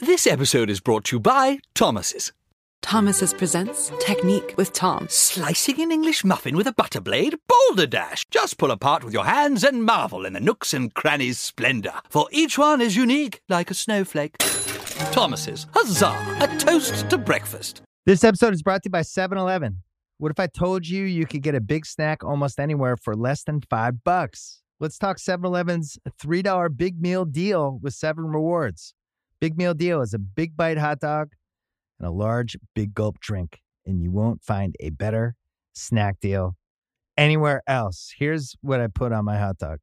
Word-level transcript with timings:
This 0.00 0.26
episode 0.26 0.70
is 0.70 0.80
brought 0.80 1.04
to 1.04 1.16
you 1.16 1.20
by 1.20 1.60
Thomas's. 1.72 2.32
Thomas's 2.82 3.32
presents 3.32 3.92
Technique 4.00 4.52
with 4.56 4.72
Tom. 4.72 5.06
Slicing 5.08 5.80
an 5.80 5.92
English 5.92 6.24
muffin 6.24 6.56
with 6.56 6.66
a 6.66 6.72
butter 6.72 7.00
blade? 7.00 7.36
Boulder 7.46 7.86
Dash! 7.86 8.24
Just 8.28 8.58
pull 8.58 8.72
apart 8.72 9.04
with 9.04 9.14
your 9.14 9.24
hands 9.24 9.62
and 9.62 9.84
marvel 9.84 10.26
in 10.26 10.32
the 10.32 10.40
nooks 10.40 10.74
and 10.74 10.92
crannies' 10.92 11.38
splendor, 11.38 11.92
for 12.10 12.26
each 12.32 12.58
one 12.58 12.80
is 12.80 12.96
unique 12.96 13.40
like 13.48 13.70
a 13.70 13.74
snowflake. 13.74 14.36
Thomas's, 15.12 15.68
huzzah! 15.72 16.38
A 16.40 16.58
toast 16.58 17.08
to 17.10 17.16
breakfast. 17.16 17.80
This 18.04 18.24
episode 18.24 18.52
is 18.52 18.64
brought 18.64 18.82
to 18.82 18.88
you 18.88 18.90
by 18.90 19.02
7 19.02 19.38
Eleven. 19.38 19.84
What 20.18 20.32
if 20.32 20.40
I 20.40 20.48
told 20.48 20.88
you 20.88 21.04
you 21.04 21.24
could 21.24 21.42
get 21.42 21.54
a 21.54 21.60
big 21.60 21.86
snack 21.86 22.24
almost 22.24 22.58
anywhere 22.58 22.96
for 22.96 23.14
less 23.14 23.44
than 23.44 23.60
five 23.60 24.02
bucks? 24.02 24.60
Let's 24.80 24.98
talk 24.98 25.20
7 25.20 25.46
Eleven's 25.46 25.98
$3 26.20 26.76
big 26.76 27.00
meal 27.00 27.24
deal 27.24 27.78
with 27.80 27.94
seven 27.94 28.24
rewards. 28.24 28.92
Big 29.44 29.58
meal 29.58 29.74
deal 29.74 30.00
is 30.00 30.14
a 30.14 30.18
big 30.18 30.56
bite 30.56 30.78
hot 30.78 31.00
dog 31.00 31.34
and 31.98 32.08
a 32.08 32.10
large 32.10 32.56
big 32.74 32.94
gulp 32.94 33.20
drink, 33.20 33.60
and 33.84 34.00
you 34.02 34.10
won't 34.10 34.42
find 34.42 34.74
a 34.80 34.88
better 34.88 35.36
snack 35.74 36.18
deal 36.18 36.56
anywhere 37.18 37.60
else. 37.66 38.14
Here's 38.16 38.56
what 38.62 38.80
I 38.80 38.86
put 38.86 39.12
on 39.12 39.26
my 39.26 39.36
hot 39.36 39.58
dog 39.58 39.80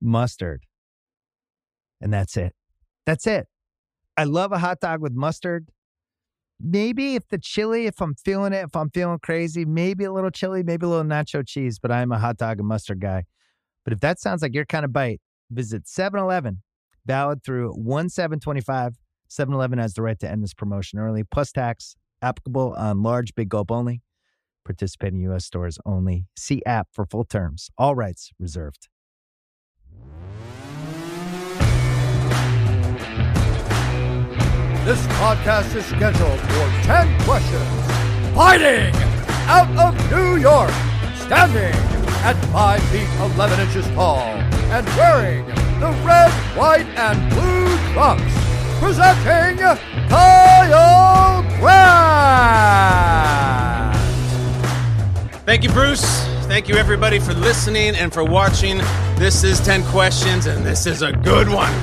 mustard. 0.00 0.62
And 2.00 2.12
that's 2.12 2.36
it. 2.36 2.54
That's 3.04 3.26
it. 3.26 3.48
I 4.16 4.22
love 4.22 4.52
a 4.52 4.58
hot 4.58 4.78
dog 4.78 5.00
with 5.00 5.12
mustard. 5.12 5.66
Maybe 6.60 7.16
if 7.16 7.26
the 7.30 7.38
chili, 7.38 7.86
if 7.86 8.00
I'm 8.00 8.14
feeling 8.14 8.52
it, 8.52 8.62
if 8.66 8.76
I'm 8.76 8.90
feeling 8.90 9.18
crazy, 9.18 9.64
maybe 9.64 10.04
a 10.04 10.12
little 10.12 10.30
chili, 10.30 10.62
maybe 10.62 10.86
a 10.86 10.88
little 10.88 11.04
nacho 11.04 11.44
cheese, 11.44 11.80
but 11.80 11.90
I'm 11.90 12.12
a 12.12 12.18
hot 12.20 12.36
dog 12.36 12.60
and 12.60 12.68
mustard 12.68 13.00
guy. 13.00 13.24
But 13.84 13.92
if 13.92 13.98
that 13.98 14.20
sounds 14.20 14.40
like 14.40 14.54
your 14.54 14.66
kind 14.66 14.84
of 14.84 14.92
bite, 14.92 15.20
visit 15.50 15.88
7 15.88 16.20
Eleven 16.20 16.62
valid 17.06 17.42
through 17.44 17.72
1 17.72 18.08
725. 18.08 18.98
7 19.28 19.54
Eleven 19.54 19.78
has 19.78 19.94
the 19.94 20.02
right 20.02 20.18
to 20.18 20.30
end 20.30 20.42
this 20.42 20.52
promotion 20.52 20.98
early, 20.98 21.24
plus 21.24 21.52
tax, 21.52 21.96
applicable 22.20 22.74
on 22.76 23.02
large 23.02 23.34
big 23.34 23.48
gulp 23.48 23.70
only. 23.70 24.02
Participating 24.64 25.20
U.S. 25.22 25.44
stores 25.44 25.78
only. 25.86 26.26
See 26.36 26.62
app 26.66 26.88
for 26.92 27.04
full 27.06 27.24
terms. 27.24 27.70
All 27.78 27.94
rights 27.94 28.30
reserved. 28.38 28.88
This 34.84 35.06
podcast 35.06 35.74
is 35.76 35.86
scheduled 35.86 36.40
for 36.40 36.82
10 36.82 37.20
questions. 37.20 38.34
Fighting 38.34 38.92
out 39.46 39.70
of 39.78 40.10
New 40.10 40.36
York, 40.36 40.72
standing 41.14 41.72
at 42.24 42.34
5 42.52 42.82
feet 42.90 43.08
11 43.36 43.60
inches 43.60 43.86
tall, 43.94 44.24
and 44.72 44.86
wearing 44.96 45.44
the 45.80 45.90
red, 46.02 46.32
white, 46.56 46.86
and 46.96 47.30
blue 47.30 47.76
trunks. 47.92 48.32
Presenting 48.78 49.58
Kyle 50.08 51.42
Brandt. 51.60 52.72
Thank 55.44 55.62
you, 55.62 55.68
Bruce. 55.70 56.24
Thank 56.46 56.68
you, 56.68 56.76
everybody, 56.76 57.18
for 57.18 57.34
listening 57.34 57.94
and 57.94 58.10
for 58.14 58.24
watching. 58.24 58.78
This 59.16 59.44
is 59.44 59.60
10 59.60 59.84
Questions, 59.84 60.46
and 60.46 60.64
this 60.64 60.86
is 60.86 61.02
a 61.02 61.12
good 61.12 61.50
one. 61.50 61.74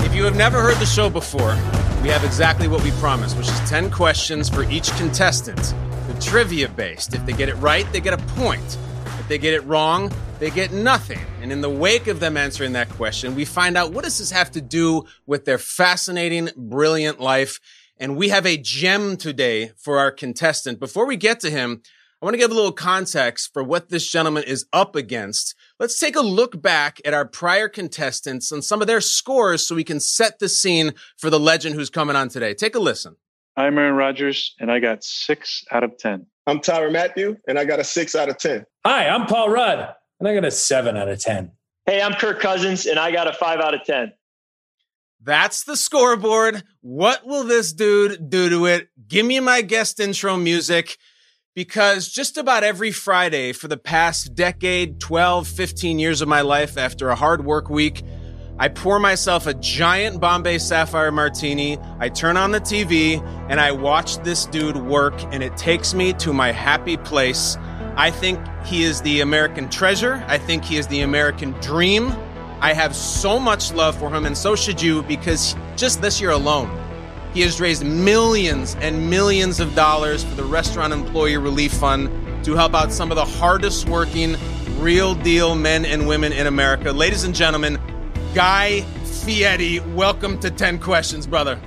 If 0.00 0.14
you 0.14 0.24
have 0.24 0.34
never 0.34 0.62
heard 0.62 0.78
the 0.78 0.86
show 0.86 1.10
before, 1.10 1.54
we 2.02 2.08
have 2.08 2.24
exactly 2.24 2.68
what 2.68 2.82
we 2.82 2.90
promised, 2.92 3.36
which 3.36 3.48
is 3.48 3.60
10 3.68 3.90
questions 3.90 4.48
for 4.48 4.64
each 4.70 4.90
contestant. 4.92 5.74
The 6.08 6.14
trivia 6.20 6.70
based. 6.70 7.12
If 7.12 7.26
they 7.26 7.34
get 7.34 7.50
it 7.50 7.56
right, 7.56 7.86
they 7.92 8.00
get 8.00 8.14
a 8.14 8.22
point. 8.34 8.78
They 9.30 9.38
get 9.38 9.54
it 9.54 9.64
wrong, 9.64 10.10
they 10.40 10.50
get 10.50 10.72
nothing. 10.72 11.20
And 11.40 11.52
in 11.52 11.60
the 11.60 11.70
wake 11.70 12.08
of 12.08 12.18
them 12.18 12.36
answering 12.36 12.72
that 12.72 12.88
question, 12.88 13.36
we 13.36 13.44
find 13.44 13.76
out 13.76 13.92
what 13.92 14.02
does 14.02 14.18
this 14.18 14.32
have 14.32 14.50
to 14.50 14.60
do 14.60 15.04
with 15.24 15.44
their 15.44 15.56
fascinating, 15.56 16.48
brilliant 16.56 17.20
life. 17.20 17.60
And 17.96 18.16
we 18.16 18.30
have 18.30 18.44
a 18.44 18.56
gem 18.56 19.16
today 19.16 19.70
for 19.76 20.00
our 20.00 20.10
contestant. 20.10 20.80
Before 20.80 21.06
we 21.06 21.16
get 21.16 21.38
to 21.40 21.50
him, 21.50 21.80
I 22.20 22.26
want 22.26 22.34
to 22.34 22.38
give 22.38 22.50
a 22.50 22.54
little 22.54 22.72
context 22.72 23.52
for 23.52 23.62
what 23.62 23.88
this 23.88 24.10
gentleman 24.10 24.42
is 24.42 24.66
up 24.72 24.96
against. 24.96 25.54
Let's 25.78 26.00
take 26.00 26.16
a 26.16 26.22
look 26.22 26.60
back 26.60 27.00
at 27.04 27.14
our 27.14 27.24
prior 27.24 27.68
contestants 27.68 28.50
and 28.50 28.64
some 28.64 28.80
of 28.80 28.88
their 28.88 29.00
scores 29.00 29.64
so 29.64 29.76
we 29.76 29.84
can 29.84 30.00
set 30.00 30.40
the 30.40 30.48
scene 30.48 30.92
for 31.16 31.30
the 31.30 31.38
legend 31.38 31.76
who's 31.76 31.88
coming 31.88 32.16
on 32.16 32.30
today. 32.30 32.52
Take 32.52 32.74
a 32.74 32.80
listen. 32.80 33.14
I'm 33.60 33.76
Aaron 33.76 33.94
Rodgers, 33.94 34.54
and 34.58 34.72
I 34.72 34.78
got 34.78 35.04
six 35.04 35.62
out 35.70 35.84
of 35.84 35.98
10. 35.98 36.24
I'm 36.46 36.60
Tyrann 36.60 36.92
Mathieu, 36.92 37.36
and 37.46 37.58
I 37.58 37.66
got 37.66 37.78
a 37.78 37.84
six 37.84 38.14
out 38.14 38.30
of 38.30 38.38
10. 38.38 38.64
Hi, 38.86 39.06
I'm 39.06 39.26
Paul 39.26 39.50
Rudd, 39.50 39.94
and 40.18 40.26
I 40.26 40.32
got 40.32 40.46
a 40.46 40.50
seven 40.50 40.96
out 40.96 41.10
of 41.10 41.20
10. 41.20 41.52
Hey, 41.84 42.00
I'm 42.00 42.14
Kirk 42.14 42.40
Cousins, 42.40 42.86
and 42.86 42.98
I 42.98 43.12
got 43.12 43.28
a 43.28 43.34
five 43.34 43.60
out 43.60 43.74
of 43.74 43.84
10. 43.84 44.12
That's 45.22 45.64
the 45.64 45.76
scoreboard. 45.76 46.62
What 46.80 47.26
will 47.26 47.44
this 47.44 47.74
dude 47.74 48.30
do 48.30 48.48
to 48.48 48.64
it? 48.64 48.88
Give 49.06 49.26
me 49.26 49.40
my 49.40 49.60
guest 49.60 50.00
intro 50.00 50.38
music 50.38 50.96
because 51.54 52.08
just 52.08 52.38
about 52.38 52.64
every 52.64 52.92
Friday 52.92 53.52
for 53.52 53.68
the 53.68 53.76
past 53.76 54.34
decade, 54.34 55.00
12, 55.00 55.46
15 55.46 55.98
years 55.98 56.22
of 56.22 56.28
my 56.28 56.40
life 56.40 56.78
after 56.78 57.10
a 57.10 57.14
hard 57.14 57.44
work 57.44 57.68
week, 57.68 58.02
I 58.60 58.68
pour 58.68 58.98
myself 58.98 59.46
a 59.46 59.54
giant 59.54 60.20
Bombay 60.20 60.58
Sapphire 60.58 61.10
martini. 61.10 61.78
I 61.98 62.10
turn 62.10 62.36
on 62.36 62.50
the 62.50 62.60
TV 62.60 63.18
and 63.48 63.58
I 63.58 63.72
watch 63.72 64.18
this 64.18 64.44
dude 64.44 64.76
work, 64.76 65.14
and 65.32 65.42
it 65.42 65.56
takes 65.56 65.94
me 65.94 66.12
to 66.14 66.34
my 66.34 66.52
happy 66.52 66.98
place. 66.98 67.56
I 67.96 68.10
think 68.10 68.38
he 68.66 68.82
is 68.82 69.00
the 69.00 69.22
American 69.22 69.70
treasure. 69.70 70.22
I 70.28 70.36
think 70.36 70.62
he 70.62 70.76
is 70.76 70.86
the 70.88 71.00
American 71.00 71.52
dream. 71.62 72.12
I 72.60 72.74
have 72.74 72.94
so 72.94 73.38
much 73.38 73.72
love 73.72 73.96
for 73.96 74.10
him, 74.10 74.26
and 74.26 74.36
so 74.36 74.54
should 74.54 74.82
you, 74.82 75.04
because 75.04 75.56
just 75.74 76.02
this 76.02 76.20
year 76.20 76.28
alone, 76.28 76.70
he 77.32 77.40
has 77.40 77.62
raised 77.62 77.82
millions 77.82 78.76
and 78.82 79.08
millions 79.08 79.60
of 79.60 79.74
dollars 79.74 80.22
for 80.22 80.34
the 80.34 80.44
Restaurant 80.44 80.92
Employee 80.92 81.38
Relief 81.38 81.72
Fund 81.72 82.10
to 82.44 82.54
help 82.56 82.74
out 82.74 82.92
some 82.92 83.10
of 83.10 83.16
the 83.16 83.24
hardest 83.24 83.88
working, 83.88 84.36
real 84.76 85.14
deal 85.14 85.54
men 85.54 85.86
and 85.86 86.06
women 86.06 86.30
in 86.34 86.46
America. 86.46 86.92
Ladies 86.92 87.24
and 87.24 87.34
gentlemen, 87.34 87.78
Guy 88.34 88.82
Fieri, 89.24 89.80
welcome 89.94 90.38
to 90.38 90.50
10 90.50 90.78
Questions, 90.78 91.26
brother. 91.26 91.60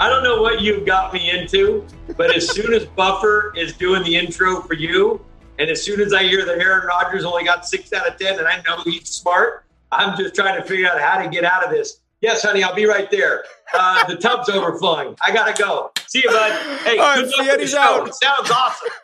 I 0.00 0.08
don't 0.08 0.22
know 0.24 0.42
what 0.42 0.60
you 0.60 0.84
got 0.84 1.12
me 1.12 1.30
into, 1.30 1.86
but 2.16 2.34
as 2.34 2.50
soon 2.50 2.72
as 2.72 2.84
Buffer 2.86 3.52
is 3.56 3.76
doing 3.76 4.02
the 4.02 4.16
intro 4.16 4.60
for 4.62 4.74
you, 4.74 5.24
and 5.58 5.70
as 5.70 5.82
soon 5.82 6.00
as 6.00 6.12
I 6.12 6.24
hear 6.24 6.44
that 6.44 6.58
Aaron 6.58 6.86
Rodgers 6.86 7.24
only 7.24 7.44
got 7.44 7.66
six 7.66 7.92
out 7.92 8.06
of 8.08 8.18
10, 8.18 8.38
and 8.38 8.48
I 8.48 8.60
know 8.62 8.82
he's 8.84 9.08
smart, 9.08 9.64
I'm 9.92 10.16
just 10.16 10.34
trying 10.34 10.60
to 10.60 10.66
figure 10.66 10.88
out 10.88 11.00
how 11.00 11.22
to 11.22 11.28
get 11.28 11.44
out 11.44 11.64
of 11.64 11.70
this. 11.70 12.00
Yes, 12.20 12.42
honey, 12.42 12.64
I'll 12.64 12.74
be 12.74 12.86
right 12.86 13.08
there. 13.10 13.44
Uh, 13.72 14.04
the 14.06 14.16
tub's 14.16 14.48
overflowing. 14.48 15.14
I 15.24 15.32
gotta 15.32 15.52
go. 15.60 15.92
See 16.08 16.18
you, 16.24 16.30
bud. 16.30 16.50
Hey, 16.82 16.98
All 16.98 17.04
right, 17.04 17.14
good 17.16 17.26
luck 17.26 17.26
with 17.26 17.36
the 17.36 17.44
Fieri's 17.44 17.74
out. 17.74 18.08
It 18.08 18.14
sounds 18.14 18.50
awesome. 18.50 18.88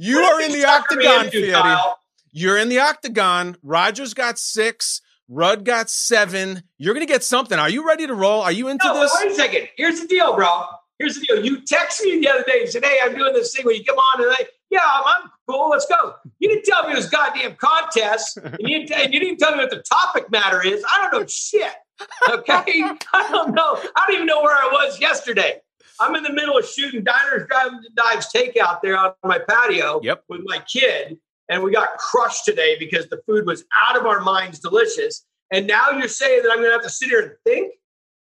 You 0.00 0.20
What 0.20 0.32
are 0.34 0.46
in 0.46 0.52
the 0.52 0.64
octagon. 0.64 1.28
Kyle? 1.50 1.98
You're 2.32 2.58
in 2.58 2.68
the 2.68 2.78
octagon. 2.80 3.56
Rodgers 3.62 4.14
got 4.14 4.38
six. 4.38 5.00
Rudd 5.28 5.64
got 5.64 5.90
seven. 5.90 6.62
You're 6.78 6.94
going 6.94 7.06
to 7.06 7.12
get 7.12 7.22
something. 7.22 7.58
Are 7.58 7.68
you 7.68 7.86
ready 7.86 8.06
to 8.06 8.14
roll? 8.14 8.40
Are 8.42 8.52
you 8.52 8.68
into 8.68 8.86
No, 8.86 9.00
this? 9.00 9.14
wait 9.22 9.32
a 9.32 9.34
second. 9.34 9.68
Here's 9.76 10.00
the 10.00 10.06
deal, 10.06 10.34
bro. 10.34 10.48
Here's 10.98 11.16
the 11.18 11.26
deal. 11.26 11.44
You 11.44 11.58
texted 11.60 12.04
me 12.04 12.18
the 12.20 12.28
other 12.30 12.44
day 12.44 12.62
and 12.62 12.68
said, 12.70 12.84
"Hey, 12.84 12.98
I'm 13.02 13.14
doing 13.16 13.32
this 13.34 13.54
thing 13.54 13.64
where 13.66 13.74
you 13.74 13.84
come 13.84 13.98
on 13.98 14.22
and 14.22 14.32
I, 14.32 14.46
yeah, 14.70 14.80
I'm, 14.82 15.02
I'm 15.24 15.30
cool. 15.48 15.68
Let's 15.68 15.86
go." 15.86 16.14
You 16.40 16.48
didn't 16.48 16.64
tell 16.64 16.84
me 16.86 16.92
it 16.92 16.96
was 16.96 17.08
goddamn 17.08 17.54
contest, 17.56 18.38
and 18.38 18.56
you 18.60 18.86
didn't, 18.86 18.90
and 19.04 19.14
you 19.14 19.20
didn't 19.20 19.38
tell 19.38 19.52
me 19.52 19.58
what 19.58 19.70
the 19.70 19.82
topic 19.82 20.30
matter 20.30 20.64
is. 20.66 20.82
I 20.92 21.02
don't 21.02 21.20
know 21.20 21.26
shit. 21.28 21.72
Okay, 22.30 22.82
I 23.12 23.28
don't 23.30 23.54
know. 23.54 23.76
I 23.96 24.04
don't 24.06 24.14
even 24.16 24.26
know 24.26 24.42
where 24.42 24.56
I 24.56 24.68
was 24.72 24.98
yesterday. 25.00 25.60
I'm 26.00 26.14
in 26.16 26.22
the 26.22 26.32
middle 26.32 26.56
of 26.56 26.66
shooting 26.66 27.04
diners, 27.04 27.46
driving 27.48 27.80
dives 27.94 28.28
takeout 28.34 28.80
there 28.82 28.96
on 28.96 29.12
my 29.24 29.38
patio 29.38 30.00
Yep. 30.02 30.24
with 30.28 30.40
my 30.44 30.58
kid, 30.60 31.18
and 31.48 31.62
we 31.62 31.72
got 31.72 31.96
crushed 31.98 32.44
today 32.44 32.76
because 32.78 33.08
the 33.08 33.20
food 33.26 33.46
was 33.46 33.64
out 33.82 33.96
of 33.96 34.06
our 34.06 34.20
minds 34.20 34.58
delicious. 34.58 35.24
And 35.50 35.66
now 35.66 35.90
you're 35.90 36.08
saying 36.08 36.42
that 36.42 36.50
I'm 36.50 36.58
going 36.58 36.68
to 36.68 36.72
have 36.72 36.82
to 36.82 36.90
sit 36.90 37.08
here 37.08 37.20
and 37.20 37.32
think? 37.44 37.74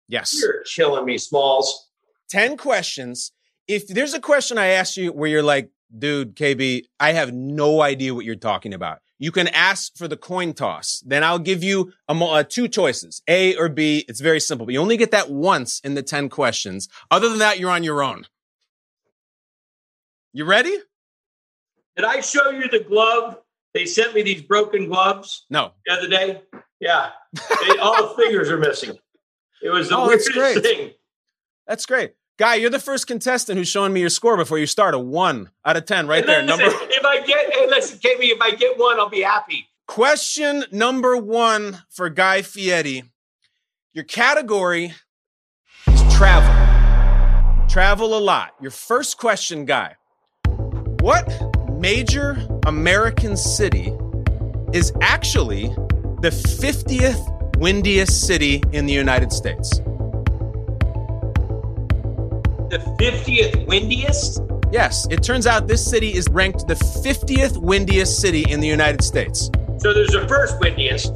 Yes. 0.08 0.38
You're 0.40 0.64
killing 0.64 1.06
me, 1.06 1.18
Smalls. 1.18 1.90
10 2.30 2.58
questions. 2.58 3.32
If 3.68 3.88
there's 3.88 4.14
a 4.14 4.20
question 4.20 4.58
I 4.58 4.68
ask 4.68 4.98
you 4.98 5.12
where 5.12 5.30
you're 5.30 5.44
like, 5.44 5.72
dude, 5.98 6.36
KB, 6.36 6.84
I 7.00 7.14
have 7.14 7.34
no 7.34 7.82
idea 7.82 8.14
what 8.14 8.26
you're 8.26 8.36
talking 8.36 8.74
about. 8.74 9.00
You 9.18 9.32
can 9.32 9.48
ask 9.48 9.96
for 9.96 10.10
the 10.10 10.18
coin 10.18 10.54
toss. 10.54 11.02
Then 11.06 11.24
I'll 11.24 11.40
give 11.40 11.64
you 11.64 11.94
a, 12.10 12.14
uh, 12.14 12.44
two 12.44 12.68
choices, 12.68 13.22
A 13.30 13.56
or 13.56 13.70
B. 13.70 14.04
It's 14.10 14.20
very 14.20 14.42
simple, 14.42 14.66
but 14.66 14.74
you 14.74 14.82
only 14.82 14.98
get 14.98 15.12
that 15.12 15.32
once 15.32 15.80
in 15.80 15.94
the 15.94 16.04
10 16.04 16.28
questions. 16.28 16.90
Other 17.10 17.30
than 17.30 17.40
that, 17.40 17.58
you're 17.58 17.72
on 17.72 17.84
your 17.84 18.04
own. 18.04 18.26
You 20.34 20.44
ready? 20.44 20.78
Did 21.96 22.06
I 22.06 22.22
show 22.22 22.50
you 22.50 22.68
the 22.70 22.80
glove? 22.80 23.38
They 23.74 23.86
sent 23.86 24.14
me 24.14 24.22
these 24.22 24.42
broken 24.42 24.88
gloves 24.88 25.46
No. 25.50 25.74
the 25.86 25.94
other 25.94 26.08
day. 26.08 26.42
Yeah, 26.80 27.12
They- 27.34 27.78
all 27.78 28.10
the 28.10 28.16
fingers 28.24 28.50
are 28.50 28.58
missing. 28.58 28.98
It 29.62 29.70
was 29.70 29.90
the 29.90 29.98
Oh, 29.98 30.10
that's 30.10 30.30
weirdest 30.34 30.62
great. 30.62 30.64
thing. 30.64 30.94
That's 31.68 31.86
great. 31.86 32.14
Guy, 32.38 32.56
you're 32.56 32.70
the 32.70 32.80
first 32.80 33.08
contestant 33.08 33.58
who's 33.58 33.70
showing 33.70 33.94
me 33.94 34.02
your 34.02 34.10
score 34.10 34.36
before 34.38 34.60
you 34.60 34.68
start. 34.68 34.94
A 34.94 35.00
one 35.00 35.52
out 35.66 35.78
of 35.78 35.86
10 35.86 36.06
right 36.08 36.26
there. 36.26 36.38
then 36.40 36.46
Number 36.48 36.66
listen, 36.66 36.88
if 36.92 37.06
I 37.06 37.22
get, 37.26 37.54
hey, 37.54 37.68
listen, 37.68 37.98
KB, 38.00 38.32
if 38.32 38.42
I 38.42 38.52
get 38.52 38.78
one, 38.78 39.00
I'll 39.00 39.10
be 39.10 39.22
happy. 39.22 39.70
Question 39.88 40.66
number 40.72 41.16
one 41.16 41.84
for 41.90 42.10
Guy 42.10 42.42
Fieri. 42.42 43.04
Your 43.94 44.04
category 44.04 44.94
is 45.88 46.14
travel. 46.16 46.54
Travel 47.70 48.18
a 48.18 48.20
lot. 48.20 48.54
Your 48.62 48.72
first 48.72 49.18
question, 49.18 49.64
guy. 49.66 49.96
What 51.00 51.26
major 51.80 52.38
American 52.66 53.36
city 53.38 53.94
is 54.74 54.92
actually 55.02 55.68
the 56.22 56.30
50th 56.32 57.58
windiest 57.58 58.26
city 58.28 58.62
in 58.72 58.86
the 58.86 58.94
United 58.94 59.32
States? 59.32 59.70
The 62.70 62.80
50th 63.00 63.66
windiest? 63.68 64.42
Yes, 64.72 65.08
it 65.12 65.22
turns 65.24 65.46
out 65.48 65.68
this 65.68 65.88
city 65.88 66.14
is 66.16 66.28
ranked 66.32 66.68
the 66.68 66.74
50th 66.74 67.58
windiest 67.58 68.20
city 68.20 68.46
in 68.50 68.60
the 68.60 68.68
United 68.68 69.04
States. 69.04 69.50
So 69.78 69.94
there's 69.94 70.10
the 70.10 70.28
first 70.28 70.60
windiest, 70.60 71.14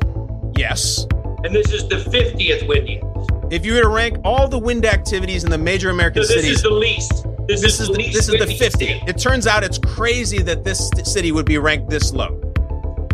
Yes. 0.56 1.06
and 1.44 1.56
this 1.56 1.72
is 1.74 1.88
the 1.90 1.96
50th 1.98 2.68
windiest. 2.68 3.06
If 3.52 3.66
you 3.66 3.74
were 3.74 3.82
to 3.82 3.88
rank 3.90 4.18
all 4.24 4.48
the 4.48 4.60
wind 4.60 4.86
activities 4.86 5.44
in 5.44 5.50
the 5.50 5.58
major 5.58 5.90
American 5.90 6.24
So 6.24 6.34
this 6.36 6.44
cities, 6.44 6.58
is 6.58 6.64
the 6.64 6.70
least. 6.70 7.26
This, 7.50 7.62
this 7.62 7.80
is 7.80 7.88
the 7.88 8.12
this 8.14 8.30
is 8.30 8.38
the 8.38 8.46
50. 8.46 8.70
city. 8.70 9.02
It 9.08 9.18
turns 9.18 9.48
out 9.48 9.64
it's 9.64 9.80
crazy 9.80 10.44
that 10.44 10.64
this 10.64 10.92
city 11.04 11.32
would 11.32 11.48
be 11.48 11.58
ranked 11.58 11.90
this 11.90 12.14
low. 12.14 12.40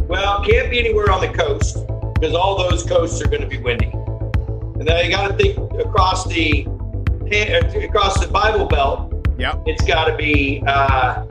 Well, 0.10 0.44
can't 0.44 0.70
be 0.70 0.78
anywhere 0.78 1.10
on 1.10 1.22
the 1.22 1.30
coast 1.30 1.78
because 2.16 2.36
all 2.36 2.58
those 2.58 2.84
coasts 2.84 3.22
are 3.22 3.30
going 3.30 3.44
to 3.44 3.48
be 3.48 3.60
windy. 3.60 3.92
And 3.94 4.86
then 4.86 5.06
you 5.06 5.10
got 5.10 5.30
to 5.30 5.38
think 5.38 5.58
across 5.80 6.26
the 6.26 6.64
across 7.82 8.20
the 8.20 8.28
Bible 8.30 8.66
Belt. 8.66 9.14
Yep. 9.38 9.64
It's 9.68 9.86
got 9.86 10.10
to 10.10 10.18
be 10.18 10.62
uh, 10.68 11.24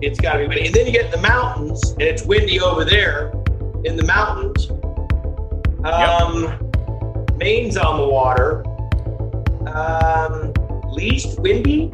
it's 0.00 0.18
got 0.18 0.32
to 0.32 0.38
be 0.40 0.48
windy. 0.48 0.66
And 0.66 0.74
then 0.74 0.86
you 0.86 0.92
get 0.92 1.04
in 1.04 1.12
the 1.12 1.28
mountains, 1.28 1.92
and 1.92 2.02
it's 2.02 2.24
windy 2.24 2.58
over 2.58 2.84
there 2.84 3.28
in 3.84 3.94
the 3.94 4.04
mountains. 4.04 4.68
Um, 5.84 6.68
Maine's 7.36 7.76
on 7.76 7.98
the 7.98 8.08
water. 8.08 8.64
Um, 9.68 10.51
least 10.92 11.38
windy. 11.40 11.90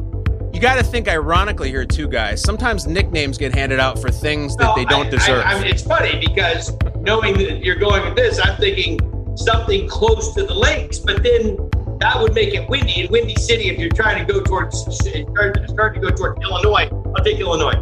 You 0.53 0.59
got 0.59 0.75
to 0.75 0.83
think 0.83 1.07
ironically 1.07 1.69
here 1.69 1.85
too, 1.85 2.07
guys. 2.07 2.41
Sometimes 2.41 2.87
nicknames 2.87 3.37
get 3.37 3.53
handed 3.53 3.79
out 3.79 3.99
for 3.99 4.09
things 4.09 4.55
that 4.57 4.63
No, 4.63 4.75
they 4.75 4.85
don't 4.85 5.07
I- 5.07 5.09
deserve. 5.11 5.45
I, 5.45 5.53
I 5.53 5.59
mean, 5.59 5.67
it's 5.71 5.83
funny 5.83 6.19
because 6.19 6.75
knowing 6.97 7.37
that 7.37 7.63
you're 7.63 7.75
going 7.75 8.03
with 8.03 8.15
this, 8.15 8.39
I'm 8.43 8.57
thinking 8.57 8.99
something 9.37 9.87
close 9.87 10.33
to 10.35 10.43
the 10.45 10.53
lakes, 10.53 10.99
but 10.99 11.23
then 11.23 11.55
that 11.99 12.19
would 12.19 12.33
make 12.33 12.53
it 12.53 12.67
windy. 12.69 13.01
In 13.05 13.11
Windy 13.11 13.35
City, 13.35 13.69
if 13.69 13.77
you're 13.79 13.89
trying 13.91 14.25
to 14.25 14.33
go 14.33 14.41
towards 14.41 14.79
start, 14.97 15.53
to 15.95 15.99
go 16.01 16.09
towards 16.09 16.41
Illinois, 16.43 16.89
I'll 17.15 17.23
take 17.23 17.39
Illinois. 17.39 17.79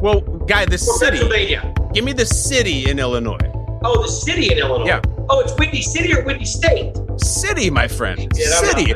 well, 0.00 0.20
guy, 0.20 0.64
the 0.66 0.74
Or 0.74 0.78
city. 0.78 1.18
Pennsylvania. 1.18 1.74
Give 1.92 2.04
me 2.04 2.12
the 2.12 2.26
city 2.26 2.88
in 2.90 2.98
Illinois. 2.98 3.38
Oh, 3.82 4.02
the 4.02 4.08
city 4.08 4.52
in 4.52 4.58
Illinois. 4.58 4.86
Yeah. 4.86 5.00
Oh, 5.28 5.40
it's 5.40 5.54
Windy 5.58 5.80
City 5.82 6.12
or 6.14 6.22
Windy 6.24 6.44
State? 6.44 6.94
City, 7.16 7.70
my 7.70 7.88
friend. 7.88 8.28
Yeah, 8.36 8.46
City. 8.48 8.92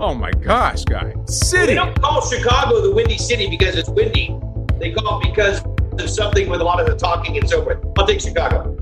Oh 0.00 0.14
my 0.14 0.30
gosh, 0.30 0.84
guy. 0.84 1.12
City. 1.26 1.66
They 1.66 1.74
don't 1.74 2.00
call 2.00 2.20
Chicago 2.28 2.80
the 2.80 2.92
Windy 2.92 3.18
City 3.18 3.48
because 3.50 3.76
it's 3.76 3.88
windy. 3.88 4.34
They 4.78 4.92
call 4.92 5.20
it 5.20 5.24
because 5.28 5.60
of 5.98 6.08
something 6.08 6.48
with 6.48 6.60
a 6.60 6.64
lot 6.64 6.78
of 6.80 6.86
the 6.86 6.94
talking 6.96 7.36
and 7.36 7.48
so 7.48 7.62
forth. 7.64 7.84
I'll 7.98 8.06
take 8.06 8.20
Chicago. 8.20 8.74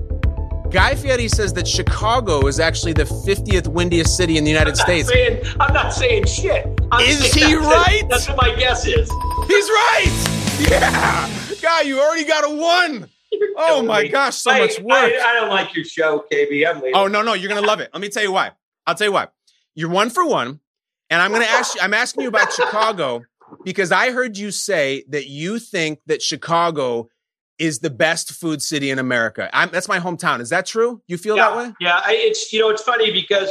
Guy 0.70 0.94
Fieri 0.94 1.28
says 1.28 1.52
that 1.54 1.66
Chicago 1.66 2.46
is 2.48 2.60
actually 2.60 2.92
the 2.92 3.04
50th 3.04 3.68
windiest 3.68 4.14
city 4.16 4.36
in 4.36 4.44
the 4.44 4.50
United 4.50 4.70
I'm 4.70 4.76
States. 4.76 5.08
saying, 5.08 5.42
I'm 5.60 5.72
not 5.72 5.94
saying 5.94 6.26
shit. 6.26 6.66
I'm 6.92 7.02
Is 7.06 7.30
saying 7.32 7.46
he 7.48 7.54
that's- 7.54 7.86
right? 7.86 8.02
That's 8.10 8.28
what 8.28 8.36
my 8.36 8.54
guess 8.56 8.84
is. 8.86 9.08
He's 9.48 9.68
right. 9.70 10.58
Yeah. 10.70 11.30
Guy, 11.62 11.80
you 11.82 12.00
already 12.00 12.24
got 12.24 12.44
a 12.44 12.54
one. 12.54 13.08
Oh 13.56 13.82
my 13.82 13.98
Wait, 14.02 14.12
gosh, 14.12 14.36
so 14.36 14.50
I- 14.50 14.58
much 14.60 14.78
work. 14.80 15.12
I, 15.12 15.30
I 15.30 15.32
don't 15.40 15.48
like 15.48 15.74
your 15.74 15.84
show, 15.84 16.24
KB. 16.30 16.66
I'm 16.68 16.76
leaving. 16.76 16.94
Oh 16.94 17.06
no, 17.06 17.22
no, 17.22 17.32
you're 17.32 17.48
gonna 17.48 17.66
love 17.66 17.80
it. 17.80 17.90
Let 17.94 18.00
me 18.02 18.08
tell 18.08 18.22
you 18.22 18.32
why. 18.32 18.50
I'll 18.86 18.94
tell 18.94 19.06
you 19.06 19.12
why. 19.12 19.28
You're 19.74 19.90
one 19.90 20.10
for 20.10 20.26
one, 20.26 20.60
and 21.10 21.20
I'm 21.22 21.32
gonna 21.32 21.44
ask 21.44 21.74
you. 21.74 21.80
I'm 21.80 21.94
asking 21.94 22.22
you 22.22 22.28
about 22.28 22.52
Chicago 22.52 23.22
because 23.64 23.92
I 23.92 24.10
heard 24.10 24.36
you 24.36 24.50
say 24.50 25.04
that 25.08 25.26
you 25.26 25.58
think 25.58 26.00
that 26.06 26.22
Chicago 26.22 27.08
is 27.58 27.78
the 27.78 27.90
best 27.90 28.32
food 28.32 28.60
city 28.60 28.90
in 28.90 28.98
America. 28.98 29.48
I'm, 29.52 29.70
that's 29.70 29.88
my 29.88 29.98
hometown. 29.98 30.40
Is 30.40 30.50
that 30.50 30.66
true? 30.66 31.02
You 31.06 31.16
feel 31.16 31.36
yeah, 31.36 31.48
that 31.48 31.56
way? 31.56 31.72
Yeah, 31.80 32.00
I, 32.04 32.12
it's 32.12 32.52
you 32.52 32.60
know 32.60 32.68
it's 32.70 32.82
funny 32.82 33.12
because, 33.12 33.50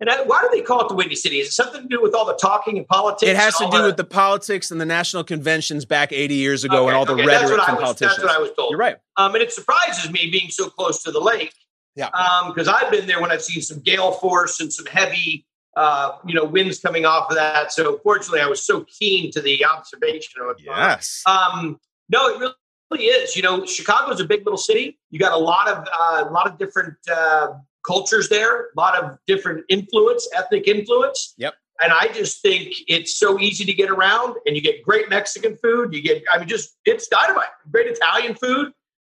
and 0.00 0.10
I, 0.10 0.22
why 0.22 0.40
do 0.42 0.48
they 0.50 0.62
call 0.62 0.80
it 0.80 0.88
the 0.88 0.94
Windy 0.94 1.14
City? 1.14 1.38
Is 1.38 1.48
it 1.48 1.52
something 1.52 1.82
to 1.82 1.88
do 1.88 2.02
with 2.02 2.14
all 2.14 2.26
the 2.26 2.34
talking 2.34 2.78
and 2.78 2.86
politics? 2.86 3.30
It 3.30 3.36
has 3.36 3.56
to 3.58 3.68
do 3.70 3.84
with 3.84 3.96
the 3.96 4.04
politics 4.04 4.70
and 4.70 4.80
the 4.80 4.86
national 4.86 5.24
conventions 5.24 5.84
back 5.84 6.12
80 6.12 6.34
years 6.34 6.64
ago 6.64 6.84
Okay, 6.84 6.88
and 6.88 6.96
all 6.96 7.04
the 7.04 7.12
okay, 7.12 7.26
that's 7.26 7.44
rhetoric 7.44 7.64
from 7.64 7.74
was- 7.76 7.82
politicians. 7.82 8.16
That's 8.16 8.28
what 8.28 8.36
I 8.36 8.40
was 8.40 8.50
told. 8.56 8.70
You're 8.70 8.80
right. 8.80 8.96
Um, 9.16 9.34
and 9.34 9.42
it 9.42 9.52
surprises 9.52 10.10
me 10.10 10.28
being 10.30 10.50
so 10.50 10.68
close 10.68 11.02
to 11.04 11.10
the 11.10 11.20
lake. 11.20 11.52
Yeah. 11.96 12.08
Because 12.48 12.68
I've 12.68 12.90
been 12.90 13.06
there 13.06 13.20
when 13.20 13.30
I've 13.30 13.42
seen 13.42 13.62
some 13.62 13.80
gale 13.80 14.12
force 14.12 14.60
and 14.60 14.72
some 14.72 14.86
heavy, 14.86 15.44
uh, 15.76 16.12
you 16.26 16.34
know, 16.34 16.44
winds 16.44 16.80
coming 16.80 17.04
off 17.04 17.30
of 17.30 17.36
that. 17.36 17.72
So 17.72 17.98
fortunately, 17.98 18.40
I 18.40 18.46
was 18.46 18.64
so 18.64 18.84
keen 18.84 19.30
to 19.32 19.40
the 19.40 19.64
observation 19.64 20.42
of 20.42 20.48
on. 20.48 20.56
Yes. 20.58 21.22
Um, 21.26 21.78
no, 22.08 22.28
it 22.28 22.40
really, 22.40 22.54
really 22.90 23.04
is. 23.04 23.36
You 23.36 23.42
know, 23.42 23.64
Chicago's 23.64 24.20
a 24.20 24.24
big 24.24 24.44
little 24.44 24.58
city. 24.58 24.98
You 25.10 25.18
got 25.18 25.32
a 25.32 25.38
lot 25.38 25.68
of 25.68 25.86
uh, 25.86 26.24
a 26.28 26.32
lot 26.32 26.46
of 26.46 26.58
different 26.58 26.96
uh, 27.10 27.54
cultures 27.86 28.28
there, 28.28 28.62
a 28.62 28.66
lot 28.76 29.02
of 29.02 29.18
different 29.26 29.64
influence, 29.68 30.28
ethnic 30.36 30.66
influence. 30.66 31.34
Yep. 31.38 31.54
And 31.82 31.92
I 31.92 32.08
just 32.08 32.42
think 32.42 32.74
it's 32.88 33.18
so 33.18 33.40
easy 33.40 33.64
to 33.64 33.72
get 33.72 33.88
around, 33.88 34.36
and 34.44 34.54
you 34.54 34.60
get 34.60 34.82
great 34.82 35.08
Mexican 35.08 35.56
food. 35.56 35.94
You 35.94 36.02
get, 36.02 36.22
I 36.30 36.38
mean, 36.38 36.46
just 36.46 36.76
it's 36.84 37.08
dynamite. 37.08 37.48
Great 37.70 37.86
Italian 37.86 38.34
food. 38.34 38.72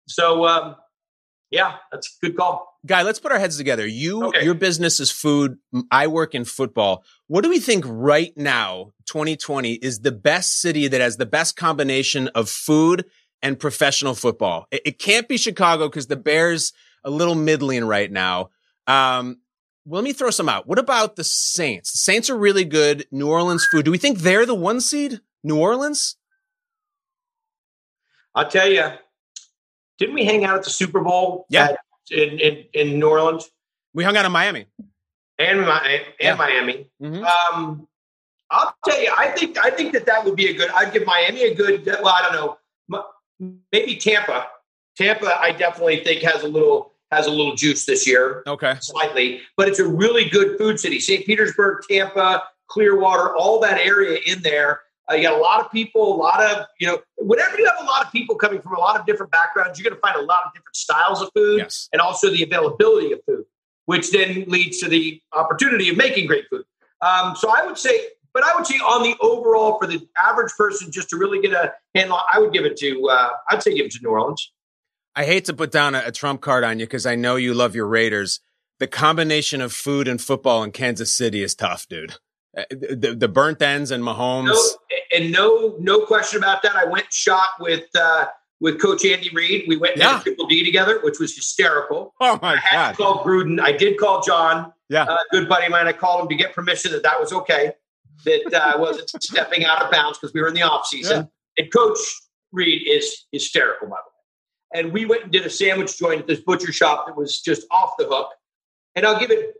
So, 0.08 0.46
um, 0.46 0.74
yeah, 1.50 1.76
that's 1.92 2.18
a 2.20 2.26
good 2.26 2.36
call. 2.36 2.75
Guy, 2.86 3.02
let's 3.02 3.18
put 3.18 3.32
our 3.32 3.38
heads 3.38 3.56
together. 3.56 3.86
You, 3.86 4.26
Okay. 4.26 4.44
your 4.44 4.54
business 4.54 5.00
is 5.00 5.10
food. 5.10 5.58
I 5.90 6.06
work 6.06 6.34
in 6.34 6.44
football. 6.44 7.04
What 7.26 7.42
do 7.42 7.50
we 7.50 7.58
think 7.58 7.84
right 7.86 8.32
now, 8.36 8.92
2020, 9.06 9.74
is 9.74 10.00
the 10.00 10.12
best 10.12 10.60
city 10.60 10.86
that 10.88 11.00
has 11.00 11.16
the 11.16 11.26
best 11.26 11.56
combination 11.56 12.28
of 12.28 12.48
food 12.48 13.04
and 13.42 13.58
professional 13.58 14.14
football? 14.14 14.66
It, 14.70 14.82
it 14.84 14.98
can't 14.98 15.26
be 15.28 15.36
Chicago 15.36 15.88
because 15.88 16.06
the 16.06 16.16
Bears 16.16 16.72
a 17.02 17.10
little 17.10 17.34
middling 17.34 17.84
right 17.84 18.10
now. 18.10 18.50
Um, 18.86 19.38
well, 19.84 20.00
let 20.02 20.04
me 20.04 20.12
throw 20.12 20.30
some 20.30 20.48
out. 20.48 20.66
What 20.66 20.78
about 20.78 21.16
the 21.16 21.24
Saints? 21.24 21.92
The 21.92 21.98
Saints 21.98 22.28
are 22.30 22.36
really 22.36 22.64
good. 22.64 23.06
New 23.10 23.28
Orleans 23.28 23.66
food. 23.70 23.84
Do 23.84 23.90
we 23.90 23.98
think 23.98 24.18
they're 24.18 24.46
the 24.46 24.54
one 24.54 24.80
seed? 24.80 25.20
New 25.44 25.58
Orleans? 25.58 26.16
I'll 28.34 28.48
tell 28.48 28.68
you, 28.68 28.84
didn't 29.98 30.14
we 30.14 30.24
hang 30.24 30.44
out 30.44 30.56
at 30.58 30.64
the 30.64 30.70
Super 30.70 31.00
Bowl? 31.00 31.46
Yeah. 31.48 31.66
at- 31.70 31.78
in, 32.10 32.38
in 32.38 32.64
in 32.72 32.98
New 32.98 33.08
Orleans 33.08 33.50
We 33.94 34.04
hung 34.04 34.16
out 34.16 34.24
in 34.24 34.32
Miami. 34.32 34.66
and 35.38 35.60
and 35.60 36.02
Yeah. 36.20 36.34
Miami. 36.34 36.86
Mhm. 37.02 37.24
Um, 37.24 37.88
I'll 38.50 38.74
tell 38.84 39.00
you, 39.00 39.12
I 39.16 39.28
think 39.28 39.58
I 39.64 39.70
think 39.70 39.92
that 39.94 40.06
that 40.06 40.24
would 40.24 40.36
be 40.36 40.48
a 40.48 40.54
good. 40.54 40.70
I'd 40.70 40.92
give 40.92 41.04
Miami 41.04 41.42
a 41.44 41.54
good. 41.54 41.84
Well, 41.86 42.08
I 42.08 42.22
don't 42.22 42.32
know, 42.34 43.04
maybe 43.72 43.96
Tampa. 43.96 44.46
Tampa, 44.96 45.38
I 45.38 45.50
definitely 45.52 46.02
think 46.04 46.22
has 46.22 46.42
a 46.42 46.48
little 46.48 46.92
has 47.12 47.26
a 47.26 47.30
little 47.30 47.54
juice 47.54 47.84
this 47.86 48.06
year, 48.06 48.42
Okay. 48.46 48.74
slightly. 48.80 49.40
But 49.56 49.68
it's 49.68 49.78
a 49.78 49.86
really 49.86 50.28
good 50.28 50.58
food 50.58 50.80
city. 50.80 50.98
St. 50.98 51.24
Petersburg, 51.24 51.84
Tampa, 51.88 52.42
Clearwater, 52.68 53.34
all 53.36 53.60
that 53.60 53.78
area 53.78 54.18
in 54.26 54.42
there. 54.42 54.80
Uh, 55.10 55.14
you 55.14 55.22
got 55.22 55.38
a 55.38 55.40
lot 55.42 55.64
of 55.64 55.70
people, 55.70 56.14
a 56.14 56.18
lot 56.18 56.42
of 56.42 56.66
you 56.80 56.86
know. 56.86 56.98
Whenever 57.18 57.58
you 57.58 57.66
have 57.66 57.76
a 57.80 57.84
lot 57.84 58.04
of 58.04 58.10
people 58.12 58.34
coming 58.36 58.60
from 58.60 58.74
a 58.74 58.78
lot 58.80 58.98
of 58.98 59.06
different 59.06 59.30
backgrounds, 59.32 59.78
you're 59.78 59.88
going 59.88 59.94
to 59.96 60.00
find 60.00 60.16
a 60.16 60.24
lot 60.24 60.40
of 60.46 60.52
different 60.52 60.74
styles 60.76 61.22
of 61.22 61.30
food 61.34 61.58
Yes. 61.58 61.88
and 61.92 62.00
also 62.00 62.30
the 62.30 62.42
availability 62.42 63.12
of 63.12 63.20
food, 63.26 63.44
which 63.86 64.10
then 64.10 64.44
leads 64.48 64.78
to 64.78 64.88
the 64.88 65.20
opportunity 65.32 65.88
of 65.88 65.96
making 65.96 66.26
great 66.26 66.44
food. 66.50 66.64
Um, 67.00 67.36
so 67.36 67.50
I 67.50 67.64
would 67.66 67.78
say, 67.78 68.06
but 68.34 68.42
I 68.44 68.54
would 68.56 68.66
say 68.66 68.76
on 68.76 69.02
the 69.02 69.14
overall 69.20 69.78
for 69.78 69.86
the 69.86 70.06
average 70.18 70.52
person, 70.58 70.90
just 70.90 71.08
to 71.10 71.16
really 71.16 71.40
get 71.40 71.52
a 71.52 71.72
handle, 71.94 72.18
I 72.32 72.38
would 72.40 72.52
give 72.52 72.64
it 72.64 72.76
to, 72.78 73.08
uh, 73.08 73.30
I'd 73.50 73.62
say 73.62 73.74
give 73.76 73.86
it 73.86 73.92
to 73.92 73.98
New 74.02 74.10
Orleans. 74.10 74.52
I 75.14 75.24
hate 75.24 75.44
to 75.46 75.54
put 75.54 75.70
down 75.70 75.94
a, 75.94 76.02
a 76.06 76.12
trump 76.12 76.40
card 76.40 76.64
on 76.64 76.78
you 76.78 76.86
because 76.86 77.06
I 77.06 77.14
know 77.14 77.36
you 77.36 77.54
love 77.54 77.74
your 77.74 77.86
Raiders. 77.86 78.40
The 78.78 78.86
combination 78.86 79.60
of 79.62 79.72
food 79.72 80.06
and 80.08 80.20
football 80.20 80.62
in 80.62 80.72
Kansas 80.72 81.14
City 81.14 81.42
is 81.42 81.54
tough, 81.54 81.86
dude. 81.88 82.16
Uh, 82.56 82.64
The, 82.70 83.14
the 83.18 83.28
burnt 83.28 83.62
ends 83.62 83.90
and 83.90 84.04
Mahomes. 84.04 84.46
No, 84.48 84.60
and 85.14 85.30
no, 85.32 85.76
no 85.78 86.04
question 86.06 86.38
about 86.38 86.62
that. 86.62 86.76
I 86.76 86.84
went 86.84 87.12
shot 87.12 87.48
with 87.60 87.84
uh, 87.94 88.26
with 88.60 88.80
Coach 88.80 89.04
Andy 89.04 89.30
Reid. 89.34 89.64
We 89.68 89.76
went 89.76 89.94
and 89.94 90.02
Yeah. 90.02 90.12
did 90.12 90.20
a 90.20 90.22
triple 90.24 90.46
D 90.46 90.64
together, 90.64 91.00
which 91.02 91.18
was 91.18 91.34
hysterical. 91.34 92.14
Oh 92.20 92.38
my 92.40 92.54
I 92.54 92.56
had 92.56 92.70
God. 92.76 92.90
to 92.92 92.96
call 92.96 93.24
Gruden. 93.24 93.60
I 93.60 93.72
did 93.72 93.98
call 93.98 94.22
John, 94.22 94.72
Yeah. 94.88 95.04
a 95.04 95.16
good 95.30 95.48
buddy 95.48 95.66
of 95.66 95.72
mine. 95.72 95.86
I 95.86 95.92
called 95.92 96.22
him 96.22 96.28
to 96.28 96.34
get 96.36 96.54
permission 96.54 96.92
that 96.92 97.02
that 97.02 97.20
was 97.20 97.32
okay, 97.32 97.72
that 98.24 98.54
uh, 98.54 98.72
I 98.74 98.76
wasn't 98.78 99.10
stepping 99.22 99.64
out 99.64 99.82
of 99.82 99.90
bounds 99.90 100.18
because 100.18 100.32
we 100.32 100.40
were 100.40 100.48
in 100.48 100.54
the 100.54 100.62
off 100.62 100.86
season. 100.86 101.28
And 101.58 101.72
Coach 101.72 101.98
Reid 102.52 102.86
is 102.88 103.24
hysterical, 103.32 103.88
by 103.88 103.96
the 103.96 104.78
way. 104.78 104.80
And 104.80 104.92
we 104.92 105.04
went 105.06 105.22
and 105.24 105.32
did 105.32 105.44
a 105.46 105.50
sandwich 105.50 105.98
joint 105.98 106.20
at 106.20 106.26
this 106.26 106.40
butcher 106.40 106.72
shop 106.72 107.06
that 107.06 107.16
was 107.16 107.40
just 107.40 107.66
off 107.70 107.92
the 107.98 108.06
hook. 108.06 108.30
And 108.94 109.06
I'll 109.06 109.18
give 109.18 109.30
it. 109.30 109.54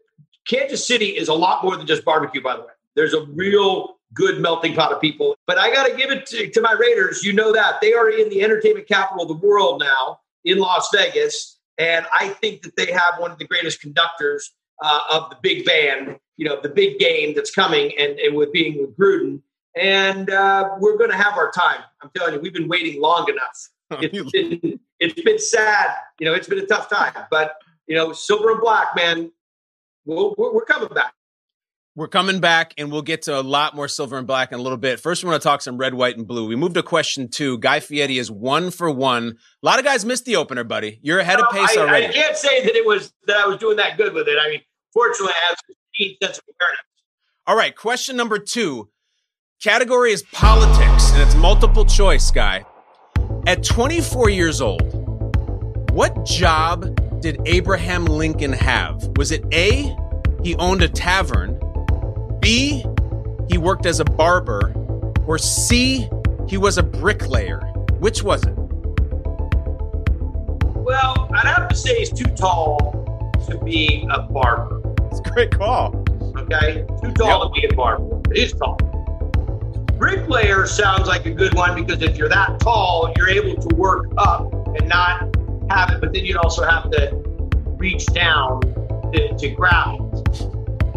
Kansas 0.49 0.87
City 0.87 1.07
is 1.17 1.29
a 1.29 1.35
lot 1.35 1.65
more 1.65 1.77
than 1.77 1.87
just 1.87 2.05
barbecue, 2.05 2.41
by 2.41 2.55
the 2.57 2.63
way. 2.63 2.69
There's 2.95 3.15
a 3.15 3.23
real 3.25 3.96
good 4.15 4.41
melting 4.41 4.75
pot 4.75 4.93
of 4.93 5.01
people. 5.01 5.37
But 5.47 5.59
I 5.59 5.73
got 5.73 5.87
to 5.87 5.97
give 5.97 6.11
it 6.11 6.27
to, 6.27 6.49
to 6.49 6.61
my 6.61 6.73
Raiders. 6.73 7.25
You 7.25 7.33
know 7.33 7.53
that 7.53 7.81
they 7.81 7.93
are 7.93 8.09
in 8.09 8.29
the 8.29 8.43
entertainment 8.43 8.89
capital 8.89 9.23
of 9.23 9.29
the 9.29 9.47
world 9.47 9.81
now 9.81 10.21
in 10.45 10.59
Las 10.59 10.89
Vegas. 10.95 11.59
And 11.79 12.07
I 12.19 12.29
think 12.29 12.63
that 12.63 12.77
they 12.77 12.91
have 12.93 13.15
one 13.19 13.31
of 13.31 13.39
the 13.39 13.47
greatest 13.47 13.81
conductors 13.81 14.53
uh, 14.83 15.01
of 15.11 15.31
the 15.31 15.37
big 15.43 15.65
band 15.65 16.19
you 16.37 16.47
know 16.47 16.61
the 16.61 16.69
big 16.69 16.99
game 16.99 17.35
that's 17.35 17.51
coming, 17.51 17.93
and, 17.99 18.19
and 18.19 18.37
with 18.37 18.53
being 18.53 18.79
with 18.81 18.97
Gruden, 18.97 19.41
and 19.75 20.31
uh, 20.31 20.71
we're 20.79 20.97
going 20.97 21.11
to 21.11 21.17
have 21.17 21.37
our 21.37 21.51
time. 21.51 21.81
I'm 22.03 22.11
telling 22.17 22.35
you, 22.35 22.41
we've 22.41 22.53
been 22.53 22.69
waiting 22.69 23.01
long 23.01 23.29
enough. 23.29 23.69
It's 24.03 24.33
been, 24.33 24.81
it's 24.99 25.23
been 25.23 25.39
sad, 25.39 25.95
you 26.19 26.27
know. 26.27 26.35
It's 26.35 26.49
been 26.49 26.59
a 26.59 26.67
tough 26.67 26.91
time, 26.91 27.13
but 27.31 27.55
you 27.87 27.95
know, 27.95 28.13
silver 28.13 28.51
and 28.51 28.61
black, 28.61 28.97
man. 28.97 29.31
We'll, 30.05 30.35
we're, 30.37 30.55
we're 30.55 30.65
coming 30.65 30.89
back. 30.89 31.15
We're 31.97 32.09
coming 32.09 32.41
back 32.41 32.75
and 32.77 32.93
we'll 32.93 33.01
get 33.01 33.23
to 33.23 33.41
a 33.41 33.41
lot 33.41 33.75
more 33.75 33.89
silver 33.89 34.19
and 34.19 34.27
black 34.27 34.53
in 34.53 34.59
a 34.59 34.63
little 34.63 34.77
bit. 34.77 35.01
First, 35.01 35.25
we 35.25 35.31
want 35.31 35.41
to 35.41 35.49
talk 35.49 35.63
some 35.63 35.79
red, 35.79 35.95
white, 35.95 36.19
and 36.19 36.27
blue. 36.27 36.47
We 36.47 36.55
moved 36.55 36.75
to 36.75 36.83
question 36.83 37.29
two. 37.29 37.57
Guy 37.57 37.81
Fieri 37.81 38.19
is 38.19 38.31
one 38.31 38.71
for 38.71 38.91
one. 38.91 39.39
A 39.63 39.67
lot 39.67 39.79
of 39.79 39.87
guys 39.87 40.05
missed 40.05 40.27
the 40.27 40.37
opener, 40.37 40.63
buddy. 40.63 41.01
You're 41.03 41.21
ahead 41.21 41.41
of 41.41 41.47
pace 41.51 41.75
I, 41.75 41.81
already. 41.81 42.09
I 42.09 42.13
can't 42.13 42.37
say 42.37 42.63
that 42.67 42.77
it 42.77 42.85
was 42.85 43.15
that 43.27 43.39
I 43.39 43.47
was 43.47 43.57
doing 43.57 43.79
that 43.79 43.97
good 43.97 44.13
with 44.13 44.29
it. 44.29 44.37
I 44.39 44.51
mean, 44.51 44.61
fortunately, 44.93 45.33
I 45.43 45.49
have 45.49 45.57
some 45.67 45.75
keen 45.95 46.17
sense 46.23 46.37
of 46.37 46.45
awareness. 46.61 46.81
All 47.47 47.57
right, 47.57 47.75
question 47.75 48.15
number 48.15 48.39
two. 48.39 48.91
Category 49.63 50.13
is 50.13 50.23
politics, 50.33 51.13
and 51.13 51.23
it's 51.23 51.35
multiple 51.37 51.87
choice, 51.87 52.31
Guy. 52.31 52.67
At 53.47 53.65
24 53.65 54.29
years 54.29 54.61
old, 54.61 54.83
what 55.93 56.27
job 56.27 56.95
did 57.23 57.41
Abraham 57.47 58.05
Lincoln 58.05 58.53
have? 58.53 59.17
Was 59.17 59.33
it 59.33 59.43
A, 59.55 59.97
he 60.43 60.55
owned 60.57 60.83
a 60.83 60.89
tavern, 60.91 61.59
B, 62.47 62.85
he 63.49 63.59
worked 63.59 63.87
as 63.87 63.99
a 63.99 64.05
barber, 64.05 64.73
or 65.27 65.37
C, 65.37 66.09
he 66.47 66.57
was 66.57 66.79
a 66.79 66.83
bricklayer? 66.85 67.59
Which 67.99 68.23
was 68.23 68.45
it? 68.45 68.55
Well, 70.77 71.29
I'd 71.35 71.45
have 71.45 71.69
to 71.69 71.75
say 71.75 71.97
he's 71.97 72.13
too 72.13 72.31
tall 72.37 73.33
to 73.49 73.59
be 73.65 74.07
a 74.13 74.23
barber. 74.23 74.81
It's 75.11 75.19
a 75.19 75.29
great 75.29 75.51
call. 75.51 76.05
Okay, 76.37 76.87
too 77.03 77.13
tall 77.15 77.53
to 77.53 77.61
be 77.61 77.67
a 77.67 77.75
barber. 77.75 78.21
He's 78.33 78.53
tall. 78.53 78.77
Bricklayer 79.99 80.69
sounds 80.69 81.09
like 81.09 81.27
a 81.27 81.33
good 81.33 81.53
one 81.53 81.75
because 81.75 82.01
if 82.01 82.17
you're 82.17 82.29
that 82.29 82.61
tall, 82.61 83.13
you're 83.17 83.29
able 83.29 83.61
to 83.61 83.75
work 83.75 84.07
up 84.19 84.53
and 84.79 84.89
not 84.89 85.35
have 85.69 85.91
it, 85.91 86.01
but 86.01 86.13
then 86.13 86.25
you'd 86.25 86.37
also 86.37 86.65
have 86.65 86.93
to 86.93 87.11
reach 87.77 88.07
down 88.07 88.61
to, 88.61 89.37
to 89.37 89.49
grab 89.49 89.97
it. 89.97 90.06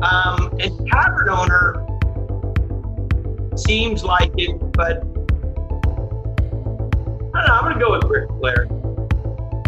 Um, 0.01 0.57
and 0.59 0.89
tavern 0.89 1.29
owner 1.29 1.85
seems 3.57 4.03
like 4.03 4.31
it, 4.37 4.57
but 4.73 4.97
I 7.33 7.41
don't 7.41 7.47
know. 7.47 7.53
I'm 7.53 7.63
going 7.63 7.73
to 7.73 7.79
go 7.79 7.91
with 7.91 8.01
bricklayer. 8.07 8.67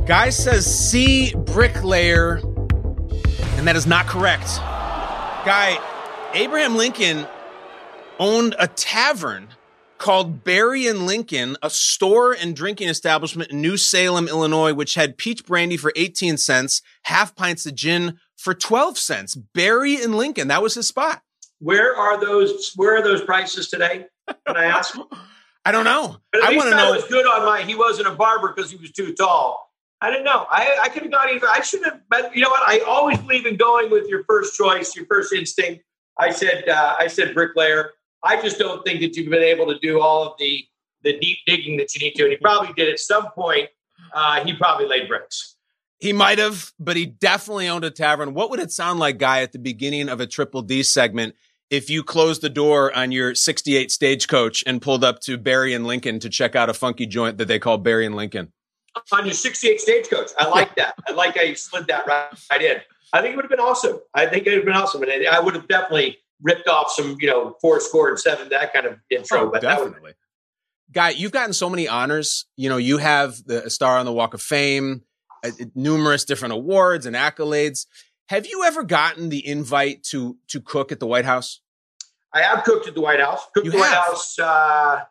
Guy 0.08 0.30
says 0.30 0.66
C, 0.66 1.34
bricklayer, 1.36 2.38
and 3.58 3.68
that 3.68 3.76
is 3.76 3.86
not 3.86 4.08
correct. 4.08 4.58
Guy, 5.46 5.78
Abraham 6.34 6.76
Lincoln 6.76 7.28
owned 8.20 8.56
a 8.58 8.68
tavern 8.68 9.50
called 9.98 10.44
Berry 10.44 10.88
and 10.88 11.06
Lincoln, 11.06 11.58
a 11.62 11.70
store 11.70 12.34
and 12.34 12.56
drinking 12.56 12.90
establishment 12.90 13.52
in 13.52 13.62
New 13.62 13.78
Salem, 13.78 14.28
Illinois, 14.28 14.74
which 14.74 14.96
had 14.96 15.18
peach 15.18 15.46
brandy 15.46 15.78
for 15.78 15.94
18 15.96 16.38
cents, 16.38 16.82
half 17.04 17.36
pints 17.36 17.66
of 17.66 17.76
gin 17.76 18.18
for 18.42 18.54
12 18.54 18.98
cents. 18.98 19.36
Berry 19.36 20.02
and 20.02 20.16
Lincoln, 20.16 20.48
that 20.48 20.62
was 20.62 20.74
his 20.74 20.88
spot. 20.88 21.22
Where 21.60 21.96
are 21.96 22.20
those? 22.20 22.74
Where 22.76 22.98
are 22.98 23.04
those 23.04 23.22
prices 23.22 23.70
today? 23.70 24.08
Can 24.28 24.58
I 24.58 24.66
ask? 24.66 24.98
I 25.66 25.72
don't 25.72 25.86
know. 25.86 26.18
I 26.34 26.56
want 26.56 26.72
to 26.72 26.76
know. 26.76 26.92
was 26.92 27.06
good 27.06 27.26
on 27.26 27.46
my. 27.46 27.62
He 27.62 27.76
wasn't 27.76 28.08
a 28.08 28.16
barber 28.16 28.52
because 28.54 28.72
he 28.72 28.78
was 28.78 28.92
too 28.92 29.14
tall. 29.14 29.72
I 30.02 30.10
didn't 30.10 30.26
know. 30.26 30.48
I, 30.50 30.80
I 30.82 30.90
could 30.90 31.04
have 31.04 31.12
gone 31.12 31.30
either. 31.30 31.48
I 31.48 31.62
should 31.62 31.86
have. 31.86 32.02
But 32.10 32.36
you 32.36 32.42
know 32.42 32.50
what? 32.50 32.68
I 32.68 32.80
always 32.80 33.20
believe 33.20 33.46
in 33.46 33.58
going 33.58 33.92
with 33.92 34.08
your 34.08 34.24
first 34.24 34.58
choice, 34.58 34.96
your 34.96 35.06
first 35.06 35.32
instinct. 35.34 35.84
I 36.18 36.32
said. 36.32 36.68
Uh, 36.68 36.96
I 37.00 37.06
said 37.06 37.36
bricklayer. 37.36 37.92
I 38.24 38.42
just 38.42 38.58
don't 38.58 38.84
think 38.84 39.02
that 39.02 39.16
you've 39.16 39.30
been 39.30 39.44
able 39.44 39.68
to 39.72 39.78
do 39.80 40.02
all 40.02 40.24
of 40.24 40.34
the 40.40 40.66
the 41.04 41.20
deep 41.20 41.38
digging 41.46 41.78
that 41.78 41.94
you 41.94 42.08
need 42.08 42.16
to. 42.16 42.24
And 42.24 42.32
he 42.32 42.38
probably 42.38 42.74
did 42.74 42.90
at 42.90 43.00
some 43.00 43.30
point. 43.32 43.70
Uh, 44.14 44.44
he 44.44 44.54
probably 44.54 44.88
laid 44.88 45.08
bricks. 45.08 45.58
He 46.02 46.14
might 46.14 46.40
have, 46.40 46.74
but 46.80 46.98
he 46.98 47.06
definitely 47.06 47.70
owned 47.70 47.86
a 47.86 47.92
tavern. 47.92 48.34
What 48.34 48.50
would 48.50 48.60
it 48.60 48.72
sound 48.72 49.00
like, 49.00 49.18
Guy, 49.18 49.44
at 49.44 49.54
the 49.54 49.60
beginning 49.60 50.10
of 50.10 50.20
a 50.20 50.28
Triple 50.28 50.64
D 50.64 50.84
segment 50.84 51.36
if 51.70 51.90
you 51.90 52.04
closed 52.04 52.42
the 52.42 52.50
door 52.50 52.94
on 52.94 53.14
your 53.14 53.34
68 53.34 53.92
stagecoach 53.92 54.64
and 54.68 54.82
pulled 54.82 55.04
up 55.04 55.22
to 55.22 55.38
Berry 55.38 55.74
and 55.74 55.88
Lincoln 55.88 56.20
to 56.20 56.30
check 56.30 56.56
out 56.56 56.70
a 56.70 56.74
funky 56.74 57.06
joint 57.06 57.38
that 57.38 57.48
they 57.48 57.60
call 57.60 57.78
Berry 57.78 58.06
and 58.06 58.16
Lincoln? 58.16 58.52
on 59.12 59.26
your 59.26 59.34
68 59.34 59.80
stagecoach. 59.80 60.32
I 60.38 60.48
like 60.48 60.76
that. 60.76 60.96
I 61.08 61.14
like 61.14 61.38
how 61.38 61.44
you 61.44 61.56
slid 61.56 61.88
that 61.88 62.06
right, 62.08 62.28
right 62.52 62.62
in. 62.62 62.78
I 63.14 63.22
think 63.22 63.34
it 63.34 63.36
would 63.36 63.46
have 63.46 63.50
been 63.50 63.60
awesome. 63.60 64.00
I 64.14 64.26
think 64.26 64.46
it 64.46 64.50
would 64.50 64.58
have 64.58 64.66
been 64.66 64.76
awesome. 64.76 65.04
And 65.04 65.28
I 65.28 65.40
would 65.40 65.56
have 65.56 65.68
definitely 65.68 66.18
ripped 66.42 66.68
off 66.68 66.92
some, 66.92 67.18
you 67.20 67.28
know, 67.28 67.56
four 67.62 67.80
score 67.80 68.10
and 68.10 68.20
seven, 68.20 68.50
that 68.50 68.74
kind 68.74 68.86
of 68.86 69.00
intro. 69.10 69.48
Oh, 69.48 69.50
but 69.52 69.62
definitely. 69.62 70.14
Guy, 70.92 71.12
you've 71.12 71.32
gotten 71.32 71.54
so 71.54 71.70
many 71.70 71.88
honors. 71.88 72.46
You 72.58 72.70
know, 72.70 72.78
you 72.78 72.98
have 72.98 73.42
the 73.46 73.66
a 73.66 73.70
star 73.70 73.98
on 73.98 74.06
the 74.06 74.14
Walk 74.14 74.34
of 74.34 74.42
Fame, 74.42 75.04
numerous 75.76 76.26
different 76.26 76.54
awards 76.54 77.06
and 77.06 77.16
accolades. 77.16 77.86
Have 78.30 78.46
you 78.48 78.64
ever 78.64 78.84
gotten 78.84 79.30
the 79.30 79.46
invite 79.46 80.04
to 80.06 80.38
to 80.48 80.62
cook 80.62 80.92
at 80.92 81.00
the 81.00 81.08
White 81.08 81.26
House? 81.26 81.62
I 82.34 82.42
have 82.42 82.64
cooked 82.64 82.88
at 82.88 82.96
the 82.96 83.02
White 83.02 83.20
House. 83.20 83.42
Cooked 83.54 83.66
You 83.66 83.72
at 83.72 83.76
the 83.76 83.80
White 83.80 83.90
have? 83.90 84.04
House 84.06 84.40
uh, 84.40 85.02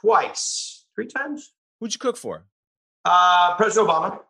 twice, 0.00 0.84
three 0.94 1.06
times. 1.06 1.52
Who'd 1.80 1.92
you 1.94 1.98
cook 1.98 2.16
for? 2.16 2.44
Uh, 3.04 3.56
President 3.56 3.88
Obama. 3.90 4.20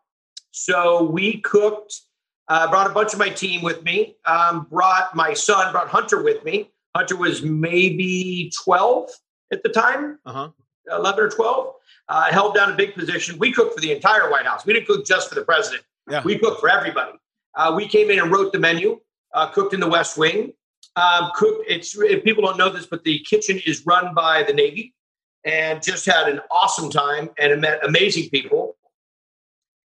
So 0.52 1.04
we 1.04 1.40
cooked. 1.40 2.00
Uh, 2.48 2.68
brought 2.68 2.90
a 2.90 2.92
bunch 2.92 3.12
of 3.12 3.18
my 3.20 3.28
team 3.28 3.62
with 3.62 3.84
me. 3.84 4.16
Um, 4.26 4.66
brought 4.70 5.14
my 5.14 5.34
son. 5.34 5.70
Brought 5.70 5.88
Hunter 5.88 6.22
with 6.22 6.44
me. 6.44 6.70
Hunter 6.96 7.16
was 7.16 7.42
maybe 7.42 8.50
twelve 8.64 9.10
at 9.52 9.62
the 9.62 9.68
time. 9.68 10.18
Uh 10.24 10.32
huh. 10.32 10.48
11 10.90 11.22
or 11.22 11.28
12, 11.28 11.74
uh, 12.08 12.30
held 12.30 12.54
down 12.54 12.72
a 12.72 12.76
big 12.76 12.94
position. 12.94 13.38
We 13.38 13.52
cooked 13.52 13.74
for 13.74 13.80
the 13.80 13.92
entire 13.92 14.30
White 14.30 14.46
House. 14.46 14.66
We 14.66 14.72
didn't 14.72 14.86
cook 14.86 15.06
just 15.06 15.28
for 15.28 15.34
the 15.34 15.44
president. 15.44 15.84
Yeah. 16.08 16.22
We 16.24 16.38
cooked 16.38 16.60
for 16.60 16.68
everybody. 16.68 17.12
Uh, 17.54 17.72
we 17.76 17.86
came 17.86 18.10
in 18.10 18.18
and 18.18 18.30
wrote 18.30 18.52
the 18.52 18.58
menu, 18.58 19.00
uh, 19.34 19.48
cooked 19.48 19.74
in 19.74 19.80
the 19.80 19.88
West 19.88 20.16
Wing. 20.16 20.52
Um, 20.96 21.30
cooked. 21.34 21.64
It's 21.68 21.96
if 21.96 22.24
people 22.24 22.42
don't 22.42 22.58
know 22.58 22.68
this, 22.68 22.86
but 22.86 23.04
the 23.04 23.20
kitchen 23.20 23.60
is 23.64 23.86
run 23.86 24.14
by 24.14 24.42
the 24.42 24.52
Navy, 24.52 24.94
and 25.44 25.82
just 25.82 26.04
had 26.04 26.28
an 26.28 26.40
awesome 26.50 26.90
time 26.90 27.30
and 27.38 27.60
met 27.60 27.84
amazing 27.84 28.30
people, 28.30 28.76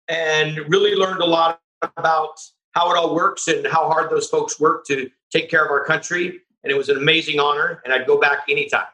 and 0.09 0.59
really 0.69 0.95
learned 0.95 1.21
a 1.21 1.27
lot 1.27 1.61
about 1.97 2.41
how 2.73 2.91
it 2.93 2.97
all 2.97 3.15
works 3.15 3.49
and 3.49 3.67
how 3.67 3.89
hard 3.89 4.11
those 4.11 4.29
folks 4.29 4.59
work 4.59 4.85
to 4.87 5.09
take 5.31 5.49
care 5.49 5.65
of 5.65 5.71
our 5.71 5.85
country. 5.85 6.41
And 6.65 6.73
it 6.73 6.77
was 6.77 6.89
an 6.89 6.97
amazing 6.97 7.39
honor, 7.39 7.81
and 7.85 7.93
I'd 7.93 8.07
go 8.07 8.19
back 8.19 8.41
anytime. 8.49 8.87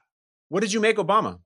What 0.50 0.60
did 0.60 0.72
you 0.72 0.80
make 0.80 0.96
Obama? 0.96 1.38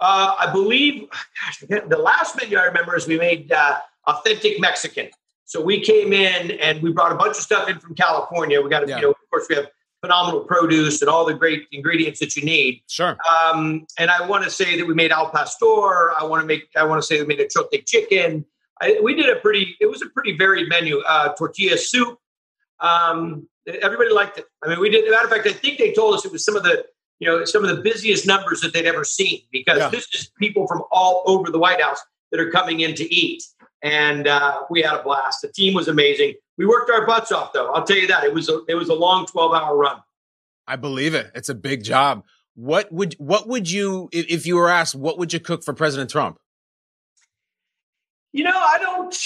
Uh, 0.00 0.34
I 0.38 0.50
believe, 0.52 1.08
gosh, 1.10 1.82
the 1.88 1.98
last 1.98 2.36
menu 2.40 2.56
I 2.58 2.64
remember 2.64 2.96
is 2.96 3.06
we 3.06 3.18
made 3.18 3.52
uh, 3.52 3.78
authentic 4.06 4.58
Mexican. 4.60 5.10
So 5.44 5.60
we 5.60 5.80
came 5.80 6.12
in 6.12 6.52
and 6.52 6.80
we 6.82 6.92
brought 6.92 7.12
a 7.12 7.16
bunch 7.16 7.36
of 7.36 7.42
stuff 7.42 7.68
in 7.68 7.78
from 7.80 7.94
California. 7.94 8.60
We 8.62 8.70
got, 8.70 8.88
Yeah. 8.88 8.96
you 8.96 9.02
know, 9.02 9.10
of 9.10 9.16
course, 9.30 9.46
we 9.50 9.56
have 9.56 9.66
phenomenal 10.00 10.40
produce 10.40 11.02
and 11.02 11.10
all 11.10 11.26
the 11.26 11.34
great 11.34 11.66
ingredients 11.72 12.20
that 12.20 12.36
you 12.36 12.44
need. 12.44 12.82
Sure. 12.88 13.18
Um, 13.28 13.86
and 13.98 14.10
I 14.10 14.26
want 14.26 14.44
to 14.44 14.50
say 14.50 14.78
that 14.78 14.86
we 14.86 14.94
made 14.94 15.10
al 15.12 15.28
pastor. 15.30 16.12
I 16.18 16.24
want 16.24 16.40
to 16.42 16.46
make. 16.46 16.68
I 16.76 16.84
want 16.84 17.02
to 17.02 17.06
say 17.06 17.20
we 17.20 17.26
made 17.26 17.40
achiote 17.40 17.84
chicken. 17.86 18.44
I, 18.80 18.98
we 19.02 19.14
did 19.14 19.28
a 19.28 19.36
pretty. 19.40 19.76
It 19.80 19.86
was 19.86 20.00
a 20.02 20.06
pretty 20.06 20.36
varied 20.36 20.68
menu. 20.68 21.00
Uh, 21.00 21.34
tortilla 21.34 21.76
soup. 21.76 22.18
Um, 22.78 23.48
everybody 23.66 24.10
liked 24.10 24.38
it. 24.38 24.46
I 24.64 24.68
mean, 24.68 24.80
we 24.80 24.88
did. 24.88 25.04
As 25.04 25.08
a 25.08 25.10
matter 25.12 25.24
of 25.26 25.30
fact, 25.32 25.46
I 25.46 25.52
think 25.52 25.78
they 25.78 25.92
told 25.92 26.14
us 26.14 26.24
it 26.24 26.32
was 26.32 26.44
some 26.44 26.56
of 26.56 26.62
the 26.62 26.86
you 27.20 27.28
know 27.28 27.44
some 27.44 27.64
of 27.64 27.74
the 27.74 27.82
busiest 27.82 28.26
numbers 28.26 28.60
that 28.62 28.72
they'd 28.72 28.86
ever 28.86 29.04
seen 29.04 29.42
because 29.52 29.78
Yeah. 29.78 29.88
this 29.90 30.08
is 30.14 30.30
people 30.38 30.66
from 30.66 30.82
all 30.90 31.22
over 31.26 31.50
the 31.50 31.58
White 31.58 31.80
House 31.80 32.00
that 32.32 32.40
are 32.40 32.50
coming 32.50 32.80
in 32.80 32.94
to 32.96 33.14
eat. 33.14 33.42
And 33.82 34.26
uh, 34.28 34.62
we 34.68 34.82
had 34.82 34.94
a 35.00 35.02
blast. 35.02 35.40
The 35.42 35.48
team 35.48 35.72
was 35.74 35.88
amazing. 35.88 36.34
We 36.58 36.66
worked 36.66 36.90
our 36.90 37.06
butts 37.06 37.32
off, 37.32 37.52
though. 37.54 37.72
I'll 37.72 37.84
tell 37.84 37.96
you 37.96 38.06
that 38.08 38.24
it 38.24 38.34
was 38.34 38.48
a, 38.50 38.60
it 38.68 38.74
was 38.74 38.88
a 38.90 38.94
long 38.94 39.26
twelve 39.26 39.54
hour 39.54 39.74
run. 39.76 40.00
I 40.66 40.76
believe 40.76 41.14
it. 41.14 41.30
It's 41.34 41.48
a 41.48 41.54
big 41.54 41.82
job. 41.82 42.24
What 42.54 42.92
would 42.92 43.14
what 43.14 43.48
would 43.48 43.70
you 43.70 44.08
if 44.12 44.26
if 44.28 44.46
you 44.46 44.56
were 44.56 44.68
asked 44.68 44.94
what 44.94 45.16
would 45.18 45.32
you 45.32 45.40
cook 45.40 45.64
for 45.64 45.72
President 45.72 46.10
Trump? 46.10 46.38
You 48.32 48.44
know, 48.44 48.52
I 48.56 48.78
don't 48.78 49.16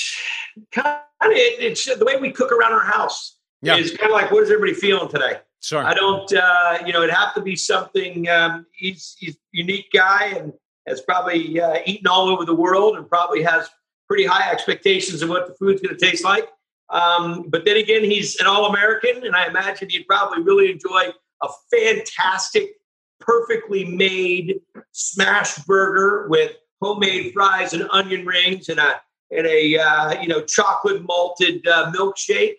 kind 0.73 0.97
of 1.23 1.31
it, 1.33 1.61
it's 1.63 1.85
the 1.85 2.05
way 2.05 2.17
we 2.17 2.31
cook 2.31 2.53
around 2.53 2.73
our 2.73 2.85
house 2.85 3.37
Yeah. 3.61 3.77
is 3.77 3.91
kind 3.97 4.11
of 4.13 4.15
like 4.15 4.31
what 4.31 4.43
is 4.45 4.51
everybody 4.51 4.75
feeling 4.75 5.09
today? 5.09 5.41
Sure. 5.65 5.83
I 5.83 5.95
don't, 5.95 6.31
uh, 6.31 6.79
you 6.85 6.93
know, 6.93 7.03
it'd 7.03 7.15
have 7.15 7.33
to 7.37 7.41
be 7.41 7.57
something. 7.57 8.29
Um, 8.29 8.67
he's 8.73 9.17
he's 9.19 9.35
a 9.35 9.39
unique 9.53 9.87
guy 9.95 10.27
and 10.37 10.53
has 10.87 11.01
probably 11.01 11.59
uh, 11.59 11.79
eaten 11.87 12.07
all 12.07 12.29
over 12.29 12.45
the 12.45 12.55
world 12.55 12.99
and 12.99 13.09
probably 13.09 13.43
has 13.43 13.71
pretty 14.07 14.27
high 14.27 14.51
expectations 14.53 15.23
of 15.23 15.31
what 15.31 15.47
the 15.47 15.55
food's 15.55 15.81
going 15.81 15.97
to 15.97 16.07
taste 16.07 16.23
like. 16.23 16.51
Um, 16.91 17.49
but 17.49 17.65
then 17.65 17.79
again, 17.79 18.05
he's 18.05 18.39
an 18.41 18.47
all 18.47 18.67
American, 18.67 19.25
and 19.25 19.35
I 19.35 19.47
imagine 19.47 19.89
he'd 19.89 20.07
probably 20.07 20.43
really 20.43 20.71
enjoy 20.71 21.15
a 21.43 21.49
fantastic, 21.71 22.73
perfectly 23.19 23.87
made 23.87 24.61
smash 24.93 25.57
burger 25.65 26.29
with 26.29 26.53
homemade 26.83 27.33
fries 27.33 27.73
and 27.73 27.89
onion 27.91 28.27
rings 28.27 28.69
and 28.69 28.79
a 28.79 29.01
and 29.31 29.47
a 29.47 29.79
uh, 29.79 30.21
you 30.21 30.29
know 30.29 30.43
chocolate 30.43 31.03
malted 31.05 31.67
uh, 31.67 31.91
milkshake. 31.91 32.57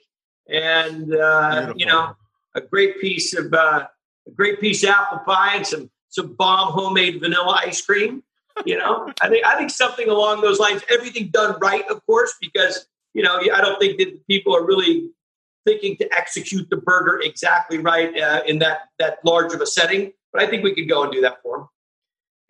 and 0.49 1.13
uh, 1.15 1.71
you 1.75 1.85
know, 1.85 2.15
a 2.55 2.61
great 2.61 2.99
piece 2.99 3.35
of 3.35 3.53
uh, 3.53 3.85
a 4.27 4.31
great 4.31 4.59
piece 4.59 4.83
of 4.83 4.89
apple 4.89 5.19
pie 5.19 5.57
and 5.57 5.67
some 5.67 5.91
some 6.09 6.33
bomb 6.33 6.71
homemade 6.71 7.19
vanilla 7.19 7.59
ice 7.63 7.85
cream. 7.85 8.23
You 8.65 8.77
know, 8.77 9.11
I 9.21 9.29
think 9.29 9.45
I 9.45 9.57
think 9.57 9.69
something 9.69 10.09
along 10.09 10.41
those 10.41 10.59
lines. 10.59 10.81
Everything 10.89 11.27
done 11.27 11.57
right, 11.61 11.87
of 11.89 12.03
course, 12.05 12.33
because 12.41 12.87
you 13.13 13.21
know 13.21 13.37
I 13.37 13.61
don't 13.61 13.79
think 13.79 13.97
that 13.99 14.25
people 14.27 14.55
are 14.55 14.65
really 14.65 15.09
thinking 15.65 15.97
to 15.97 16.13
execute 16.13 16.69
the 16.69 16.77
burger 16.77 17.19
exactly 17.21 17.79
right 17.79 18.17
uh, 18.17 18.41
in 18.47 18.59
that 18.59 18.89
that 18.99 19.19
large 19.23 19.53
of 19.53 19.61
a 19.61 19.67
setting. 19.67 20.13
But 20.31 20.41
I 20.41 20.47
think 20.47 20.63
we 20.63 20.73
could 20.73 20.89
go 20.89 21.03
and 21.03 21.11
do 21.11 21.21
that 21.21 21.41
for 21.43 21.57
them. 21.57 21.69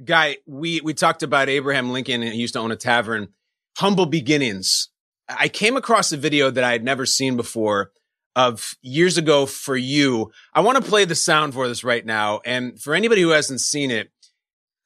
Guy, 0.06 0.38
we 0.46 0.82
we 0.82 0.94
talked 0.94 1.24
about 1.24 1.50
Abraham 1.50 1.92
Lincoln 1.92 2.22
and 2.22 2.34
he 2.34 2.40
used 2.40 2.54
to 2.54 2.60
own 2.60 2.72
a 2.72 2.76
tavern. 2.76 3.30
Humble 3.78 4.06
beginnings. 4.06 4.90
I 5.28 5.50
came 5.50 5.76
across 5.76 6.12
a 6.12 6.18
video 6.18 6.52
that 6.52 6.64
I 6.64 6.72
had 6.72 6.84
never 6.84 7.06
seen 7.06 7.36
before 7.36 7.92
of 8.36 8.76
years 8.82 9.18
ago 9.18 9.46
for 9.46 9.78
you. 9.78 10.32
I 10.54 10.62
want 10.62 10.84
to 10.84 10.90
play 10.90 11.06
the 11.06 11.16
sound 11.16 11.54
for 11.54 11.68
this 11.68 11.84
right 11.84 12.06
now. 12.06 12.42
And 12.46 12.80
for 12.80 12.94
anybody 12.94 13.22
who 13.22 13.30
hasn't 13.30 13.62
seen 13.62 13.92
it, 13.92 14.12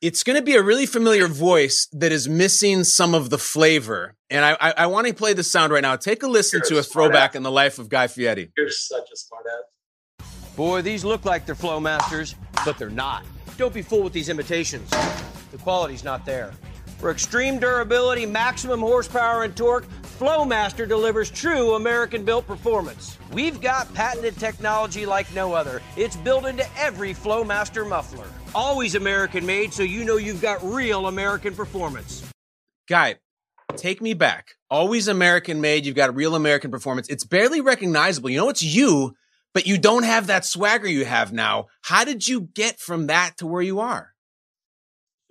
it's 0.01 0.23
going 0.23 0.37
to 0.37 0.41
be 0.41 0.55
a 0.55 0.63
really 0.63 0.85
familiar 0.85 1.27
voice 1.27 1.87
that 1.91 2.11
is 2.11 2.29
missing 2.29 2.83
some 2.85 3.13
of 3.13 3.29
the 3.29 3.37
flavor. 3.37 4.15
And 4.29 4.45
I, 4.45 4.55
I, 4.61 4.73
I 4.77 4.85
want 4.85 5.07
to 5.07 5.13
play 5.13 5.33
the 5.33 5.43
sound 5.43 5.73
right 5.73 5.81
now. 5.81 5.95
Take 5.97 6.23
a 6.23 6.27
listen 6.27 6.59
You're 6.59 6.69
to 6.69 6.75
a 6.75 6.79
a 6.79 6.83
throwback 6.83 7.31
smart-ass. 7.31 7.35
in 7.35 7.43
the 7.43 7.51
life 7.51 7.79
of 7.79 7.89
Guy 7.89 8.07
Fieri. 8.07 8.51
You're 8.55 8.69
such 8.69 9.09
a 9.11 9.17
smart 9.17 9.43
ass. 9.51 10.25
Boy, 10.55 10.81
these 10.81 11.03
look 11.03 11.25
like 11.25 11.45
they're 11.45 11.55
Flowmasters, 11.55 12.35
but 12.63 12.77
they're 12.77 12.89
not. 12.89 13.25
Don't 13.57 13.73
be 13.73 13.81
fooled 13.81 14.05
with 14.05 14.13
these 14.13 14.29
imitations. 14.29 14.89
The 15.51 15.57
quality's 15.57 16.03
not 16.03 16.25
there. 16.25 16.53
For 16.99 17.11
extreme 17.11 17.59
durability, 17.59 18.25
maximum 18.25 18.79
horsepower, 18.79 19.43
and 19.43 19.55
torque, 19.55 19.85
Flowmaster 20.19 20.85
delivers 20.85 21.31
true 21.31 21.75
American 21.75 22.25
built 22.25 22.45
performance. 22.45 23.17
We've 23.31 23.61
got 23.61 23.91
patented 23.93 24.37
technology 24.37 25.05
like 25.05 25.33
no 25.33 25.53
other. 25.53 25.81
It's 25.95 26.17
built 26.17 26.45
into 26.45 26.67
every 26.77 27.13
Flowmaster 27.13 27.87
muffler. 27.87 28.27
Always 28.53 28.95
American 28.95 29.45
made, 29.45 29.71
so 29.71 29.81
you 29.81 30.03
know 30.03 30.17
you've 30.17 30.41
got 30.41 30.61
real 30.61 31.07
American 31.07 31.55
performance. 31.55 32.29
Guy, 32.89 33.15
take 33.77 34.01
me 34.01 34.13
back. 34.13 34.55
Always 34.69 35.07
American 35.07 35.61
made. 35.61 35.85
You've 35.85 35.95
got 35.95 36.13
real 36.13 36.35
American 36.35 36.69
performance. 36.69 37.07
It's 37.07 37.23
barely 37.23 37.61
recognizable. 37.61 38.29
You 38.29 38.39
know, 38.39 38.49
it's 38.49 38.61
you, 38.61 39.15
but 39.53 39.67
you 39.67 39.77
don't 39.77 40.03
have 40.03 40.27
that 40.27 40.43
swagger 40.43 40.89
you 40.89 41.05
have 41.05 41.31
now. 41.31 41.67
How 41.83 42.03
did 42.03 42.27
you 42.27 42.41
get 42.41 42.77
from 42.77 43.07
that 43.07 43.37
to 43.37 43.47
where 43.47 43.61
you 43.61 43.79
are? 43.79 44.13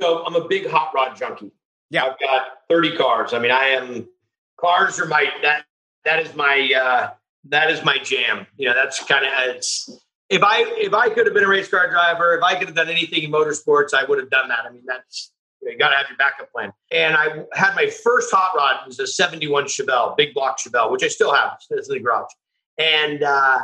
So 0.00 0.24
I'm 0.24 0.34
a 0.34 0.48
big 0.48 0.66
hot 0.66 0.92
rod 0.94 1.14
junkie. 1.14 1.52
Yeah. 1.90 2.06
I've 2.06 2.18
got 2.18 2.46
30 2.70 2.96
cars. 2.96 3.34
I 3.34 3.38
mean, 3.38 3.50
I 3.50 3.68
am 3.68 4.08
cars 4.58 5.00
are 5.00 5.06
my 5.06 5.26
that 5.42 5.64
that 6.04 6.20
is 6.20 6.34
my 6.34 6.70
uh 6.74 7.10
that 7.44 7.70
is 7.70 7.84
my 7.84 7.98
jam. 7.98 8.46
You 8.56 8.68
know, 8.68 8.74
that's 8.74 9.02
kind 9.04 9.24
of 9.24 9.32
it's 9.54 9.90
if 10.28 10.42
I 10.42 10.64
if 10.76 10.92
I 10.92 11.08
could 11.08 11.26
have 11.26 11.34
been 11.34 11.44
a 11.44 11.48
race 11.48 11.68
car 11.68 11.90
driver, 11.90 12.36
if 12.36 12.42
I 12.42 12.54
could 12.54 12.68
have 12.68 12.76
done 12.76 12.88
anything 12.88 13.22
in 13.22 13.30
motorsports, 13.30 13.94
I 13.94 14.04
would 14.04 14.18
have 14.18 14.30
done 14.30 14.48
that. 14.48 14.60
I 14.66 14.70
mean, 14.70 14.82
that's 14.86 15.32
you, 15.62 15.76
got 15.78 15.90
to 15.90 15.96
have 15.96 16.06
your 16.08 16.18
backup 16.18 16.52
plan. 16.52 16.72
And 16.92 17.16
I 17.16 17.44
had 17.54 17.74
my 17.74 17.88
first 17.88 18.32
hot 18.32 18.52
rod 18.56 18.86
was 18.86 19.00
a 19.00 19.06
71 19.06 19.64
Chevelle, 19.64 20.16
big 20.16 20.34
block 20.34 20.58
Chevelle, 20.58 20.90
which 20.90 21.02
I 21.02 21.08
still 21.08 21.32
have. 21.32 21.58
It's 21.70 21.88
in 21.88 21.94
the 21.94 22.00
garage. 22.00 22.30
And 22.78 23.22
uh, 23.22 23.60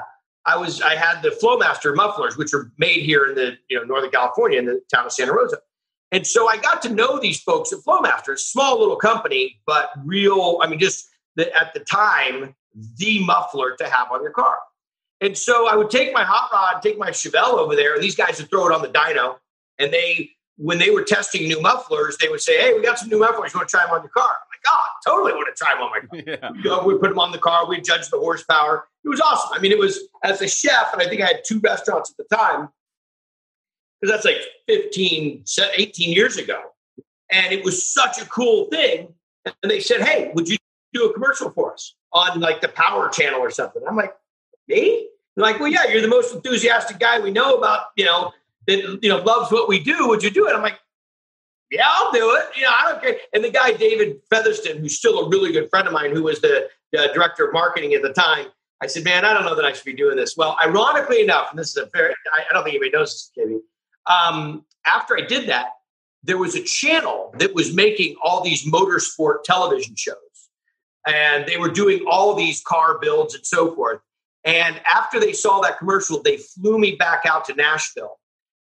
I 0.46 0.56
was 0.56 0.80
I 0.82 0.96
had 0.96 1.22
the 1.22 1.30
Flowmaster 1.30 1.94
mufflers, 1.94 2.36
which 2.36 2.52
are 2.54 2.72
made 2.78 3.02
here 3.02 3.26
in 3.26 3.34
the 3.34 3.56
you 3.68 3.78
know 3.78 3.84
Northern 3.84 4.10
California 4.10 4.58
in 4.58 4.66
the 4.66 4.80
town 4.92 5.06
of 5.06 5.12
Santa 5.12 5.32
Rosa. 5.32 5.58
And 6.14 6.24
so 6.24 6.48
I 6.48 6.58
got 6.58 6.80
to 6.82 6.90
know 6.90 7.18
these 7.18 7.40
folks 7.40 7.72
at 7.72 7.80
Flowmaster, 7.80 8.34
a 8.34 8.38
small 8.38 8.78
little 8.78 8.94
company, 8.94 9.58
but 9.66 9.90
real. 10.04 10.60
I 10.62 10.68
mean, 10.68 10.78
just 10.78 11.08
the, 11.34 11.52
at 11.56 11.74
the 11.74 11.80
time, 11.80 12.54
the 12.98 13.24
muffler 13.24 13.74
to 13.78 13.88
have 13.88 14.12
on 14.12 14.22
your 14.22 14.30
car. 14.30 14.58
And 15.20 15.36
so 15.36 15.66
I 15.66 15.74
would 15.74 15.90
take 15.90 16.12
my 16.12 16.22
hot 16.22 16.50
rod, 16.52 16.82
take 16.82 16.98
my 16.98 17.10
Chevelle 17.10 17.54
over 17.54 17.74
there, 17.74 17.94
and 17.94 18.02
these 18.02 18.14
guys 18.14 18.38
would 18.38 18.48
throw 18.48 18.68
it 18.68 18.72
on 18.72 18.80
the 18.80 18.88
dyno. 18.88 19.38
And 19.80 19.92
they, 19.92 20.30
when 20.56 20.78
they 20.78 20.90
were 20.90 21.02
testing 21.02 21.48
new 21.48 21.60
mufflers, 21.60 22.16
they 22.18 22.28
would 22.28 22.40
say, 22.40 22.60
"Hey, 22.60 22.74
we 22.74 22.82
got 22.82 22.96
some 22.96 23.08
new 23.08 23.18
mufflers. 23.18 23.52
You 23.52 23.58
want 23.58 23.68
to 23.68 23.76
try 23.76 23.84
them 23.84 23.94
on 23.94 24.02
your 24.02 24.10
car?" 24.10 24.28
I'm 24.28 24.48
like, 24.52 24.62
"God, 24.64 24.86
totally 25.04 25.32
want 25.32 25.48
to 25.52 25.64
try 25.64 25.74
them 25.74 25.82
on 25.82 25.90
my 25.90 26.00
car." 26.00 26.38
Yeah. 26.42 26.62
You 26.62 26.70
know, 26.70 26.84
we 26.84 26.96
put 26.96 27.08
them 27.08 27.18
on 27.18 27.32
the 27.32 27.38
car. 27.38 27.68
We 27.68 27.80
judge 27.80 28.08
the 28.10 28.18
horsepower. 28.18 28.84
It 29.04 29.08
was 29.08 29.20
awesome. 29.20 29.50
I 29.52 29.58
mean, 29.58 29.72
it 29.72 29.78
was 29.78 29.98
as 30.22 30.40
a 30.42 30.48
chef, 30.48 30.92
and 30.92 31.02
I 31.02 31.08
think 31.08 31.22
I 31.22 31.26
had 31.26 31.42
two 31.44 31.58
restaurants 31.58 32.12
at 32.12 32.24
the 32.28 32.36
time 32.36 32.68
because 34.04 34.22
that's 34.22 34.24
like 34.26 34.42
15, 34.68 35.44
18 35.76 36.12
years 36.12 36.36
ago. 36.36 36.60
And 37.30 37.52
it 37.52 37.64
was 37.64 37.90
such 37.90 38.20
a 38.20 38.26
cool 38.26 38.66
thing. 38.66 39.14
And 39.46 39.70
they 39.70 39.80
said, 39.80 40.02
Hey, 40.02 40.30
would 40.34 40.46
you 40.48 40.58
do 40.92 41.06
a 41.06 41.12
commercial 41.12 41.50
for 41.50 41.72
us 41.72 41.94
on 42.12 42.38
like 42.40 42.60
the 42.60 42.68
Power 42.68 43.08
Channel 43.08 43.40
or 43.40 43.50
something? 43.50 43.82
I'm 43.88 43.96
like, 43.96 44.14
Me? 44.68 45.08
They're 45.36 45.42
like, 45.42 45.58
Well, 45.58 45.68
yeah, 45.68 45.86
you're 45.86 46.02
the 46.02 46.08
most 46.08 46.34
enthusiastic 46.34 46.98
guy 46.98 47.18
we 47.18 47.30
know 47.30 47.54
about, 47.54 47.86
you 47.96 48.04
know, 48.04 48.32
that 48.66 48.98
you 49.02 49.08
know 49.08 49.18
loves 49.18 49.50
what 49.50 49.68
we 49.68 49.80
do. 49.80 50.08
Would 50.08 50.22
you 50.22 50.30
do 50.30 50.48
it? 50.48 50.54
I'm 50.54 50.62
like, 50.62 50.78
yeah, 51.70 51.86
I'll 51.90 52.12
do 52.12 52.30
it. 52.36 52.56
You 52.56 52.62
know, 52.62 52.70
I 52.70 52.90
don't 52.90 53.02
care. 53.02 53.16
And 53.32 53.42
the 53.42 53.50
guy, 53.50 53.72
David 53.72 54.20
Featherston, 54.30 54.78
who's 54.78 54.96
still 54.96 55.18
a 55.18 55.28
really 55.28 55.50
good 55.50 55.68
friend 55.70 55.86
of 55.86 55.92
mine, 55.92 56.14
who 56.14 56.22
was 56.22 56.40
the, 56.40 56.68
director 56.92 57.44
of 57.44 57.52
marketing 57.52 57.92
at 57.94 58.02
the 58.02 58.12
time, 58.12 58.46
I 58.80 58.86
said, 58.86 59.02
man, 59.02 59.24
I 59.24 59.32
don't 59.32 59.44
know 59.44 59.56
that 59.56 59.64
I 59.64 59.72
should 59.72 59.84
be 59.84 59.94
doing 59.94 60.14
this. 60.14 60.36
Well, 60.36 60.56
ironically 60.62 61.22
enough, 61.22 61.50
and 61.50 61.58
this 61.58 61.70
is 61.70 61.76
a 61.76 61.88
very, 61.92 62.14
I, 62.32 62.42
I 62.48 62.52
don't 62.52 62.62
think 62.64 62.74
anybody 62.74 62.90
knows 62.90 63.30
this, 63.34 63.46
KB. 63.46 63.58
Um, 64.06 64.64
after 64.86 65.16
I 65.16 65.22
did 65.22 65.48
that, 65.48 65.70
there 66.22 66.38
was 66.38 66.54
a 66.54 66.62
channel 66.62 67.34
that 67.38 67.54
was 67.54 67.74
making 67.74 68.16
all 68.22 68.42
these 68.42 68.66
motorsport 68.66 69.42
television 69.44 69.94
shows. 69.96 70.16
And 71.06 71.46
they 71.46 71.58
were 71.58 71.68
doing 71.68 72.04
all 72.08 72.34
these 72.34 72.62
car 72.62 72.98
builds 72.98 73.34
and 73.34 73.44
so 73.44 73.74
forth. 73.74 74.00
And 74.44 74.80
after 74.86 75.20
they 75.20 75.32
saw 75.32 75.60
that 75.60 75.78
commercial, 75.78 76.22
they 76.22 76.38
flew 76.38 76.78
me 76.78 76.96
back 76.96 77.24
out 77.26 77.44
to 77.46 77.54
Nashville. 77.54 78.18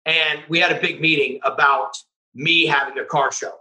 And 0.06 0.42
we 0.48 0.60
had 0.60 0.72
a 0.72 0.80
big 0.80 1.02
meeting 1.02 1.40
about 1.44 1.98
me 2.34 2.68
having 2.68 2.98
a 2.98 3.06
car 3.06 3.32
show. 3.32 3.54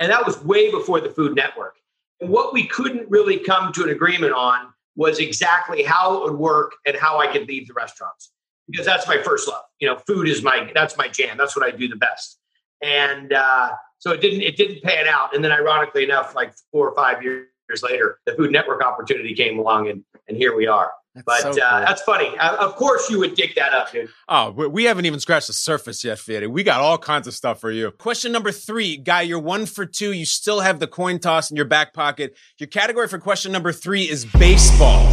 And 0.00 0.10
that 0.10 0.24
was 0.26 0.42
way 0.44 0.70
before 0.70 1.00
the 1.00 1.10
Food 1.10 1.34
Network. 1.34 1.74
And 2.20 2.30
what 2.30 2.52
we 2.52 2.66
couldn't 2.66 3.10
really 3.10 3.38
come 3.38 3.72
to 3.72 3.82
an 3.82 3.90
agreement 3.90 4.32
on 4.32 4.72
was 4.96 5.18
exactly 5.18 5.82
how 5.82 6.16
it 6.16 6.24
would 6.24 6.38
work 6.38 6.72
and 6.86 6.96
how 6.96 7.18
I 7.18 7.26
could 7.26 7.48
leave 7.48 7.66
the 7.66 7.74
restaurants. 7.74 8.30
Because 8.70 8.86
that's 8.86 9.06
my 9.06 9.18
first 9.22 9.46
love. 9.48 9.62
You 9.80 9.88
know, 9.88 9.96
food 10.06 10.28
is 10.28 10.42
my 10.42 10.70
that's 10.74 10.96
my 10.96 11.08
jam. 11.08 11.36
That's 11.36 11.54
what 11.56 11.64
I 11.64 11.70
do 11.76 11.88
the 11.88 11.96
best. 11.96 12.38
And 12.82 13.32
uh, 13.32 13.72
so 13.98 14.12
it 14.12 14.20
didn't 14.20 14.42
it 14.42 14.56
didn't 14.56 14.82
pan 14.82 15.06
out. 15.06 15.34
And 15.34 15.44
then 15.44 15.52
ironically 15.52 16.04
enough, 16.04 16.34
like 16.34 16.54
four 16.72 16.88
or 16.88 16.94
five 16.94 17.22
years 17.22 17.46
later, 17.82 18.18
the 18.26 18.32
Food 18.34 18.50
Network 18.52 18.82
opportunity 18.84 19.34
came 19.34 19.58
along 19.58 19.88
and 19.90 20.02
and 20.28 20.36
here 20.36 20.56
we 20.56 20.66
are. 20.66 20.92
That's 21.14 21.24
but 21.26 21.54
so 21.54 21.62
uh, 21.62 21.80
that's 21.84 22.02
funny. 22.02 22.36
Uh, 22.38 22.56
of 22.56 22.74
course, 22.74 23.08
you 23.08 23.20
would 23.20 23.34
dig 23.36 23.54
that 23.54 23.72
up, 23.72 23.92
dude. 23.92 24.08
Oh, 24.28 24.50
we- 24.50 24.66
we 24.66 24.84
haven't 24.84 25.04
even 25.04 25.20
scratched 25.20 25.46
the 25.46 25.52
surface 25.52 26.02
yet, 26.02 26.18
Fieri. 26.18 26.48
We 26.48 26.64
got 26.64 26.80
all 26.80 26.98
kinds 26.98 27.28
of 27.28 27.34
stuff 27.34 27.60
for 27.60 27.70
you. 27.70 27.90
Question 27.92 28.32
number 28.32 28.50
three, 28.50 28.96
Guy, 28.96 29.22
you're 29.22 29.38
one 29.38 29.66
for 29.66 29.86
two. 29.86 30.12
You 30.12 30.24
still 30.24 30.60
have 30.60 30.80
the 30.80 30.88
coin 30.88 31.20
toss 31.20 31.50
in 31.52 31.56
your 31.56 31.66
back 31.66 31.94
pocket. 31.94 32.36
Your 32.58 32.66
category 32.66 33.06
for 33.06 33.18
question 33.20 33.52
number 33.52 33.70
three 33.72 34.02
is 34.08 34.24
baseball. 34.24 35.04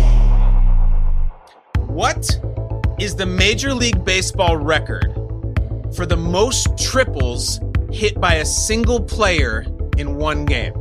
What 1.86 2.26
is 3.02 3.16
the 3.16 3.26
Major 3.26 3.74
League 3.74 4.06
Baseball 4.06 4.58
record 4.58 5.12
for 5.96 6.06
the 6.06 6.16
most 6.16 6.78
triples 6.78 7.60
hit 7.92 8.22
by 8.22 8.36
a 8.36 8.46
single 8.46 9.02
player 9.02 9.66
in 9.98 10.18
one 10.18 10.46
game? 10.46 10.74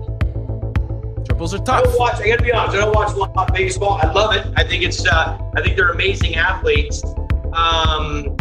Triples 1.24 1.54
are 1.54 1.58
tough. 1.60 1.80
I 1.80 1.82
don't 1.84 1.98
watch. 1.98 2.20
I 2.20 2.28
got 2.28 2.36
to 2.36 2.44
be 2.44 2.52
honest. 2.52 2.76
I 2.76 2.80
don't 2.80 2.94
watch 2.94 3.14
a 3.14 3.16
lot 3.16 3.48
of 3.48 3.54
baseball. 3.54 3.98
I 4.02 4.12
love 4.12 4.34
it. 4.34 4.46
I 4.54 4.64
think 4.64 4.82
it's. 4.82 5.06
Uh, 5.06 5.38
I 5.56 5.62
think 5.62 5.76
they're 5.76 5.92
amazing 5.92 6.34
athletes. 6.34 7.02
Um, 7.54 8.36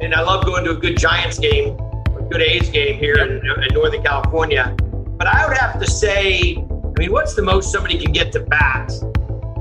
and 0.00 0.12
I 0.12 0.22
love 0.22 0.44
going 0.44 0.64
to 0.64 0.72
a 0.72 0.76
good 0.76 0.98
Giants 0.98 1.38
game, 1.38 1.78
a 2.16 2.22
good 2.28 2.42
A's 2.42 2.68
game 2.68 2.98
here 2.98 3.14
in, 3.18 3.36
in 3.36 3.74
Northern 3.74 4.02
California. 4.02 4.74
But 4.80 5.28
I 5.28 5.46
would 5.46 5.56
have 5.56 5.78
to 5.78 5.88
say, 5.88 6.56
I 6.56 6.98
mean, 6.98 7.12
what's 7.12 7.36
the 7.36 7.42
most 7.42 7.70
somebody 7.70 7.96
can 7.96 8.10
get 8.10 8.32
to 8.32 8.40
bat? 8.40 8.90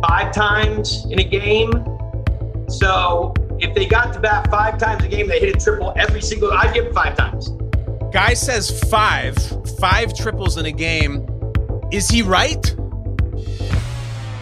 Five 0.08 0.34
times 0.34 1.06
in 1.12 1.20
a 1.20 1.24
game. 1.24 1.72
So 2.68 3.36
if 3.64 3.74
they 3.74 3.86
got 3.86 4.14
to 4.14 4.20
bat 4.20 4.50
five 4.52 4.78
times 4.78 5.04
a 5.06 5.08
game, 5.08 5.28
they 5.28 5.40
hit 5.40 5.56
a 5.56 5.60
triple 5.60 5.94
every 5.96 6.22
single. 6.22 6.52
I'd 6.52 6.74
give 6.74 6.86
them 6.86 6.94
five 6.94 7.16
times. 7.16 7.50
Guy 8.12 8.34
says 8.34 8.84
five, 8.90 9.38
five 9.80 10.14
triples 10.16 10.58
in 10.58 10.66
a 10.66 10.72
game. 10.72 11.26
Is 11.92 12.10
he 12.10 12.22
right? 12.22 12.76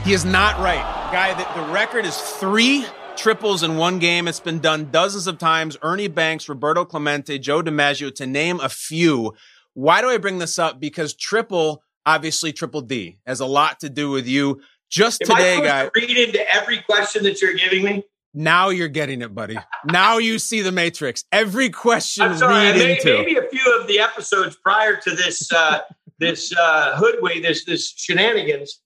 He 0.03 0.13
is 0.13 0.25
not 0.25 0.57
right. 0.59 0.81
Guy, 1.11 1.33
the, 1.35 1.61
the 1.61 1.71
record 1.71 2.05
is 2.05 2.17
three 2.17 2.83
triples 3.15 3.61
in 3.61 3.77
one 3.77 3.99
game. 3.99 4.27
It's 4.27 4.39
been 4.39 4.59
done 4.59 4.89
dozens 4.89 5.27
of 5.27 5.37
times. 5.37 5.77
Ernie 5.83 6.07
Banks, 6.07 6.49
Roberto 6.49 6.83
Clemente, 6.83 7.37
Joe 7.37 7.61
DiMaggio, 7.61 8.13
to 8.15 8.25
name 8.25 8.59
a 8.59 8.69
few. 8.69 9.33
Why 9.75 10.01
do 10.01 10.09
I 10.09 10.17
bring 10.17 10.39
this 10.39 10.57
up? 10.57 10.79
Because 10.79 11.13
triple, 11.13 11.83
obviously 12.07 12.51
triple 12.51 12.81
D, 12.81 13.19
has 13.27 13.39
a 13.39 13.45
lot 13.45 13.81
to 13.81 13.89
do 13.89 14.09
with 14.09 14.27
you. 14.27 14.61
Just 14.89 15.21
Am 15.21 15.27
today, 15.27 15.57
I 15.57 15.61
guy. 15.61 15.91
read 15.95 16.17
into 16.17 16.53
every 16.53 16.81
question 16.81 17.23
that 17.23 17.39
you're 17.39 17.53
giving 17.53 17.83
me? 17.85 18.03
Now 18.33 18.69
you're 18.69 18.87
getting 18.87 19.21
it, 19.21 19.35
buddy. 19.35 19.57
now 19.85 20.17
you 20.17 20.39
see 20.39 20.61
the 20.61 20.71
matrix. 20.71 21.25
Every 21.31 21.69
question 21.69 22.23
I'm 22.23 22.37
sorry. 22.37 22.71
May, 22.73 22.99
maybe 23.03 23.37
a 23.37 23.43
few 23.49 23.79
of 23.79 23.87
the 23.87 23.99
episodes 23.99 24.55
prior 24.55 24.95
to 24.95 25.11
this 25.11 25.51
uh, 25.51 25.79
this 26.19 26.53
uh, 26.57 26.95
hoodway, 26.97 27.41
this 27.41 27.65
this 27.65 27.89
shenanigans. 27.95 28.79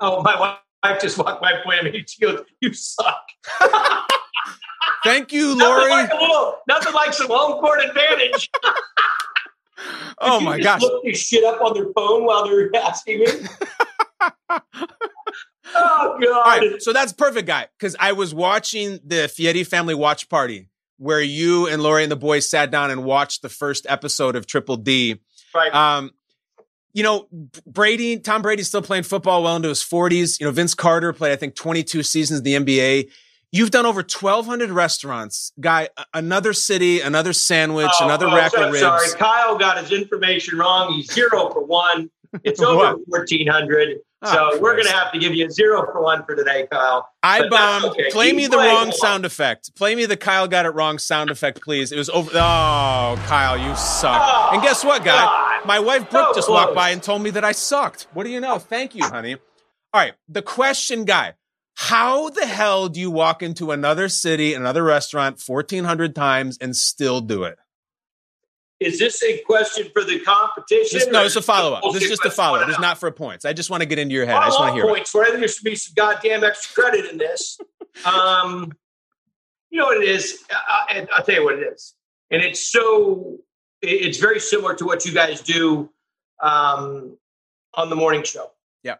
Oh, 0.00 0.22
my 0.22 0.58
wife 0.82 1.00
just 1.00 1.16
walked 1.18 1.40
by, 1.40 1.52
pointed 1.64 1.86
at 1.86 1.92
me. 1.92 2.04
She 2.08 2.20
goes, 2.20 2.40
"You 2.60 2.72
suck." 2.72 3.22
Thank 5.04 5.32
you, 5.32 5.56
Nothing 5.56 5.60
Lori. 5.60 5.90
like 5.90 6.10
a 6.12 6.16
little, 6.16 6.58
nothing 6.68 6.92
like 6.94 7.12
some 7.12 7.28
home 7.28 7.60
court 7.60 7.80
advantage. 7.84 8.50
oh 10.20 10.40
my 10.40 10.60
gosh. 10.60 10.80
Look 10.80 11.04
this 11.04 11.18
shit 11.20 11.44
up 11.44 11.60
on 11.60 11.74
their 11.74 11.92
phone 11.92 12.24
while 12.24 12.44
they're 12.44 12.70
asking 12.76 13.20
me. 13.20 13.26
Oh 15.74 16.18
god! 16.20 16.28
All 16.30 16.42
right, 16.70 16.82
so 16.82 16.92
that's 16.92 17.12
perfect, 17.12 17.46
guy. 17.46 17.66
Because 17.78 17.96
I 17.98 18.12
was 18.12 18.34
watching 18.34 19.00
the 19.04 19.28
Fieri 19.28 19.64
family 19.64 19.94
watch 19.94 20.28
party 20.28 20.68
where 20.98 21.20
you 21.20 21.66
and 21.66 21.82
Lori 21.82 22.02
and 22.04 22.12
the 22.12 22.16
boys 22.16 22.48
sat 22.48 22.70
down 22.70 22.90
and 22.90 23.04
watched 23.04 23.42
the 23.42 23.48
first 23.48 23.86
episode 23.88 24.36
of 24.36 24.46
Triple 24.46 24.76
D. 24.76 25.20
Right. 25.54 25.74
Um, 25.74 26.12
you 26.94 27.02
know, 27.02 27.26
Brady, 27.66 28.18
Tom 28.18 28.42
Brady's 28.42 28.68
still 28.68 28.82
playing 28.82 29.04
football 29.04 29.42
well 29.42 29.56
into 29.56 29.68
his 29.68 29.82
40s. 29.82 30.38
You 30.38 30.46
know, 30.46 30.52
Vince 30.52 30.74
Carter 30.74 31.12
played, 31.12 31.32
I 31.32 31.36
think, 31.36 31.54
22 31.54 32.02
seasons 32.02 32.40
in 32.40 32.44
the 32.44 32.54
NBA. 32.54 33.10
You've 33.50 33.70
done 33.70 33.84
over 33.86 34.00
1,200 34.00 34.70
restaurants. 34.70 35.52
Guy, 35.60 35.88
another 36.14 36.52
city, 36.52 37.00
another 37.00 37.32
sandwich, 37.32 37.90
Oh, 38.00 38.04
another 38.04 38.26
oh, 38.28 38.34
rack 38.36 38.52
so- 38.52 38.64
of 38.66 38.72
ribs. 38.72 38.80
Sorry, 38.80 39.08
Kyle 39.18 39.56
got 39.58 39.78
his 39.78 39.90
information 39.90 40.58
wrong. 40.58 40.92
He's 40.92 41.12
zero 41.12 41.50
for 41.50 41.64
one. 41.64 42.10
It's 42.44 42.60
over 42.62 42.96
fourteen 43.08 43.46
hundred. 43.46 43.98
Oh, 44.24 44.52
So 44.54 44.60
we're 44.60 44.76
gonna 44.76 44.92
have 44.92 45.10
to 45.12 45.18
give 45.18 45.34
you 45.34 45.46
a 45.46 45.50
zero 45.50 45.84
for 45.90 46.00
one 46.00 46.24
for 46.24 46.36
today, 46.36 46.66
Kyle. 46.70 47.08
I 47.22 47.48
bombed. 47.48 47.86
okay. 47.86 48.10
Play 48.10 48.28
Keep 48.28 48.36
me 48.36 48.46
the 48.46 48.56
wrong 48.56 48.92
sound 48.92 49.24
effect. 49.24 49.74
Play 49.74 49.94
me 49.96 50.06
the 50.06 50.16
Kyle 50.16 50.46
got 50.46 50.64
it 50.64 50.70
wrong 50.70 50.98
sound 50.98 51.30
effect, 51.30 51.60
please. 51.60 51.90
It 51.90 51.98
was 51.98 52.08
over. 52.08 52.30
Oh, 52.32 53.20
Kyle, 53.26 53.58
you 53.58 53.74
suck. 53.74 54.20
Oh, 54.24 54.50
and 54.52 54.62
guess 54.62 54.84
what, 54.84 55.04
guy? 55.04 55.22
God. 55.22 55.66
My 55.66 55.80
wife 55.80 56.08
Brooke 56.10 56.28
So 56.30 56.34
just 56.34 56.50
walked 56.50 56.74
by 56.74 56.90
and 56.90 57.02
told 57.02 57.22
me 57.22 57.30
that 57.30 57.44
I 57.44 57.52
sucked. 57.52 58.06
What 58.12 58.24
do 58.24 58.30
you 58.30 58.40
know? 58.40 58.58
Thank 58.58 58.94
you, 58.94 59.04
honey. 59.04 59.34
All 59.34 60.00
right, 60.00 60.14
the 60.28 60.42
question, 60.42 61.04
guy. 61.04 61.34
How 61.74 62.28
the 62.30 62.46
hell 62.46 62.88
do 62.88 63.00
you 63.00 63.10
walk 63.10 63.42
into 63.42 63.72
another 63.72 64.08
city, 64.08 64.54
another 64.54 64.84
restaurant, 64.84 65.40
fourteen 65.40 65.84
hundred 65.84 66.14
times 66.14 66.58
and 66.60 66.76
still 66.76 67.20
do 67.20 67.42
it? 67.44 67.58
Is 68.84 68.98
this 68.98 69.22
a 69.22 69.38
question 69.46 69.88
for 69.92 70.04
the 70.04 70.18
competition? 70.20 70.98
This, 70.98 71.08
no, 71.08 71.24
it's 71.24 71.36
a 71.36 71.42
follow 71.42 71.74
up. 71.74 71.82
This 71.92 72.02
is 72.04 72.10
just 72.10 72.24
a 72.24 72.30
follow 72.30 72.56
up. 72.58 72.60
What 72.62 72.66
This 72.66 72.74
is 72.74 72.76
else? 72.78 72.82
not 72.82 72.98
for 72.98 73.10
points. 73.10 73.44
I 73.44 73.52
just 73.52 73.70
want 73.70 73.80
to 73.82 73.86
get 73.86 73.98
into 73.98 74.14
your 74.14 74.26
head. 74.26 74.34
I 74.36 74.42
I 74.42 74.46
just 74.46 74.58
want 74.60 74.70
to 74.70 74.74
hear 74.74 74.86
points. 74.86 75.14
I 75.14 75.30
there 75.36 75.48
should 75.48 75.64
be 75.64 75.76
some 75.76 75.92
goddamn 75.96 76.44
extra 76.44 76.82
credit 76.82 77.10
in 77.10 77.18
this. 77.18 77.58
Um, 78.04 78.72
you 79.70 79.78
know 79.78 79.86
what 79.86 79.98
it 80.02 80.08
is? 80.08 80.42
I, 80.50 80.98
I- 81.00 81.08
I'll 81.14 81.24
tell 81.24 81.34
you 81.36 81.44
what 81.44 81.54
it 81.58 81.72
is. 81.72 81.94
And 82.30 82.42
it's 82.42 82.70
so, 82.70 83.38
it's 83.82 84.18
very 84.18 84.40
similar 84.40 84.74
to 84.74 84.84
what 84.84 85.04
you 85.04 85.12
guys 85.12 85.40
do 85.42 85.90
um, 86.42 87.16
on 87.74 87.90
the 87.90 87.96
morning 87.96 88.22
show. 88.22 88.50
Yeah. 88.82 88.96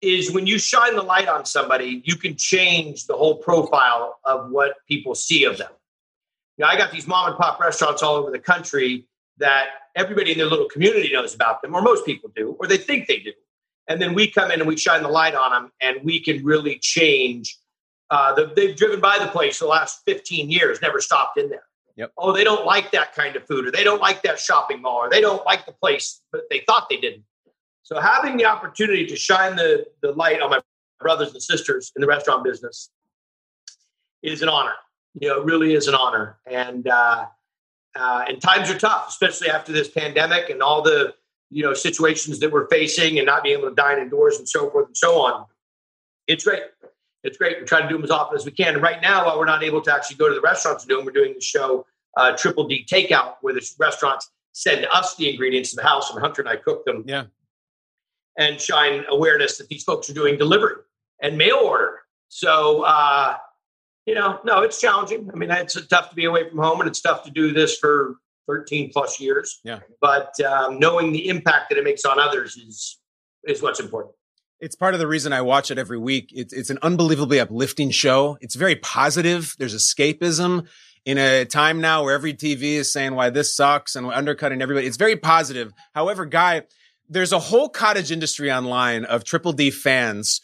Is 0.00 0.32
when 0.32 0.46
you 0.46 0.58
shine 0.58 0.94
the 0.96 1.02
light 1.02 1.28
on 1.28 1.44
somebody, 1.44 2.02
you 2.04 2.16
can 2.16 2.36
change 2.36 3.06
the 3.06 3.14
whole 3.16 3.36
profile 3.36 4.18
of 4.24 4.50
what 4.50 4.76
people 4.88 5.14
see 5.14 5.44
of 5.44 5.58
them. 5.58 5.70
You 6.58 6.64
know, 6.64 6.70
I 6.70 6.76
got 6.76 6.90
these 6.90 7.06
mom 7.06 7.28
and 7.28 7.36
pop 7.38 7.60
restaurants 7.60 8.02
all 8.02 8.16
over 8.16 8.30
the 8.30 8.38
country 8.38 9.06
that 9.38 9.66
everybody 9.94 10.32
in 10.32 10.38
their 10.38 10.48
little 10.48 10.68
community 10.68 11.12
knows 11.12 11.34
about 11.34 11.62
them, 11.62 11.74
or 11.74 11.80
most 11.80 12.04
people 12.04 12.30
do, 12.34 12.56
or 12.58 12.66
they 12.66 12.76
think 12.76 13.06
they 13.06 13.20
do. 13.20 13.32
And 13.88 14.02
then 14.02 14.12
we 14.12 14.28
come 14.28 14.50
in 14.50 14.60
and 14.60 14.68
we 14.68 14.76
shine 14.76 15.02
the 15.02 15.08
light 15.08 15.34
on 15.34 15.52
them, 15.52 15.72
and 15.80 16.04
we 16.04 16.20
can 16.20 16.44
really 16.44 16.78
change. 16.80 17.56
Uh, 18.10 18.34
the, 18.34 18.52
they've 18.56 18.76
driven 18.76 19.00
by 19.00 19.18
the 19.18 19.28
place 19.28 19.60
the 19.60 19.66
last 19.66 20.02
15 20.04 20.50
years, 20.50 20.82
never 20.82 21.00
stopped 21.00 21.38
in 21.38 21.48
there. 21.48 21.62
Yep. 21.96 22.12
Oh, 22.18 22.32
they 22.32 22.44
don't 22.44 22.66
like 22.66 22.90
that 22.90 23.14
kind 23.14 23.36
of 23.36 23.46
food, 23.46 23.66
or 23.66 23.70
they 23.70 23.84
don't 23.84 24.00
like 24.00 24.22
that 24.22 24.40
shopping 24.40 24.82
mall, 24.82 24.96
or 24.98 25.10
they 25.10 25.20
don't 25.20 25.44
like 25.46 25.64
the 25.64 25.72
place, 25.72 26.20
but 26.32 26.42
they 26.50 26.62
thought 26.66 26.88
they 26.90 26.96
didn't. 26.96 27.24
So 27.82 28.00
having 28.00 28.36
the 28.36 28.44
opportunity 28.44 29.06
to 29.06 29.16
shine 29.16 29.56
the, 29.56 29.86
the 30.02 30.12
light 30.12 30.42
on 30.42 30.50
my 30.50 30.60
brothers 31.00 31.32
and 31.32 31.42
sisters 31.42 31.92
in 31.94 32.00
the 32.00 32.06
restaurant 32.06 32.44
business 32.44 32.90
is 34.22 34.42
an 34.42 34.48
honor. 34.48 34.74
You 35.14 35.28
know, 35.28 35.40
it 35.40 35.44
really 35.44 35.74
is 35.74 35.88
an 35.88 35.94
honor. 35.94 36.38
And 36.46 36.86
uh, 36.86 37.26
uh, 37.94 38.24
and 38.28 38.40
times 38.40 38.70
are 38.70 38.78
tough, 38.78 39.08
especially 39.08 39.50
after 39.50 39.72
this 39.72 39.88
pandemic 39.88 40.50
and 40.50 40.62
all 40.62 40.82
the 40.82 41.14
you 41.50 41.62
know 41.62 41.74
situations 41.74 42.38
that 42.40 42.52
we're 42.52 42.68
facing 42.68 43.18
and 43.18 43.26
not 43.26 43.42
being 43.42 43.58
able 43.58 43.68
to 43.68 43.74
dine 43.74 43.98
indoors 43.98 44.38
and 44.38 44.48
so 44.48 44.70
forth 44.70 44.86
and 44.86 44.96
so 44.96 45.20
on. 45.20 45.46
It's 46.26 46.44
great. 46.44 46.62
It's 47.24 47.36
great. 47.36 47.58
We 47.60 47.66
try 47.66 47.82
to 47.82 47.88
do 47.88 47.94
them 47.94 48.04
as 48.04 48.10
often 48.10 48.36
as 48.36 48.44
we 48.44 48.52
can. 48.52 48.74
And 48.74 48.82
right 48.82 49.02
now, 49.02 49.26
while 49.26 49.38
we're 49.38 49.46
not 49.46 49.64
able 49.64 49.80
to 49.82 49.92
actually 49.92 50.16
go 50.16 50.28
to 50.28 50.34
the 50.34 50.40
restaurants 50.40 50.84
and 50.84 50.90
do 50.90 50.96
them, 50.96 51.06
we're 51.06 51.12
doing 51.12 51.34
the 51.34 51.40
show 51.40 51.84
uh, 52.16 52.36
Triple 52.36 52.68
D 52.68 52.86
Takeout, 52.90 53.36
where 53.40 53.54
the 53.54 53.66
restaurants 53.78 54.30
send 54.52 54.86
us 54.92 55.16
the 55.16 55.30
ingredients 55.30 55.70
to 55.70 55.76
the 55.76 55.82
house, 55.82 56.10
and 56.10 56.20
Hunter 56.20 56.42
and 56.42 56.48
I 56.48 56.56
cook 56.56 56.84
them. 56.84 57.04
Yeah. 57.06 57.24
And 58.36 58.60
shine 58.60 59.04
awareness 59.08 59.58
that 59.58 59.68
these 59.68 59.82
folks 59.82 60.08
are 60.08 60.14
doing 60.14 60.36
delivery 60.38 60.76
and 61.20 61.36
mail 61.36 61.56
order. 61.56 62.00
So, 62.28 62.82
uh, 62.82 63.36
you 64.08 64.14
know, 64.14 64.40
no, 64.42 64.62
it's 64.62 64.80
challenging. 64.80 65.28
I 65.30 65.36
mean, 65.36 65.50
it's 65.50 65.76
tough 65.86 66.08
to 66.08 66.16
be 66.16 66.24
away 66.24 66.48
from 66.48 66.58
home, 66.58 66.80
and 66.80 66.88
it's 66.88 67.02
tough 67.02 67.24
to 67.24 67.30
do 67.30 67.52
this 67.52 67.76
for 67.76 68.16
13 68.46 68.90
plus 68.90 69.20
years. 69.20 69.60
Yeah. 69.64 69.80
But 70.00 70.32
um, 70.40 70.78
knowing 70.78 71.12
the 71.12 71.28
impact 71.28 71.68
that 71.68 71.76
it 71.76 71.84
makes 71.84 72.06
on 72.06 72.18
others 72.18 72.56
is 72.56 72.98
is 73.44 73.60
what's 73.60 73.80
important. 73.80 74.14
It's 74.60 74.74
part 74.74 74.94
of 74.94 75.00
the 75.00 75.06
reason 75.06 75.34
I 75.34 75.42
watch 75.42 75.70
it 75.70 75.78
every 75.78 75.98
week. 75.98 76.32
It's, 76.34 76.54
it's 76.54 76.70
an 76.70 76.78
unbelievably 76.80 77.38
uplifting 77.38 77.90
show. 77.90 78.38
It's 78.40 78.56
very 78.56 78.76
positive. 78.76 79.54
There's 79.58 79.74
escapism 79.74 80.66
in 81.04 81.18
a 81.18 81.44
time 81.44 81.80
now 81.82 82.02
where 82.02 82.14
every 82.14 82.32
TV 82.32 82.62
is 82.62 82.90
saying 82.90 83.14
why 83.14 83.28
this 83.28 83.54
sucks 83.54 83.94
and 83.94 84.06
undercutting 84.06 84.62
everybody. 84.62 84.86
It's 84.86 84.96
very 84.96 85.16
positive. 85.16 85.72
However, 85.94 86.24
Guy, 86.24 86.62
there's 87.08 87.32
a 87.32 87.38
whole 87.38 87.68
cottage 87.68 88.10
industry 88.10 88.50
online 88.50 89.04
of 89.04 89.22
Triple 89.22 89.52
D 89.52 89.70
fans 89.70 90.40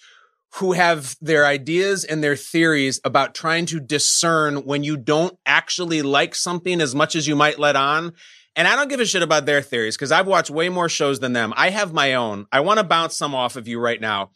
who 0.56 0.72
have 0.72 1.16
their 1.20 1.46
ideas 1.46 2.04
and 2.04 2.22
their 2.22 2.36
theories 2.36 3.00
about 3.04 3.34
trying 3.34 3.66
to 3.66 3.80
discern 3.80 4.58
when 4.64 4.84
you 4.84 4.96
don't 4.96 5.36
actually 5.44 6.00
like 6.00 6.34
something 6.34 6.80
as 6.80 6.94
much 6.94 7.16
as 7.16 7.26
you 7.26 7.34
might 7.34 7.58
let 7.58 7.74
on. 7.74 8.12
And 8.54 8.68
I 8.68 8.76
don't 8.76 8.88
give 8.88 9.00
a 9.00 9.04
shit 9.04 9.22
about 9.22 9.46
their 9.46 9.62
theories 9.62 9.96
because 9.96 10.12
I've 10.12 10.28
watched 10.28 10.50
way 10.50 10.68
more 10.68 10.88
shows 10.88 11.18
than 11.18 11.32
them. 11.32 11.52
I 11.56 11.70
have 11.70 11.92
my 11.92 12.14
own. 12.14 12.46
I 12.52 12.60
want 12.60 12.78
to 12.78 12.84
bounce 12.84 13.16
some 13.16 13.34
off 13.34 13.56
of 13.56 13.66
you 13.66 13.80
right 13.80 14.00
now. 14.00 14.30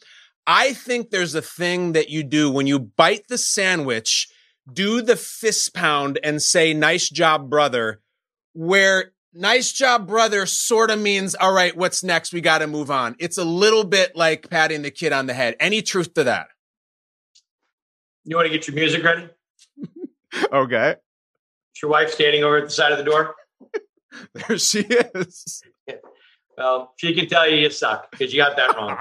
I 0.45 0.73
think 0.73 1.11
there's 1.11 1.37
a 1.37 1.43
thing 1.43 1.93
that 1.93 2.09
you 2.09 2.25
do 2.25 2.51
when 2.51 2.67
you 2.67 2.81
bite 2.81 3.29
the 3.29 3.39
sandwich, 3.39 4.27
do 4.73 5.03
the 5.03 5.15
fist 5.15 5.73
pound 5.73 6.19
and 6.25 6.43
say, 6.43 6.75
nice 6.75 7.09
job, 7.09 7.49
brother, 7.49 8.01
where 8.55 9.13
nice 9.33 9.73
job, 9.73 10.07
brother 10.07 10.47
sort 10.47 10.91
of 10.91 10.99
means, 10.99 11.35
all 11.35 11.53
right, 11.53 11.77
what's 11.77 12.03
next? 12.03 12.33
We 12.33 12.41
got 12.41 12.59
to 12.59 12.67
move 12.67 12.91
on. 12.91 13.17
It's 13.19 13.39
a 13.39 13.45
little 13.45 13.85
bit 13.85 14.17
like 14.17 14.49
patting 14.51 14.83
the 14.83 14.91
kid 14.91 15.13
on 15.13 15.27
the 15.27 15.35
head. 15.35 15.57
Any 15.61 15.83
truth 15.83 16.15
to 16.15 16.25
that? 16.25 16.49
You 18.25 18.37
want 18.37 18.47
to 18.47 18.53
get 18.53 18.67
your 18.69 18.75
music 18.75 19.03
ready? 19.03 19.29
Okay. 20.53 20.91
Is 20.91 21.83
your 21.83 21.91
wife 21.91 22.13
standing 22.13 22.45
over 22.45 22.59
at 22.59 22.65
the 22.65 22.71
side 22.71 22.93
of 22.93 22.99
the 22.99 23.05
door? 23.05 23.35
There 24.35 24.59
she 24.59 24.81
is. 24.81 25.63
Well, 26.59 26.93
she 26.97 27.15
can 27.15 27.29
tell 27.29 27.49
you 27.49 27.57
you 27.57 27.71
suck 27.71 28.11
because 28.11 28.35
you 28.35 28.43
got 28.43 28.57
that 28.57 28.77
wrong. 28.77 28.99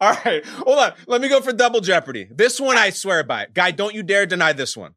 All 0.00 0.16
right. 0.24 0.46
Hold 0.46 0.78
on. 0.78 0.92
Let 1.08 1.20
me 1.20 1.28
go 1.28 1.40
for 1.40 1.52
double 1.52 1.80
jeopardy. 1.80 2.28
This 2.30 2.60
one 2.60 2.78
I 2.78 2.90
swear 2.90 3.24
by. 3.24 3.48
Guy, 3.52 3.72
don't 3.72 3.92
you 3.92 4.04
dare 4.04 4.24
deny 4.24 4.52
this 4.52 4.76
one. 4.76 4.94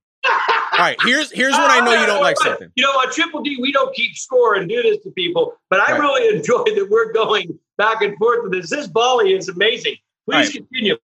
All 0.73 0.79
right. 0.79 0.97
Here's 1.03 1.31
here's 1.31 1.53
when 1.53 1.69
I 1.71 1.79
know 1.81 1.93
you 1.99 2.05
don't 2.05 2.21
like 2.21 2.37
something. 2.39 2.69
You 2.75 2.83
know, 2.83 2.89
on 2.91 3.11
Triple 3.11 3.41
D, 3.43 3.57
we 3.61 3.71
don't 3.71 3.93
keep 3.95 4.15
score 4.15 4.55
and 4.55 4.67
do 4.67 4.81
this 4.81 4.97
to 5.03 5.11
people, 5.11 5.53
but 5.69 5.79
I 5.79 5.91
Right. 5.91 5.99
really 6.01 6.35
enjoy 6.37 6.63
that 6.63 6.87
we're 6.89 7.11
going 7.13 7.57
back 7.77 8.01
and 8.01 8.17
forth 8.17 8.43
with 8.43 8.53
this. 8.53 8.69
This 8.69 8.87
volley 8.87 9.33
is 9.33 9.49
amazing. 9.49 9.95
Please 10.29 10.47
Right. 10.47 10.53
continue. 10.53 10.97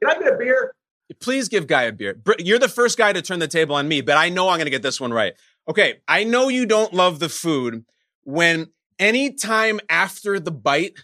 Can 0.00 0.10
I 0.10 0.18
get 0.22 0.32
a 0.34 0.36
beer? 0.36 0.74
Please 1.20 1.48
give 1.48 1.66
Guy 1.66 1.82
a 1.84 1.92
beer. 1.92 2.20
You're 2.38 2.58
the 2.58 2.68
first 2.68 2.98
guy 2.98 3.12
to 3.12 3.22
turn 3.22 3.38
the 3.38 3.46
table 3.48 3.76
on 3.76 3.86
me, 3.86 4.00
but 4.00 4.16
I 4.16 4.28
know 4.28 4.48
I'm 4.48 4.56
going 4.58 4.66
to 4.66 4.70
get 4.70 4.82
this 4.82 5.00
one 5.00 5.12
right. 5.12 5.34
Okay. 5.68 6.00
I 6.08 6.24
know 6.24 6.48
you 6.48 6.66
don't 6.66 6.92
love 6.92 7.20
the 7.20 7.28
food 7.28 7.84
when 8.24 8.68
any 8.98 9.32
time 9.32 9.78
after 9.88 10.40
the 10.40 10.50
bite, 10.50 10.98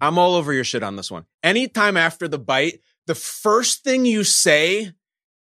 I'm 0.00 0.18
all 0.18 0.34
over 0.34 0.52
your 0.52 0.64
shit 0.64 0.82
on 0.82 0.96
this 0.96 1.10
one. 1.10 1.26
Anytime 1.42 1.96
after 1.96 2.26
the 2.26 2.38
bite, 2.38 2.80
the 3.06 3.14
first 3.14 3.84
thing 3.84 4.04
you 4.06 4.24
say 4.24 4.92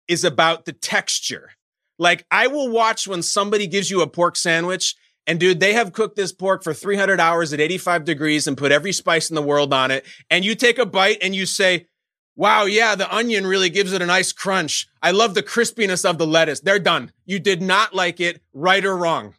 is 0.08 0.24
about 0.24 0.66
the 0.66 0.74
texture. 0.74 1.52
Like 1.98 2.26
I 2.30 2.48
will 2.48 2.70
watch 2.70 3.08
when 3.08 3.22
somebody 3.22 3.68
gives 3.68 3.90
you 3.90 4.02
a 4.02 4.08
pork 4.08 4.36
sandwich 4.36 4.96
and 5.28 5.40
dude, 5.40 5.60
they 5.60 5.74
have 5.74 5.94
cooked 5.94 6.16
this 6.16 6.32
pork 6.32 6.64
for 6.64 6.74
300 6.74 7.20
hours 7.20 7.52
at 7.52 7.60
85 7.60 8.06
degrees 8.06 8.48
and 8.48 8.58
put 8.58 8.72
every 8.72 8.92
spice 8.92 9.30
in 9.30 9.36
the 9.36 9.42
world 9.42 9.74
on 9.74 9.92
it. 9.92 10.06
And 10.30 10.46
you 10.46 10.56
take 10.56 10.78
a 10.78 10.86
bite 10.86 11.18
and 11.22 11.36
you 11.36 11.46
say, 11.46 11.88
wow, 12.36 12.66
yeah, 12.66 12.96
the 12.96 13.14
onion 13.14 13.48
really 13.48 13.70
gives 13.70 13.92
it 13.92 14.02
a 14.02 14.06
nice 14.06 14.32
crunch. 14.32 14.88
I 15.02 15.12
love 15.12 15.34
the 15.34 15.44
crispiness 15.44 16.08
of 16.08 16.18
the 16.18 16.28
lettuce. 16.28 16.60
They're 16.60 16.80
done. 16.80 17.12
You 17.26 17.40
did 17.40 17.62
not 17.62 17.96
like 17.96 18.20
it, 18.20 18.42
right 18.54 18.86
or 18.86 18.96
wrong. 18.96 19.34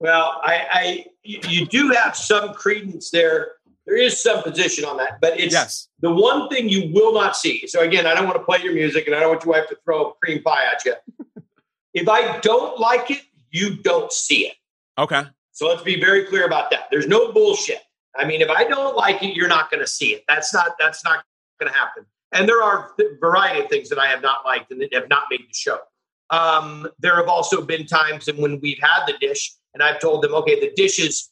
Well, 0.00 0.40
I, 0.44 0.66
I 0.70 1.06
you 1.24 1.40
you 1.48 1.66
do 1.66 1.88
have 1.88 2.16
some 2.16 2.54
credence 2.54 3.10
there. 3.10 3.52
There 3.88 3.96
is 3.96 4.22
some 4.22 4.42
position 4.42 4.84
on 4.84 4.98
that, 4.98 5.18
but 5.18 5.40
it's 5.40 5.54
Yes. 5.54 5.88
the 6.00 6.10
one 6.12 6.50
thing 6.50 6.68
you 6.68 6.92
will 6.92 7.14
not 7.14 7.34
see. 7.34 7.66
So 7.66 7.80
again, 7.80 8.06
I 8.06 8.12
don't 8.14 8.26
want 8.26 8.36
to 8.36 8.44
play 8.44 8.58
your 8.62 8.74
music, 8.74 9.06
and 9.06 9.16
I 9.16 9.20
don't 9.20 9.30
want 9.30 9.44
your 9.46 9.54
wife 9.54 9.66
to 9.70 9.78
throw 9.82 10.10
a 10.10 10.14
cream 10.22 10.42
pie 10.42 10.64
at 10.70 10.84
you. 10.84 10.94
if 11.94 12.06
I 12.06 12.38
don't 12.40 12.78
like 12.78 13.10
it, 13.10 13.22
you 13.50 13.76
don't 13.76 14.12
see 14.12 14.46
it. 14.46 14.56
Okay. 14.98 15.22
So 15.52 15.66
let's 15.68 15.82
be 15.82 15.98
very 15.98 16.24
clear 16.26 16.44
about 16.44 16.70
that. 16.70 16.88
There's 16.90 17.06
no 17.06 17.32
bullshit. 17.32 17.80
I 18.14 18.26
mean, 18.26 18.42
if 18.42 18.50
I 18.50 18.64
don't 18.64 18.94
like 18.94 19.22
it, 19.22 19.34
you're 19.34 19.48
not 19.48 19.70
going 19.70 19.80
to 19.80 19.86
see 19.86 20.12
it. 20.12 20.22
That's 20.28 20.52
not 20.52 20.72
that's 20.78 21.02
not 21.02 21.24
going 21.58 21.72
to 21.72 21.78
happen. 21.78 22.04
And 22.32 22.46
there 22.46 22.62
are 22.62 22.92
a 23.00 23.04
variety 23.18 23.60
of 23.60 23.70
things 23.70 23.88
that 23.88 23.98
I 23.98 24.08
have 24.08 24.20
not 24.20 24.44
liked 24.44 24.70
and 24.70 24.82
that 24.82 24.92
have 24.92 25.08
not 25.08 25.24
made 25.30 25.40
the 25.40 25.54
show. 25.54 25.78
Um, 26.28 26.88
there 26.98 27.16
have 27.16 27.28
also 27.28 27.62
been 27.62 27.86
times 27.86 28.28
and 28.28 28.38
when 28.38 28.60
we've 28.60 28.78
had 28.80 29.06
the 29.06 29.14
dish 29.18 29.54
and 29.72 29.82
I've 29.82 29.98
told 29.98 30.22
them, 30.22 30.34
okay, 30.34 30.60
the 30.60 30.72
dish 30.76 30.98
is 30.98 31.30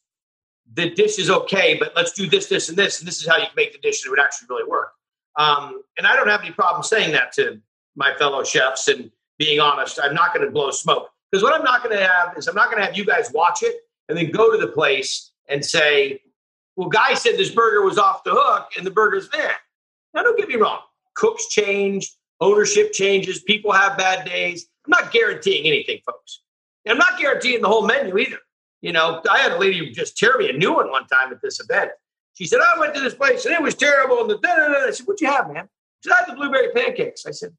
the 0.77 0.91
dish 0.91 1.19
is 1.19 1.31
okay, 1.31 1.77
but 1.79 1.93
let's 1.97 2.13
do 2.13 2.29
this, 2.29 2.47
this, 2.47 2.69
and 2.69 2.77
this, 2.77 3.01
and 3.01 3.09
this 3.09 3.21
is 3.21 3.27
how 3.27 3.37
you 3.37 3.47
can 3.47 3.55
make 3.57 3.73
the 3.73 3.79
dish 3.79 4.05
and 4.05 4.09
it 4.09 4.11
would 4.11 4.21
actually 4.21 4.47
really 4.51 4.69
work. 4.69 4.93
Um, 5.37 5.83
and 5.97 6.07
I 6.07 6.15
don't 6.15 6.29
have 6.29 6.43
any 6.43 6.53
problem 6.53 6.83
saying 6.83 7.13
that 7.13 7.33
to 7.33 7.61
my 7.97 8.15
fellow 8.19 8.45
chefs 8.45 8.87
and 8.89 9.11
being 9.39 9.59
honest. 9.59 9.99
I'm 10.03 10.15
not 10.15 10.35
going 10.35 10.45
to 10.47 10.53
blow 10.53 10.71
smoke 10.71 11.11
because 11.31 11.43
what 11.43 11.55
I'm 11.55 11.65
not 11.65 11.83
going 11.83 11.97
to 11.97 12.07
have 12.07 12.37
is 12.37 12.47
I'm 12.47 12.55
not 12.55 12.67
going 12.67 12.79
to 12.79 12.85
have 12.85 12.97
you 12.97 13.07
guys 13.07 13.33
watch 13.33 13.63
it 13.63 13.77
and 14.09 14.17
then 14.17 14.31
go 14.31 14.53
to 14.53 14.59
the 14.59 14.71
place 14.71 15.33
and 15.49 15.65
say, 15.65 16.21
well, 16.77 16.89
guy 16.89 17.15
said 17.15 17.37
this 17.39 17.51
burger 17.51 17.83
was 17.83 17.99
off 17.99 18.23
the 18.25 18.33
hook 18.35 18.69
and 18.77 18.87
the 18.87 18.91
burger's 18.91 19.29
there. 19.31 19.57
Now, 20.15 20.23
don't 20.23 20.39
get 20.39 20.49
me 20.49 20.57
wrong. 20.57 20.81
Cooks 21.15 21.49
change, 21.49 22.13
ownership 22.41 22.93
changes, 22.93 23.41
people 23.43 23.73
have 23.73 23.97
bad 23.97 24.27
days. 24.27 24.67
I'm 24.85 24.91
not 24.91 25.11
guaranteeing 25.11 25.67
anything, 25.67 26.01
folks. 26.05 26.43
And 26.85 26.93
I'm 26.93 26.99
not 26.99 27.19
guaranteeing 27.19 27.63
the 27.63 27.69
whole 27.69 27.87
menu 27.87 28.17
either. 28.19 28.39
You 28.83 28.93
know, 28.93 29.23
I 29.31 29.39
had 29.39 29.53
a 29.53 29.59
lady 29.59 29.91
just 29.91 30.17
tear 30.17 30.37
me 30.39 30.51
a 30.51 30.53
new 30.53 30.75
one 30.75 30.91
one 30.91 31.07
time 31.07 31.33
at 31.33 31.41
this 31.43 31.61
event. 31.61 31.91
She 32.35 32.47
said, 32.47 32.61
I 32.61 32.79
went 32.79 32.95
to 32.95 33.01
this 33.01 33.15
place 33.15 33.45
and 33.47 33.55
it 33.55 33.63
was 33.63 33.75
terrible. 33.75 34.21
And 34.21 34.31
the 34.31 34.39
da, 34.39 34.57
da, 34.57 34.69
da. 34.69 34.87
I 34.87 34.91
said, 34.91 35.07
What'd 35.07 35.21
you 35.21 35.29
have, 35.29 35.51
man? 35.51 35.69
She 36.03 36.11
said, 36.11 36.17
I 36.17 36.19
had 36.21 36.29
the 36.29 36.37
blueberry 36.37 36.71
pancakes. 36.75 37.25
I 37.27 37.31
said, 37.31 37.53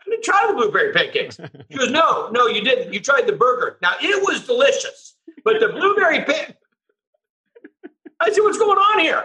I 0.00 0.10
didn't 0.10 0.24
try 0.24 0.46
the 0.48 0.54
blueberry 0.54 0.92
pancakes. 0.92 1.38
She 1.70 1.78
goes, 1.78 1.90
No, 1.90 2.30
no, 2.30 2.46
you 2.46 2.62
didn't. 2.62 2.92
You 2.92 3.00
tried 3.00 3.26
the 3.26 3.32
burger. 3.34 3.78
Now, 3.82 3.92
it 4.00 4.22
was 4.22 4.46
delicious, 4.46 5.16
but 5.44 5.60
the 5.60 5.68
blueberry 5.68 6.24
pan. 6.24 6.54
I 8.20 8.30
said, 8.30 8.40
What's 8.40 8.58
going 8.58 8.78
on 8.78 9.00
here? 9.00 9.24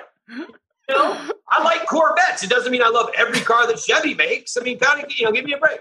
You 0.89 0.95
know, 0.95 1.29
I 1.47 1.63
like 1.63 1.85
Corvettes. 1.87 2.43
It 2.43 2.49
doesn't 2.49 2.71
mean 2.71 2.81
I 2.81 2.89
love 2.89 3.09
every 3.15 3.39
car 3.41 3.67
that 3.67 3.79
Chevy 3.79 4.15
makes. 4.15 4.57
I 4.57 4.61
mean, 4.61 4.79
kind 4.79 5.03
of, 5.03 5.11
you 5.15 5.25
know, 5.25 5.31
give 5.31 5.45
me 5.45 5.53
a 5.53 5.57
break. 5.57 5.79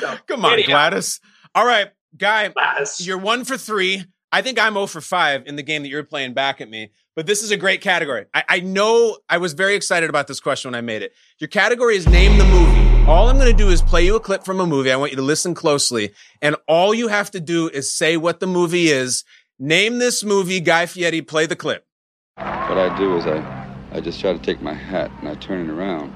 So, 0.00 0.16
Come 0.28 0.44
on, 0.44 0.54
anyhow. 0.54 0.68
Gladys. 0.68 1.20
All 1.54 1.66
right, 1.66 1.90
guy, 2.16 2.48
Gladys. 2.48 3.06
you're 3.06 3.18
one 3.18 3.44
for 3.44 3.56
three. 3.56 4.04
I 4.32 4.42
think 4.42 4.58
I'm 4.58 4.72
0 4.72 4.86
for 4.86 5.00
5 5.00 5.46
in 5.46 5.54
the 5.54 5.62
game 5.62 5.82
that 5.82 5.88
you're 5.88 6.02
playing 6.02 6.34
back 6.34 6.60
at 6.60 6.68
me, 6.68 6.90
but 7.14 7.24
this 7.24 7.40
is 7.44 7.52
a 7.52 7.56
great 7.56 7.80
category. 7.80 8.26
I, 8.34 8.44
I 8.48 8.60
know 8.60 9.18
I 9.28 9.38
was 9.38 9.52
very 9.52 9.76
excited 9.76 10.10
about 10.10 10.26
this 10.26 10.40
question 10.40 10.72
when 10.72 10.74
I 10.76 10.80
made 10.80 11.02
it. 11.02 11.12
Your 11.38 11.46
category 11.46 11.94
is 11.94 12.08
name 12.08 12.36
the 12.36 12.44
movie. 12.44 13.04
All 13.08 13.28
I'm 13.28 13.36
going 13.36 13.50
to 13.50 13.56
do 13.56 13.68
is 13.68 13.80
play 13.80 14.04
you 14.04 14.16
a 14.16 14.20
clip 14.20 14.44
from 14.44 14.58
a 14.58 14.66
movie. 14.66 14.90
I 14.90 14.96
want 14.96 15.12
you 15.12 15.16
to 15.18 15.22
listen 15.22 15.54
closely. 15.54 16.14
And 16.42 16.56
all 16.66 16.92
you 16.92 17.06
have 17.06 17.30
to 17.30 17.40
do 17.40 17.68
is 17.68 17.94
say 17.94 18.16
what 18.16 18.40
the 18.40 18.48
movie 18.48 18.88
is. 18.88 19.22
Name 19.60 20.00
this 20.00 20.24
movie, 20.24 20.58
Guy 20.58 20.86
Fieri, 20.86 21.22
play 21.22 21.46
the 21.46 21.54
clip. 21.54 21.86
What 22.34 22.76
I 22.76 22.96
do 22.98 23.16
is 23.16 23.26
I, 23.26 23.68
I 23.92 24.00
just 24.00 24.20
try 24.20 24.32
to 24.32 24.38
take 24.40 24.60
my 24.60 24.74
hat 24.74 25.12
and 25.20 25.28
I 25.28 25.36
turn 25.36 25.68
it 25.68 25.72
around, 25.72 26.12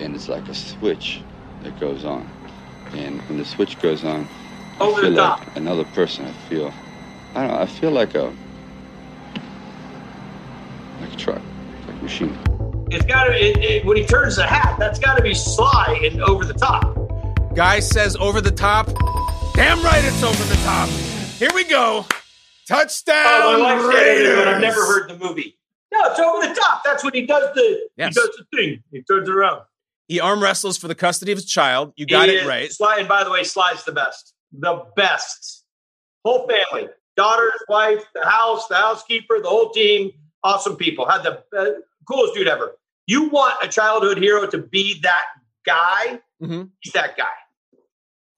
and 0.00 0.14
it's 0.14 0.30
like 0.30 0.48
a 0.48 0.54
switch 0.54 1.20
that 1.62 1.78
goes 1.78 2.06
on. 2.06 2.26
And 2.92 3.20
when 3.28 3.36
the 3.36 3.44
switch 3.44 3.78
goes 3.80 4.02
on, 4.02 4.26
I 4.80 4.84
Over 4.84 5.00
the 5.00 5.06
feel 5.08 5.16
top. 5.16 5.40
like 5.46 5.56
another 5.56 5.84
person. 5.84 6.24
I 6.26 6.32
feel, 6.48 6.72
I 7.34 7.42
don't 7.46 7.50
know, 7.56 7.60
I 7.62 7.66
feel 7.66 7.90
like 7.90 8.14
a, 8.14 8.32
like 11.00 11.12
a 11.12 11.16
truck, 11.16 11.42
like 11.86 11.96
a 12.00 12.02
machine. 12.02 12.38
It's 12.90 13.04
got 13.04 13.24
to, 13.24 13.32
it, 13.34 13.56
it, 13.58 13.84
when 13.84 13.96
he 13.96 14.04
turns 14.06 14.36
the 14.36 14.46
hat, 14.46 14.76
that's 14.78 14.98
got 14.98 15.16
to 15.16 15.22
be 15.22 15.34
sly 15.34 16.00
and 16.04 16.22
over 16.22 16.44
the 16.44 16.54
top. 16.54 16.96
Guy 17.54 17.80
says 17.80 18.16
over 18.16 18.40
the 18.40 18.50
top. 18.50 18.86
Damn 19.54 19.82
right 19.82 20.04
it's 20.04 20.22
over 20.22 20.42
the 20.44 20.60
top. 20.64 20.88
Here 21.38 21.50
we 21.54 21.64
go. 21.64 22.06
Touchdown. 22.68 23.24
Oh, 23.26 23.62
my 23.62 23.74
wife 23.74 23.94
said 23.94 24.06
it, 24.06 24.18
Raiders. 24.20 24.36
but 24.36 24.48
I've 24.48 24.60
never 24.60 24.80
heard 24.86 25.10
the 25.10 25.18
movie. 25.18 25.58
No, 25.92 26.00
it's 26.04 26.20
over 26.20 26.46
the 26.46 26.54
top. 26.54 26.82
That's 26.84 27.02
when 27.02 27.14
he 27.14 27.26
does 27.26 27.52
the 27.54 27.88
Yes. 27.96 28.14
he 28.14 28.20
does 28.20 28.30
the 28.38 28.56
thing. 28.56 28.82
He 28.92 29.02
turns 29.02 29.28
around. 29.28 29.62
He 30.06 30.20
arm 30.20 30.42
wrestles 30.42 30.78
for 30.78 30.86
the 30.88 30.94
custody 30.94 31.32
of 31.32 31.38
his 31.38 31.46
child. 31.46 31.92
You 31.96 32.06
got 32.06 32.28
it, 32.28 32.36
it 32.36 32.42
is- 32.42 32.46
right. 32.48 32.70
Sly, 32.72 32.98
and 33.00 33.08
by 33.08 33.24
the 33.24 33.30
way, 33.30 33.42
Sly's 33.42 33.84
the 33.84 33.92
best. 33.92 34.34
The 34.52 34.84
best. 34.96 35.64
Whole 36.24 36.48
family, 36.48 36.88
daughters, 37.16 37.52
wife, 37.68 38.04
the 38.14 38.24
house, 38.24 38.66
the 38.68 38.74
housekeeper, 38.74 39.40
the 39.40 39.48
whole 39.48 39.70
team. 39.70 40.10
Awesome 40.44 40.76
people. 40.76 41.08
Had 41.08 41.22
the 41.22 41.42
uh, 41.56 41.80
coolest 42.08 42.34
dude 42.34 42.48
ever. 42.48 42.76
You 43.06 43.28
want 43.28 43.54
a 43.62 43.68
childhood 43.68 44.18
hero 44.18 44.46
to 44.46 44.58
be 44.58 45.00
that 45.02 45.24
guy? 45.64 46.20
Mhm. 46.42 46.70
He's 46.80 46.92
that 46.92 47.16
guy. 47.16 47.24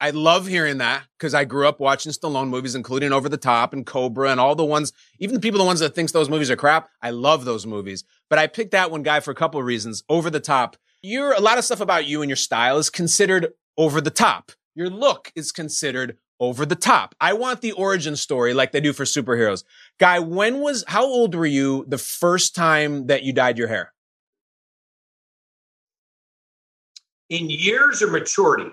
I 0.03 0.11
love 0.11 0.47
hearing 0.47 0.79
that 0.79 1.05
because 1.19 1.35
I 1.35 1.45
grew 1.45 1.69
up 1.69 1.79
watching 1.79 2.11
Stallone 2.11 2.49
movies, 2.49 2.75
including 2.75 3.13
Over 3.13 3.29
the 3.29 3.37
Top 3.37 3.75
and 3.75 3.85
Cobra 3.85 4.31
and 4.31 4.41
all 4.41 4.55
the 4.55 4.65
ones, 4.65 4.95
even 5.19 5.35
the 5.35 5.41
people, 5.41 5.59
the 5.59 5.65
ones 5.67 5.81
that 5.81 5.95
thinks 5.95 6.13
those 6.13 6.31
movies 6.31 6.51
are 6.51 6.57
crap. 6.57 6.89
I 7.03 7.11
love 7.11 7.45
those 7.45 7.67
movies, 7.67 8.05
but 8.31 8.39
I 8.39 8.47
picked 8.47 8.71
that 8.71 8.91
one 8.91 9.03
guy 9.03 9.21
for 9.21 9.31
a 9.31 9.35
couple 9.35 9.61
of 9.61 9.67
reasons. 9.67 10.03
Over 10.09 10.31
the 10.31 10.41
Top. 10.41 10.77
You're 11.03 11.33
a 11.33 11.41
lot 11.41 11.59
of 11.59 11.65
stuff 11.65 11.81
about 11.81 12.07
you 12.07 12.23
and 12.23 12.29
your 12.31 12.37
style 12.37 12.79
is 12.79 12.89
considered 12.91 13.49
over 13.77 14.01
the 14.01 14.11
top. 14.11 14.53
Your 14.81 14.89
look 14.89 15.31
is 15.37 15.53
considered 15.53 16.17
over 16.41 16.65
the 16.65 16.75
top. 16.75 17.15
I 17.21 17.35
want 17.35 17.61
the 17.61 17.73
origin 17.73 18.17
story 18.17 18.55
like 18.55 18.73
they 18.73 18.81
do 18.81 18.95
for 18.95 19.05
superheroes. 19.05 19.63
Guy, 19.99 20.21
when 20.21 20.61
was, 20.61 20.85
how 20.89 21.05
old 21.05 21.35
were 21.35 21.45
you 21.45 21.85
the 21.87 21.99
first 21.99 22.55
time 22.55 23.07
that 23.09 23.23
you 23.23 23.35
dyed 23.35 23.59
your 23.59 23.69
hair? 23.69 23.93
In 27.29 27.51
years 27.51 28.01
or 28.01 28.11
maturity? 28.11 28.71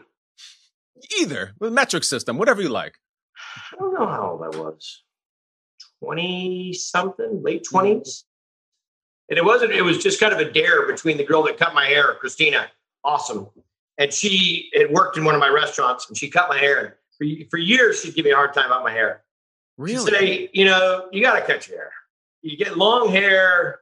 Either 1.19 1.51
with 1.59 1.73
metric 1.73 2.05
system, 2.05 2.37
whatever 2.37 2.61
you 2.61 2.69
like. 2.69 2.95
I 3.73 3.75
don't 3.77 3.93
know 3.93 4.07
how 4.07 4.29
old 4.31 4.55
I 4.55 4.57
was. 4.57 5.03
20 6.01 6.71
something, 6.71 7.43
late 7.43 7.65
mm-hmm. 7.65 7.99
20s. 7.99 8.23
And 9.29 9.37
it 9.37 9.43
wasn't, 9.43 9.73
it 9.73 9.81
was 9.81 9.97
just 9.97 10.21
kind 10.21 10.31
of 10.31 10.39
a 10.39 10.49
dare 10.49 10.87
between 10.87 11.17
the 11.17 11.25
girl 11.25 11.43
that 11.43 11.57
cut 11.57 11.73
my 11.73 11.87
hair, 11.87 12.13
Christina. 12.13 12.67
Awesome. 13.03 13.49
And 13.97 14.13
she 14.13 14.69
had 14.75 14.91
worked 14.91 15.17
in 15.17 15.25
one 15.25 15.33
of 15.33 15.41
my 15.41 15.49
restaurants 15.49 16.07
and 16.07 16.17
she 16.17 16.29
cut 16.29 16.49
my 16.49 16.57
hair. 16.57 16.79
And 16.79 16.93
for, 17.17 17.49
for 17.49 17.57
years, 17.57 18.01
she'd 18.01 18.15
give 18.15 18.25
me 18.25 18.31
a 18.31 18.35
hard 18.35 18.53
time 18.53 18.67
about 18.67 18.83
my 18.83 18.91
hair. 18.91 19.23
Really? 19.77 20.11
She'd 20.11 20.17
say, 20.17 20.49
you 20.53 20.65
know, 20.65 21.07
you 21.11 21.21
got 21.21 21.39
to 21.39 21.45
cut 21.45 21.67
your 21.67 21.77
hair. 21.77 21.91
You 22.41 22.57
get 22.57 22.77
long 22.77 23.09
hair, 23.09 23.79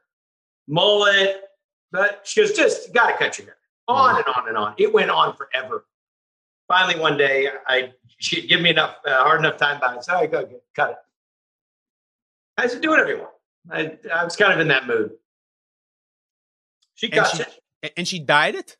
mullet, 0.66 1.42
but 1.92 2.22
she 2.24 2.40
goes, 2.40 2.52
just 2.52 2.92
got 2.92 3.10
to 3.10 3.16
cut 3.16 3.38
your 3.38 3.46
hair. 3.46 3.56
On 3.88 4.16
and 4.16 4.26
on 4.26 4.48
and 4.48 4.56
on. 4.56 4.74
It 4.78 4.92
went 4.92 5.10
on 5.10 5.36
forever. 5.36 5.84
Finally, 6.66 6.98
one 6.98 7.16
day, 7.16 7.48
I 7.68 7.92
she'd 8.18 8.48
give 8.48 8.60
me 8.60 8.70
enough 8.70 8.96
uh, 9.06 9.22
hard 9.22 9.38
enough 9.38 9.56
time 9.56 9.78
by. 9.78 9.94
I 9.94 10.00
said, 10.00 10.14
"All 10.14 10.20
right, 10.20 10.30
go 10.30 10.44
get, 10.44 10.64
cut 10.74 10.90
it." 10.90 10.96
I 12.56 12.66
said, 12.66 12.80
"Do 12.80 12.90
whatever 12.90 13.10
you 13.10 13.18
want." 13.18 13.30
I, 13.70 13.96
I 14.12 14.24
was 14.24 14.34
kind 14.34 14.52
of 14.52 14.58
in 14.58 14.66
that 14.68 14.88
mood. 14.88 15.12
She 16.94 17.08
cuts 17.08 17.36
she- 17.36 17.42
it. 17.42 17.92
And 17.96 18.08
she 18.08 18.18
dyed 18.18 18.56
it? 18.56 18.76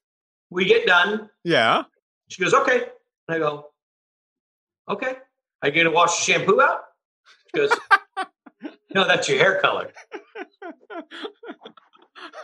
We 0.51 0.65
get 0.65 0.87
done. 0.87 1.31
Yeah. 1.45 1.85
She 2.29 2.43
goes, 2.43 2.55
"Okay." 2.55 2.83
And 3.29 3.37
I 3.37 3.39
go, 3.39 3.71
"Okay." 4.89 5.17
Are 5.63 5.69
you 5.69 5.75
going 5.75 5.87
to 5.87 5.91
wash 5.91 6.17
the 6.19 6.33
shampoo 6.33 6.61
out? 6.61 6.85
She 7.55 7.61
goes, 7.61 7.71
"No, 8.95 9.07
that's 9.07 9.29
your 9.29 9.39
hair 9.39 9.61
color." 9.61 9.93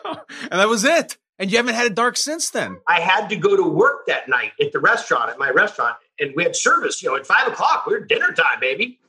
and 0.04 0.20
that 0.50 0.68
was 0.68 0.84
it. 0.84 1.18
And 1.38 1.50
you 1.50 1.56
haven't 1.56 1.74
had 1.74 1.86
it 1.86 1.94
dark 1.94 2.16
since 2.16 2.50
then. 2.50 2.76
I 2.86 3.00
had 3.00 3.28
to 3.30 3.36
go 3.36 3.56
to 3.56 3.62
work 3.62 4.06
that 4.06 4.28
night 4.28 4.52
at 4.60 4.72
the 4.72 4.78
restaurant, 4.78 5.30
at 5.30 5.38
my 5.38 5.50
restaurant, 5.50 5.96
and 6.20 6.32
we 6.36 6.44
had 6.44 6.54
service, 6.54 7.02
you 7.02 7.08
know, 7.08 7.16
at 7.16 7.26
five 7.26 7.48
o'clock. 7.48 7.86
We 7.86 7.94
are 7.94 8.00
dinner 8.00 8.32
time, 8.32 8.60
baby. 8.60 9.00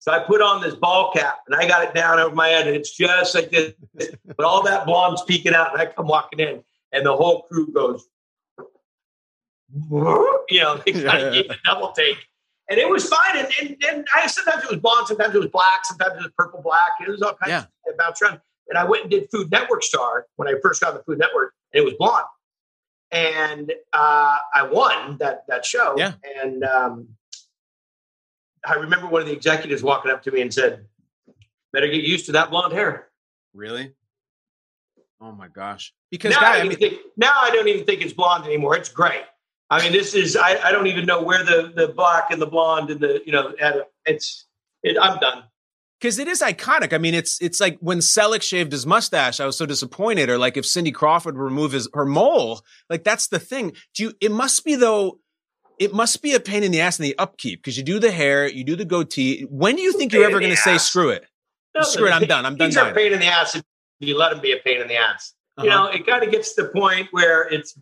So 0.00 0.12
I 0.12 0.20
put 0.20 0.40
on 0.40 0.60
this 0.62 0.74
ball 0.74 1.12
cap 1.12 1.38
and 1.46 1.56
I 1.56 1.66
got 1.66 1.82
it 1.82 1.94
down 1.94 2.18
over 2.18 2.34
my 2.34 2.48
head, 2.48 2.66
and 2.66 2.76
it's 2.76 2.96
just 2.96 3.34
like 3.34 3.50
this. 3.50 3.74
But 3.94 4.44
all 4.44 4.62
that 4.64 4.86
blonde's 4.86 5.22
peeking 5.22 5.54
out, 5.54 5.72
and 5.72 5.80
I 5.80 5.86
come 5.86 6.06
walking 6.06 6.40
in, 6.40 6.62
and 6.92 7.06
the 7.06 7.16
whole 7.16 7.42
crew 7.42 7.72
goes, 7.72 8.06
you 10.48 10.60
know, 10.60 10.80
they 10.84 10.92
kind 10.92 11.22
of 11.26 11.32
gave 11.32 11.50
a 11.50 11.56
double 11.64 11.92
take. 11.92 12.16
And 12.70 12.78
it 12.78 12.88
was 12.88 13.08
fine. 13.08 13.36
And, 13.36 13.48
and, 13.60 13.76
and 13.88 14.06
I 14.14 14.26
sometimes 14.26 14.64
it 14.64 14.70
was 14.70 14.80
blonde, 14.80 15.06
sometimes 15.08 15.34
it 15.34 15.38
was 15.38 15.48
black, 15.48 15.84
sometimes 15.86 16.14
it 16.16 16.22
was 16.22 16.32
purple 16.36 16.60
black. 16.62 16.90
It 17.00 17.08
was 17.08 17.22
all 17.22 17.34
kinds 17.34 17.50
Yeah. 17.50 17.58
of 17.60 17.66
stuff 17.86 17.96
bounced 17.98 18.22
around. 18.22 18.40
And 18.68 18.76
I 18.76 18.84
went 18.84 19.02
and 19.04 19.10
did 19.10 19.30
Food 19.30 19.50
Network 19.50 19.82
Star 19.82 20.26
when 20.36 20.48
I 20.48 20.54
first 20.62 20.82
got 20.82 20.92
the 20.94 21.02
Food 21.04 21.18
Network, 21.18 21.54
and 21.72 21.80
it 21.80 21.84
was 21.84 21.94
blonde. 21.94 22.26
And 23.10 23.72
uh, 23.94 24.36
I 24.54 24.64
won 24.70 25.16
that 25.18 25.44
that 25.48 25.64
show. 25.64 25.94
Yeah. 25.96 26.12
And 26.42 26.62
um, 26.64 27.08
I 28.66 28.74
remember 28.74 29.06
one 29.06 29.22
of 29.22 29.26
the 29.28 29.32
executives 29.32 29.82
walking 29.82 30.10
up 30.10 30.22
to 30.24 30.30
me 30.30 30.42
and 30.42 30.52
said, 30.52 30.84
"Better 31.72 31.86
get 31.88 32.04
used 32.04 32.26
to 32.26 32.32
that 32.32 32.50
blonde 32.50 32.74
hair." 32.74 33.08
Really? 33.54 33.94
Oh 35.22 35.32
my 35.32 35.48
gosh. 35.48 35.94
Because 36.10 36.34
now, 36.34 36.40
guy, 36.40 36.46
I 36.46 36.50
I 36.50 36.58
don't 36.58 36.68
mean, 36.68 36.76
even 36.78 36.90
think, 36.90 37.02
now 37.16 37.32
I 37.34 37.50
don't 37.50 37.66
even 37.68 37.86
think 37.86 38.02
it's 38.02 38.12
blonde 38.12 38.44
anymore. 38.44 38.76
It's 38.76 38.90
gray. 38.90 39.22
I 39.70 39.82
mean, 39.82 39.92
this 39.92 40.14
is 40.14 40.36
I, 40.36 40.58
I 40.62 40.72
don't 40.72 40.86
even 40.86 41.04
know 41.04 41.22
where 41.22 41.44
the 41.44 41.72
the 41.74 41.88
black 41.88 42.30
and 42.30 42.40
the 42.40 42.46
blonde 42.46 42.90
and 42.90 43.00
the 43.00 43.20
you 43.26 43.32
know 43.32 43.54
it's 44.06 44.46
it, 44.82 44.96
I'm 45.00 45.18
done. 45.18 45.44
because 46.00 46.18
it 46.18 46.28
is 46.28 46.40
iconic. 46.40 46.92
I 46.92 46.98
mean, 46.98 47.14
it's 47.14 47.40
it's 47.42 47.60
like 47.60 47.78
when 47.80 47.98
Selleck 47.98 48.42
shaved 48.42 48.72
his 48.72 48.86
mustache, 48.86 49.40
I 49.40 49.46
was 49.46 49.58
so 49.58 49.66
disappointed. 49.66 50.30
Or 50.30 50.38
like 50.38 50.56
if 50.56 50.64
Cindy 50.64 50.92
Crawford 50.92 51.36
would 51.36 51.44
remove 51.44 51.72
his 51.72 51.88
her 51.94 52.06
mole, 52.06 52.62
like 52.88 53.04
that's 53.04 53.28
the 53.28 53.38
thing. 53.38 53.72
Do 53.94 54.04
you? 54.04 54.12
It 54.20 54.32
must 54.32 54.64
be 54.64 54.74
though. 54.74 55.20
It 55.78 55.94
must 55.94 56.22
be 56.22 56.34
a 56.34 56.40
pain 56.40 56.64
in 56.64 56.72
the 56.72 56.80
ass 56.80 56.98
in 56.98 57.04
the 57.04 57.16
upkeep 57.18 57.62
because 57.62 57.76
you 57.76 57.84
do 57.84 58.00
the 58.00 58.10
hair, 58.10 58.48
you 58.48 58.64
do 58.64 58.74
the 58.74 58.84
goatee. 58.84 59.42
When 59.48 59.76
do 59.76 59.82
you 59.82 59.92
think 59.92 60.12
you're 60.12 60.24
ever 60.24 60.40
going 60.40 60.50
to 60.50 60.56
say 60.56 60.76
screw 60.76 61.10
it? 61.10 61.24
No, 61.76 61.82
Screw 61.82 62.08
it, 62.08 62.10
I'm 62.10 62.26
done. 62.26 62.44
I'm 62.44 62.56
done 62.56 62.70
Things 62.70 62.76
are 62.76 62.90
a 62.90 62.94
pain 62.94 63.12
in 63.12 63.20
the 63.20 63.26
ass 63.26 63.54
if 63.54 63.62
you 64.00 64.18
let 64.18 64.30
them 64.30 64.40
be 64.40 64.50
a 64.50 64.56
pain 64.56 64.80
in 64.80 64.88
the 64.88 64.96
ass. 64.96 65.34
You 65.58 65.70
uh-huh. 65.70 65.84
know, 65.84 65.90
it 65.92 66.04
kind 66.04 66.24
of 66.24 66.32
gets 66.32 66.54
to 66.54 66.64
the 66.64 66.68
point 66.70 67.08
where 67.12 67.42
it's 67.42 67.78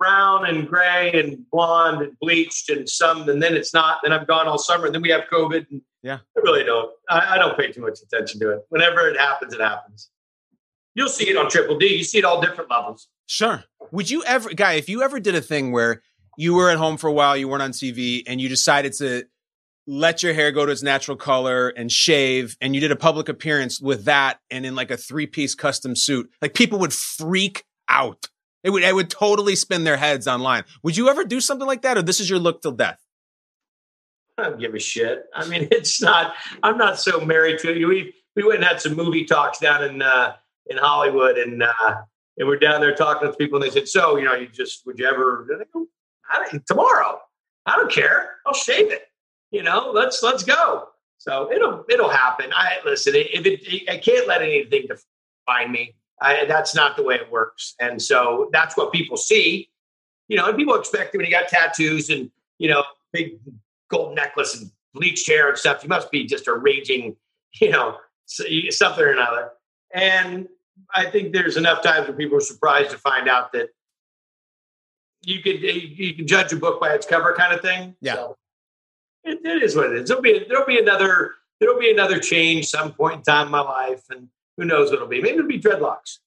brown 0.00 0.46
and 0.46 0.66
gray 0.66 1.12
and 1.12 1.48
blonde 1.52 2.02
and 2.02 2.18
bleached 2.18 2.70
and 2.70 2.88
some, 2.88 3.28
and 3.28 3.40
then 3.40 3.54
it's 3.54 3.72
not. 3.72 3.98
Then 4.02 4.12
I'm 4.12 4.24
gone 4.24 4.48
all 4.48 4.58
summer, 4.58 4.86
and 4.86 4.94
then 4.94 5.02
we 5.02 5.10
have 5.10 5.24
COVID. 5.32 5.66
And 5.70 5.82
Yeah. 6.02 6.18
I 6.36 6.40
really 6.40 6.64
don't. 6.64 6.90
I, 7.08 7.34
I 7.34 7.38
don't 7.38 7.56
pay 7.56 7.70
too 7.70 7.82
much 7.82 8.00
attention 8.02 8.40
to 8.40 8.50
it. 8.50 8.60
Whenever 8.70 9.08
it 9.08 9.16
happens, 9.18 9.52
it 9.52 9.60
happens. 9.60 10.10
You'll 10.94 11.08
see 11.08 11.28
it 11.28 11.36
on 11.36 11.48
Triple 11.48 11.78
D. 11.78 11.98
You 11.98 12.02
see 12.02 12.18
it 12.18 12.24
all 12.24 12.40
different 12.40 12.70
levels. 12.70 13.06
Sure. 13.26 13.62
Would 13.92 14.10
you 14.10 14.24
ever, 14.24 14.48
guy, 14.48 14.72
if 14.72 14.88
you 14.88 15.02
ever 15.02 15.20
did 15.20 15.36
a 15.36 15.40
thing 15.40 15.70
where 15.70 16.02
you 16.36 16.54
were 16.54 16.70
at 16.70 16.78
home 16.78 16.96
for 16.96 17.06
a 17.06 17.12
while, 17.12 17.36
you 17.36 17.46
weren't 17.46 17.62
on 17.62 17.72
TV, 17.72 18.22
and 18.26 18.40
you 18.40 18.48
decided 18.48 18.94
to 18.94 19.24
let 19.86 20.22
your 20.22 20.32
hair 20.32 20.50
go 20.52 20.64
to 20.64 20.72
its 20.72 20.82
natural 20.82 21.16
color 21.16 21.68
and 21.68 21.92
shave, 21.92 22.56
and 22.60 22.74
you 22.74 22.80
did 22.80 22.90
a 22.90 22.96
public 22.96 23.28
appearance 23.28 23.80
with 23.80 24.06
that 24.06 24.38
and 24.50 24.64
in 24.64 24.74
like 24.74 24.90
a 24.90 24.96
three 24.96 25.26
piece 25.26 25.54
custom 25.54 25.94
suit, 25.94 26.30
like 26.40 26.54
people 26.54 26.78
would 26.78 26.92
freak 26.92 27.64
out. 27.88 28.26
It 28.62 28.70
would, 28.70 28.82
it 28.82 28.94
would 28.94 29.10
totally 29.10 29.56
spin 29.56 29.84
their 29.84 29.96
heads 29.96 30.28
online. 30.28 30.64
Would 30.82 30.96
you 30.96 31.08
ever 31.08 31.24
do 31.24 31.40
something 31.40 31.66
like 31.66 31.82
that, 31.82 31.96
or 31.96 32.02
this 32.02 32.20
is 32.20 32.28
your 32.28 32.38
look 32.38 32.62
till 32.62 32.72
death? 32.72 32.98
I 34.38 34.44
don't 34.44 34.60
give 34.60 34.74
a 34.74 34.78
shit. 34.78 35.24
I 35.34 35.46
mean, 35.48 35.68
it's 35.70 36.00
not. 36.02 36.34
I'm 36.62 36.78
not 36.78 36.98
so 36.98 37.20
married 37.20 37.58
to 37.60 37.78
you. 37.78 37.88
We 37.88 38.14
we 38.36 38.44
went 38.44 38.56
and 38.56 38.64
had 38.64 38.80
some 38.80 38.94
movie 38.94 39.24
talks 39.24 39.58
down 39.58 39.84
in 39.84 40.02
uh, 40.02 40.34
in 40.66 40.76
Hollywood, 40.76 41.38
and 41.38 41.62
uh, 41.62 41.94
and 42.36 42.48
we're 42.48 42.58
down 42.58 42.80
there 42.80 42.94
talking 42.94 43.30
to 43.30 43.36
people, 43.36 43.62
and 43.62 43.70
they 43.70 43.72
said, 43.72 43.88
"So, 43.88 44.16
you 44.16 44.24
know, 44.24 44.34
you 44.34 44.48
just 44.48 44.86
would 44.86 44.98
you 44.98 45.06
ever 45.06 45.46
go, 45.72 45.86
I 46.30 46.48
don't, 46.50 46.66
tomorrow? 46.66 47.20
I 47.66 47.76
don't 47.76 47.92
care. 47.92 48.36
I'll 48.46 48.54
shave 48.54 48.90
it. 48.90 49.08
You 49.50 49.62
know, 49.62 49.90
let's 49.92 50.22
let's 50.22 50.42
go." 50.42 50.88
So 51.18 51.52
it'll 51.52 51.84
it'll 51.90 52.08
happen. 52.08 52.50
I 52.54 52.78
listen. 52.84 53.14
If 53.16 53.46
it, 53.46 53.90
I 53.90 53.98
can't 53.98 54.26
let 54.26 54.42
anything 54.42 54.86
define 54.88 55.70
me. 55.70 55.94
I, 56.20 56.44
that's 56.46 56.74
not 56.74 56.96
the 56.96 57.02
way 57.02 57.14
it 57.16 57.30
works, 57.30 57.74
and 57.80 58.00
so 58.00 58.50
that's 58.52 58.76
what 58.76 58.92
people 58.92 59.16
see. 59.16 59.70
You 60.28 60.36
know, 60.36 60.46
and 60.46 60.56
people 60.56 60.74
expect 60.74 61.14
it 61.14 61.18
when 61.18 61.26
you 61.26 61.32
got 61.32 61.48
tattoos 61.48 62.10
and 62.10 62.30
you 62.58 62.68
know 62.68 62.84
big 63.12 63.38
gold 63.88 64.14
necklace 64.14 64.60
and 64.60 64.70
bleached 64.94 65.28
hair 65.28 65.48
and 65.48 65.58
stuff. 65.58 65.82
You 65.82 65.88
must 65.88 66.10
be 66.10 66.24
just 66.24 66.48
a 66.48 66.54
raging, 66.54 67.16
you 67.60 67.70
know, 67.70 67.96
something 68.26 69.04
or 69.04 69.12
another. 69.12 69.50
And 69.92 70.48
I 70.94 71.10
think 71.10 71.32
there's 71.32 71.56
enough 71.56 71.82
times 71.82 72.08
where 72.08 72.16
people 72.16 72.38
are 72.38 72.42
surprised 72.42 72.90
to 72.90 72.98
find 72.98 73.28
out 73.28 73.52
that 73.52 73.70
you 75.22 75.42
could 75.42 75.60
you 75.62 76.14
can 76.14 76.26
judge 76.26 76.52
a 76.52 76.56
book 76.56 76.80
by 76.80 76.94
its 76.94 77.06
cover, 77.06 77.34
kind 77.34 77.52
of 77.52 77.60
thing. 77.60 77.94
Yeah. 78.00 78.14
So 78.14 78.36
it, 79.24 79.40
it 79.44 79.62
is 79.62 79.76
what 79.76 79.90
it 79.90 79.96
is. 79.98 80.08
There'll 80.08 80.22
be 80.22 80.44
there'll 80.48 80.66
be 80.66 80.78
another 80.78 81.34
there'll 81.60 81.78
be 81.78 81.90
another 81.90 82.18
change 82.18 82.68
some 82.68 82.92
point 82.92 83.16
in 83.16 83.22
time 83.22 83.46
in 83.46 83.52
my 83.52 83.60
life, 83.60 84.04
and 84.10 84.28
who 84.60 84.66
knows 84.66 84.90
what 84.90 84.96
it'll 84.96 85.08
be. 85.08 85.22
Maybe 85.22 85.38
it'll 85.38 85.46
be 85.48 85.58
dreadlocks. 85.58 86.18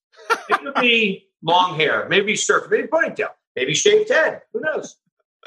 Maybe 0.49 0.67
it'll 0.67 0.81
be 0.81 1.27
long 1.43 1.75
hair. 1.75 2.07
Maybe 2.09 2.35
surf. 2.35 2.65
Maybe 2.69 2.87
ponytail. 2.87 3.29
Maybe 3.55 3.75
shaved 3.75 4.09
head. 4.09 4.41
Who 4.53 4.61
knows? 4.61 4.95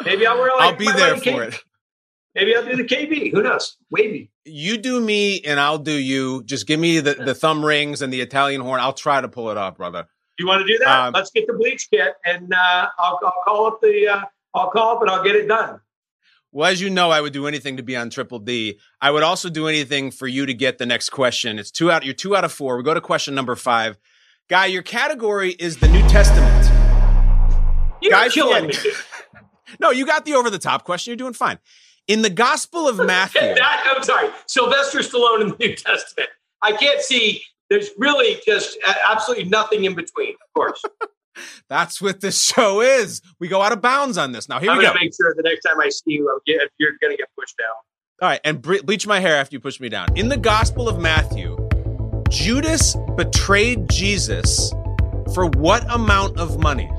Maybe 0.05 0.25
I'll 0.25 0.39
wear 0.39 0.51
like 0.57 0.73
I'll 0.73 0.77
be 0.77 0.93
there 0.93 1.17
for 1.17 1.43
it. 1.43 1.59
Maybe 2.37 2.55
I'll 2.55 2.65
do 2.65 2.77
the 2.77 2.85
KB. 2.85 3.33
Who 3.33 3.43
knows? 3.43 3.77
Wavy. 3.91 4.31
You 4.45 4.77
do 4.77 5.01
me 5.01 5.41
and 5.41 5.59
I'll 5.59 5.79
do 5.79 5.91
you. 5.91 6.45
Just 6.45 6.69
give 6.69 6.79
me 6.79 7.01
the, 7.01 7.15
the 7.15 7.35
thumb 7.35 7.65
rings 7.65 8.03
and 8.03 8.13
the 8.13 8.21
Italian 8.21 8.61
horn. 8.61 8.79
I'll 8.79 8.93
try 8.93 9.21
to 9.21 9.29
pull 9.29 9.51
it 9.51 9.57
off, 9.57 9.77
brother. 9.77 10.07
You 10.39 10.47
want 10.47 10.65
to 10.65 10.73
do 10.73 10.79
that? 10.85 11.07
Um, 11.07 11.13
Let's 11.15 11.31
get 11.31 11.47
the 11.47 11.55
bleach 11.55 11.89
kit, 11.91 12.13
and 12.27 12.53
uh, 12.53 12.89
I'll, 12.99 13.19
I'll 13.25 13.43
call 13.45 13.67
up 13.67 13.81
the. 13.81 14.07
Uh, 14.07 14.21
I'll 14.55 14.71
call 14.71 14.97
up 14.97 15.03
and 15.03 15.11
I'll 15.11 15.25
get 15.25 15.35
it 15.35 15.49
done. 15.49 15.81
Well, 16.57 16.73
as 16.73 16.81
you 16.81 16.89
know, 16.89 17.11
I 17.11 17.21
would 17.21 17.35
do 17.35 17.47
anything 17.47 17.77
to 17.77 17.83
be 17.83 17.95
on 17.97 18.09
Triple 18.09 18.39
D. 18.39 18.79
I 18.99 19.11
would 19.11 19.23
also 19.23 19.51
do 19.51 19.69
anything 19.69 20.11
for 20.11 20.27
you 20.27 20.47
to 20.47 20.55
get 20.55 20.79
the 20.79 20.87
next 20.87 21.11
question. 21.11 21.59
It's 21.59 21.71
two 21.71 21.91
out. 21.91 22.03
You're 22.03 22.15
two 22.15 22.35
out 22.35 22.45
of 22.45 22.53
four. 22.53 22.79
We 22.79 22.83
go 22.83 22.95
to 22.95 23.01
question 23.03 23.35
number 23.35 23.55
five. 23.57 23.99
Guy, 24.49 24.65
your 24.65 24.81
category 24.81 25.51
is 25.51 25.77
the 25.77 25.89
New 25.89 26.01
Testament. 26.09 26.65
You're 28.01 28.11
Guy 28.11 28.31
killing 28.31 28.69
me. 28.69 28.75
No, 29.81 29.91
you 29.91 30.07
got 30.07 30.25
the 30.25 30.33
over 30.33 30.49
the 30.49 30.59
top 30.59 30.85
question. 30.85 31.11
You're 31.11 31.17
doing 31.17 31.35
fine. 31.35 31.59
In 32.09 32.23
the 32.23 32.31
Gospel 32.31 32.89
of 32.89 32.97
Matthew, 33.07 33.43
that, 33.43 33.93
I'm 33.95 34.03
sorry, 34.03 34.31
Sylvester 34.47 35.01
Stallone 35.01 35.43
in 35.43 35.49
the 35.49 35.57
New 35.59 35.75
Testament. 35.77 36.31
I 36.63 36.73
can't 36.73 37.03
see. 37.03 37.43
There's 37.69 37.91
really 37.99 38.41
just 38.47 38.79
absolutely 39.07 39.45
nothing 39.45 39.85
in 39.85 39.95
between. 39.95 40.31
Of 40.31 40.55
course, 40.55 40.83
that's 41.69 42.01
what 42.01 42.21
this 42.21 42.43
show 42.43 42.81
is. 42.81 43.23
We 43.41 43.49
go 43.49 43.63
out 43.63 43.73
of 43.73 43.81
bounds 43.81 44.19
on 44.19 44.33
this. 44.33 44.49
Now, 44.49 44.61
here 44.61 44.71
I'm 44.71 44.79
we 44.79 44.85
go. 44.85 44.95
make 44.95 45.15
sure 45.15 45.35
the 45.37 45.43
next 45.43 45.63
time 45.63 45.81
I 45.81 45.89
see 45.89 46.03
you, 46.13 46.41
get, 46.47 46.61
you're 46.79 46.93
going 47.01 47.13
to 47.13 47.17
get 47.17 47.29
pushed 47.39 47.57
down. 47.59 47.75
All 48.23 48.29
right, 48.31 48.41
and 48.45 48.63
bleach 48.63 49.07
my 49.07 49.21
hair 49.21 49.37
after 49.37 49.55
you 49.55 49.61
push 49.61 49.79
me 49.79 49.91
down. 49.91 50.09
In 50.17 50.29
the 50.29 50.39
Gospel 50.39 50.89
of 50.89 50.99
Matthew, 50.99 51.57
Judas 52.31 52.97
betrayed 53.17 53.91
Jesus 53.91 54.73
for 55.35 55.47
what 55.47 55.85
amount 55.93 56.39
of 56.39 56.59
money? 56.59 56.91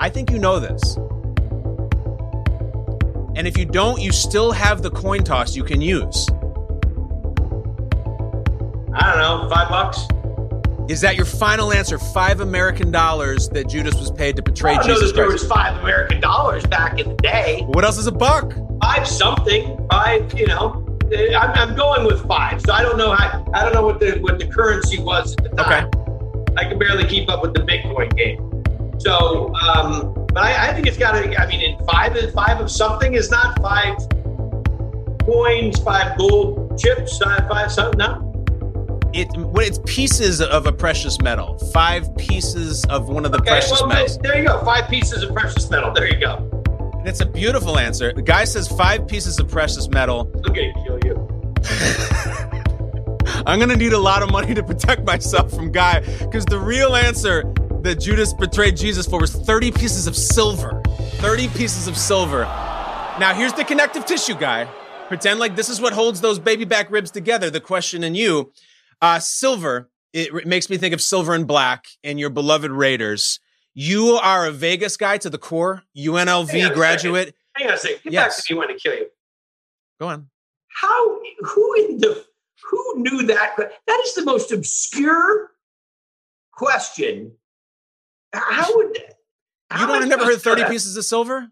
I 0.00 0.08
think 0.08 0.30
you 0.30 0.38
know 0.38 0.58
this. 0.58 0.96
And 3.36 3.46
if 3.46 3.58
you 3.58 3.66
don't, 3.66 4.00
you 4.00 4.12
still 4.12 4.50
have 4.52 4.82
the 4.82 4.90
coin 4.90 5.22
toss 5.22 5.54
you 5.54 5.62
can 5.62 5.80
use. 5.80 6.26
I 8.92 9.12
don't 9.12 9.18
know, 9.18 9.48
five 9.54 9.68
bucks. 9.68 10.06
Is 10.90 11.02
that 11.02 11.14
your 11.14 11.24
final 11.24 11.72
answer? 11.72 11.98
Five 11.98 12.40
American 12.40 12.90
dollars 12.90 13.48
that 13.50 13.68
Judas 13.68 13.94
was 13.94 14.10
paid 14.10 14.34
to 14.34 14.42
betray 14.42 14.72
I 14.72 14.78
know 14.78 14.94
Jesus 14.94 15.10
that 15.10 15.16
there 15.16 15.28
Christ. 15.28 15.44
was 15.44 15.52
five 15.52 15.80
American 15.84 16.20
dollars 16.20 16.66
back 16.66 16.98
in 16.98 17.10
the 17.10 17.14
day. 17.14 17.62
What 17.68 17.84
else 17.84 17.96
is 17.96 18.08
a 18.08 18.12
buck? 18.12 18.52
Five 18.82 19.06
something. 19.06 19.86
Five, 19.88 20.36
you 20.36 20.48
know. 20.48 20.84
I'm, 21.38 21.50
I'm 21.50 21.76
going 21.76 22.04
with 22.04 22.26
five, 22.26 22.60
so 22.62 22.72
I 22.72 22.82
don't 22.82 22.98
know 22.98 23.12
how. 23.12 23.46
I 23.54 23.62
don't 23.62 23.72
know 23.72 23.86
what 23.86 24.00
the 24.00 24.18
what 24.18 24.40
the 24.40 24.48
currency 24.48 25.00
was 25.00 25.36
at 25.36 25.44
the 25.44 25.62
time. 25.62 25.88
I 26.56 26.64
can 26.64 26.76
barely 26.76 27.04
keep 27.04 27.30
up 27.30 27.40
with 27.40 27.54
the 27.54 27.60
Bitcoin 27.60 28.12
game. 28.16 28.98
So, 28.98 29.54
um, 29.54 30.12
but 30.34 30.38
I, 30.38 30.70
I 30.70 30.74
think 30.74 30.88
it's 30.88 30.98
got 30.98 31.12
to. 31.12 31.40
I 31.40 31.46
mean, 31.46 31.60
in 31.60 31.86
five 31.86 32.16
five 32.32 32.60
of 32.60 32.68
something 32.68 33.14
is 33.14 33.30
not 33.30 33.62
five 33.62 33.96
coins, 35.20 35.78
five 35.78 36.18
gold 36.18 36.76
chips, 36.80 37.16
five, 37.18 37.48
five 37.48 37.70
something. 37.70 37.98
No, 37.98 38.29
It 39.12 39.28
what 39.36 39.64
it's 39.64 39.80
pieces 39.86 40.40
of 40.40 40.66
a 40.66 40.72
precious 40.72 41.20
metal. 41.20 41.58
Five 41.72 42.14
pieces 42.16 42.84
of 42.86 43.08
one 43.08 43.24
of 43.24 43.32
the 43.32 43.38
okay. 43.38 43.50
precious 43.50 43.80
Well, 43.80 43.88
metals. 43.88 44.18
there 44.18 44.38
you 44.38 44.46
go. 44.46 44.64
Five 44.64 44.88
pieces 44.88 45.22
of 45.22 45.34
precious 45.34 45.68
metal. 45.70 45.92
There 45.92 46.06
you 46.06 46.20
go. 46.20 46.36
And 47.00 47.08
it's 47.08 47.20
a 47.20 47.26
beautiful 47.26 47.78
answer. 47.78 48.12
The 48.12 48.22
guy 48.22 48.44
says 48.44 48.68
five 48.68 49.08
pieces 49.08 49.38
of 49.40 49.48
precious 49.48 49.88
metal. 49.88 50.30
I'm 50.34 50.52
gonna 50.52 50.72
kill 50.84 50.98
you. 51.04 51.28
I'm 53.46 53.58
gonna 53.58 53.76
need 53.76 53.92
a 53.94 53.98
lot 53.98 54.22
of 54.22 54.30
money 54.30 54.54
to 54.54 54.62
protect 54.62 55.04
myself 55.04 55.50
from 55.50 55.72
Guy 55.72 56.00
because 56.20 56.44
the 56.44 56.58
real 56.58 56.94
answer 56.94 57.42
that 57.82 57.98
Judas 58.00 58.32
betrayed 58.34 58.76
Jesus 58.76 59.06
for 59.06 59.20
was 59.20 59.32
30 59.34 59.72
pieces 59.72 60.06
of 60.06 60.14
silver. 60.14 60.80
30 61.20 61.48
pieces 61.48 61.88
of 61.88 61.96
silver. 61.96 62.42
Now 63.18 63.32
here's 63.34 63.54
the 63.54 63.64
connective 63.64 64.04
tissue 64.06 64.34
guy. 64.34 64.66
Pretend 65.08 65.40
like 65.40 65.56
this 65.56 65.68
is 65.68 65.80
what 65.80 65.92
holds 65.92 66.20
those 66.20 66.38
baby 66.38 66.64
back 66.64 66.90
ribs 66.90 67.10
together. 67.10 67.50
The 67.50 67.60
question 67.60 68.04
in 68.04 68.14
you, 68.14 68.52
uh, 69.02 69.18
silver. 69.18 69.90
It 70.12 70.46
makes 70.46 70.68
me 70.68 70.76
think 70.76 70.92
of 70.94 71.00
silver 71.00 71.34
and 71.34 71.46
black 71.46 71.86
and 72.02 72.18
your 72.18 72.30
beloved 72.30 72.70
Raiders. 72.70 73.38
You 73.74 74.18
are 74.22 74.46
a 74.46 74.50
Vegas 74.50 74.96
guy 74.96 75.18
to 75.18 75.30
the 75.30 75.38
core. 75.38 75.84
UNLV 75.96 76.74
graduate. 76.74 77.34
Hang 77.54 77.68
on 77.68 77.74
a 77.74 77.76
second. 77.78 78.00
Get 78.04 78.12
Yes. 78.12 78.36
back 78.38 78.44
to 78.46 78.54
me 78.54 78.58
when 78.58 78.68
to 78.68 78.74
kill 78.74 78.94
you. 78.94 79.06
Go 80.00 80.08
on. 80.08 80.28
How? 80.68 81.20
Who 81.40 81.74
in 81.74 81.98
the? 81.98 82.24
Who 82.70 82.94
knew 82.96 83.22
that? 83.26 83.56
That 83.56 84.00
is 84.04 84.14
the 84.14 84.24
most 84.24 84.50
obscure 84.52 85.50
question. 86.52 87.32
How 88.32 88.74
would? 88.76 88.96
You 88.96 89.86
don't 89.86 90.00
have 90.00 90.08
never 90.08 90.24
heard 90.24 90.40
supposed 90.40 90.44
to 90.44 90.50
know 90.50 90.56
30 90.66 90.72
pieces 90.72 90.96
of 90.96 91.04
silver? 91.04 91.48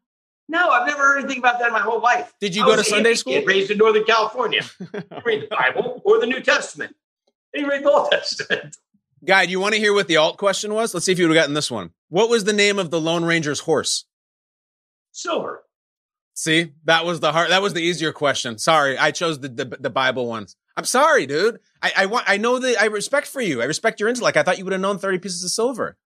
No, 0.48 0.70
I've 0.70 0.87
never 0.87 1.02
heard 1.02 1.18
anything 1.20 1.38
about 1.38 1.58
that 1.58 1.68
in 1.68 1.72
my 1.72 1.80
whole 1.80 2.00
life. 2.00 2.32
Did 2.40 2.56
you 2.56 2.62
I 2.64 2.66
go 2.66 2.76
to 2.76 2.84
Sunday 2.84 3.14
school? 3.14 3.34
kid 3.34 3.46
Raised 3.46 3.70
in 3.70 3.78
Northern 3.78 4.04
California. 4.04 4.62
Read 5.24 5.42
the 5.42 5.49
Bible 5.51 6.01
or 6.05 6.18
the 6.20 6.26
New 6.26 6.40
Testament. 6.40 6.96
The 7.53 7.84
Old 7.84 8.11
Testament. 8.12 8.76
Guy, 9.24 9.46
do 9.46 9.51
you 9.51 9.61
want 9.61 9.74
to 9.74 9.80
hear 9.80 9.92
what 9.92 10.07
the 10.07 10.16
alt 10.16 10.36
question 10.36 10.72
was? 10.74 10.94
Let's 10.94 11.07
see 11.07 11.12
if 11.12 11.18
you 11.18 11.26
would 11.26 11.36
have 11.36 11.42
gotten 11.42 11.55
this 11.55 11.70
one. 11.70 11.90
What 12.09 12.30
was 12.30 12.44
the 12.44 12.53
name 12.53 12.78
of 12.78 12.90
the 12.90 13.01
Lone 13.01 13.24
Ranger's 13.24 13.61
horse? 13.61 14.05
Silver. 15.12 15.64
See, 16.34 16.72
that 16.84 17.05
was 17.05 17.18
the 17.18 17.32
hard, 17.32 17.51
that 17.51 17.62
was 17.62 17.74
the 17.74 17.82
easier 17.82 18.12
question. 18.12 18.59
Sorry, 18.59 18.96
I 18.96 19.11
chose 19.11 19.40
the 19.40 19.49
the, 19.49 19.64
the 19.80 19.90
Bible 19.90 20.28
ones. 20.28 20.55
I'm 20.76 20.84
sorry, 20.84 21.26
dude. 21.26 21.59
I, 21.82 21.92
I 21.96 22.07
want 22.07 22.30
I 22.30 22.36
know 22.36 22.61
that 22.61 22.80
I 22.80 22.84
respect 22.84 23.26
for 23.26 23.40
you. 23.40 23.61
I 23.61 23.64
respect 23.64 23.99
your 23.99 24.09
intellect. 24.09 24.36
I 24.36 24.44
thought 24.44 24.59
you 24.59 24.64
would 24.64 24.72
have 24.72 24.80
known 24.80 24.99
30 24.99 25.18
pieces 25.18 25.42
of 25.42 25.51
silver. 25.51 25.96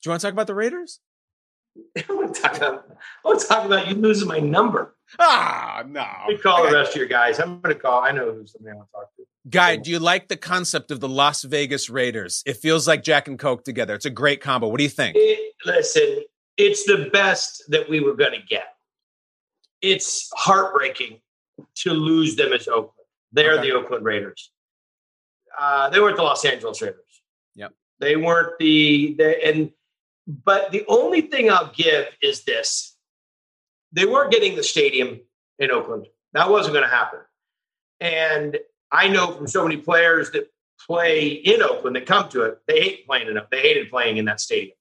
Do 0.00 0.08
you 0.08 0.10
want 0.12 0.22
to 0.22 0.26
talk 0.26 0.32
about 0.32 0.46
the 0.46 0.54
Raiders? 0.54 1.00
I 1.96 2.12
want 2.12 2.34
to 2.34 2.40
talk 2.40 2.56
about, 2.56 2.86
I 2.88 3.28
want 3.28 3.40
to 3.40 3.46
talk 3.46 3.66
about 3.66 3.88
you 3.88 3.94
losing 3.94 4.28
my 4.28 4.38
number. 4.38 4.96
Ah, 5.18 5.82
no. 5.86 6.04
Me 6.28 6.36
call 6.38 6.64
the 6.68 6.72
rest 6.74 6.90
of 6.92 6.96
your 6.96 7.06
guys. 7.06 7.38
I'm 7.38 7.60
going 7.60 7.74
to 7.74 7.80
call. 7.80 8.02
I 8.02 8.10
know 8.12 8.32
who's 8.32 8.52
somebody 8.52 8.72
I 8.72 8.76
want 8.76 8.88
to 8.88 8.92
talk 8.92 9.16
to. 9.16 9.22
Guy, 9.50 9.76
do 9.76 9.90
you 9.90 9.98
like 9.98 10.28
the 10.28 10.36
concept 10.36 10.90
of 10.90 11.00
the 11.00 11.08
Las 11.08 11.42
Vegas 11.44 11.88
Raiders? 11.88 12.42
It 12.44 12.58
feels 12.58 12.86
like 12.86 13.02
Jack 13.02 13.28
and 13.28 13.38
Coke 13.38 13.64
together. 13.64 13.94
It's 13.94 14.04
a 14.04 14.10
great 14.10 14.40
combo. 14.42 14.68
What 14.68 14.76
do 14.78 14.84
you 14.84 14.90
think? 14.90 15.16
It, 15.18 15.54
listen, 15.64 16.22
it's 16.58 16.84
the 16.84 17.08
best 17.12 17.62
that 17.68 17.88
we 17.88 18.00
were 18.00 18.14
going 18.14 18.32
to 18.32 18.46
get. 18.46 18.74
It's 19.80 20.28
heartbreaking 20.34 21.20
to 21.76 21.92
lose 21.92 22.36
them 22.36 22.52
as 22.52 22.68
Oakland. 22.68 22.92
They're 23.32 23.54
Okay. 23.58 23.70
the 23.70 23.76
Oakland 23.76 24.04
Raiders. 24.04 24.50
uh, 25.58 25.88
they 25.90 26.00
weren't 26.00 26.16
the 26.16 26.22
Los 26.22 26.44
Angeles 26.44 26.80
Raiders. 26.82 27.00
Yep. 27.54 27.72
They 28.00 28.16
weren't 28.16 28.58
the, 28.58 29.14
the 29.18 29.44
and 29.46 29.70
but 30.44 30.70
the 30.72 30.84
only 30.88 31.22
thing 31.22 31.50
I'll 31.50 31.72
give 31.74 32.06
is 32.22 32.44
this: 32.44 32.87
they 33.92 34.06
weren't 34.06 34.30
getting 34.32 34.56
the 34.56 34.62
stadium 34.62 35.20
in 35.58 35.70
Oakland. 35.70 36.06
That 36.32 36.50
wasn't 36.50 36.74
going 36.74 36.84
to 36.84 36.94
happen. 36.94 37.20
And 38.00 38.58
I 38.92 39.08
know 39.08 39.32
from 39.32 39.46
so 39.46 39.62
many 39.64 39.76
players 39.76 40.30
that 40.32 40.50
play 40.86 41.28
in 41.28 41.62
Oakland 41.62 41.96
that 41.96 42.06
come 42.06 42.28
to 42.30 42.42
it, 42.42 42.58
they 42.68 42.80
hate 42.80 43.06
playing 43.06 43.28
enough. 43.28 43.50
They 43.50 43.60
hated 43.60 43.90
playing 43.90 44.18
in 44.18 44.24
that 44.26 44.40
stadium. 44.40 44.74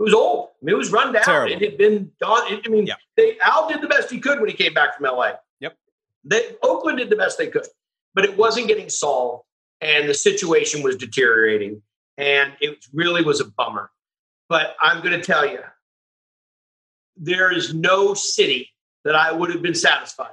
It 0.00 0.02
was 0.02 0.14
old. 0.14 0.48
I 0.60 0.64
mean, 0.64 0.74
it 0.74 0.78
was 0.78 0.90
run 0.90 1.12
down. 1.12 1.22
Terrible. 1.22 1.52
It 1.54 1.62
had 1.62 1.78
been 1.78 2.10
done. 2.20 2.60
I 2.64 2.68
mean, 2.68 2.86
Yeah. 2.86 2.94
they, 3.16 3.38
Al 3.40 3.68
did 3.68 3.80
the 3.80 3.86
best 3.86 4.10
he 4.10 4.18
could 4.18 4.40
when 4.40 4.48
he 4.48 4.56
came 4.56 4.74
back 4.74 4.96
from 4.96 5.04
LA. 5.06 5.34
Yep. 5.60 5.76
They, 6.24 6.56
Oakland 6.62 6.98
did 6.98 7.10
the 7.10 7.16
best 7.16 7.38
they 7.38 7.46
could, 7.46 7.66
but 8.14 8.24
it 8.24 8.36
wasn't 8.36 8.66
getting 8.66 8.88
solved, 8.88 9.44
and 9.80 10.08
the 10.08 10.14
situation 10.14 10.82
was 10.82 10.96
deteriorating, 10.96 11.80
and 12.18 12.52
it 12.60 12.84
really 12.92 13.22
was 13.22 13.40
a 13.40 13.44
bummer. 13.44 13.90
But 14.48 14.74
I'm 14.82 14.98
going 15.00 15.12
to 15.18 15.22
tell 15.24 15.46
you, 15.46 15.60
there 17.16 17.52
is 17.52 17.72
no 17.74 18.14
city 18.14 18.70
that 19.04 19.14
I 19.14 19.32
would 19.32 19.50
have 19.50 19.62
been 19.62 19.74
satisfied 19.74 20.32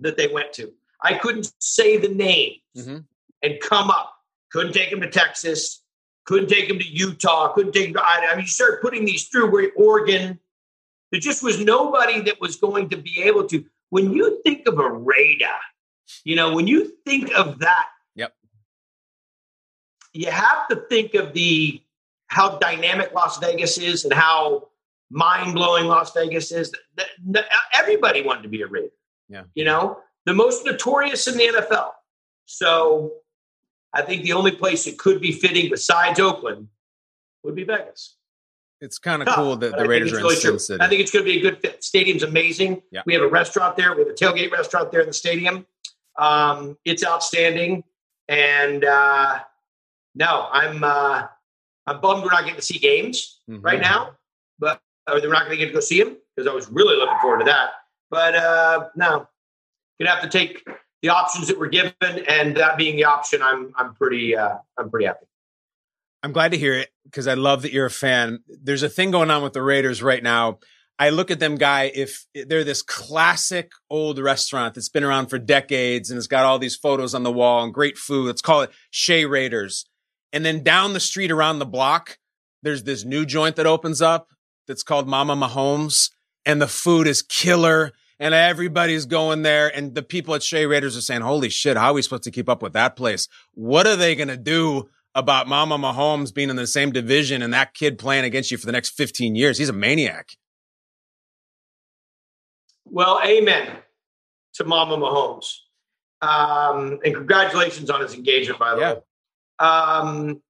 that 0.00 0.16
they 0.16 0.28
went 0.28 0.52
to. 0.54 0.72
I 1.00 1.14
couldn't 1.14 1.52
say 1.60 1.96
the 1.96 2.08
names 2.08 2.60
Mhm. 2.76 3.04
and 3.42 3.60
come 3.60 3.90
up. 3.90 4.12
Couldn't 4.50 4.72
take 4.72 4.90
them 4.90 5.00
to 5.00 5.10
Texas. 5.10 5.82
Couldn't 6.24 6.48
take 6.48 6.68
them 6.68 6.78
to 6.78 6.86
Utah. 6.86 7.52
Couldn't 7.52 7.72
take 7.72 7.86
them 7.86 7.94
to 7.94 8.02
I 8.02 8.26
I 8.30 8.34
mean, 8.34 8.44
you 8.44 8.50
start 8.50 8.82
putting 8.82 9.04
these 9.04 9.28
through 9.28 9.50
where 9.50 9.70
Oregon. 9.76 10.40
There 11.12 11.20
just 11.20 11.42
was 11.42 11.60
nobody 11.60 12.20
that 12.22 12.40
was 12.40 12.56
going 12.56 12.88
to 12.90 12.96
be 12.96 13.22
able 13.22 13.46
to. 13.48 13.64
When 13.90 14.12
you 14.12 14.40
think 14.42 14.66
of 14.66 14.78
a 14.78 14.90
Raider, 14.90 15.56
you 16.24 16.34
know, 16.34 16.52
when 16.54 16.66
you 16.66 16.96
think 17.06 17.32
of 17.34 17.60
that, 17.60 17.88
Yep. 18.16 18.34
you 20.12 20.30
have 20.30 20.66
to 20.68 20.76
think 20.76 21.14
of 21.14 21.32
the 21.32 21.82
how 22.28 22.58
dynamic 22.58 23.12
Las 23.12 23.38
Vegas 23.38 23.78
is 23.78 24.04
and 24.04 24.12
how 24.12 24.68
mind 25.10 25.54
blowing 25.54 25.86
Las 25.86 26.12
Vegas 26.12 26.52
is. 26.52 26.72
Everybody 27.74 28.22
wanted 28.22 28.42
to 28.42 28.48
be 28.48 28.62
a 28.62 28.66
Raider. 28.66 28.88
Yeah. 29.28 29.44
You 29.54 29.64
know, 29.64 29.98
the 30.24 30.34
most 30.34 30.64
notorious 30.64 31.26
in 31.28 31.36
the 31.36 31.46
NFL. 31.48 31.90
So 32.46 33.12
I 33.92 34.02
think 34.02 34.22
the 34.22 34.32
only 34.32 34.52
place 34.52 34.86
it 34.86 34.98
could 34.98 35.20
be 35.20 35.32
fitting 35.32 35.70
besides 35.70 36.20
Oakland 36.20 36.68
would 37.42 37.54
be 37.54 37.64
Vegas. 37.64 38.16
It's 38.80 38.98
kind 38.98 39.22
of 39.22 39.28
cool 39.28 39.56
that 39.56 39.72
but 39.72 39.80
the 39.80 39.88
Raiders 39.88 40.12
are 40.12 40.18
in 40.18 40.22
really 40.22 40.36
Sin. 40.36 40.58
City. 40.58 40.82
I 40.82 40.88
think 40.88 41.00
it's 41.00 41.10
going 41.10 41.24
to 41.24 41.30
be 41.30 41.38
a 41.38 41.40
good 41.40 41.60
fit. 41.60 41.82
Stadium's 41.82 42.22
amazing. 42.22 42.82
Yeah. 42.90 43.02
We 43.06 43.14
have 43.14 43.22
a 43.22 43.28
restaurant 43.28 43.74
there. 43.76 43.94
We 43.94 44.00
have 44.00 44.08
a 44.08 44.12
tailgate 44.14 44.52
restaurant 44.52 44.92
there 44.92 45.00
in 45.00 45.06
the 45.06 45.12
stadium. 45.14 45.66
Um, 46.18 46.76
it's 46.84 47.04
outstanding. 47.04 47.84
And 48.28 48.84
uh, 48.84 49.40
no, 50.14 50.48
I'm 50.52 50.84
uh, 50.84 51.26
I'm 51.86 52.00
bummed 52.00 52.24
we're 52.24 52.30
not 52.32 52.40
getting 52.42 52.56
to 52.56 52.62
see 52.62 52.78
games 52.78 53.40
Mhm. 53.48 53.62
right 53.64 53.80
now, 53.80 54.16
but 54.58 54.80
we're 55.08 55.28
not 55.28 55.46
going 55.46 55.50
to 55.50 55.56
get 55.56 55.66
to 55.66 55.72
go 55.72 55.80
see 55.80 56.00
him 56.00 56.16
because 56.34 56.50
I 56.50 56.54
was 56.54 56.68
really 56.70 56.96
looking 56.96 57.18
forward 57.20 57.40
to 57.40 57.44
that. 57.44 57.70
But 58.10 58.34
uh, 58.34 58.88
no, 58.96 59.28
gonna 59.98 60.10
have 60.10 60.22
to 60.22 60.28
take 60.28 60.64
the 61.02 61.08
options 61.08 61.48
that 61.48 61.58
were 61.58 61.66
given, 61.66 61.94
and 62.00 62.56
that 62.56 62.76
being 62.76 62.96
the 62.96 63.04
option, 63.04 63.42
I'm 63.42 63.72
I'm 63.76 63.94
pretty 63.94 64.36
uh, 64.36 64.56
I'm 64.78 64.90
pretty 64.90 65.06
happy. 65.06 65.26
I'm 66.22 66.32
glad 66.32 66.52
to 66.52 66.58
hear 66.58 66.74
it 66.74 66.90
because 67.04 67.26
I 67.26 67.34
love 67.34 67.62
that 67.62 67.72
you're 67.72 67.86
a 67.86 67.90
fan. 67.90 68.40
There's 68.48 68.82
a 68.82 68.88
thing 68.88 69.10
going 69.10 69.30
on 69.30 69.42
with 69.42 69.52
the 69.52 69.62
Raiders 69.62 70.02
right 70.02 70.22
now. 70.22 70.58
I 70.98 71.10
look 71.10 71.30
at 71.30 71.40
them, 71.40 71.56
guy, 71.56 71.92
if 71.94 72.26
they're 72.34 72.64
this 72.64 72.80
classic 72.80 73.70
old 73.90 74.18
restaurant 74.18 74.74
that's 74.74 74.88
been 74.88 75.04
around 75.04 75.26
for 75.26 75.38
decades 75.38 76.10
and 76.10 76.16
it's 76.16 76.26
got 76.26 76.46
all 76.46 76.58
these 76.58 76.74
photos 76.74 77.14
on 77.14 77.22
the 77.22 77.30
wall 77.30 77.62
and 77.62 77.72
great 77.72 77.98
food. 77.98 78.26
Let's 78.26 78.40
call 78.40 78.62
it 78.62 78.70
Chez 78.90 79.26
Raiders. 79.26 79.84
And 80.32 80.44
then 80.44 80.62
down 80.62 80.94
the 80.94 81.00
street 81.00 81.30
around 81.30 81.58
the 81.58 81.66
block, 81.66 82.18
there's 82.62 82.84
this 82.84 83.04
new 83.04 83.26
joint 83.26 83.56
that 83.56 83.66
opens 83.66 84.00
up 84.00 84.28
that's 84.66 84.82
called 84.82 85.08
Mama 85.08 85.36
Mahomes. 85.36 86.10
And 86.44 86.60
the 86.60 86.68
food 86.68 87.06
is 87.06 87.22
killer. 87.22 87.92
And 88.18 88.32
everybody's 88.32 89.04
going 89.04 89.42
there. 89.42 89.68
And 89.74 89.94
the 89.94 90.02
people 90.02 90.34
at 90.34 90.42
Chez 90.42 90.64
Raiders 90.66 90.96
are 90.96 91.02
saying, 91.02 91.20
holy 91.20 91.50
shit, 91.50 91.76
how 91.76 91.88
are 91.90 91.94
we 91.94 92.02
supposed 92.02 92.22
to 92.22 92.30
keep 92.30 92.48
up 92.48 92.62
with 92.62 92.72
that 92.72 92.96
place? 92.96 93.28
What 93.52 93.86
are 93.86 93.96
they 93.96 94.14
going 94.14 94.28
to 94.28 94.38
do 94.38 94.88
about 95.14 95.48
Mama 95.48 95.76
Mahomes 95.76 96.32
being 96.32 96.48
in 96.48 96.56
the 96.56 96.66
same 96.66 96.92
division 96.92 97.42
and 97.42 97.52
that 97.52 97.74
kid 97.74 97.98
playing 97.98 98.24
against 98.24 98.50
you 98.50 98.56
for 98.56 98.64
the 98.66 98.72
next 98.72 98.90
15 98.90 99.34
years? 99.34 99.58
He's 99.58 99.68
a 99.68 99.74
maniac. 99.74 100.30
Well, 102.86 103.20
amen 103.24 103.76
to 104.54 104.64
Mama 104.64 104.96
Mahomes. 104.96 105.52
Um, 106.22 106.98
and 107.04 107.14
congratulations 107.14 107.90
on 107.90 108.00
his 108.00 108.14
engagement, 108.14 108.58
by 108.58 108.74
the 108.74 108.80
Yeah. 108.80 108.92
way. 108.94 109.00
Um, 109.58 110.42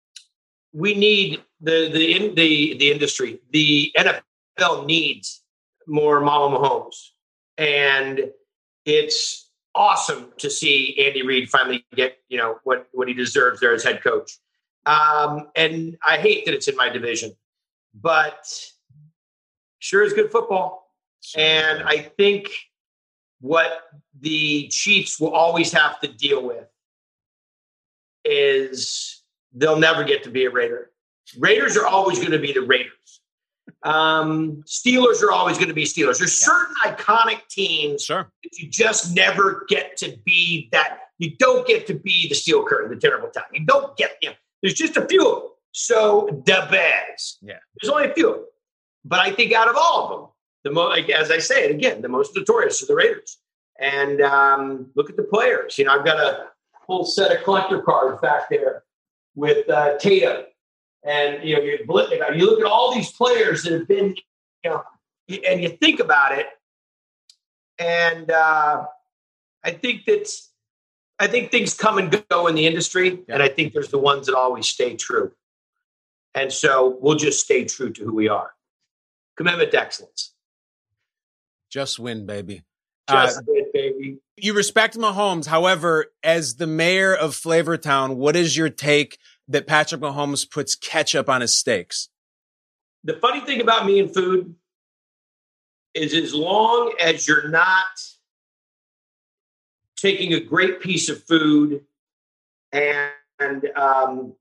we 0.72 0.94
need 0.94 1.42
the 1.60 1.88
the 1.92 2.16
in, 2.16 2.34
the 2.34 2.76
the 2.78 2.90
industry. 2.90 3.40
The 3.50 3.92
NFL 3.96 4.86
needs 4.86 5.42
more 5.86 6.20
Mama 6.20 6.58
Mahomes, 6.58 7.10
and 7.56 8.30
it's 8.84 9.50
awesome 9.74 10.32
to 10.38 10.48
see 10.48 10.96
Andy 11.06 11.22
Reid 11.22 11.50
finally 11.50 11.84
get 11.94 12.18
you 12.28 12.38
know 12.38 12.58
what 12.64 12.88
what 12.92 13.08
he 13.08 13.14
deserves 13.14 13.60
there 13.60 13.74
as 13.74 13.84
head 13.84 14.02
coach. 14.02 14.38
Um, 14.86 15.48
and 15.56 15.96
I 16.06 16.18
hate 16.18 16.44
that 16.44 16.54
it's 16.54 16.68
in 16.68 16.76
my 16.76 16.88
division, 16.88 17.32
but 17.94 18.46
sure 19.80 20.04
is 20.04 20.12
good 20.12 20.30
football. 20.30 20.92
And 21.36 21.82
I 21.82 21.98
think 21.98 22.48
what 23.40 23.80
the 24.20 24.68
Chiefs 24.68 25.18
will 25.18 25.34
always 25.34 25.72
have 25.72 26.00
to 26.00 26.08
deal 26.08 26.42
with 26.46 26.66
is 28.24 29.22
they'll 29.52 29.78
never 29.78 30.04
get 30.04 30.22
to 30.24 30.30
be 30.30 30.44
a 30.44 30.50
Raider. 30.50 30.90
Raiders 31.38 31.76
are 31.76 31.86
always 31.86 32.18
going 32.18 32.32
to 32.32 32.38
be 32.38 32.52
the 32.52 32.60
Raiders. 32.62 33.20
Um, 33.82 34.62
Steelers 34.66 35.22
are 35.22 35.32
always 35.32 35.56
going 35.58 35.68
to 35.68 35.74
be 35.74 35.84
Steelers. 35.84 36.18
There's 36.18 36.38
certain 36.40 36.74
iconic 36.84 37.40
teams 37.48 38.04
Sure. 38.04 38.30
that 38.42 38.58
you 38.58 38.68
just 38.68 39.14
never 39.14 39.64
get 39.68 39.96
to 39.98 40.16
be 40.24 40.68
that. 40.72 40.98
You 41.18 41.36
don't 41.38 41.66
get 41.66 41.86
to 41.88 41.94
be 41.94 42.28
the 42.28 42.34
Steel 42.34 42.64
Curtain, 42.64 42.90
the 42.90 42.96
terrible 43.00 43.28
time. 43.30 43.44
You 43.52 43.64
don't 43.66 43.96
get 43.96 44.12
you 44.22 44.30
know, 44.30 44.34
There's 44.62 44.74
just 44.74 44.96
a 44.96 45.06
few 45.06 45.26
of 45.28 45.42
them. 45.42 45.50
So 45.72 46.42
the 46.46 46.66
Bears. 46.70 47.38
Yeah. 47.42 47.58
There's 47.80 47.90
only 47.90 48.10
a 48.10 48.14
few. 48.14 48.28
of 48.30 48.34
them. 48.36 48.44
But 49.04 49.20
I 49.20 49.30
think 49.32 49.52
out 49.52 49.68
of 49.68 49.76
all 49.76 50.04
of 50.04 50.10
them, 50.20 50.28
the 50.64 50.70
most, 50.72 51.10
as 51.10 51.30
I 51.30 51.38
say 51.38 51.64
it 51.64 51.70
again, 51.70 52.02
the 52.02 52.08
most 52.08 52.34
notorious 52.36 52.82
are 52.82 52.86
the 52.86 52.94
Raiders. 52.94 53.38
And 53.80 54.20
um, 54.22 54.90
look 54.94 55.10
at 55.10 55.16
the 55.16 55.22
players. 55.22 55.78
You 55.78 55.84
know, 55.84 55.92
I've 55.98 56.04
got 56.04 56.18
a 56.18 56.46
whole 56.86 57.04
set 57.04 57.30
of 57.36 57.44
collector 57.44 57.82
cards 57.82 58.20
back 58.20 58.48
there 58.48 58.82
with 59.34 59.68
uh, 59.68 59.96
Tatum, 59.98 60.44
and 61.06 61.44
you 61.44 61.56
know, 61.56 61.62
you 61.62 61.78
you 61.78 61.86
look 61.86 62.60
at 62.60 62.66
all 62.66 62.94
these 62.94 63.10
players 63.12 63.62
that 63.62 63.72
have 63.72 63.88
been, 63.88 64.16
you 64.64 64.70
know, 64.70 64.82
and 65.48 65.62
you 65.62 65.68
think 65.68 66.00
about 66.00 66.36
it, 66.36 66.46
and 67.78 68.30
uh, 68.30 68.84
I 69.64 69.70
think 69.70 70.02
that's, 70.06 70.50
I 71.18 71.28
think 71.28 71.50
things 71.50 71.74
come 71.74 71.98
and 71.98 72.24
go 72.28 72.46
in 72.48 72.54
the 72.54 72.66
industry, 72.66 73.20
and 73.28 73.42
I 73.42 73.48
think 73.48 73.72
there's 73.72 73.90
the 73.90 73.98
ones 73.98 74.26
that 74.26 74.34
always 74.34 74.66
stay 74.66 74.96
true, 74.96 75.32
and 76.34 76.52
so 76.52 76.98
we'll 77.00 77.16
just 77.16 77.42
stay 77.44 77.64
true 77.64 77.92
to 77.92 78.04
who 78.04 78.14
we 78.14 78.28
are. 78.28 78.50
Commitment 79.36 79.70
to 79.70 79.80
excellence. 79.80 80.32
Just 81.70 81.98
win, 81.98 82.26
baby. 82.26 82.62
Uh, 83.08 83.26
Just 83.26 83.42
it, 83.46 83.72
baby. 83.72 84.18
you 84.36 84.54
respect 84.54 84.96
Mahomes. 84.96 85.46
However, 85.46 86.06
as 86.24 86.56
the 86.56 86.66
mayor 86.66 87.14
of 87.14 87.34
Flavortown, 87.34 88.16
what 88.16 88.34
is 88.34 88.56
your 88.56 88.68
take 88.68 89.18
that 89.48 89.66
Patrick 89.66 90.00
Mahomes 90.00 90.48
puts 90.50 90.74
ketchup 90.74 91.28
on 91.28 91.40
his 91.40 91.54
steaks? 91.56 92.08
the 93.04 93.14
funny 93.14 93.38
thing 93.40 93.60
about 93.60 93.86
me 93.86 94.00
and 94.00 94.12
food 94.12 94.52
is 95.94 96.12
as 96.12 96.34
long 96.34 96.92
as 97.00 97.28
you're 97.28 97.48
not 97.48 97.86
taking 99.96 100.34
a 100.34 100.40
great 100.40 100.80
piece 100.80 101.08
of 101.08 101.22
food 101.22 101.82
and, 102.72 103.12
and 103.38 103.64
um, 103.76 104.34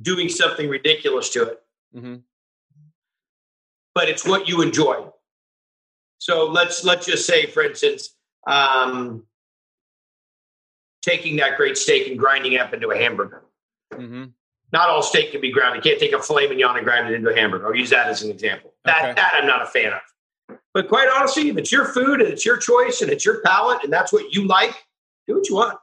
doing 0.00 0.28
something 0.30 0.68
ridiculous 0.68 1.28
to 1.30 1.42
it, 1.42 1.62
Mm-hmm. 1.94 2.16
but 3.94 4.08
it's 4.08 4.26
what 4.26 4.48
you 4.48 4.62
enjoy. 4.62 5.06
So 6.18 6.46
let's 6.46 6.84
let's 6.84 7.06
just 7.06 7.26
say, 7.26 7.46
for 7.46 7.62
instance, 7.62 8.14
um, 8.46 9.24
taking 11.02 11.36
that 11.36 11.56
great 11.56 11.76
steak 11.78 12.08
and 12.08 12.18
grinding 12.18 12.54
it 12.54 12.60
up 12.60 12.74
into 12.74 12.90
a 12.90 12.96
hamburger. 12.98 13.42
Mm-hmm. 13.94 14.24
Not 14.72 14.88
all 14.88 15.02
steak 15.02 15.32
can 15.32 15.40
be 15.40 15.52
ground. 15.52 15.76
You 15.76 15.82
can't 15.82 16.00
take 16.00 16.12
a 16.12 16.20
filet 16.20 16.48
mignon 16.48 16.76
and 16.76 16.84
grind 16.84 17.08
it 17.08 17.14
into 17.14 17.30
a 17.30 17.36
hamburger. 17.36 17.66
I'll 17.66 17.74
use 17.74 17.90
that 17.90 18.08
as 18.08 18.22
an 18.22 18.30
example. 18.30 18.74
That 18.84 19.04
Okay. 19.04 19.12
that 19.14 19.32
I'm 19.34 19.46
not 19.46 19.62
a 19.62 19.66
fan 19.66 19.92
of. 19.92 20.58
But 20.74 20.88
quite 20.88 21.08
honestly, 21.08 21.48
if 21.48 21.56
it's 21.56 21.72
your 21.72 21.86
food 21.86 22.20
and 22.20 22.30
it's 22.30 22.44
your 22.44 22.56
choice 22.56 23.00
and 23.00 23.10
it's 23.10 23.24
your 23.24 23.40
palate 23.42 23.84
and 23.84 23.92
that's 23.92 24.12
what 24.12 24.34
you 24.34 24.46
like, 24.46 24.74
do 25.26 25.36
what 25.36 25.48
you 25.48 25.54
want. 25.54 25.78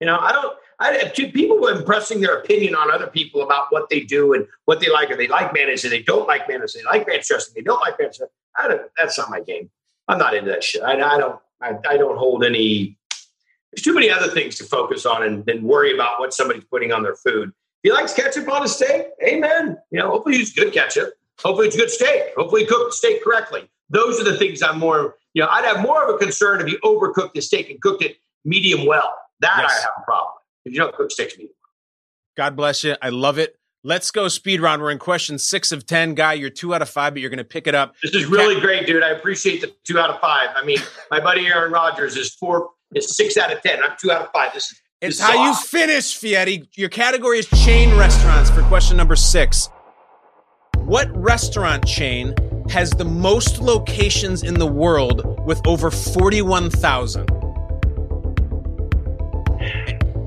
You 0.00 0.06
know, 0.06 0.18
I 0.18 0.32
don't. 0.32 0.56
I 0.80 1.10
people 1.14 1.58
were 1.58 1.72
impressing 1.72 2.20
their 2.20 2.38
opinion 2.38 2.76
on 2.76 2.90
other 2.90 3.08
people 3.08 3.42
about 3.42 3.66
what 3.70 3.88
they 3.88 4.00
do 4.00 4.32
and 4.34 4.46
what 4.66 4.78
they 4.78 4.88
like, 4.88 5.10
or 5.10 5.16
they 5.16 5.26
like 5.26 5.52
mayonnaise, 5.52 5.84
or 5.84 5.88
they 5.88 6.02
don't 6.02 6.28
like 6.28 6.46
mayonnaise, 6.46 6.74
they 6.74 6.84
like 6.84 7.06
ranch 7.08 7.26
dressing, 7.26 7.52
they 7.56 7.62
don't 7.62 7.80
like 7.80 7.98
ranch 7.98 8.18
dressing. 8.18 8.32
I 8.56 8.68
don't. 8.68 8.82
That's 8.96 9.18
not 9.18 9.30
my 9.30 9.40
game. 9.40 9.70
I'm 10.06 10.18
not 10.18 10.34
into 10.34 10.50
that 10.50 10.62
shit. 10.62 10.82
I, 10.82 10.92
I 10.92 11.18
don't. 11.18 11.40
I, 11.60 11.76
I 11.88 11.96
don't 11.96 12.16
hold 12.16 12.44
any 12.44 12.97
there's 13.72 13.82
too 13.82 13.94
many 13.94 14.10
other 14.10 14.28
things 14.28 14.56
to 14.56 14.64
focus 14.64 15.06
on 15.06 15.22
and 15.22 15.44
then 15.46 15.62
worry 15.62 15.92
about 15.92 16.20
what 16.20 16.32
somebody's 16.32 16.64
putting 16.64 16.92
on 16.92 17.02
their 17.02 17.16
food. 17.16 17.50
If 17.50 17.54
he 17.82 17.92
likes 17.92 18.14
ketchup 18.14 18.48
on 18.50 18.64
a 18.64 18.68
steak, 18.68 19.06
amen. 19.22 19.76
You 19.90 20.00
know, 20.00 20.10
hopefully 20.10 20.36
use 20.36 20.52
good 20.52 20.72
ketchup. 20.72 21.14
Hopefully 21.40 21.68
it's 21.68 21.76
good 21.76 21.90
steak. 21.90 22.32
Hopefully 22.36 22.62
he 22.62 22.66
cooked 22.66 22.90
the 22.90 22.96
steak 22.96 23.22
correctly. 23.22 23.68
Those 23.90 24.20
are 24.20 24.24
the 24.24 24.36
things 24.36 24.62
I'm 24.62 24.78
more, 24.78 25.16
you 25.34 25.42
know, 25.42 25.48
I'd 25.50 25.64
have 25.64 25.80
more 25.80 26.06
of 26.06 26.14
a 26.14 26.18
concern 26.18 26.60
if 26.60 26.68
you 26.68 26.78
overcooked 26.84 27.34
the 27.34 27.40
steak 27.40 27.70
and 27.70 27.80
cooked 27.80 28.02
it 28.02 28.16
medium 28.44 28.86
well. 28.86 29.14
That 29.40 29.58
yes. 29.58 29.70
I 29.70 29.80
have 29.82 29.90
a 29.98 30.04
problem 30.04 30.34
if 30.64 30.72
you 30.72 30.78
don't 30.78 30.94
cook 30.94 31.10
steaks 31.10 31.36
medium 31.36 31.54
God 32.38 32.54
bless 32.54 32.84
you. 32.84 32.94
I 33.02 33.08
love 33.08 33.38
it. 33.38 33.56
Let's 33.82 34.12
go 34.12 34.28
speed 34.28 34.60
round. 34.60 34.80
We're 34.80 34.92
in 34.92 34.98
question 34.98 35.38
six 35.38 35.72
of 35.72 35.86
10. 35.86 36.14
Guy, 36.14 36.34
you're 36.34 36.50
two 36.50 36.72
out 36.72 36.82
of 36.82 36.88
five, 36.88 37.14
but 37.14 37.20
you're 37.20 37.30
going 37.30 37.38
to 37.38 37.44
pick 37.44 37.66
it 37.66 37.74
up. 37.74 37.96
This 38.00 38.14
is 38.14 38.26
really 38.26 38.60
great, 38.60 38.86
dude. 38.86 39.02
I 39.02 39.10
appreciate 39.10 39.60
the 39.60 39.74
two 39.84 39.98
out 39.98 40.10
of 40.10 40.20
five. 40.20 40.50
I 40.54 40.64
mean, 40.64 40.78
my 41.10 41.18
buddy 41.18 41.46
Aaron 41.46 41.72
Rodgers 41.72 42.16
is 42.16 42.32
four, 42.34 42.70
is 42.94 43.16
six 43.16 43.36
out 43.36 43.52
of 43.52 43.60
10. 43.62 43.82
I'm 43.82 43.96
two 44.00 44.10
out 44.10 44.22
of 44.22 44.32
five. 44.32 44.52
This 44.54 44.72
is 44.72 44.80
it's 45.00 45.20
how 45.20 45.46
you 45.46 45.54
finish, 45.54 46.16
Fieri. 46.16 46.68
Your 46.74 46.88
category 46.88 47.38
is 47.38 47.46
chain 47.64 47.96
restaurants 47.96 48.50
for 48.50 48.62
question 48.62 48.96
number 48.96 49.14
six. 49.14 49.68
What 50.78 51.08
restaurant 51.16 51.86
chain 51.86 52.34
has 52.68 52.90
the 52.90 53.04
most 53.04 53.60
locations 53.60 54.42
in 54.42 54.54
the 54.54 54.66
world 54.66 55.40
with 55.46 55.64
over 55.68 55.92
41,000? 55.92 57.30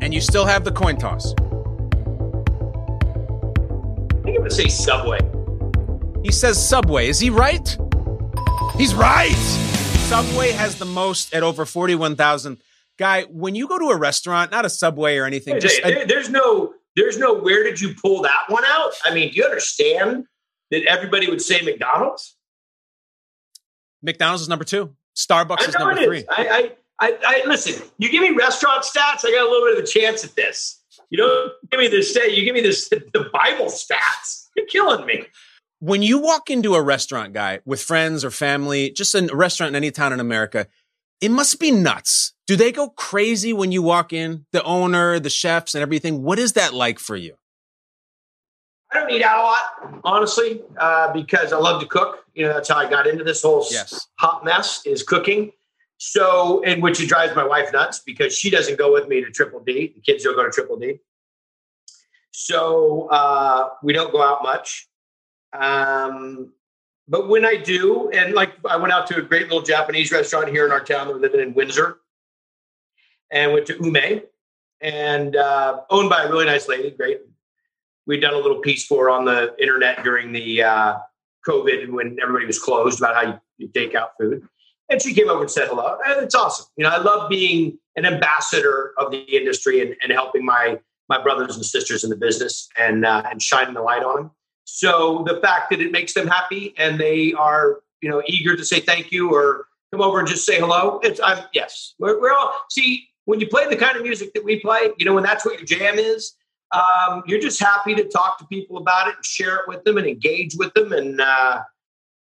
And 0.01 0.13
you 0.13 0.21
still 0.21 0.45
have 0.45 0.63
the 0.63 0.71
coin 0.71 0.97
toss. 0.97 1.33
I 1.33 1.43
think 4.23 4.27
I'm 4.27 4.35
going 4.35 4.43
to 4.45 4.51
say 4.51 4.69
Subway. 4.69 5.19
He 6.23 6.31
says 6.31 6.65
Subway. 6.65 7.09
Is 7.09 7.19
he 7.19 7.29
right? 7.29 7.77
He's 8.77 8.95
right. 8.95 9.70
Subway 10.11 10.51
has 10.51 10.77
the 10.77 10.83
most 10.83 11.33
at 11.33 11.41
over 11.41 11.65
41,000. 11.65 12.61
Guy, 12.99 13.23
when 13.29 13.55
you 13.55 13.65
go 13.65 13.79
to 13.79 13.85
a 13.91 13.95
restaurant, 13.95 14.51
not 14.51 14.65
a 14.65 14.69
Subway 14.69 15.15
or 15.15 15.25
anything, 15.25 15.57
just 15.61 15.81
there, 15.81 16.05
there's 16.05 16.29
no 16.29 16.73
there's 16.97 17.17
no 17.17 17.33
where 17.33 17.63
did 17.63 17.79
you 17.79 17.95
pull 17.95 18.21
that 18.23 18.41
one 18.49 18.65
out? 18.65 18.91
I 19.05 19.13
mean, 19.13 19.31
do 19.31 19.37
you 19.37 19.45
understand 19.45 20.25
that 20.69 20.83
everybody 20.83 21.29
would 21.29 21.41
say 21.41 21.61
McDonald's? 21.61 22.35
McDonald's 24.03 24.41
is 24.41 24.49
number 24.49 24.65
two. 24.65 24.93
Starbucks 25.15 25.69
is 25.69 25.75
number 25.75 26.03
three. 26.03 26.25
I, 26.29 26.73
I, 26.99 27.07
I, 27.07 27.17
I, 27.25 27.43
listen. 27.47 27.81
You 27.97 28.11
give 28.11 28.21
me 28.21 28.31
restaurant 28.31 28.83
stats, 28.83 29.23
I 29.23 29.31
got 29.31 29.47
a 29.47 29.49
little 29.49 29.65
bit 29.65 29.77
of 29.77 29.83
a 29.85 29.87
chance 29.87 30.25
at 30.25 30.35
this. 30.35 30.81
You 31.09 31.19
don't 31.19 31.53
give 31.71 31.79
me 31.79 31.87
this. 31.87 32.13
Say, 32.13 32.35
you 32.35 32.43
give 32.43 32.53
me 32.53 32.61
this 32.61 32.89
the 32.89 33.29
Bible 33.31 33.67
stats. 33.67 34.47
You're 34.57 34.65
killing 34.65 35.05
me. 35.05 35.25
When 35.81 36.03
you 36.03 36.19
walk 36.19 36.51
into 36.51 36.75
a 36.75 36.81
restaurant, 36.81 37.33
guy, 37.33 37.59
with 37.65 37.81
friends 37.81 38.23
or 38.23 38.29
family, 38.29 38.91
just 38.91 39.15
a 39.15 39.27
restaurant 39.33 39.71
in 39.71 39.75
any 39.75 39.89
town 39.89 40.13
in 40.13 40.19
America, 40.19 40.67
it 41.21 41.29
must 41.29 41.59
be 41.59 41.71
nuts. 41.71 42.33
Do 42.45 42.55
they 42.55 42.71
go 42.71 42.89
crazy 42.89 43.51
when 43.51 43.71
you 43.71 43.81
walk 43.81 44.13
in? 44.13 44.45
The 44.51 44.63
owner, 44.63 45.19
the 45.19 45.31
chefs, 45.31 45.73
and 45.73 45.81
everything. 45.81 46.21
What 46.21 46.37
is 46.37 46.53
that 46.53 46.75
like 46.75 46.99
for 46.99 47.15
you? 47.15 47.33
I 48.91 48.99
don't 48.99 49.09
eat 49.09 49.23
out 49.23 49.39
a 49.39 49.41
lot, 49.41 50.01
honestly, 50.03 50.61
uh, 50.77 51.11
because 51.13 51.51
I 51.51 51.57
love 51.57 51.81
to 51.81 51.87
cook. 51.87 52.25
You 52.35 52.45
know, 52.45 52.53
that's 52.53 52.69
how 52.69 52.77
I 52.77 52.87
got 52.87 53.07
into 53.07 53.23
this 53.23 53.41
whole 53.41 53.65
yes. 53.71 54.07
hot 54.19 54.45
mess 54.45 54.85
is 54.85 55.01
cooking. 55.01 55.51
So, 55.97 56.61
and 56.63 56.83
which 56.83 57.01
it 57.01 57.09
drives 57.09 57.35
my 57.35 57.43
wife 57.43 57.73
nuts 57.73 58.01
because 58.05 58.37
she 58.37 58.51
doesn't 58.51 58.77
go 58.77 58.93
with 58.93 59.07
me 59.07 59.23
to 59.23 59.31
Triple 59.31 59.61
D. 59.61 59.93
The 59.95 60.01
kids 60.01 60.25
don't 60.25 60.35
go 60.35 60.43
to 60.43 60.51
Triple 60.51 60.77
D. 60.77 60.99
So 62.29 63.07
uh, 63.09 63.69
we 63.81 63.93
don't 63.93 64.11
go 64.11 64.21
out 64.21 64.43
much. 64.43 64.87
Um, 65.53 66.53
but 67.07 67.27
when 67.27 67.45
I 67.45 67.55
do, 67.55 68.09
and 68.11 68.33
like 68.33 68.53
I 68.69 68.77
went 68.77 68.93
out 68.93 69.07
to 69.07 69.17
a 69.17 69.21
great 69.21 69.43
little 69.43 69.61
Japanese 69.61 70.11
restaurant 70.11 70.49
here 70.49 70.65
in 70.65 70.71
our 70.71 70.83
town. 70.83 71.07
That 71.07 71.13
We're 71.15 71.21
living 71.21 71.41
in 71.41 71.53
Windsor, 71.53 71.97
and 73.31 73.53
went 73.53 73.65
to 73.67 73.77
Ume, 73.83 74.21
and 74.79 75.35
uh, 75.35 75.81
owned 75.89 76.09
by 76.09 76.23
a 76.23 76.29
really 76.29 76.45
nice 76.45 76.67
lady. 76.67 76.91
Great. 76.91 77.21
We'd 78.07 78.21
done 78.21 78.33
a 78.33 78.37
little 78.37 78.59
piece 78.59 78.85
for 78.85 79.09
on 79.09 79.25
the 79.25 79.55
internet 79.59 80.03
during 80.03 80.31
the 80.31 80.63
uh, 80.63 80.97
COVID 81.47 81.89
when 81.89 82.17
everybody 82.21 82.45
was 82.45 82.59
closed 82.59 82.99
about 82.99 83.15
how 83.15 83.31
you, 83.31 83.39
you 83.57 83.67
take 83.67 83.95
out 83.95 84.11
food. 84.19 84.47
And 84.89 85.01
she 85.01 85.13
came 85.13 85.29
over 85.29 85.41
and 85.41 85.51
said 85.51 85.67
hello. 85.67 85.97
And 86.05 86.23
it's 86.23 86.35
awesome. 86.35 86.65
You 86.75 86.83
know, 86.83 86.89
I 86.89 86.97
love 86.97 87.29
being 87.29 87.77
an 87.95 88.05
ambassador 88.05 88.93
of 88.97 89.11
the 89.11 89.19
industry 89.19 89.81
and, 89.81 89.95
and 90.03 90.11
helping 90.11 90.45
my 90.45 90.79
my 91.09 91.21
brothers 91.21 91.57
and 91.57 91.65
sisters 91.65 92.03
in 92.05 92.09
the 92.09 92.15
business 92.15 92.69
and 92.77 93.05
uh, 93.05 93.23
and 93.29 93.41
shining 93.41 93.73
the 93.73 93.81
light 93.81 94.03
on 94.03 94.15
them. 94.15 94.31
So 94.73 95.25
the 95.27 95.39
fact 95.41 95.69
that 95.71 95.81
it 95.81 95.91
makes 95.91 96.13
them 96.13 96.27
happy 96.27 96.73
and 96.77 96.97
they 96.97 97.33
are, 97.33 97.81
you 98.01 98.09
know, 98.09 98.23
eager 98.25 98.55
to 98.55 98.63
say 98.63 98.79
thank 98.79 99.11
you 99.11 99.29
or 99.29 99.67
come 99.91 100.01
over 100.01 100.17
and 100.17 100.27
just 100.27 100.45
say 100.45 100.59
hello. 100.59 101.01
It's 101.03 101.19
I'm 101.21 101.43
yes. 101.53 101.93
We're, 101.99 102.19
we're 102.21 102.31
all 102.31 102.53
see 102.69 103.09
when 103.25 103.41
you 103.41 103.47
play 103.47 103.67
the 103.67 103.75
kind 103.75 103.97
of 103.97 104.03
music 104.03 104.33
that 104.33 104.45
we 104.45 104.61
play, 104.61 104.91
you 104.97 105.05
know, 105.05 105.13
when 105.13 105.23
that's 105.23 105.45
what 105.45 105.57
your 105.57 105.65
jam 105.65 105.99
is, 105.99 106.35
um, 106.71 107.21
you're 107.27 107.39
just 107.39 107.59
happy 107.59 107.93
to 107.95 108.05
talk 108.05 108.39
to 108.39 108.45
people 108.45 108.77
about 108.77 109.09
it 109.09 109.15
and 109.17 109.25
share 109.25 109.57
it 109.57 109.67
with 109.67 109.83
them 109.83 109.97
and 109.97 110.07
engage 110.07 110.55
with 110.55 110.73
them. 110.73 110.93
And 110.93 111.19
uh, 111.19 111.63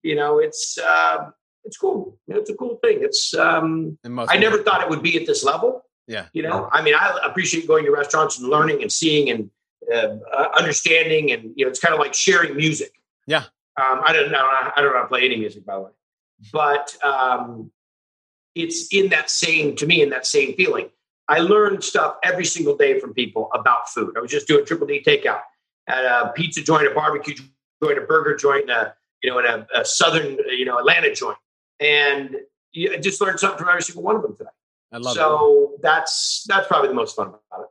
you 0.02 0.16
know, 0.16 0.40
it's 0.40 0.76
uh, 0.76 1.30
it's 1.64 1.76
cool. 1.76 2.18
It's 2.26 2.50
a 2.50 2.54
cool 2.54 2.80
thing. 2.82 2.98
It's 3.00 3.32
um, 3.32 3.96
I 4.04 4.38
never 4.38 4.62
thought 4.64 4.82
it 4.82 4.90
would 4.90 5.04
be 5.04 5.16
at 5.20 5.24
this 5.24 5.44
level. 5.44 5.84
Yeah. 6.08 6.26
You 6.32 6.42
know, 6.42 6.68
I 6.72 6.82
mean, 6.82 6.94
I 6.94 7.16
appreciate 7.24 7.68
going 7.68 7.84
to 7.84 7.92
restaurants 7.92 8.40
and 8.40 8.48
learning 8.48 8.82
and 8.82 8.90
seeing 8.90 9.30
and 9.30 9.50
uh, 9.92 10.16
uh, 10.32 10.48
understanding, 10.58 11.32
and 11.32 11.52
you 11.56 11.64
know, 11.64 11.70
it's 11.70 11.80
kind 11.80 11.94
of 11.94 12.00
like 12.00 12.14
sharing 12.14 12.56
music. 12.56 12.92
Yeah. 13.26 13.44
Um, 13.80 14.02
I 14.04 14.12
don't 14.12 14.30
know. 14.30 14.38
I 14.38 14.72
don't 14.76 14.92
know 14.92 14.98
how 14.98 15.02
to 15.02 15.08
play 15.08 15.24
any 15.24 15.36
music, 15.36 15.64
by 15.64 15.76
the 15.76 15.82
way, 15.82 15.90
but 16.52 16.96
um, 17.02 17.70
it's 18.54 18.92
in 18.92 19.08
that 19.10 19.30
same 19.30 19.76
to 19.76 19.86
me 19.86 20.02
in 20.02 20.10
that 20.10 20.26
same 20.26 20.54
feeling. 20.54 20.90
I 21.28 21.38
learned 21.38 21.84
stuff 21.84 22.16
every 22.24 22.44
single 22.44 22.76
day 22.76 22.98
from 22.98 23.14
people 23.14 23.48
about 23.54 23.88
food. 23.88 24.16
I 24.16 24.20
was 24.20 24.30
just 24.30 24.48
doing 24.48 24.66
triple 24.66 24.86
D 24.86 25.02
takeout 25.04 25.40
at 25.88 26.04
a 26.04 26.32
pizza 26.34 26.62
joint, 26.62 26.86
a 26.86 26.90
barbecue 26.90 27.34
joint, 27.82 27.98
a 27.98 28.02
burger 28.02 28.36
joint, 28.36 28.68
a 28.68 28.94
you 29.22 29.30
know, 29.30 29.38
in 29.38 29.44
a, 29.44 29.66
a 29.74 29.84
southern 29.84 30.38
you 30.48 30.64
know 30.64 30.78
Atlanta 30.78 31.14
joint, 31.14 31.38
and 31.78 32.36
you 32.72 32.98
just 32.98 33.20
learned 33.20 33.40
something 33.40 33.58
from 33.58 33.68
every 33.68 33.82
single 33.82 34.02
one 34.02 34.16
of 34.16 34.22
them 34.22 34.36
today. 34.36 34.50
I 34.92 34.98
love 34.98 35.14
so 35.14 35.20
it. 35.20 35.24
So 35.24 35.78
that's 35.82 36.44
that's 36.48 36.66
probably 36.66 36.88
the 36.88 36.94
most 36.94 37.16
fun 37.16 37.28
about 37.28 37.64
it. 37.64 37.68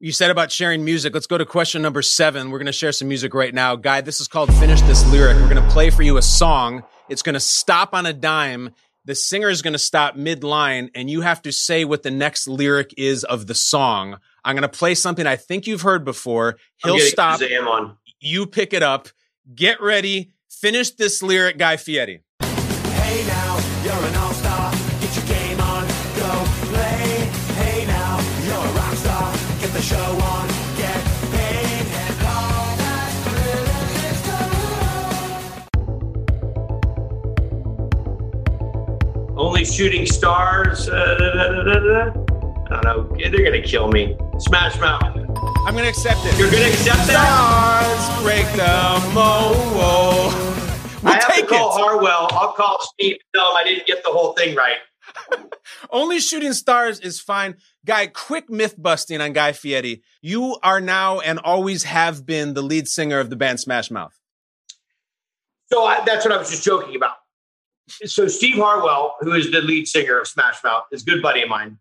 You 0.00 0.12
said 0.12 0.30
about 0.30 0.52
sharing 0.52 0.84
music. 0.84 1.12
Let's 1.12 1.26
go 1.26 1.36
to 1.36 1.44
question 1.44 1.82
number 1.82 2.02
seven. 2.02 2.52
We're 2.52 2.58
going 2.58 2.66
to 2.66 2.72
share 2.72 2.92
some 2.92 3.08
music 3.08 3.34
right 3.34 3.52
now. 3.52 3.74
Guy, 3.74 4.00
this 4.00 4.20
is 4.20 4.28
called 4.28 4.54
Finish 4.54 4.80
This 4.82 5.04
Lyric. 5.10 5.36
We're 5.38 5.52
going 5.52 5.60
to 5.60 5.70
play 5.70 5.90
for 5.90 6.04
you 6.04 6.18
a 6.18 6.22
song. 6.22 6.84
It's 7.08 7.20
going 7.20 7.34
to 7.34 7.40
stop 7.40 7.94
on 7.94 8.06
a 8.06 8.12
dime. 8.12 8.70
The 9.06 9.16
singer 9.16 9.48
is 9.48 9.60
going 9.60 9.72
to 9.72 9.78
stop 9.78 10.14
mid 10.14 10.44
line, 10.44 10.90
and 10.94 11.10
you 11.10 11.22
have 11.22 11.42
to 11.42 11.50
say 11.50 11.84
what 11.84 12.04
the 12.04 12.12
next 12.12 12.46
lyric 12.46 12.94
is 12.96 13.24
of 13.24 13.48
the 13.48 13.56
song. 13.56 14.18
I'm 14.44 14.54
going 14.54 14.62
to 14.62 14.68
play 14.68 14.94
something 14.94 15.26
I 15.26 15.34
think 15.34 15.66
you've 15.66 15.82
heard 15.82 16.04
before. 16.04 16.58
He'll 16.76 17.00
stop. 17.00 17.40
You 18.20 18.46
pick 18.46 18.72
it 18.72 18.84
up. 18.84 19.08
Get 19.52 19.80
ready. 19.80 20.30
Finish 20.48 20.92
this 20.92 21.24
lyric, 21.24 21.58
Guy 21.58 21.76
Fieri. 21.76 22.22
Hey 22.40 23.26
now, 23.26 23.58
you're 23.82 23.94
an 23.94 24.14
all-star. 24.14 24.70
Get 25.00 25.16
your 25.16 25.26
game 25.26 25.47
Only 39.36 39.64
shooting 39.64 40.04
stars. 40.04 40.88
Uh, 40.90 41.16
da, 41.18 41.62
da, 41.62 41.78
da, 41.78 42.24
I 42.70 42.80
don't 42.80 42.84
know. 42.84 43.16
They're 43.16 43.44
gonna 43.44 43.62
kill 43.62 43.88
me. 43.88 44.16
Smash 44.38 44.78
Mouth. 44.78 45.02
I'm 45.04 45.74
gonna 45.74 45.88
accept 45.88 46.20
it. 46.24 46.38
You're 46.38 46.50
gonna 46.50 46.66
accept 46.66 47.06
that? 47.06 48.10
Stars 48.10 48.22
break 48.22 48.44
the 48.56 49.12
mold. 49.14 49.56
We'll 51.02 51.12
I 51.12 51.14
have 51.14 51.34
to 51.34 51.46
call 51.46 51.76
it. 51.76 51.80
Harwell. 51.80 52.28
I'll 52.32 52.52
call 52.52 52.78
Steve 52.82 53.16
tell 53.34 53.50
him 53.50 53.56
I 53.56 53.64
didn't 53.64 53.86
get 53.86 54.02
the 54.04 54.10
whole 54.10 54.32
thing 54.32 54.54
right. 54.54 54.76
Only 55.90 56.20
shooting 56.20 56.52
stars 56.52 57.00
is 57.00 57.20
fine. 57.20 57.56
Guy, 57.88 58.06
quick 58.06 58.50
myth 58.50 58.74
busting 58.76 59.22
on 59.22 59.32
Guy 59.32 59.52
Fieri. 59.52 60.02
You 60.20 60.58
are 60.62 60.78
now 60.78 61.20
and 61.20 61.38
always 61.38 61.84
have 61.84 62.26
been 62.26 62.52
the 62.52 62.60
lead 62.60 62.86
singer 62.86 63.18
of 63.18 63.30
the 63.30 63.36
band 63.36 63.60
Smash 63.60 63.90
Mouth. 63.90 64.14
So 65.72 65.86
I, 65.86 66.04
that's 66.04 66.22
what 66.26 66.34
I 66.34 66.36
was 66.36 66.50
just 66.50 66.62
joking 66.62 66.96
about. 66.96 67.16
So 67.88 68.28
Steve 68.28 68.56
Harwell, 68.56 69.16
who 69.20 69.32
is 69.32 69.50
the 69.50 69.62
lead 69.62 69.88
singer 69.88 70.20
of 70.20 70.28
Smash 70.28 70.62
Mouth, 70.62 70.84
is 70.92 71.00
a 71.00 71.06
good 71.06 71.22
buddy 71.22 71.40
of 71.40 71.48
mine. 71.48 71.78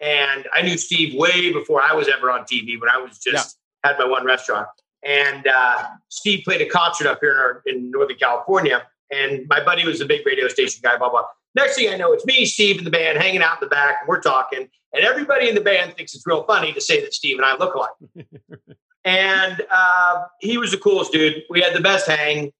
And 0.00 0.48
I 0.52 0.62
knew 0.62 0.76
Steve 0.76 1.14
way 1.14 1.52
before 1.52 1.80
I 1.80 1.94
was 1.94 2.08
ever 2.08 2.32
on 2.32 2.40
TV 2.40 2.80
when 2.80 2.90
I 2.90 2.98
was 2.98 3.20
just 3.20 3.56
yeah. 3.84 3.90
had 3.90 3.98
my 4.00 4.06
one 4.08 4.24
restaurant. 4.24 4.66
And 5.04 5.46
uh, 5.46 5.84
Steve 6.08 6.42
played 6.44 6.62
a 6.62 6.66
concert 6.66 7.06
up 7.06 7.18
here 7.20 7.30
in, 7.30 7.38
our, 7.38 7.62
in 7.66 7.90
Northern 7.92 8.16
California. 8.16 8.82
And 9.12 9.46
my 9.46 9.64
buddy 9.64 9.86
was 9.86 10.00
a 10.00 10.04
big 10.04 10.26
radio 10.26 10.48
station 10.48 10.80
guy, 10.82 10.96
blah, 10.96 11.10
blah. 11.10 11.26
Next 11.54 11.76
thing 11.76 11.92
I 11.92 11.96
know, 11.96 12.12
it's 12.12 12.26
me, 12.26 12.44
Steve, 12.46 12.78
and 12.78 12.86
the 12.86 12.90
band 12.90 13.18
hanging 13.18 13.42
out 13.42 13.62
in 13.62 13.66
the 13.68 13.70
back, 13.70 13.98
and 14.00 14.08
we're 14.08 14.20
talking. 14.20 14.68
And 14.92 15.04
everybody 15.04 15.48
in 15.48 15.54
the 15.54 15.60
band 15.60 15.96
thinks 15.96 16.14
it's 16.14 16.26
real 16.26 16.44
funny 16.44 16.72
to 16.72 16.80
say 16.80 17.00
that 17.02 17.14
Steve 17.14 17.36
and 17.36 17.44
I 17.46 17.56
look 17.56 17.74
alike. 17.74 17.90
and 19.04 19.62
uh, 19.70 20.24
he 20.40 20.58
was 20.58 20.70
the 20.70 20.78
coolest 20.78 21.12
dude. 21.12 21.42
We 21.50 21.60
had 21.60 21.74
the 21.74 21.80
best 21.80 22.06
hang, 22.08 22.52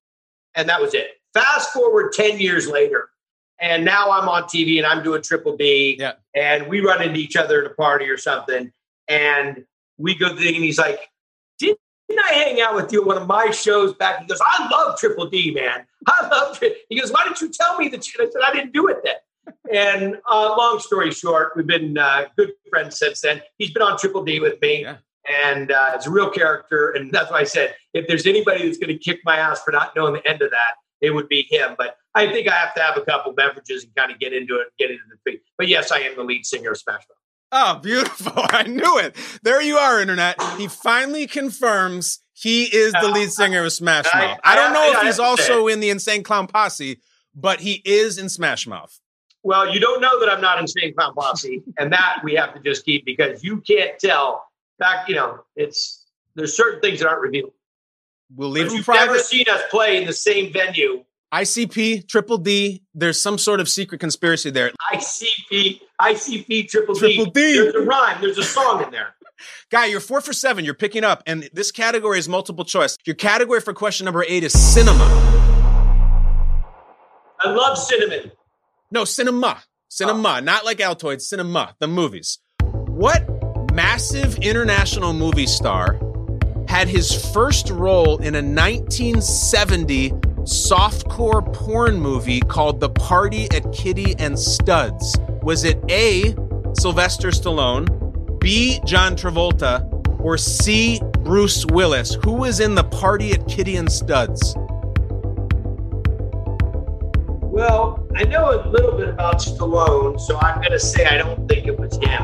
and 0.55 0.69
that 0.69 0.81
was 0.81 0.95
it. 0.95 1.09
Fast 1.33 1.73
forward 1.73 2.13
10 2.13 2.39
years 2.39 2.69
later, 2.69 3.09
and 3.61 3.85
now 3.85 4.11
I'm 4.11 4.29
on 4.29 4.45
TV 4.45 4.79
and 4.79 4.87
I'm 4.87 5.03
doing 5.03 5.23
Triple 5.23 5.57
D, 5.57 5.97
Yeah. 5.99 6.13
and 6.35 6.69
we 6.69 6.81
run 6.81 7.03
into 7.03 7.19
each 7.19 7.37
other 7.37 7.65
at 7.65 7.71
a 7.71 7.75
party 7.75 8.07
or 8.07 8.17
something, 8.17 8.73
and 9.09 9.65
we 9.99 10.15
go 10.15 10.37
thing, 10.37 10.55
and 10.55 10.65
he's 10.65 10.79
like, 10.79 11.01
"Didn't 12.09 12.25
I 12.25 12.33
hang 12.33 12.61
out 12.61 12.75
with 12.75 12.93
you 12.93 13.01
at 13.01 13.07
one 13.07 13.17
of 13.17 13.27
my 13.27 13.51
shows 13.51 13.95
back?" 13.95 14.21
He 14.21 14.27
goes, 14.27 14.41
"I 14.45 14.69
love 14.71 14.99
Triple 14.99 15.29
D, 15.29 15.53
man. 15.53 15.87
I 16.07 16.29
love 16.29 16.63
it." 16.63 16.79
He 16.89 16.99
goes, 16.99 17.11
"Why 17.13 17.25
didn't 17.25 17.41
you 17.41 17.51
tell 17.51 17.79
me 17.79 17.89
that?" 17.89 18.07
You? 18.07 18.25
I 18.25 18.31
said, 18.31 18.43
"I 18.47 18.53
didn't 18.53 18.73
do 18.73 18.89
it 18.89 18.99
then." 19.05 19.17
And 19.73 20.17
uh, 20.31 20.55
long 20.57 20.79
story 20.79 21.11
short, 21.11 21.53
we've 21.57 21.67
been 21.67 21.99
uh, 21.99 22.27
good 22.37 22.53
friends 22.71 22.99
since 22.99 23.21
then. 23.21 23.43
He's 23.59 23.71
been 23.71 23.83
on 23.83 23.99
Triple 23.99 24.25
D 24.25 24.41
with 24.41 24.61
me, 24.61 24.87
and 25.47 25.71
uh, 25.71 25.93
it's 25.95 26.07
a 26.07 26.11
real 26.11 26.31
character. 26.31 26.91
And 26.91 27.13
that's 27.13 27.31
why 27.31 27.39
I 27.39 27.45
said, 27.45 27.75
if 27.93 28.07
there's 28.07 28.27
anybody 28.27 28.65
that's 28.65 28.79
going 28.79 28.97
to 28.97 28.99
kick 28.99 29.21
my 29.25 29.37
ass 29.37 29.63
for 29.63 29.71
not 29.71 29.95
knowing 29.97 30.15
the 30.15 30.29
end 30.29 30.43
of 30.43 30.51
that, 30.51 30.75
it 31.01 31.11
would 31.11 31.29
be 31.29 31.47
him. 31.51 31.75
But 31.77 31.97
I 32.15 32.31
think 32.31 32.49
I 32.49 32.55
have 32.55 32.75
to 32.75 32.83
have 32.83 32.97
a 32.97 33.03
couple 33.03 33.33
beverages 33.33 33.85
and 33.85 33.95
kind 33.95 34.13
of 34.13 34.19
get 34.19 34.33
into 34.33 34.57
it, 34.57 34.69
get 34.79 34.91
into 34.91 35.03
the 35.11 35.31
thing. 35.31 35.41
But 35.59 35.69
yes, 35.69 35.91
I 35.91 35.99
am 36.01 36.17
the 36.17 36.25
lead 36.25 36.47
singer 36.47 36.73
of 36.73 36.79
Smash 36.79 37.03
Mouth. 37.09 37.19
Oh, 37.53 37.77
beautiful. 37.83 38.33
I 38.37 38.65
knew 38.65 38.99
it. 38.99 39.17
There 39.43 39.63
you 39.63 39.77
are, 39.77 40.01
Internet. 40.01 40.41
He 40.57 40.69
finally 40.69 41.27
confirms 41.27 42.21
he 42.33 42.65
is 42.65 42.93
the 42.93 43.09
lead 43.09 43.31
singer 43.33 43.65
of 43.65 43.73
Smash 43.73 44.07
Mouth. 44.13 44.41
I, 44.43 44.57
don't 44.57 44.73
know 44.73 44.93
if 44.93 45.03
he's 45.03 45.19
also 45.19 45.69
in 45.69 45.81
the 45.81 45.91
Insane 45.91 46.23
Clown 46.23 46.47
Posse, 46.47 47.01
but 47.35 47.61
he 47.61 47.81
is 47.85 48.19
in 48.19 48.29
Smash 48.29 48.67
Mouth. 48.67 49.01
Well, 49.45 49.73
you 49.73 49.79
don't 49.79 50.01
know 50.01 50.19
that 50.21 50.31
I'm 50.31 50.41
not 50.41 50.59
insane 50.59 50.95
clown 50.95 51.15
posse, 51.15 51.63
and 51.79 51.93
that 51.93 52.21
we 52.25 52.35
have 52.35 52.55
to 52.55 52.61
just 52.61 52.85
keep 52.85 53.05
because 53.05 53.45
you 53.45 53.61
can't 53.61 53.99
tell. 53.99 54.47
Back, 54.79 55.07
you 55.07 55.15
know, 55.15 55.41
it's 55.55 56.07
there's 56.35 56.57
certain 56.57 56.81
things 56.81 57.01
that 57.01 57.09
aren't 57.09 57.21
revealed. 57.21 57.53
We'll 58.35 58.49
leave 58.49 58.67
But 58.67 58.73
him 58.73 58.77
you've 58.79 58.89
never 58.89 59.19
seen 59.19 59.45
us 59.49 59.63
play 59.71 59.99
in 59.99 60.07
the 60.07 60.15
same 60.15 60.51
venue. 60.53 61.05
ICP, 61.35 62.07
Triple 62.07 62.39
D, 62.39 62.85
there's 62.95 63.21
some 63.21 63.39
sort 63.39 63.59
of 63.59 63.69
secret 63.69 63.99
conspiracy 63.99 64.51
there. 64.51 64.71
ICP, 64.93 65.81
ICP, 66.01 66.69
triple, 66.69 66.95
Triple 66.95 67.25
D. 67.25 67.31
D. 67.33 67.59
There's 67.59 67.75
a 67.75 67.81
rhyme. 67.81 68.21
There's 68.21 68.39
a 68.39 68.45
song 68.45 68.85
in 68.85 68.93
there. 68.93 69.17
Guy, 69.69 69.87
you're 69.87 69.99
four 69.99 70.21
for 70.21 70.33
seven. 70.33 70.65
You're 70.65 70.75
picking 70.75 71.03
up, 71.03 71.25
and 71.27 71.51
this 71.53 71.73
category 71.73 72.21
is 72.21 72.29
multiple 72.29 72.65
choice. 72.65 72.97
Your 73.05 73.17
category 73.17 73.61
for 73.61 73.75
question 73.75 74.05
number 74.05 74.25
eight 74.29 74.45
is 74.45 74.53
cinema. 74.53 75.03
I 77.41 77.49
love 77.51 77.77
cinnamon. 77.79 78.31
No, 78.93 79.05
cinema. 79.05 79.61
Cinema, 79.89 80.37
oh. 80.39 80.41
not 80.41 80.65
like 80.65 80.79
Altoid, 80.79 81.21
cinema, 81.21 81.75
the 81.81 81.89
movies. 81.89 82.39
What 82.61 83.29
massive 83.73 84.39
international 84.39 85.13
movie 85.13 85.47
star 85.47 85.99
had 86.69 86.87
his 86.87 87.13
first 87.33 87.71
role 87.71 88.19
in 88.19 88.37
a 88.37 88.43
1970 88.43 90.13
softcore 90.45 91.53
porn 91.55 91.99
movie 91.99 92.41
called 92.41 92.79
The 92.79 92.91
Party 92.91 93.49
at 93.53 93.73
Kitty 93.73 94.15
and 94.19 94.39
Studs? 94.39 95.17
Was 95.43 95.65
it 95.65 95.79
A, 95.91 96.35
Sylvester 96.75 97.29
Stallone, 97.29 98.39
B, 98.41 98.79
John 98.85 99.17
Travolta, 99.17 99.91
or 100.21 100.37
C, 100.37 101.01
Bruce 101.21 101.65
Willis? 101.67 102.17
Who 102.25 102.33
was 102.33 102.61
in 102.61 102.75
The 102.75 102.85
Party 102.85 103.33
at 103.33 103.49
Kitty 103.49 103.77
and 103.77 103.91
Studs? 103.91 104.55
Well, 107.41 108.07
I 108.15 108.25
know 108.25 108.51
a 108.51 108.69
little 108.69 108.93
bit 108.99 109.09
about 109.09 109.39
Stallone, 109.39 110.21
so 110.21 110.39
I'm 110.39 110.57
going 110.57 110.73
to 110.73 110.79
say 110.79 111.07
I 111.07 111.17
don't 111.17 111.49
think 111.49 111.67
it 111.67 111.79
was 111.79 111.97
him 111.97 112.23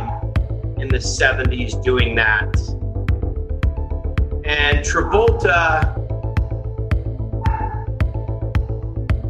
in 0.79 0.89
the 0.89 0.99
70s 0.99 1.83
doing 1.83 2.15
that. 2.17 2.55
And 4.45 4.85
Travolta, 4.85 6.10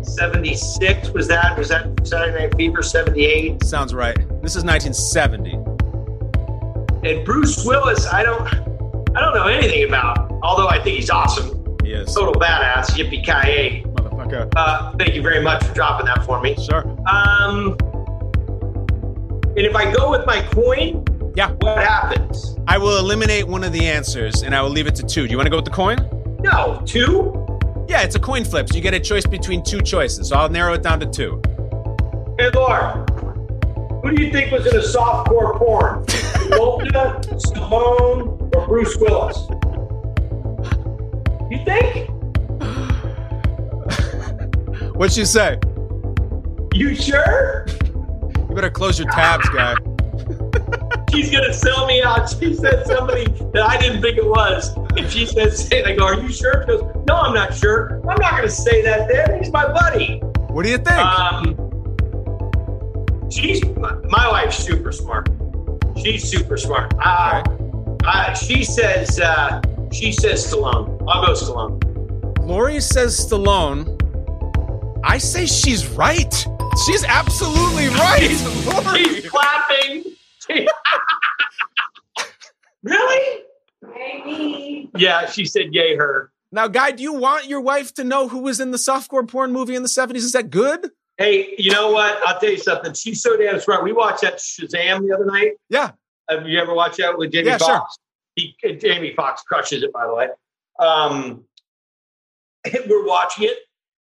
76 0.03 1.11
was 1.11 1.29
that? 1.29 1.57
Was 1.59 1.69
that 1.69 1.87
Saturday 2.07 2.39
Night 2.47 2.55
Fever 2.57 2.83
78? 2.83 3.63
Sounds 3.65 3.95
right. 3.95 4.17
This 4.43 4.57
is 4.57 4.65
1970. 4.65 5.53
And 7.09 7.25
Bruce 7.25 7.65
Willis, 7.65 8.07
I 8.07 8.23
don't, 8.23 8.43
I 9.17 9.21
don't 9.21 9.35
know 9.35 9.47
anything 9.47 9.89
about. 9.89 10.31
Although 10.43 10.69
I 10.69 10.83
think 10.83 10.97
he's 10.97 11.11
awesome, 11.11 11.77
He 11.83 11.93
is. 11.93 12.15
total 12.15 12.35
badass, 12.35 12.91
yippee 12.91 13.25
ki 13.25 13.83
Motherfucker. 13.89 14.53
Uh, 14.57 14.93
thank 14.99 15.15
you 15.15 15.23
very 15.23 15.43
much 15.43 15.65
for 15.65 15.73
dropping 15.75 16.07
that 16.07 16.25
for 16.25 16.41
me. 16.41 16.55
Sure. 16.57 16.83
Um, 17.09 17.77
and 19.57 19.67
if 19.67 19.75
I 19.75 19.93
go 19.93 20.11
with 20.11 20.27
my 20.27 20.43
coin, 20.53 21.05
Yeah. 21.37 21.51
what 21.61 21.79
happens? 21.79 22.57
I 22.69 22.79
will 22.79 22.99
eliminate 22.99 23.47
one 23.49 23.65
of 23.65 23.73
the 23.73 23.87
answers 23.87 24.43
and 24.43 24.55
I 24.55 24.63
will 24.63 24.71
leave 24.71 24.87
it 24.87 24.95
to 24.97 25.03
two. 25.03 25.27
Do 25.27 25.31
you 25.31 25.37
want 25.37 25.47
to 25.47 25.51
go 25.51 25.57
with 25.57 25.65
the 25.65 25.71
coin? 25.71 25.99
No, 26.43 26.81
two. 26.87 27.40
Yeah, 27.91 28.03
it's 28.03 28.15
a 28.15 28.21
coin 28.21 28.45
flip. 28.45 28.69
So 28.69 28.77
you 28.77 28.83
get 28.83 28.95
a 28.95 29.01
choice 29.01 29.27
between 29.27 29.65
two 29.65 29.81
choices. 29.81 30.29
So 30.29 30.37
I'll 30.37 30.49
narrow 30.49 30.75
it 30.75 30.83
down 30.85 31.01
to 31.01 31.07
two. 31.07 31.43
Hey, 32.39 32.49
Laura, 32.55 33.05
who 34.01 34.15
do 34.15 34.23
you 34.23 34.31
think 34.31 34.53
was 34.53 34.65
in 34.65 34.77
a 34.77 34.81
softcore 34.81 35.59
porn? 35.59 36.05
Travolta, 36.07 37.21
Stallone, 37.43 38.55
or 38.55 38.67
Bruce 38.69 38.97
Willis? 39.01 39.39
You 41.51 41.65
think? 41.65 42.11
What'd 44.95 45.13
she 45.13 45.25
say? 45.25 45.59
You 46.73 46.95
sure? 46.95 47.67
You 47.91 48.55
better 48.55 48.71
close 48.71 49.01
your 49.01 49.11
tabs, 49.11 49.49
guy. 49.49 49.75
She's 51.11 51.33
gonna 51.33 51.53
sell 51.53 51.87
me 51.87 52.05
out. 52.05 52.31
She 52.31 52.55
said 52.55 52.87
somebody 52.87 53.25
that 53.53 53.69
I 53.69 53.79
didn't 53.79 54.01
think 54.01 54.17
it 54.17 54.27
was. 54.27 54.77
And 54.97 55.11
she 55.11 55.27
said, 55.27 55.53
"Say," 55.53 55.83
I 55.83 55.97
go, 55.97 56.05
"Are 56.05 56.21
you 56.21 56.29
sure?" 56.29 56.63
She 56.63 56.67
goes, 56.69 56.90
"No, 57.11 57.17
I'm 57.17 57.35
not 57.35 57.53
sure. 57.53 58.01
I'm 58.09 58.21
not 58.21 58.37
gonna 58.37 58.49
say 58.49 58.83
that. 58.83 59.09
There, 59.09 59.37
he's 59.37 59.51
my 59.53 59.67
buddy." 59.67 60.21
What 60.55 60.63
do 60.63 60.71
you 60.71 60.79
think? 60.79 60.97
Um, 60.97 61.57
she's 63.29 63.65
my 63.65 64.29
wife's 64.31 64.59
super 64.59 64.93
smart. 64.93 65.29
She's 66.01 66.31
super 66.31 66.57
smart. 66.57 66.95
Uh, 67.03 67.43
uh, 68.05 68.33
she 68.35 68.63
says 68.63 69.19
uh, 69.19 69.61
she 69.91 70.13
says 70.13 70.47
Stallone. 70.47 71.05
I'll 71.09 71.27
go 71.27 71.33
Stallone. 71.33 71.83
Lori 72.47 72.81
says 72.81 73.19
Stallone. 73.19 73.97
I 75.05 75.19
say 75.19 75.47
she's 75.47 75.89
right. 75.89 76.47
She's 76.87 77.03
absolutely 77.03 77.89
right. 77.89 78.31
Lori. 78.67 79.05
She's 79.05 79.29
clapping. 79.29 80.05
really? 82.85 83.43
Yeah, 84.97 85.27
she 85.27 85.45
said 85.45 85.75
yay 85.75 85.97
her. 85.97 86.31
Now, 86.53 86.67
Guy, 86.69 86.91
do 86.93 87.03
you 87.03 87.13
want 87.13 87.47
your 87.47 87.61
wife 87.61 87.95
to 87.95 88.05
know 88.05 88.29
who 88.29 88.41
was 88.41 88.61
in 88.61 88.71
the 88.71 88.79
softcore 88.79 89.27
porn 89.27 89.53
movie 89.53 89.77
in 89.77 89.83
the 89.83 89.89
70s? 89.89 90.17
Is 90.17 90.33
that 90.33 90.51
good? 90.51 90.91
Hey, 91.17 91.55
you 91.59 91.71
know 91.71 91.93
what? 91.93 92.19
I'll 92.27 92.41
tell 92.41 92.51
you 92.51 92.59
something. 92.59 92.95
She's 92.95 93.23
so 93.23 93.37
damn 93.37 93.61
smart. 93.61 93.85
We 93.85 93.93
watched 93.93 94.23
that 94.23 94.39
Shazam 94.39 95.07
the 95.07 95.15
other 95.15 95.27
night. 95.27 95.53
Yeah. 95.69 95.93
Have 96.29 96.49
you 96.49 96.59
ever 96.59 96.75
watched 96.75 96.99
that 96.99 97.17
with 97.17 97.33
Jamie 97.33 97.49
Yeah, 97.49 97.59
sure. 97.59 97.83
He, 98.37 98.57
Jamie 98.81 99.13
Foxx 99.15 99.43
crushes 99.43 99.83
it, 99.83 99.93
by 99.93 100.07
the 100.07 100.15
way. 100.15 100.29
Um, 100.79 101.45
we're 102.89 103.07
watching 103.07 103.45
it. 103.45 103.57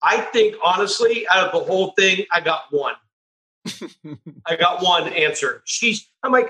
I 0.03 0.21
think, 0.21 0.57
honestly, 0.63 1.27
out 1.31 1.47
of 1.47 1.53
the 1.53 1.65
whole 1.71 1.93
thing, 1.93 2.25
I 2.33 2.41
got 2.41 2.65
one. 2.71 2.95
I 4.47 4.57
got 4.57 4.83
one 4.83 5.09
answer. 5.09 5.63
She's, 5.65 6.09
I'm 6.23 6.33
like, 6.33 6.49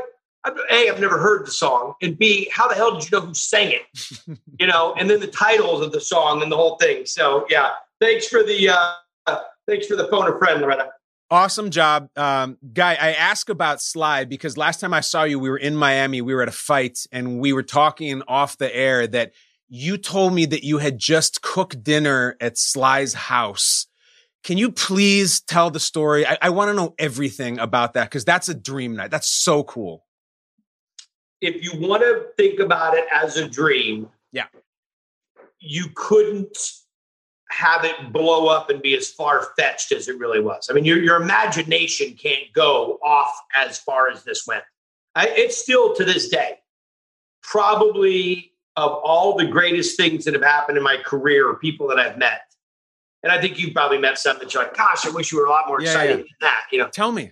A, 0.71 0.91
I've 0.91 1.01
never 1.01 1.19
heard 1.19 1.47
the 1.47 1.51
song. 1.51 1.95
And 2.03 2.19
B, 2.19 2.49
how 2.53 2.69
the 2.69 2.75
hell 2.75 2.95
did 2.95 3.11
you 3.11 3.19
know 3.19 3.27
who 3.27 3.35
sang 3.35 3.73
it? 3.73 4.39
you 4.61 4.67
know, 4.67 4.95
and 4.99 5.09
then 5.09 5.21
the 5.21 5.27
titles 5.27 5.81
of 5.81 5.93
the 5.93 6.01
song 6.01 6.43
and 6.43 6.53
the 6.53 6.57
whole 6.57 6.77
thing. 6.77 7.07
So, 7.07 7.47
yeah, 7.49 7.71
thanks 8.01 8.29
for 8.29 8.43
the, 8.43 8.69
uh, 8.69 9.39
thanks 9.67 9.87
for 9.87 9.97
the 9.97 10.07
phone 10.09 10.29
a 10.29 10.39
friend, 10.39 10.61
Loretta. 10.61 10.91
Awesome 11.31 11.71
job. 11.71 12.11
Um, 12.17 12.59
Guy, 12.73 12.93
I 12.93 13.13
ask 13.13 13.49
about 13.49 13.81
Sly 13.81 14.25
because 14.25 14.57
last 14.57 14.81
time 14.81 14.93
I 14.93 15.01
saw 15.01 15.25
you, 15.25 15.39
we 15.39 15.49
were 15.49 15.57
in 15.57 15.75
Miami. 15.75 16.21
We 16.21 16.35
were 16.35 16.43
at 16.43 16.49
a 16.49 16.53
fight 16.53 16.99
and 17.11 17.41
we 17.41 17.53
were 17.53 17.63
talking 17.63 18.23
off 18.29 18.59
the 18.59 18.75
air 18.75 19.07
that 19.07 19.33
you 19.69 19.97
told 19.97 20.35
me 20.35 20.47
that 20.47 20.63
you 20.63 20.79
had 20.79 20.99
just 20.99 21.43
cooked 21.43 21.83
dinner 21.83 22.37
at 22.41 22.59
Sly's 22.59 23.15
house. 23.15 23.87
Can 24.45 24.59
you 24.59 24.71
please 24.71 25.41
tell 25.41 25.71
the 25.71 25.81
story? 25.81 26.27
I, 26.27 26.37
I 26.43 26.51
want 26.51 26.69
to 26.69 26.75
know 26.75 26.95
everything 26.99 27.59
about 27.59 27.95
that 27.95 28.05
because 28.05 28.27
that's 28.27 28.51
a 28.51 28.55
dream 28.55 28.95
night. 28.95 29.11
That's 29.11 29.29
so 29.29 29.65
cool. 29.65 30.04
If 31.45 31.63
you 31.63 31.73
want 31.79 32.03
to 32.03 32.27
think 32.37 32.61
about 32.61 32.97
it 32.97 33.05
as 33.13 33.37
a 33.37 33.49
dream, 33.49 34.09
Yeah. 34.33 34.47
you 35.61 35.87
couldn't 35.95 36.57
have 37.51 37.85
it 37.85 38.13
blow 38.13 38.49
up 38.49 38.71
and 38.71 38.83
be 38.83 38.97
as 38.97 39.11
far 39.11 39.49
fetched 39.57 39.93
as 39.93 40.09
it 40.09 40.19
really 40.19 40.41
was. 40.41 40.69
I 40.71 40.73
mean, 40.73 40.85
your 40.85 40.99
your 41.03 41.17
imagination 41.23 42.15
can't 42.15 42.53
go 42.53 42.99
off 43.05 43.33
as 43.55 43.79
far 43.79 44.09
as 44.11 44.25
this 44.25 44.47
went. 44.47 44.65
I, 45.15 45.29
it's 45.29 45.57
still 45.59 45.95
to 45.95 46.05
this 46.05 46.29
day 46.29 46.59
probably 47.43 48.53
of 48.77 48.91
all 49.05 49.37
the 49.37 49.45
greatest 49.47 49.97
things 49.97 50.25
that 50.25 50.35
have 50.35 50.43
happened 50.43 50.77
in 50.79 50.83
my 50.83 50.97
career 50.97 51.49
or 51.49 51.55
people 51.57 51.87
that 51.89 51.99
I've 51.99 52.19
met. 52.19 52.41
And 53.23 53.31
I 53.31 53.41
think 53.41 53.59
you've 53.59 53.73
probably 53.75 53.99
met 53.99 54.19
some 54.19 54.39
that 54.41 54.53
you're 54.53 54.63
like, 54.65 54.77
gosh, 54.77 55.07
I 55.07 55.11
wish 55.11 55.31
you 55.31 55.39
were 55.39 55.45
a 55.47 55.51
lot 55.51 55.69
more 55.69 55.81
Yeah, 55.81 55.91
excited 55.91 56.11
yeah. 56.19 56.23
than 56.23 56.27
that. 56.41 56.63
You 56.73 56.79
know, 56.79 56.89
Tell 56.89 57.13
me. 57.13 57.31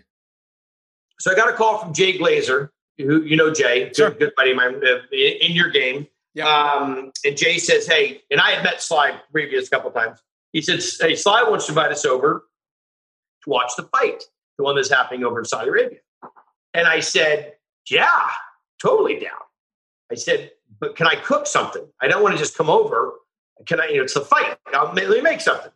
so 1.18 1.32
I 1.32 1.34
got 1.34 1.48
a 1.48 1.54
call 1.54 1.78
from 1.78 1.92
Jay 1.92 2.16
Glazer, 2.18 2.68
who 3.02 3.22
you 3.22 3.36
know 3.36 3.52
Jay, 3.52 3.90
Sure. 3.94 4.10
good 4.10 4.32
buddy 4.36 4.50
of 4.52 4.56
mine 4.56 4.76
uh, 4.86 4.98
in 5.12 5.52
your 5.52 5.70
game. 5.70 6.06
Yeah. 6.34 6.46
Um, 6.48 7.12
and 7.24 7.36
Jay 7.36 7.58
says, 7.58 7.86
"Hey," 7.86 8.22
and 8.30 8.40
I 8.40 8.52
had 8.52 8.64
met 8.64 8.80
Sly 8.82 9.12
previous 9.30 9.68
couple 9.68 9.90
times. 9.90 10.20
He 10.52 10.62
said, 10.62 10.80
"Hey, 11.00 11.14
Sly 11.14 11.42
wants 11.42 11.66
to 11.66 11.72
invite 11.72 11.92
us 11.92 12.04
over, 12.04 12.46
to 13.44 13.50
watch 13.50 13.72
the 13.76 13.84
fight, 13.84 14.24
the 14.58 14.64
one 14.64 14.76
that's 14.76 14.90
happening 14.90 15.24
over 15.24 15.38
in 15.40 15.44
Saudi 15.44 15.68
Arabia. 15.68 15.98
And 16.74 16.86
I 16.86 17.00
said, 17.00 17.54
Yeah, 17.90 18.28
totally 18.80 19.18
down. 19.18 19.30
I 20.10 20.14
said, 20.14 20.52
But 20.80 20.96
can 20.96 21.06
I 21.06 21.16
cook 21.16 21.46
something? 21.46 21.86
I 22.00 22.08
don't 22.08 22.22
want 22.22 22.34
to 22.34 22.38
just 22.38 22.56
come 22.56 22.70
over. 22.70 23.12
Can 23.66 23.80
I, 23.80 23.88
you 23.88 23.98
know, 23.98 24.02
it's 24.04 24.16
a 24.16 24.24
fight. 24.24 24.56
I'll, 24.72 24.92
let 24.92 25.08
me 25.08 25.20
make 25.20 25.40
something. 25.40 25.70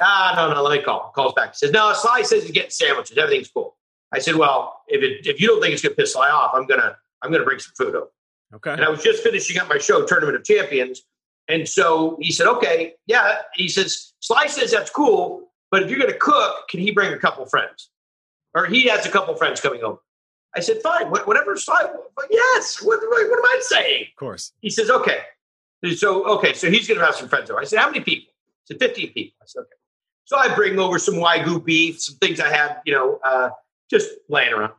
Ah, 0.00 0.32
no, 0.36 0.54
no, 0.54 0.62
let 0.62 0.78
me 0.78 0.84
call. 0.84 1.12
Calls 1.14 1.32
back. 1.34 1.50
He 1.50 1.56
says, 1.56 1.70
No, 1.72 1.92
Sly 1.94 2.22
says 2.22 2.42
he's 2.42 2.52
getting 2.52 2.70
sandwiches. 2.70 3.16
Everything's 3.18 3.48
cool. 3.48 3.76
I 4.14 4.18
said, 4.18 4.36
Well, 4.36 4.80
if 4.88 5.02
it, 5.02 5.26
if 5.26 5.40
you 5.40 5.48
don't 5.48 5.60
think 5.60 5.72
it's 5.72 5.82
gonna 5.82 5.94
piss 5.94 6.12
Sly 6.12 6.30
off, 6.30 6.52
I'm 6.54 6.66
gonna 6.66 6.96
I'm 7.22 7.30
gonna 7.32 7.44
bring 7.44 7.58
some 7.58 7.72
food 7.76 7.94
over. 7.94 8.08
Okay. 8.54 8.72
And 8.72 8.84
I 8.84 8.88
was 8.88 9.02
just 9.02 9.22
finishing 9.22 9.58
up 9.58 9.68
my 9.68 9.78
show, 9.78 10.06
Tournament 10.06 10.36
of 10.36 10.44
Champions. 10.44 11.02
And 11.48 11.68
so 11.68 12.16
he 12.20 12.32
said, 12.32 12.46
okay, 12.46 12.94
yeah. 13.06 13.42
He 13.54 13.68
says, 13.68 14.12
Sly 14.20 14.46
says 14.46 14.70
that's 14.70 14.90
cool, 14.90 15.52
but 15.70 15.82
if 15.82 15.90
you're 15.90 15.98
going 15.98 16.12
to 16.12 16.18
cook, 16.18 16.68
can 16.68 16.80
he 16.80 16.90
bring 16.90 17.12
a 17.12 17.18
couple 17.18 17.44
friends? 17.46 17.90
Or 18.54 18.66
he 18.66 18.84
has 18.84 19.04
a 19.04 19.10
couple 19.10 19.34
friends 19.34 19.60
coming 19.60 19.82
over. 19.82 19.98
I 20.56 20.60
said, 20.60 20.80
fine, 20.82 21.08
wh- 21.08 21.26
whatever 21.26 21.56
Sly, 21.56 21.84
but 22.14 22.26
yes, 22.30 22.80
what, 22.80 23.00
what, 23.02 23.28
what 23.28 23.38
am 23.38 23.44
I 23.44 23.58
saying? 23.60 24.04
Of 24.12 24.18
course. 24.18 24.52
He 24.60 24.70
says, 24.70 24.88
okay. 24.88 25.18
So, 25.96 26.24
okay, 26.38 26.54
so 26.54 26.70
he's 26.70 26.86
going 26.86 27.00
to 27.00 27.04
have 27.04 27.16
some 27.16 27.28
friends 27.28 27.50
over. 27.50 27.60
I 27.60 27.64
said, 27.64 27.80
how 27.80 27.90
many 27.90 28.00
people? 28.00 28.32
He 28.66 28.74
said, 28.74 28.78
15 28.80 29.12
people. 29.12 29.36
I 29.42 29.44
said, 29.46 29.60
okay. 29.60 29.68
So 30.26 30.38
I 30.38 30.54
bring 30.54 30.78
over 30.78 30.98
some 30.98 31.16
Wagyu 31.16 31.62
beef, 31.62 32.00
some 32.00 32.16
things 32.16 32.40
I 32.40 32.48
had, 32.48 32.80
you 32.86 32.94
know, 32.94 33.18
uh, 33.22 33.50
just 33.90 34.10
laying 34.28 34.52
around. 34.52 34.72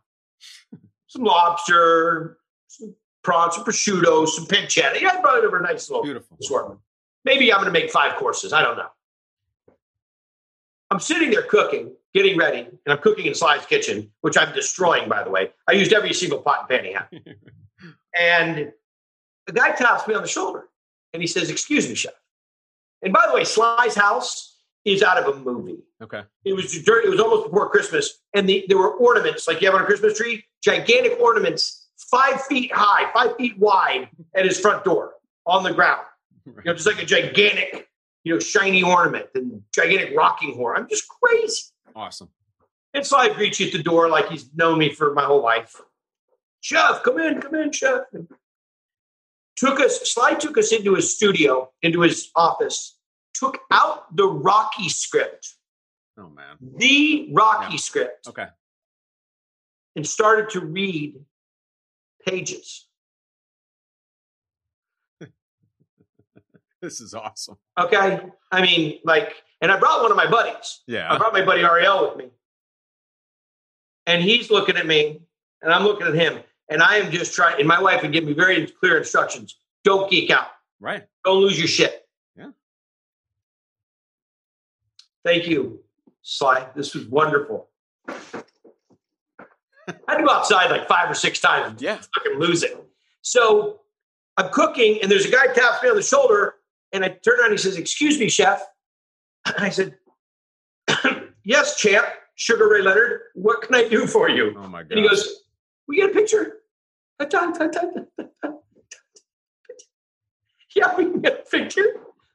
some 1.07 1.23
lobster, 1.23 2.37
some 2.67 2.95
prawns, 3.23 3.55
some 3.55 3.63
prosciutto, 3.63 4.27
some 4.27 4.45
pancetta. 4.45 4.99
Yeah, 4.99 5.11
I 5.13 5.21
brought 5.21 5.39
it 5.39 5.45
over 5.45 5.57
a 5.57 5.63
nice 5.63 5.89
little 5.89 6.03
Beautiful. 6.03 6.37
assortment. 6.39 6.79
Maybe 7.23 7.51
I'm 7.51 7.61
going 7.61 7.73
to 7.73 7.79
make 7.79 7.91
five 7.91 8.15
courses. 8.17 8.53
I 8.53 8.61
don't 8.61 8.77
know. 8.77 8.87
I'm 10.91 10.99
sitting 10.99 11.31
there 11.31 11.41
cooking, 11.41 11.93
getting 12.13 12.37
ready, 12.37 12.59
and 12.59 12.77
I'm 12.87 12.99
cooking 12.99 13.25
in 13.25 13.33
Sly's 13.33 13.65
kitchen, 13.65 14.11
which 14.21 14.37
I'm 14.37 14.53
destroying, 14.53 15.09
by 15.09 15.23
the 15.23 15.31
way. 15.31 15.51
I 15.67 15.73
used 15.73 15.91
every 15.93 16.13
single 16.13 16.39
pot 16.39 16.59
and 16.61 16.69
pan 16.69 16.85
he 16.85 16.93
had. 16.93 17.07
and 18.17 18.71
the 19.47 19.53
guy 19.53 19.71
taps 19.71 20.07
me 20.07 20.13
on 20.13 20.21
the 20.21 20.27
shoulder 20.27 20.69
and 21.13 21.21
he 21.21 21.27
says, 21.27 21.49
Excuse 21.49 21.89
me, 21.89 21.95
chef. 21.95 22.13
And 23.01 23.11
by 23.11 23.25
the 23.27 23.33
way, 23.33 23.43
Sly's 23.43 23.95
house 23.95 24.54
is 24.85 25.01
out 25.01 25.17
of 25.17 25.35
a 25.35 25.39
movie. 25.39 25.79
Okay. 26.01 26.21
It 26.45 26.53
was 26.53 26.71
dirt. 26.83 27.05
It 27.05 27.09
was 27.09 27.19
almost 27.19 27.45
before 27.45 27.69
Christmas, 27.69 28.19
and 28.33 28.47
the, 28.47 28.65
there 28.67 28.77
were 28.77 28.93
ornaments 28.93 29.47
like 29.47 29.61
you 29.61 29.67
have 29.67 29.75
on 29.75 29.81
a 29.81 29.85
Christmas 29.85 30.17
tree, 30.17 30.45
gigantic 30.63 31.19
ornaments, 31.19 31.87
five 31.97 32.41
feet 32.43 32.71
high, 32.73 33.11
five 33.11 33.35
feet 33.35 33.57
wide, 33.57 34.09
at 34.35 34.45
his 34.45 34.59
front 34.59 34.83
door 34.83 35.13
on 35.45 35.63
the 35.63 35.73
ground. 35.73 36.05
You 36.45 36.53
know, 36.63 36.73
just 36.73 36.85
like 36.85 37.01
a 37.01 37.05
gigantic, 37.05 37.89
you 38.23 38.33
know, 38.33 38.39
shiny 38.39 38.83
ornament 38.83 39.27
and 39.33 39.63
gigantic 39.73 40.15
rocking 40.15 40.53
horse. 40.55 40.77
I'm 40.79 40.87
just 40.87 41.05
crazy. 41.07 41.63
Awesome. 41.95 42.29
And 42.93 43.05
so 43.05 43.17
I 43.17 43.33
greet 43.33 43.59
you 43.59 43.67
at 43.67 43.73
the 43.73 43.83
door 43.83 44.07
like 44.07 44.29
he's 44.29 44.49
known 44.55 44.77
me 44.77 44.93
for 44.93 45.13
my 45.13 45.23
whole 45.23 45.41
life. 45.41 45.81
Chef, 46.61 47.03
come 47.03 47.19
in, 47.19 47.41
come 47.41 47.55
in, 47.55 47.71
chef. 47.71 48.01
And 48.13 48.27
took 49.55 49.79
us, 49.79 50.11
Sly 50.11 50.35
took 50.35 50.57
us 50.57 50.71
into 50.71 50.95
his 50.95 51.15
studio, 51.15 51.71
into 51.81 52.01
his 52.01 52.29
office, 52.35 52.94
took 53.37 53.59
out 53.71 54.15
the 54.15 54.27
Rocky 54.27 54.89
script, 54.89 55.55
Oh 56.17 56.29
man. 56.29 56.57
the 56.61 57.29
Rocky 57.33 57.73
Yeah. 57.73 57.77
script, 57.77 58.27
Okay. 58.27 58.47
and 59.95 60.07
started 60.07 60.49
to 60.51 60.61
read 60.61 61.23
pages. 62.25 62.87
This 66.81 67.01
is 67.01 67.13
awesome. 67.15 67.57
Okay. 67.79 68.19
I 68.51 68.61
mean, 68.61 68.99
like, 69.03 69.33
and 69.61 69.71
I 69.71 69.79
brought 69.79 70.03
one 70.03 70.11
of 70.11 70.17
my 70.17 70.29
buddies. 70.29 70.81
Yeah. 70.85 71.11
I 71.11 71.17
brought 71.17 71.33
my 71.33 71.43
buddy 71.43 71.61
Ariel 71.61 72.07
with 72.09 72.17
me. 72.17 72.29
And 74.05 74.21
he's 74.21 74.51
looking 74.51 74.77
at 74.77 74.85
me, 74.85 75.21
and 75.63 75.73
I'm 75.73 75.83
looking 75.83 76.05
at 76.05 76.13
him, 76.13 76.43
and 76.69 76.83
I 76.83 76.97
am 76.97 77.11
just 77.11 77.33
trying. 77.33 77.57
And 77.59 77.67
my 77.67 77.81
wife 77.81 78.03
would 78.03 78.11
give 78.13 78.23
me 78.23 78.33
very 78.33 78.67
clear 78.67 78.97
instructions 78.99 79.57
don't 79.83 80.09
geek 80.11 80.29
out, 80.29 80.47
Right. 80.79 81.07
don't 81.23 81.39
lose 81.41 81.57
your 81.57 81.67
shit. 81.67 82.04
Thank 85.25 85.47
you, 85.47 85.79
Sly. 86.21 86.67
This 86.75 86.93
was 86.93 87.07
wonderful. 87.07 87.67
I 88.07 88.13
had 90.07 90.17
to 90.17 90.23
go 90.23 90.29
outside 90.29 90.69
like 90.71 90.87
five 90.87 91.09
or 91.09 91.15
six 91.15 91.39
times 91.39 91.81
Yeah. 91.81 91.99
fucking 92.15 92.39
lose 92.39 92.61
it. 92.63 92.77
So 93.23 93.81
I'm 94.37 94.49
cooking, 94.49 94.99
and 95.01 95.11
there's 95.11 95.25
a 95.25 95.31
guy 95.31 95.47
taps 95.47 95.81
me 95.83 95.89
on 95.89 95.95
the 95.95 96.01
shoulder, 96.03 96.55
and 96.93 97.03
I 97.03 97.09
turn 97.09 97.39
around 97.39 97.45
and 97.51 97.53
he 97.53 97.57
says, 97.57 97.75
Excuse 97.77 98.19
me, 98.19 98.29
chef. 98.29 98.61
And 99.47 99.55
I 99.65 99.69
said, 99.69 99.97
Yes, 101.43 101.75
champ, 101.79 102.05
Sugar 102.35 102.67
Ray 102.69 102.81
Leonard. 102.83 103.21
What 103.33 103.61
can 103.63 103.73
I 103.75 103.87
do 103.87 104.05
for 104.07 104.29
you? 104.29 104.53
Oh 104.57 104.67
my 104.67 104.83
god. 104.83 104.91
And 104.91 104.99
he 105.01 105.07
goes, 105.07 105.41
We 105.87 105.97
get 105.97 106.11
a 106.11 106.13
picture? 106.13 106.57
Yeah, 110.75 110.93
we 110.97 111.05
can 111.05 111.21
get 111.21 111.45
a 111.47 111.49
picture. 111.49 111.85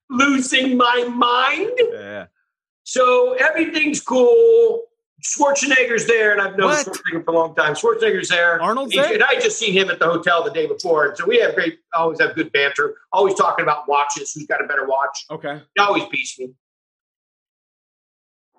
Losing 0.08 0.76
my 0.76 1.04
mind. 1.12 1.70
Yeah. 1.92 2.26
So 2.90 3.34
everything's 3.34 4.00
cool. 4.00 4.82
Schwarzenegger's 5.22 6.06
there, 6.06 6.32
and 6.32 6.40
I've 6.40 6.56
known 6.58 6.70
What? 6.70 6.84
Schwarzenegger 6.84 7.24
for 7.24 7.30
a 7.30 7.34
long 7.34 7.54
time. 7.54 7.74
Schwarzenegger's 7.74 8.28
there. 8.28 8.60
Arnold's 8.60 8.92
He- 8.92 8.98
there? 9.00 9.14
And 9.14 9.22
I 9.22 9.36
just 9.38 9.60
seen 9.60 9.72
him 9.72 9.90
at 9.90 10.00
the 10.00 10.06
hotel 10.06 10.42
the 10.42 10.50
day 10.50 10.66
before. 10.66 11.06
And 11.06 11.16
so 11.16 11.24
we 11.24 11.38
have 11.38 11.54
great, 11.54 11.78
always 11.94 12.20
have 12.20 12.34
good 12.34 12.50
banter, 12.50 12.96
always 13.12 13.34
talking 13.36 13.62
about 13.62 13.86
watches, 13.86 14.32
who's 14.32 14.46
got 14.48 14.60
a 14.60 14.66
better 14.66 14.88
watch. 14.88 15.24
Okay. 15.30 15.62
He 15.76 15.80
always 15.80 16.04
beats 16.06 16.36
me. 16.36 16.52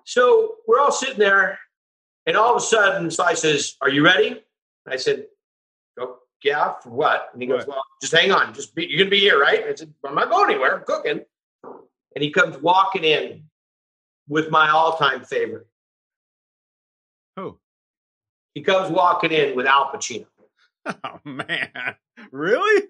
So 0.04 0.54
we're 0.66 0.80
all 0.80 0.92
sitting 0.92 1.18
there, 1.18 1.58
and 2.24 2.34
all 2.34 2.52
of 2.52 2.56
a 2.56 2.64
sudden, 2.64 3.10
Sly 3.10 3.34
says, 3.34 3.76
Are 3.82 3.90
you 3.90 4.02
ready? 4.02 4.42
I 4.88 4.96
said, 4.96 5.26
oh, 6.00 6.20
Yeah, 6.42 6.72
for 6.82 6.88
what? 6.88 7.28
And 7.34 7.42
he 7.42 7.48
goes, 7.48 7.66
What? 7.66 7.76
Well, 7.76 7.84
just 8.00 8.14
hang 8.14 8.32
on. 8.32 8.54
Just 8.54 8.74
be, 8.74 8.86
You're 8.86 8.96
going 8.96 9.08
to 9.08 9.10
be 9.10 9.20
here, 9.20 9.38
right? 9.38 9.62
I 9.62 9.74
said, 9.74 9.92
I'm 10.06 10.14
not 10.14 10.30
going 10.30 10.52
anywhere. 10.52 10.74
I'm 10.78 10.84
cooking. 10.84 11.20
And 11.64 12.24
he 12.24 12.30
comes 12.30 12.56
walking 12.56 13.04
in 13.04 13.44
with 14.28 14.50
my 14.50 14.70
all 14.70 14.96
time 14.96 15.24
favorite. 15.24 15.66
Who? 17.36 17.58
He 18.54 18.62
comes 18.62 18.90
walking 18.90 19.32
in 19.32 19.56
with 19.56 19.66
Al 19.66 19.90
Pacino. 19.92 20.26
Oh 21.04 21.20
man. 21.24 21.70
Really? 22.32 22.88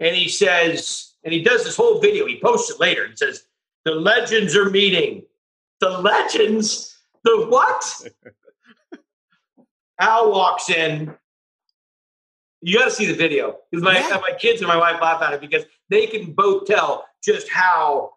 And 0.00 0.16
he 0.16 0.28
says, 0.30 1.12
and 1.24 1.32
he 1.32 1.42
does 1.42 1.64
this 1.64 1.76
whole 1.76 2.00
video. 2.00 2.26
He 2.26 2.40
posts 2.40 2.70
it 2.70 2.80
later. 2.80 3.06
He 3.06 3.16
says, 3.16 3.44
The 3.84 3.92
legends 3.92 4.56
are 4.56 4.70
meeting. 4.70 5.24
The 5.80 5.90
legends? 5.90 6.96
The 7.24 7.46
what? 7.48 8.08
Al 10.00 10.30
walks 10.32 10.70
in. 10.70 11.14
You 12.62 12.78
got 12.78 12.86
to 12.86 12.90
see 12.90 13.06
the 13.06 13.14
video. 13.14 13.58
Because 13.70 13.84
my, 13.84 13.98
Yeah. 13.98 14.18
my 14.20 14.36
kids 14.38 14.60
and 14.60 14.68
my 14.68 14.76
wife 14.76 15.00
laugh 15.00 15.20
at 15.22 15.34
it 15.34 15.40
because 15.42 15.64
they 15.90 16.06
can 16.06 16.32
both 16.32 16.66
tell 16.66 17.06
just 17.22 17.48
how 17.50 18.14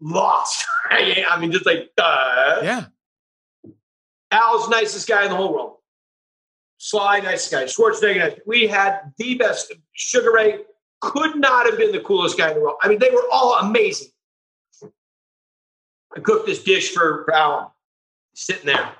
lost 0.00 0.66
I 0.90 1.38
mean, 1.38 1.52
just 1.52 1.66
like, 1.66 1.90
uh, 1.98 2.60
Yeah. 2.62 2.86
Al's 4.32 4.68
nicest 4.68 5.08
guy 5.08 5.24
in 5.24 5.30
the 5.30 5.36
whole 5.36 5.52
world. 5.52 5.76
Sly, 6.78 7.20
nicest 7.20 7.50
guy. 7.50 7.64
Schwarzenegger, 7.64 8.30
nice. 8.30 8.40
we 8.46 8.66
had 8.66 9.12
the 9.18 9.34
best. 9.34 9.72
Sugar 9.92 10.32
Ray 10.32 10.60
could 11.00 11.36
not 11.36 11.66
have 11.66 11.76
been 11.76 11.92
the 11.92 12.00
coolest 12.00 12.38
guy 12.38 12.48
in 12.50 12.54
the 12.54 12.60
world. 12.60 12.76
I 12.80 12.88
mean, 12.88 12.98
they 12.98 13.10
were 13.10 13.24
all 13.32 13.58
amazing. 13.58 14.08
I 16.16 16.20
cooked 16.20 16.46
this 16.46 16.62
dish 16.62 16.92
for, 16.92 17.24
for 17.24 17.34
Al, 17.34 17.74
sitting 18.34 18.66
there. 18.66 18.92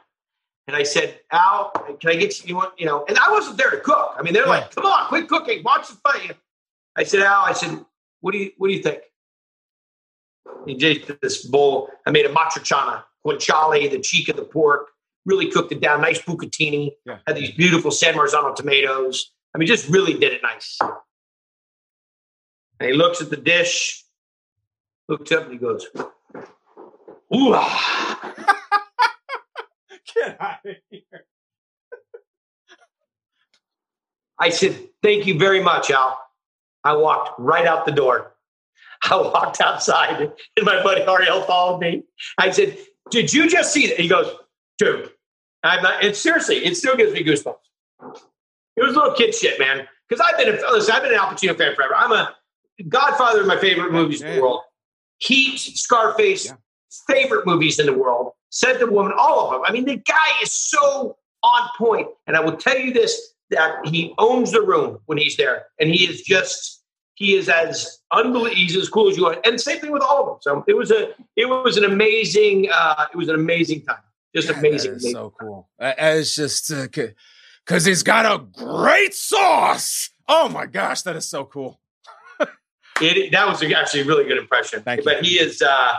And 0.67 0.77
I 0.77 0.83
said, 0.85 1.19
Al, 1.33 1.71
can 2.01 2.11
I 2.11 2.15
get 2.17 2.41
you, 2.41 2.49
you 2.49 2.57
want, 2.57 2.79
you 2.79 2.87
know, 2.87 3.05
and 3.09 3.19
I 3.19 3.31
wasn't 3.31 3.57
there 3.57 3.71
to 3.71 3.79
cook. 3.79 4.15
I 4.17 4.23
mean, 4.23 4.35
they're 4.35 4.47
like, 4.47 4.73
come 4.73 4.85
on, 4.85 5.09
quit 5.09 5.29
cooking, 5.29 5.63
watch 5.65 5.89
the 5.89 5.95
fight. 5.97 6.37
I 6.97 7.03
said, 7.03 7.21
Al, 7.23 7.43
I 7.45 7.53
said, 7.53 7.85
what 8.21 8.33
do 8.33 8.39
you, 8.39 8.53
what 8.57 8.69
do 8.69 8.75
you 8.75 8.83
think? 8.83 9.01
He 10.67 10.75
did 10.75 11.19
this 11.23 11.45
bowl. 11.47 11.91
I 12.07 12.11
made 12.11 12.27
a 12.27 12.29
matriciana, 12.29 13.05
guanciale, 13.27 13.91
the 13.91 14.01
cheek 14.01 14.29
of 14.29 14.37
the 14.37 14.45
pork, 14.45 14.89
really 15.27 15.51
cooked 15.51 15.73
it 15.73 15.81
down, 15.81 16.01
nice 16.01 16.21
bucatini, 16.21 16.93
Yeah. 17.07 17.19
had 17.27 17.37
these 17.37 17.51
beautiful 17.53 17.91
San 17.91 18.15
Marzano 18.15 18.55
tomatoes. 18.55 19.33
I 19.55 19.59
mean, 19.59 19.67
just 19.67 19.89
really 19.89 20.15
did 20.15 20.33
it 20.33 20.43
nice. 20.43 20.79
And 22.79 22.89
he 22.89 22.93
looks 22.95 23.21
at 23.21 23.31
the 23.31 23.37
dish, 23.37 24.05
looks 25.09 25.31
up 25.33 25.45
and 25.45 25.53
he 25.53 25.59
goes, 25.59 25.87
Ooh, 27.35 27.53
ah." 27.55 28.35
Get 30.15 30.41
out 30.41 30.59
of 30.65 30.77
here. 30.91 31.03
I 34.39 34.49
said, 34.49 34.89
Thank 35.03 35.27
you 35.27 35.39
very 35.39 35.63
much, 35.63 35.91
Al. 35.91 36.19
I 36.83 36.95
walked 36.97 37.39
right 37.39 37.67
out 37.67 37.85
the 37.85 37.93
door. 37.93 38.30
I 39.05 39.17
walked 39.17 39.61
outside 39.61 40.21
and 40.21 40.33
my 40.67 40.83
buddy 40.83 41.03
Ariel 41.03 41.43
followed 41.43 41.81
me. 41.81 42.03
I 42.39 42.51
said, 42.51 42.77
Did 43.11 43.33
you 43.33 43.49
just 43.49 43.73
see 43.73 43.87
that? 43.89 43.99
He 43.99 44.09
goes, 44.09 44.31
Dude, 44.79 45.11
I'm 45.63 45.83
not, 45.83 46.05
and 46.05 46.15
seriously, 46.15 46.57
it 46.65 46.77
still 46.77 46.97
gives 46.97 47.13
me 47.13 47.23
goosebumps. 47.25 47.57
It 48.77 48.83
was 48.87 48.95
little 48.95 49.13
kid 49.15 49.35
shit, 49.35 49.59
man. 49.59 49.87
Because 50.09 50.25
I've 50.27 50.39
been 50.39 50.49
a, 50.49 50.73
listen, 50.73 50.95
I've 50.95 51.03
been 51.03 51.13
an 51.13 51.19
Al 51.19 51.27
Pacino 51.29 51.57
fan 51.57 51.75
forever. 51.75 51.95
I'm 51.95 52.13
a 52.13 52.35
Godfather 52.89 53.43
of 53.43 53.47
my 53.47 53.59
favorite 53.59 53.93
movies 53.93 54.23
in 54.23 54.37
the 54.37 54.43
world. 54.43 54.63
Heat, 55.19 55.59
Scarface, 55.59 56.47
Yeah. 56.47 56.53
favorite 57.07 57.47
movies 57.47 57.79
in 57.79 57.87
the 57.87 57.93
world. 57.93 58.33
Said 58.51 58.81
the 58.81 58.87
woman, 58.91 59.13
all 59.17 59.47
of 59.47 59.53
them. 59.53 59.63
I 59.65 59.71
mean, 59.73 59.85
the 59.85 59.97
guy 59.97 60.43
is 60.43 60.53
so 60.53 61.17
on 61.43 61.69
point. 61.79 62.09
And 62.27 62.37
I 62.37 62.41
will 62.41 62.57
tell 62.57 62.79
you 62.79 62.93
this: 62.93 63.35
that 63.51 63.87
he 63.87 64.15
owns 64.19 64.51
the 64.53 64.63
room 64.63 64.99
when 65.07 65.19
he's 65.19 65.37
there, 65.37 65.67
and 65.79 65.91
he 65.91 66.05
is 66.09 66.23
just 66.23 66.80
he 67.21 67.37
is 67.37 67.51
as 67.51 67.99
unbelievable. 68.11 68.57
He's 68.57 68.75
as 68.77 68.89
cool 68.89 69.11
as 69.11 69.17
you 69.17 69.27
are. 69.27 69.37
And 69.45 69.61
same 69.61 69.79
thing 69.79 69.93
with 69.93 70.03
all 70.03 70.23
of 70.23 70.27
them. 70.27 70.39
So 70.41 70.65
it 70.67 70.75
was 70.75 70.91
a 70.91 71.11
it 71.37 71.49
was 71.49 71.77
an 71.77 71.85
amazing 71.85 72.69
uh, 72.73 73.07
it 73.13 73.17
was 73.17 73.29
an 73.29 73.35
amazing 73.35 73.83
time. 73.83 73.99
Just 74.35 74.49
God, 74.49 74.59
amazing. 74.59 74.93
amazing. 74.93 75.13
so 75.13 75.33
cool. 75.39 75.69
Uh, 75.79 75.93
It's 75.99 76.35
just 76.35 76.69
because 76.69 77.85
he's 77.85 78.03
got 78.03 78.25
a 78.25 78.43
great 78.43 79.15
sauce. 79.15 80.11
Oh 80.27 80.49
my 80.49 80.65
gosh, 80.65 81.03
that 81.03 81.15
is 81.15 81.29
so 81.29 81.45
cool. 81.45 81.79
It, 83.03 83.33
that 83.33 83.49
was 83.49 83.63
actually 83.63 84.01
a 84.01 84.05
really 84.05 84.25
good 84.25 84.37
impression. 84.37 84.83
Thank 84.83 85.01
you. 85.01 85.05
But 85.05 85.25
he 85.25 85.39
is 85.39 85.63
uh 85.63 85.95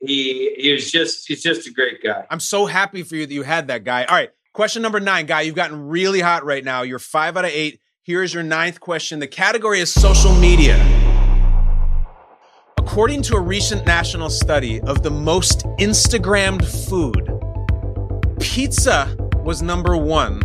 he 0.00 0.54
he 0.58 0.72
was 0.72 0.90
just 0.90 1.28
he's 1.28 1.42
just 1.42 1.66
a 1.66 1.70
great 1.70 2.02
guy. 2.02 2.24
I'm 2.30 2.40
so 2.40 2.64
happy 2.64 3.02
for 3.02 3.16
you 3.16 3.26
that 3.26 3.34
you 3.34 3.42
had 3.42 3.68
that 3.68 3.84
guy. 3.84 4.04
All 4.04 4.14
right, 4.14 4.30
question 4.54 4.80
number 4.80 4.98
nine, 4.98 5.26
guy. 5.26 5.42
You've 5.42 5.56
gotten 5.56 5.88
really 5.88 6.20
hot 6.20 6.44
right 6.46 6.64
now. 6.64 6.82
You're 6.82 6.98
five 6.98 7.36
out 7.36 7.44
of 7.44 7.50
eight. 7.50 7.80
Here's 8.06 8.32
your 8.32 8.44
ninth 8.44 8.78
question. 8.78 9.18
The 9.18 9.26
category 9.26 9.80
is 9.80 9.92
social 9.92 10.32
media. 10.36 10.76
According 12.78 13.22
to 13.22 13.34
a 13.34 13.40
recent 13.40 13.84
national 13.84 14.30
study 14.30 14.80
of 14.82 15.02
the 15.02 15.10
most 15.10 15.66
Instagrammed 15.80 16.64
food, 16.88 17.28
pizza 18.38 19.12
was 19.38 19.60
number 19.60 19.96
one. 19.96 20.40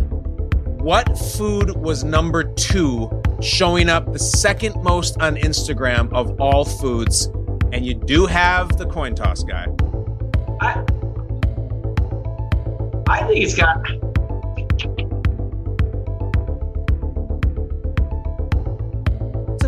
What 0.78 1.16
food 1.16 1.76
was 1.76 2.02
number 2.02 2.42
two, 2.42 3.08
showing 3.40 3.88
up 3.88 4.12
the 4.12 4.18
second 4.18 4.82
most 4.82 5.22
on 5.22 5.36
Instagram 5.36 6.12
of 6.12 6.40
all 6.40 6.64
foods? 6.64 7.26
And 7.72 7.86
you 7.86 7.94
do 7.94 8.26
have 8.26 8.76
the 8.76 8.86
coin 8.86 9.14
toss 9.14 9.44
guy. 9.44 9.68
I 10.60 10.84
I 13.06 13.24
think 13.28 13.44
it's 13.44 13.54
got 13.54 14.11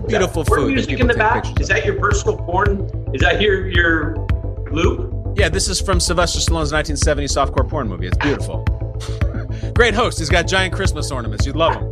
beautiful 0.06 0.44
food. 0.44 0.74
music 0.74 1.00
in 1.00 1.06
the 1.06 1.14
back. 1.14 1.60
Is 1.60 1.68
that 1.68 1.84
your 1.84 1.98
personal 1.98 2.36
porn? 2.38 2.90
Is 3.14 3.20
that 3.22 3.40
your 3.40 3.68
your 3.68 4.16
loop? 4.70 5.36
Yeah, 5.36 5.48
this 5.48 5.68
is 5.68 5.80
from 5.80 5.98
Sylvester 6.00 6.38
Stallone's 6.38 6.72
1970 6.72 7.26
softcore 7.26 7.68
porn 7.68 7.88
movie. 7.88 8.06
It's 8.06 8.16
beautiful. 8.18 8.62
Great 9.74 9.94
host. 9.94 10.18
He's 10.18 10.30
got 10.30 10.46
giant 10.46 10.74
Christmas 10.74 11.10
ornaments. 11.10 11.44
You'd 11.44 11.56
love 11.56 11.74
him. 11.74 11.90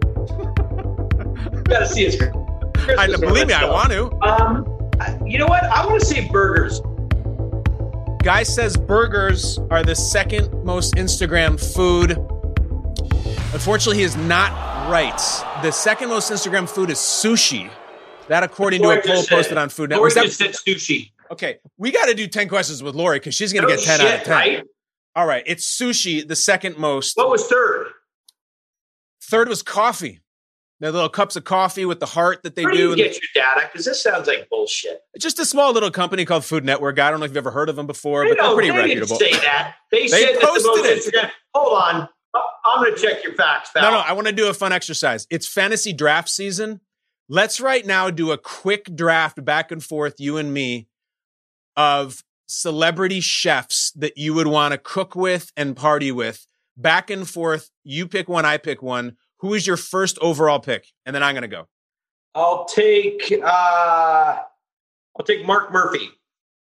You 1.53 1.63
got 1.65 1.81
to 1.81 1.87
see 1.87 2.05
his. 2.05 2.23
I, 2.99 3.07
believe 3.09 3.49
me, 3.49 3.55
I 3.55 3.65
want 3.65 3.91
to. 3.93 4.11
Um, 4.23 5.27
you 5.27 5.39
know 5.39 5.47
what? 5.47 5.65
I 5.65 5.85
want 5.87 6.01
to 6.01 6.07
say 6.07 6.29
burgers. 6.29 6.81
Guy 8.23 8.45
says 8.45 8.77
burgers 8.77 9.59
are 9.71 9.83
the 9.83 9.97
second 9.97 10.65
most 10.65 10.95
Instagram 10.95 11.59
food. 11.75 12.13
Unfortunately, 13.53 13.99
he 13.99 14.05
is 14.05 14.17
not 14.17 14.53
right. 14.91 15.19
The 15.63 15.73
second 15.73 16.09
most 16.09 16.31
Instagram 16.31 16.69
food 16.69 16.91
is 16.91 16.99
sushi. 16.99 17.71
That, 18.29 18.43
according 18.43 18.83
to 18.83 18.91
a 18.91 19.01
poll 19.03 19.23
said- 19.23 19.29
posted 19.37 19.59
on 19.59 19.69
Food 19.69 19.91
Lori 19.91 20.11
Network. 20.11 20.27
Is 20.27 20.39
that- 20.39 20.47
just 20.53 20.65
said 20.65 20.75
sushi. 20.75 21.11
okay, 21.31 21.59
we 21.77 21.91
got 21.91 22.07
to 22.07 22.15
do 22.15 22.27
10 22.27 22.49
questions 22.49 22.83
with 22.83 22.95
Lori 22.95 23.19
because 23.19 23.35
she's 23.35 23.53
going 23.53 23.67
to 23.67 23.71
No 23.71 23.77
get 23.77 23.85
10 23.85 24.01
out 24.01 24.15
of 24.19 24.23
10. 24.25 24.33
right? 24.33 24.65
All 25.15 25.27
right, 25.27 25.43
it's 25.47 25.67
sushi, 25.79 26.27
the 26.27 26.37
second 26.37 26.79
most. 26.79 27.17
What 27.17 27.29
was 27.29 27.47
third? 27.47 27.89
Third 29.25 29.49
was 29.49 29.63
coffee. 29.63 30.21
The 30.81 30.91
little 30.91 31.09
cups 31.09 31.37
of 31.37 31.45
coffee 31.45 31.85
with 31.85 32.01
the 32.01 32.07
heart 32.07 32.43
that 32.43 32.57
they 32.57 32.65
Where 32.65 32.73
do 32.73 32.79
do. 32.79 32.91
you 32.91 32.97
get 32.97 33.13
your 33.13 33.45
data? 33.45 33.69
Because 33.71 33.85
this 33.87 34.03
sounds 34.03 34.27
like 34.27 34.49
bullshit. 34.51 35.01
Just 35.17 35.39
a 35.39 35.45
small 35.45 35.73
little 35.73 35.93
company 35.93 36.25
called 36.25 36.45
Food 36.45 36.65
Network. 36.65 36.99
I 36.99 37.09
don't 37.11 37.21
know 37.21 37.25
if 37.27 37.31
you've 37.31 37.37
ever 37.37 37.53
heard 37.53 37.69
of 37.69 37.77
them 37.77 37.87
before, 37.87 38.25
They 38.25 38.31
but 38.35 38.43
they're 38.43 38.53
pretty 38.55 38.71
they 38.71 38.77
didn't 38.89 39.01
reputable. 39.09 39.17
say 39.17 39.31
that. 39.33 39.77
They, 39.93 40.03
They 40.03 40.09
said 40.09 40.35
that 40.35 40.41
the 40.41 40.47
posted 40.47 40.67
most 40.67 40.87
it. 41.07 41.15
Instagram. 41.15 41.31
Hold 41.55 41.79
on. 41.83 42.09
I'm 42.65 42.83
going 42.83 42.97
to 42.97 43.01
check 43.01 43.23
your 43.23 43.35
facts, 43.35 43.71
pal. 43.73 43.83
No, 43.83 43.91
no, 43.93 43.99
I 43.99 44.13
want 44.15 44.27
to 44.27 44.33
do 44.33 44.49
a 44.49 44.55
fun 44.55 44.73
exercise. 44.73 45.27
It's 45.31 45.47
fantasy 45.47 45.93
draft 45.93 46.29
season. 46.29 46.81
Let's 47.33 47.63
right 47.63 47.87
now 47.87 48.11
do 48.11 48.31
a 48.31 48.37
quick 48.37 48.95
draft 48.95 49.43
back 49.43 49.73
and 49.73 49.83
forth, 49.83 50.17
you 50.19 50.37
and 50.37 50.53
me, 50.53 50.87
of 51.79 52.23
celebrity 52.45 53.21
chefs 53.21 53.91
that 53.93 54.19
you 54.19 54.35
would 54.35 54.49
want 54.49 54.73
to 54.73 54.79
cook 54.79 55.17
with 55.17 55.51
and 55.57 55.75
party 55.75 56.13
with. 56.13 56.47
Back 56.77 57.09
and 57.09 57.27
forth. 57.27 57.71
You 57.85 58.07
pick 58.07 58.29
one, 58.29 58.45
I 58.45 58.59
pick 58.59 58.83
one. 58.83 59.17
Who 59.39 59.55
is 59.55 59.67
your 59.67 59.79
first 59.79 60.19
overall 60.19 60.61
pick? 60.61 60.89
And 61.07 61.17
then 61.17 61.23
I'm 61.23 61.33
going 61.33 61.41
to 61.41 61.49
go. 61.49 61.69
I'll 62.35 62.67
take. 62.67 63.33
Uh, 63.43 64.41
I'll 65.19 65.25
take 65.25 65.47
Mark 65.47 65.73
Murphy. 65.73 66.11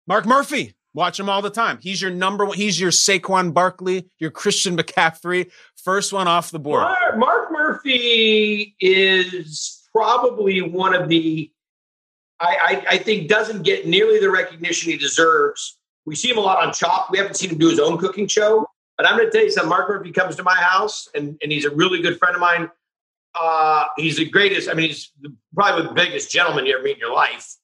Mark 0.05 0.25
Murphy. 0.25 0.73
Watch 0.93 1.17
him 1.17 1.29
all 1.29 1.41
the 1.41 1.49
time. 1.49 1.77
He's 1.79 2.01
your 2.01 2.11
number 2.11 2.45
one. 2.45 2.57
He's 2.57 2.77
your 2.77 2.91
Saquon 2.91 3.53
Barkley, 3.53 4.09
your 4.19 4.31
Christian 4.31 4.75
McCaffrey. 4.75 5.49
First 5.81 6.11
one 6.11 6.27
off 6.27 6.51
the 6.51 6.59
board. 6.59 6.81
Mark, 6.81 7.17
Mark 7.17 7.51
Murphy 7.53 8.75
is 8.81 9.76
probably 9.97 10.61
one 10.61 10.93
of 10.93 11.09
the. 11.09 11.51
I, 12.39 12.45
I, 12.45 12.85
I 12.91 12.97
think 12.99 13.29
doesn't 13.29 13.63
get 13.63 13.87
nearly 13.87 14.19
the 14.19 14.29
recognition 14.29 14.91
he 14.91 14.97
deserves. 14.97 15.79
We 16.05 16.15
see 16.15 16.29
him 16.29 16.37
a 16.37 16.41
lot 16.41 16.65
on 16.65 16.71
Chop. 16.71 17.09
We 17.09 17.17
haven't 17.17 17.35
seen 17.35 17.49
him 17.49 17.57
do 17.57 17.69
his 17.69 17.79
own 17.79 17.97
cooking 17.97 18.27
show. 18.27 18.67
But 18.95 19.07
I'm 19.07 19.17
going 19.17 19.29
to 19.29 19.31
tell 19.31 19.43
you 19.43 19.51
something. 19.51 19.69
Mark 19.69 19.89
Murphy 19.89 20.11
comes 20.11 20.35
to 20.35 20.43
my 20.43 20.55
house, 20.55 21.07
and, 21.15 21.37
and 21.41 21.51
he's 21.51 21.65
a 21.65 21.71
really 21.71 22.01
good 22.01 22.19
friend 22.19 22.35
of 22.35 22.41
mine. 22.41 22.69
Uh, 23.39 23.85
he's 23.97 24.17
the 24.17 24.29
greatest. 24.29 24.69
I 24.69 24.73
mean, 24.73 24.87
he's 24.87 25.11
probably 25.55 25.87
the 25.87 25.93
biggest 25.93 26.31
gentleman 26.31 26.65
you 26.65 26.75
ever 26.75 26.83
meet 26.83 26.93
in 26.93 26.99
your 26.99 27.13
life. 27.13 27.55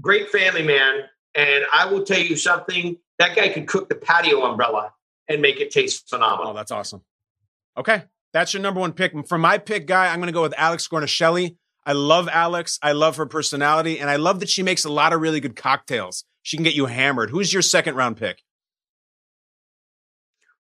Great 0.00 0.30
family 0.30 0.62
man. 0.62 1.00
And 1.34 1.64
I 1.72 1.86
will 1.90 2.04
tell 2.04 2.20
you 2.20 2.36
something. 2.36 2.98
That 3.18 3.36
guy 3.36 3.48
could 3.48 3.66
cook 3.66 3.88
the 3.88 3.94
patio 3.94 4.42
umbrella 4.44 4.92
and 5.28 5.40
make 5.40 5.60
it 5.60 5.70
taste 5.70 6.08
phenomenal. 6.08 6.52
Oh, 6.52 6.54
that's 6.54 6.70
awesome. 6.70 7.02
Okay. 7.76 8.02
That's 8.34 8.52
your 8.52 8.60
number 8.60 8.80
one 8.80 8.92
pick. 8.92 9.14
For 9.26 9.38
my 9.38 9.58
pick 9.58 9.86
guy, 9.86 10.08
I'm 10.12 10.18
going 10.18 10.26
to 10.26 10.32
go 10.32 10.42
with 10.42 10.54
Alex 10.58 10.88
Guarnaschelli. 10.88 11.56
I 11.86 11.92
love 11.92 12.28
Alex. 12.28 12.80
I 12.82 12.92
love 12.92 13.16
her 13.16 13.26
personality. 13.26 14.00
And 14.00 14.10
I 14.10 14.16
love 14.16 14.40
that 14.40 14.48
she 14.48 14.62
makes 14.62 14.84
a 14.84 14.90
lot 14.90 15.12
of 15.12 15.20
really 15.20 15.38
good 15.38 15.54
cocktails. 15.54 16.24
She 16.42 16.56
can 16.56 16.64
get 16.64 16.74
you 16.74 16.86
hammered. 16.86 17.30
Who's 17.30 17.52
your 17.52 17.62
second 17.62 17.94
round 17.94 18.16
pick? 18.16 18.42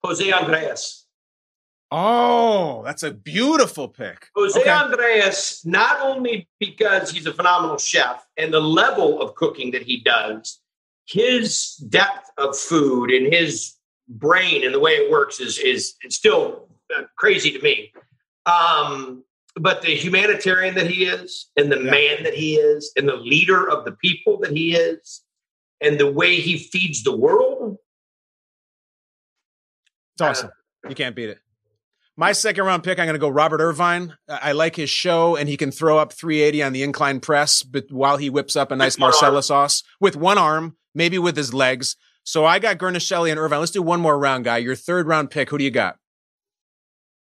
José 0.05 0.31
Andrés. 0.33 1.05
Oh, 1.91 2.83
that's 2.85 3.03
a 3.03 3.11
beautiful 3.13 3.89
pick. 3.89 4.29
José 4.37 4.59
Okay. 4.59 4.71
Andrés, 4.71 5.65
not 5.65 6.01
only 6.03 6.49
because 6.61 7.11
he's 7.11 7.27
a 7.27 7.33
phenomenal 7.33 7.79
chef 7.79 8.25
and 8.37 8.53
the 8.53 8.61
level 8.61 9.21
of 9.23 9.35
cooking 9.35 9.71
that 9.71 9.83
he 9.83 10.01
does, 10.01 10.61
his 11.07 11.77
depth 11.89 12.31
of 12.37 12.57
food 12.57 13.11
and 13.11 13.33
his 13.33 13.77
brain 14.09 14.65
and 14.65 14.75
the 14.75 14.81
way 14.81 14.93
it 14.93 15.11
works 15.11 15.41
is 15.41 15.59
is 15.59 15.95
it's 16.03 16.17
still 16.17 16.69
crazy 17.17 17.53
to 17.53 17.61
me. 17.61 17.93
Um, 18.47 19.25
but 19.57 19.83
the 19.83 19.95
humanitarian 19.95 20.75
that 20.77 20.89
he 20.89 21.05
is, 21.05 21.51
and 21.57 21.71
the 21.71 21.79
man 21.79 22.23
that 22.23 22.35
he 22.35 22.57
is, 22.57 22.93
and 22.97 23.09
the 23.09 23.17
leader 23.17 23.69
of 23.69 23.85
the 23.85 23.93
people 23.93 24.39
that 24.41 24.53
he 24.57 24.75
is, 24.75 25.23
and 25.81 25.99
the 25.99 26.11
way 26.11 26.37
he 26.37 26.59
feeds 26.59 27.03
the 27.03 27.15
world, 27.15 27.77
It's 30.15 30.23
awesome. 30.23 30.51
You 30.89 30.95
can't 30.95 31.15
beat 31.15 31.29
it. 31.29 31.39
My 32.17 32.33
second 32.33 32.65
round 32.65 32.83
pick, 32.83 32.99
I'm 32.99 33.07
going 33.07 33.15
to 33.15 33.19
go 33.19 33.29
Robert 33.29 33.61
Irvine. 33.61 34.15
I 34.29 34.53
like 34.53 34.77
his 34.77 34.91
show, 34.91 35.35
and 35.37 35.49
he 35.49 35.57
can 35.57 35.71
throw 35.71 35.99
up 35.99 36.13
380 36.13 36.63
on 36.63 36.73
the 36.73 36.83
incline 36.83 37.21
press, 37.21 37.63
but 37.63 37.91
while 37.91 38.19
he 38.19 38.29
whips 38.29 38.55
up 38.55 38.71
a 38.71 38.77
nice 38.77 38.99
Marsala 38.99 39.43
sauce 39.43 39.83
with 39.99 40.15
one 40.15 40.39
arm, 40.39 40.77
maybe 40.95 41.19
with 41.19 41.37
his 41.37 41.55
legs. 41.55 41.97
So 42.25 42.45
I 42.45 42.59
got 42.59 42.79
Guarnaschelli 42.79 43.31
and 43.31 43.41
Irvine. 43.41 43.61
Let's 43.61 43.73
do 43.73 43.83
one 43.83 44.01
more 44.01 44.19
round, 44.19 44.45
guy. 44.45 44.59
Your 44.59 44.77
third 44.77 45.07
round 45.07 45.31
pick. 45.31 45.51
Who 45.51 45.59
do 45.59 45.65
you 45.65 45.71
got? 45.71 45.97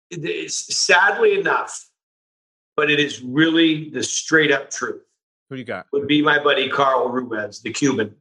It 0.09 0.25
is 0.25 0.57
sadly 0.57 1.39
enough, 1.39 1.89
but 2.75 2.91
it 2.91 2.99
is 2.99 3.21
really 3.21 3.89
the 3.89 4.03
straight 4.03 4.51
up 4.51 4.69
truth. 4.69 5.01
Who 5.49 5.55
do 5.55 5.59
you 5.59 5.65
got? 5.65 5.85
would 5.91 6.07
be 6.07 6.21
my 6.21 6.41
buddy 6.41 6.69
Carl 6.69 7.09
Ruiz, 7.09 7.61
the 7.61 7.71
Cuban. 7.71 8.15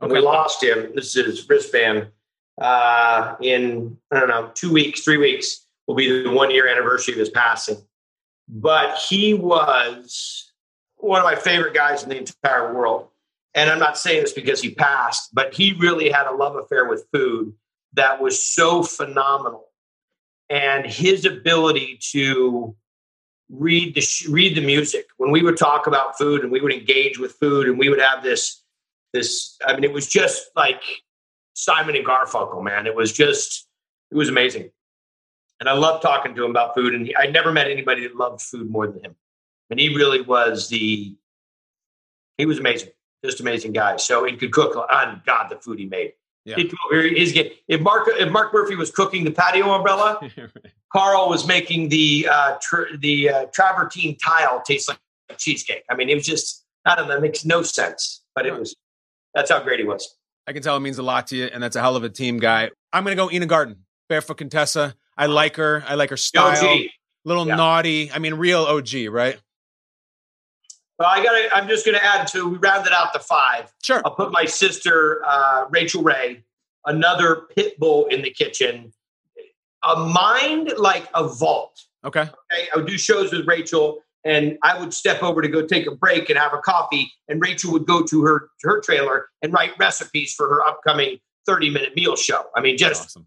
And 0.00 0.10
we 0.10 0.18
lost 0.18 0.62
him. 0.62 0.92
This 0.94 1.14
is 1.14 1.26
his 1.26 1.48
wristband. 1.48 2.08
Uh, 2.58 3.36
in 3.40 3.98
I 4.10 4.20
don't 4.20 4.28
know, 4.28 4.50
two 4.54 4.72
weeks, 4.72 5.02
three 5.02 5.18
weeks 5.18 5.66
will 5.86 5.94
be 5.94 6.22
the 6.22 6.30
one 6.30 6.50
year 6.50 6.68
anniversary 6.68 7.14
of 7.14 7.20
his 7.20 7.28
passing. 7.28 7.76
But 8.48 8.96
he 8.96 9.34
was 9.34 10.52
one 10.96 11.20
of 11.20 11.24
my 11.24 11.34
favorite 11.34 11.74
guys 11.74 12.02
in 12.02 12.08
the 12.08 12.18
entire 12.18 12.74
world. 12.74 13.08
And 13.54 13.68
I'm 13.68 13.78
not 13.78 13.98
saying 13.98 14.22
this 14.22 14.32
because 14.32 14.60
he 14.60 14.74
passed, 14.74 15.34
but 15.34 15.54
he 15.54 15.72
really 15.74 16.10
had 16.10 16.26
a 16.26 16.34
love 16.34 16.56
affair 16.56 16.88
with 16.88 17.06
food 17.12 17.52
that 17.94 18.20
was 18.20 18.42
so 18.42 18.82
phenomenal. 18.82 19.66
And 20.50 20.84
his 20.84 21.24
ability 21.24 21.98
to 22.10 22.76
read 23.50 23.94
the 23.94 24.00
sh- 24.00 24.26
read 24.28 24.56
the 24.56 24.64
music. 24.64 25.06
When 25.16 25.30
we 25.30 25.42
would 25.42 25.56
talk 25.56 25.86
about 25.86 26.16
food 26.16 26.42
and 26.42 26.50
we 26.50 26.60
would 26.60 26.72
engage 26.72 27.18
with 27.18 27.32
food 27.32 27.66
and 27.66 27.78
we 27.78 27.88
would 27.88 28.00
have 28.00 28.22
this 28.22 28.62
this 29.12 29.56
i 29.66 29.74
mean 29.74 29.82
it 29.82 29.92
was 29.92 30.06
just 30.06 30.50
like 30.54 30.82
simon 31.54 31.96
and 31.96 32.06
garfunkel 32.06 32.62
man. 32.62 32.86
It 32.86 32.94
was 32.94 33.12
just 33.12 33.66
it 34.10 34.16
was 34.16 34.28
amazing. 34.28 34.70
And 35.58 35.68
i 35.68 35.72
loved 35.72 36.02
talking 36.02 36.34
to 36.34 36.44
him 36.44 36.50
about 36.50 36.74
food 36.74 36.94
and 36.94 37.12
i 37.18 37.26
never 37.26 37.52
met 37.52 37.68
anybody 37.68 38.06
that 38.06 38.16
loved 38.16 38.40
food 38.40 38.70
more 38.70 38.86
than 38.86 39.04
him. 39.04 39.16
And 39.68 39.78
he 39.78 39.94
really 39.94 40.20
was 40.20 40.68
the 40.68 41.16
he 42.38 42.46
was 42.46 42.58
amazing 42.58 42.90
just 43.24 43.40
amazing 43.40 43.72
guy. 43.72 43.96
So 43.96 44.24
he 44.24 44.36
could 44.36 44.52
cook 44.52 44.76
on 44.76 45.22
god 45.26 45.48
the 45.50 45.56
food 45.56 45.78
he 45.78 45.86
made 45.86 46.12
Yeah. 46.44 46.56
He'd 46.56 46.70
come 46.70 46.78
over 46.90 47.02
here, 47.02 47.12
he's 47.14 47.32
get, 47.32 47.52
if 47.68 47.80
Mark 47.80 48.08
if 48.08 48.30
Mark 48.32 48.52
Murphy 48.52 48.74
was 48.74 48.90
cooking 48.90 49.24
the 49.24 49.30
patio 49.30 49.70
umbrella, 49.72 50.18
Carl 50.92 51.28
was 51.28 51.46
making 51.46 51.88
the 51.90 52.26
uh, 52.30 52.56
tr- 52.62 52.96
the 52.98 53.28
uh, 53.28 53.46
travertine 53.52 54.16
tile 54.16 54.62
taste 54.66 54.88
like 54.88 54.98
cheesecake. 55.36 55.84
I 55.90 55.94
mean, 55.94 56.08
it 56.08 56.14
was 56.14 56.26
just 56.26 56.64
I 56.86 56.96
don't 56.96 57.08
know, 57.08 57.16
it 57.16 57.20
makes 57.22 57.44
no 57.44 57.62
sense, 57.62 58.22
but 58.34 58.46
it 58.46 58.58
was 58.58 58.74
that's 59.34 59.50
how 59.50 59.62
great 59.62 59.80
he 59.80 59.86
was. 59.86 60.16
I 60.46 60.52
can 60.52 60.62
tell 60.62 60.76
it 60.76 60.80
means 60.80 60.98
a 60.98 61.02
lot 61.02 61.28
to 61.28 61.36
you, 61.36 61.44
and 61.44 61.62
that's 61.62 61.76
a 61.76 61.80
hell 61.80 61.94
of 61.94 62.02
a 62.04 62.08
team 62.08 62.38
guy. 62.38 62.70
I'm 62.92 63.04
going 63.04 63.16
to 63.16 63.22
go 63.22 63.30
Ina 63.30 63.46
Garten, 63.46 63.84
Barefoot 64.08 64.38
Contessa. 64.38 64.94
I 65.16 65.26
like 65.26 65.56
her. 65.56 65.84
I 65.86 65.94
like 65.94 66.10
her 66.10 66.16
style. 66.16 66.66
OG. 66.66 66.80
Little 67.24 67.46
Yeah. 67.46 67.54
naughty. 67.56 68.10
I 68.10 68.18
mean, 68.18 68.34
real 68.34 68.62
OG, 68.64 69.06
right? 69.10 69.38
Well, 71.00 71.08
I 71.08 71.24
got. 71.24 71.56
I'm 71.56 71.66
just 71.66 71.86
going 71.86 71.96
to 71.96 72.04
add 72.04 72.26
to. 72.28 72.46
We 72.46 72.58
rounded 72.58 72.92
out 72.92 73.14
the 73.14 73.20
five. 73.20 73.72
Sure. 73.82 74.02
I'll 74.04 74.14
put 74.14 74.30
my 74.32 74.44
sister 74.44 75.22
uh, 75.26 75.64
Rachael 75.70 76.02
Ray, 76.02 76.44
another 76.84 77.46
pit 77.56 77.78
bull 77.78 78.04
in 78.06 78.20
the 78.20 78.28
kitchen, 78.28 78.92
a 79.82 79.96
mind 79.96 80.74
like 80.76 81.08
a 81.14 81.26
vault. 81.26 81.80
Okay. 82.04 82.20
Okay, 82.20 82.68
I 82.74 82.76
would 82.76 82.86
do 82.86 82.98
shows 82.98 83.32
with 83.32 83.46
Rachael, 83.46 84.00
and 84.26 84.58
I 84.62 84.78
would 84.78 84.92
step 84.92 85.22
over 85.22 85.40
to 85.40 85.48
go 85.48 85.66
take 85.66 85.86
a 85.86 85.94
break 85.94 86.28
and 86.28 86.38
have 86.38 86.52
a 86.52 86.58
coffee, 86.58 87.10
and 87.28 87.40
Rachael 87.40 87.72
would 87.72 87.86
go 87.86 88.02
to 88.02 88.22
her 88.22 88.50
her 88.62 88.82
trailer 88.82 89.30
and 89.40 89.54
write 89.54 89.72
recipes 89.78 90.34
for 90.34 90.50
her 90.50 90.60
upcoming 90.66 91.18
30 91.46 91.70
minute 91.70 91.96
meal 91.96 92.14
show. 92.14 92.44
I 92.54 92.60
mean, 92.60 92.76
just 92.76 93.04
Awesome. 93.04 93.26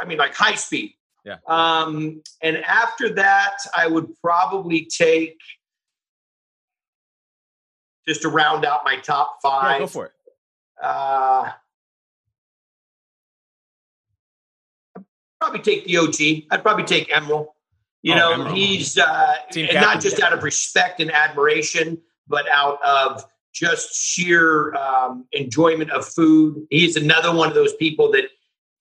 I 0.00 0.06
mean, 0.06 0.18
like 0.18 0.34
high 0.34 0.56
speed. 0.56 0.94
Yeah. 1.24 1.36
Um, 1.46 2.22
and 2.42 2.56
after 2.56 3.10
that, 3.14 3.58
I 3.76 3.86
would 3.86 4.08
probably 4.22 4.86
take 4.86 5.38
just 8.10 8.22
to 8.22 8.28
round 8.28 8.64
out 8.64 8.80
my 8.84 8.96
top 8.96 9.38
Yeah, 9.44 9.50
five. 9.50 9.78
go 9.78 9.86
for 9.86 10.06
it. 10.06 10.12
Uh, 10.82 11.52
I'd 14.96 15.04
probably 15.40 15.60
take 15.60 15.84
the 15.86 15.96
OG. 15.96 16.46
I'd 16.50 16.62
probably 16.64 16.82
take 16.84 17.08
Emeril. 17.10 17.46
You 18.02 18.14
Oh, 18.14 18.16
know, 18.16 18.32
Emeril. 18.32 18.56
he's 18.56 18.98
uh, 18.98 19.36
not 19.74 20.00
just 20.00 20.20
out 20.20 20.32
of 20.32 20.42
respect 20.42 20.98
and 20.98 21.12
admiration, 21.12 21.98
but 22.26 22.48
out 22.50 22.82
of 22.84 23.24
just 23.52 23.94
sheer 23.94 24.74
um, 24.74 25.24
enjoyment 25.30 25.90
of 25.92 26.04
food. 26.04 26.66
He's 26.70 26.96
another 26.96 27.32
one 27.32 27.48
of 27.48 27.54
those 27.54 27.74
people 27.74 28.10
that 28.10 28.24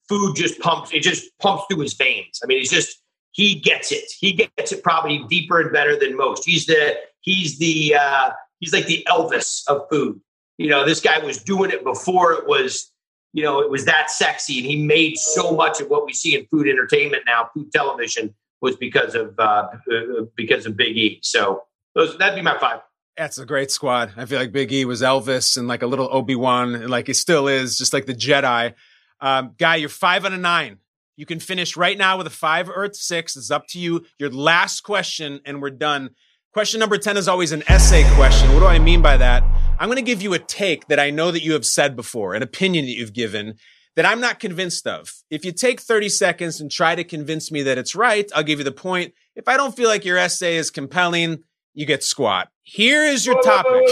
food 0.07 0.36
just 0.36 0.59
pumps. 0.59 0.91
It 0.91 1.01
just 1.03 1.38
pumps 1.38 1.65
through 1.69 1.82
his 1.82 1.93
veins. 1.93 2.39
I 2.43 2.47
mean, 2.47 2.57
he's 2.57 2.71
just 2.71 2.97
he 3.32 3.59
gets 3.59 3.91
it. 3.91 4.05
He 4.19 4.34
gets 4.34 4.71
it 4.71 4.82
probably 4.84 5.23
deeper 5.30 5.59
and 5.61 5.71
better 5.71 5.95
than 5.99 6.17
most. 6.17 6.45
He's 6.45 6.65
the 6.65 6.95
he's 7.21 7.59
the 7.59 7.93
uh, 7.99 8.32
he's 8.60 8.74
like 8.74 8.86
the 8.86 9.05
Elvis 9.07 9.64
of 9.68 9.88
food. 9.89 10.20
You 10.57 10.70
know, 10.70 10.86
this 10.86 10.99
guy 10.99 11.20
was 11.20 11.41
doing 11.41 11.72
it 11.72 11.84
before 11.84 12.34
it 12.34 12.47
was 12.47 12.91
you 13.34 13.43
know 13.43 13.60
it 13.62 13.70
was 13.70 13.86
that 13.86 14.10
sexy, 14.10 14.57
and 14.60 14.66
he 14.66 14.84
made 14.84 15.18
so 15.18 15.55
much 15.55 15.82
of 15.82 15.89
what 15.89 16.05
we 16.05 16.14
see 16.14 16.36
in 16.36 16.45
food 16.47 16.68
entertainment 16.68 17.24
now, 17.26 17.49
food 17.53 17.72
television 17.72 18.34
was 18.62 18.76
because 18.76 19.16
of 19.16 19.38
uh, 19.39 19.68
uh, 19.91 20.26
because 20.36 20.66
of 20.66 20.76
Big 20.76 20.97
E. 20.97 21.20
So 21.24 21.64
those 21.95 22.18
that'd 22.18 22.36
be 22.36 22.41
my 22.41 22.57
five. 22.57 22.82
That's 23.18 23.38
a 23.38 23.45
great 23.45 23.70
squad. 23.70 24.14
I 24.16 24.26
feel 24.26 24.39
like 24.39 24.51
Big 24.51 24.72
E 24.72 24.86
was 24.86 25.01
Elvis 25.01 25.57
and 25.57 25.68
like 25.68 25.82
a 25.82 25.88
little 25.88 26.07
Obi 26.12 26.36
Wan, 26.36 26.76
and 26.76 26.89
like 26.89 27.07
he 27.07 27.14
still 27.14 27.47
is, 27.47 27.78
just 27.78 27.93
like 27.93 28.05
the 28.05 28.14
Jedi. 28.14 28.74
Um, 29.22 29.55
guy, 29.57 29.76
you're 29.76 29.89
five 29.89 30.26
out 30.26 30.34
of 30.34 30.39
nine. 30.39 30.78
You 31.18 31.26
can 31.26 31.41
finish 31.41 31.76
right 31.76 31.97
now 31.97 32.18
with 32.18 32.28
a 32.28 32.32
five 32.32 32.70
or 32.70 32.86
a 32.86 32.93
six. 32.93 33.36
It's 33.36 33.51
up 33.51 33.68
to 33.68 33.80
you. 33.80 34.05
Your 34.20 34.30
last 34.30 34.82
question, 34.82 35.41
and 35.45 35.62
we're 35.62 35.70
done. 35.70 36.12
Question 36.52 36.80
number 36.80 36.97
10 36.97 37.16
is 37.16 37.28
always 37.28 37.52
an 37.52 37.62
essay 37.68 38.04
question. 38.16 38.52
What 38.54 38.62
do 38.62 38.66
I 38.66 38.80
mean 38.80 39.04
by 39.04 39.18
that? 39.18 39.43
I'm 39.78 39.88
going 39.88 39.97
to 39.97 40.02
give 40.02 40.24
you 40.24 40.34
a 40.34 40.39
take 40.39 40.88
that 40.88 41.00
I 41.00 41.12
know 41.12 41.30
that 41.32 41.43
you 41.43 41.54
have 41.54 41.66
said 41.66 41.95
before, 41.95 42.34
an 42.34 42.41
opinion 42.41 42.86
that 42.86 42.93
you've 42.93 43.14
given 43.14 43.54
that 43.95 44.06
I'm 44.06 44.20
not 44.20 44.39
convinced 44.39 44.88
of. 44.88 45.14
If 45.30 45.45
you 45.45 45.52
take 45.52 45.80
30 45.80 46.10
seconds 46.10 46.60
and 46.60 46.72
try 46.72 46.95
to 46.95 47.04
convince 47.04 47.52
me 47.52 47.62
that 47.64 47.78
it's 47.78 47.93
right, 47.95 48.30
I'll 48.34 48.43
give 48.43 48.58
you 48.60 48.66
the 48.66 48.72
point. 48.72 49.14
If 49.36 49.47
I 49.47 49.58
don't 49.58 49.76
feel 49.76 49.89
like 49.89 50.04
your 50.06 50.18
essay 50.18 50.56
is 50.56 50.72
compelling, 50.72 51.43
you 51.76 51.86
get 51.86 52.04
squat. 52.04 52.50
Here 52.64 53.04
is 53.04 53.28
your 53.28 53.39
topic. 53.43 53.84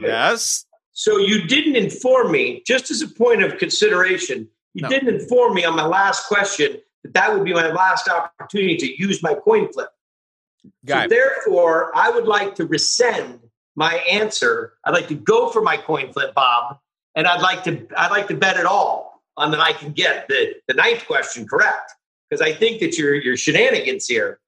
Yes. 0.00 0.66
So 0.92 1.18
you 1.18 1.42
didn't 1.48 1.76
inform 1.76 2.30
me, 2.30 2.62
just 2.64 2.90
as 2.92 3.02
a 3.02 3.08
point 3.08 3.42
of 3.42 3.58
consideration, 3.58 4.48
you 4.74 4.82
No. 4.82 4.88
didn't 4.88 5.08
inform 5.20 5.54
me 5.54 5.64
on 5.64 5.74
my 5.74 5.84
last 5.86 6.26
question 6.28 6.80
that 7.04 7.14
that 7.14 7.32
would 7.34 7.44
be 7.44 7.52
my 7.54 7.68
last 7.68 8.08
opportunity 8.08 8.76
to 8.76 9.02
use 9.02 9.22
my 9.22 9.34
coin 9.34 9.72
flip. 9.72 9.88
Guy. 10.84 11.04
So 11.04 11.08
therefore, 11.08 11.90
I 11.96 12.10
would 12.10 12.26
like 12.26 12.54
to 12.56 12.66
rescind 12.66 13.40
my 13.76 13.94
answer. 14.10 14.74
I'd 14.84 14.92
like 14.92 15.08
to 15.08 15.14
go 15.14 15.48
for 15.50 15.62
my 15.62 15.76
coin 15.76 16.12
flip, 16.12 16.34
Bob, 16.34 16.78
and 17.14 17.26
I'd 17.26 17.40
like 17.40 17.64
to 17.64 17.86
I'd 17.96 18.10
like 18.10 18.28
to 18.28 18.34
bet 18.36 18.56
it 18.58 18.66
all 18.66 19.22
on 19.36 19.50
that 19.52 19.60
I 19.60 19.72
can 19.72 19.92
get 19.92 20.28
the 20.28 20.54
the 20.68 20.74
ninth 20.74 21.06
question 21.06 21.46
correct 21.46 21.92
because 22.28 22.42
I 22.42 22.52
think 22.52 22.80
that 22.80 22.98
your 22.98 23.14
your 23.14 23.36
shenanigans 23.38 24.06
here 24.06 24.38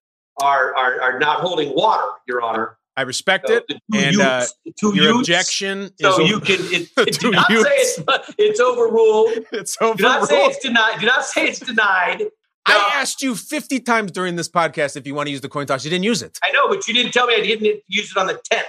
are 0.40 0.74
are, 0.76 1.00
are 1.00 1.18
not 1.18 1.40
holding 1.40 1.74
water, 1.74 2.11
Your 2.26 2.42
Honor. 2.42 2.76
I 2.94 3.03
respect 3.03 3.48
So 3.48 3.55
it. 3.57 3.64
And 3.94 4.20
uh, 4.20 4.40
youths- 4.40 4.55
the 4.66 4.72
two 4.78 4.94
your 4.94 5.05
youths- 5.14 5.20
objection 5.20 5.90
So 5.98 6.22
is 6.22 6.28
you 6.30 6.40
can 6.40 6.57
it, 6.61 6.90
it- 6.98 7.18
do 7.20 7.30
not 7.30 7.48
say 7.50 7.57
it's, 7.57 8.34
it's 8.36 8.61
overruled. 8.61 9.30
it's 9.50 9.80
overruled. 9.80 9.96
Do 9.96 10.03
not 10.05 10.28
say 10.28 10.44
it's 10.44 10.59
denied. 10.59 11.00
Do 11.00 11.07
not 11.07 11.24
say 11.24 11.46
it's 11.48 11.59
denied. 11.61 12.24
I 12.66 12.90
asked 12.94 13.22
you 13.22 13.34
50 13.34 13.80
times 13.80 14.12
during 14.12 14.36
this 14.36 14.48
podcast 14.48 14.96
if 14.96 15.06
you 15.06 15.14
want 15.14 15.26
to 15.26 15.30
use 15.30 15.40
the 15.40 15.48
coin 15.48 15.66
toss. 15.66 15.84
You 15.84 15.90
didn't 15.90 16.04
use 16.04 16.22
it. 16.22 16.38
I 16.42 16.52
know, 16.52 16.68
but 16.68 16.86
you 16.86 16.94
didn't 16.94 17.12
tell 17.12 17.26
me 17.26 17.34
I 17.34 17.40
didn't 17.40 17.82
use 17.88 18.10
it 18.10 18.16
on 18.16 18.26
the 18.26 18.40
10th. 18.52 18.62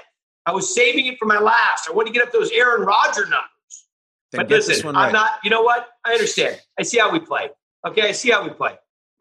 I 0.46 0.52
was 0.52 0.74
saving 0.74 1.06
it 1.06 1.18
for 1.20 1.26
my 1.26 1.40
last. 1.40 1.88
I 1.90 1.94
want 1.94 2.08
to 2.08 2.14
get 2.14 2.24
up 2.24 2.34
those 2.34 2.52
Aaron 2.52 2.82
Rodgers 2.82 3.30
numbers. 3.30 3.50
Then 4.32 4.42
but 4.42 4.50
listen, 4.50 4.86
one 4.86 4.96
I'm 4.96 5.14
not, 5.14 5.32
you 5.44 5.50
know 5.50 5.62
what? 5.62 5.88
I 6.04 6.14
understand. 6.14 6.60
I 6.78 6.84
see 6.84 6.98
how 6.98 7.12
we 7.12 7.20
play. 7.20 7.50
Okay, 7.88 8.02
I 8.02 8.12
see 8.12 8.32
how 8.32 8.44
we 8.44 8.50
play. 8.50 8.76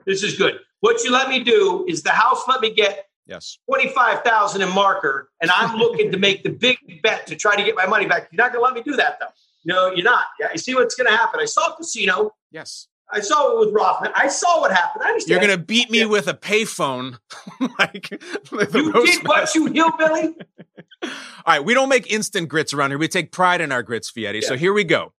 This 0.06 0.22
is 0.22 0.36
good. 0.36 0.58
What 0.80 1.04
you 1.04 1.12
let 1.12 1.28
me 1.28 1.44
do 1.44 1.84
is 1.88 2.02
the 2.02 2.10
house 2.10 2.42
let 2.48 2.60
me 2.60 2.72
get 2.72 3.06
Yes. 3.26 3.58
25,000 3.70 4.62
in 4.62 4.68
marker, 4.74 5.30
and 5.40 5.50
I'm 5.50 5.76
looking 5.78 6.10
to 6.12 6.18
make 6.18 6.42
the 6.42 6.50
big 6.50 6.76
bet 7.02 7.26
to 7.28 7.36
try 7.36 7.54
to 7.56 7.62
get 7.62 7.76
my 7.76 7.86
money 7.86 8.06
back. 8.06 8.28
You're 8.32 8.44
not 8.44 8.52
going 8.52 8.62
to 8.62 8.66
let 8.66 8.74
me 8.74 8.82
do 8.90 8.96
that, 8.96 9.18
though. 9.20 9.28
No, 9.64 9.92
you're 9.94 10.04
not. 10.04 10.24
Yeah, 10.40 10.48
you 10.52 10.58
see 10.58 10.74
what's 10.74 10.94
going 10.94 11.08
to 11.08 11.16
happen. 11.16 11.38
I 11.40 11.44
saw 11.44 11.72
a 11.72 11.76
Casino. 11.76 12.32
Yes. 12.50 12.88
I 13.10 13.20
saw 13.20 13.52
it 13.52 13.66
with 13.66 13.74
Rothman. 13.74 14.12
I 14.14 14.28
saw 14.28 14.60
what 14.60 14.72
happened. 14.72 15.04
I 15.04 15.08
understand. 15.08 15.30
You're 15.30 15.46
going 15.46 15.58
to 15.58 15.64
beat 15.64 15.90
me 15.90 16.06
with 16.06 16.28
a 16.28 16.34
payphone. 16.34 17.18
like, 17.78 18.10
You 18.50 18.92
did 18.92 19.26
what, 19.26 19.54
you 19.54 19.66
hillbilly? 19.66 20.34
All 21.02 21.10
right, 21.46 21.64
we 21.64 21.74
don't 21.74 21.88
make 21.88 22.10
instant 22.10 22.48
grits 22.48 22.72
around 22.72 22.90
here. 22.90 22.98
We 22.98 23.08
take 23.08 23.32
pride 23.32 23.60
in 23.60 23.72
our 23.72 23.82
grits, 23.82 24.10
Fietti. 24.10 24.42
So 24.42 24.56
here 24.56 24.72
we 24.72 24.84
go. 24.84 25.12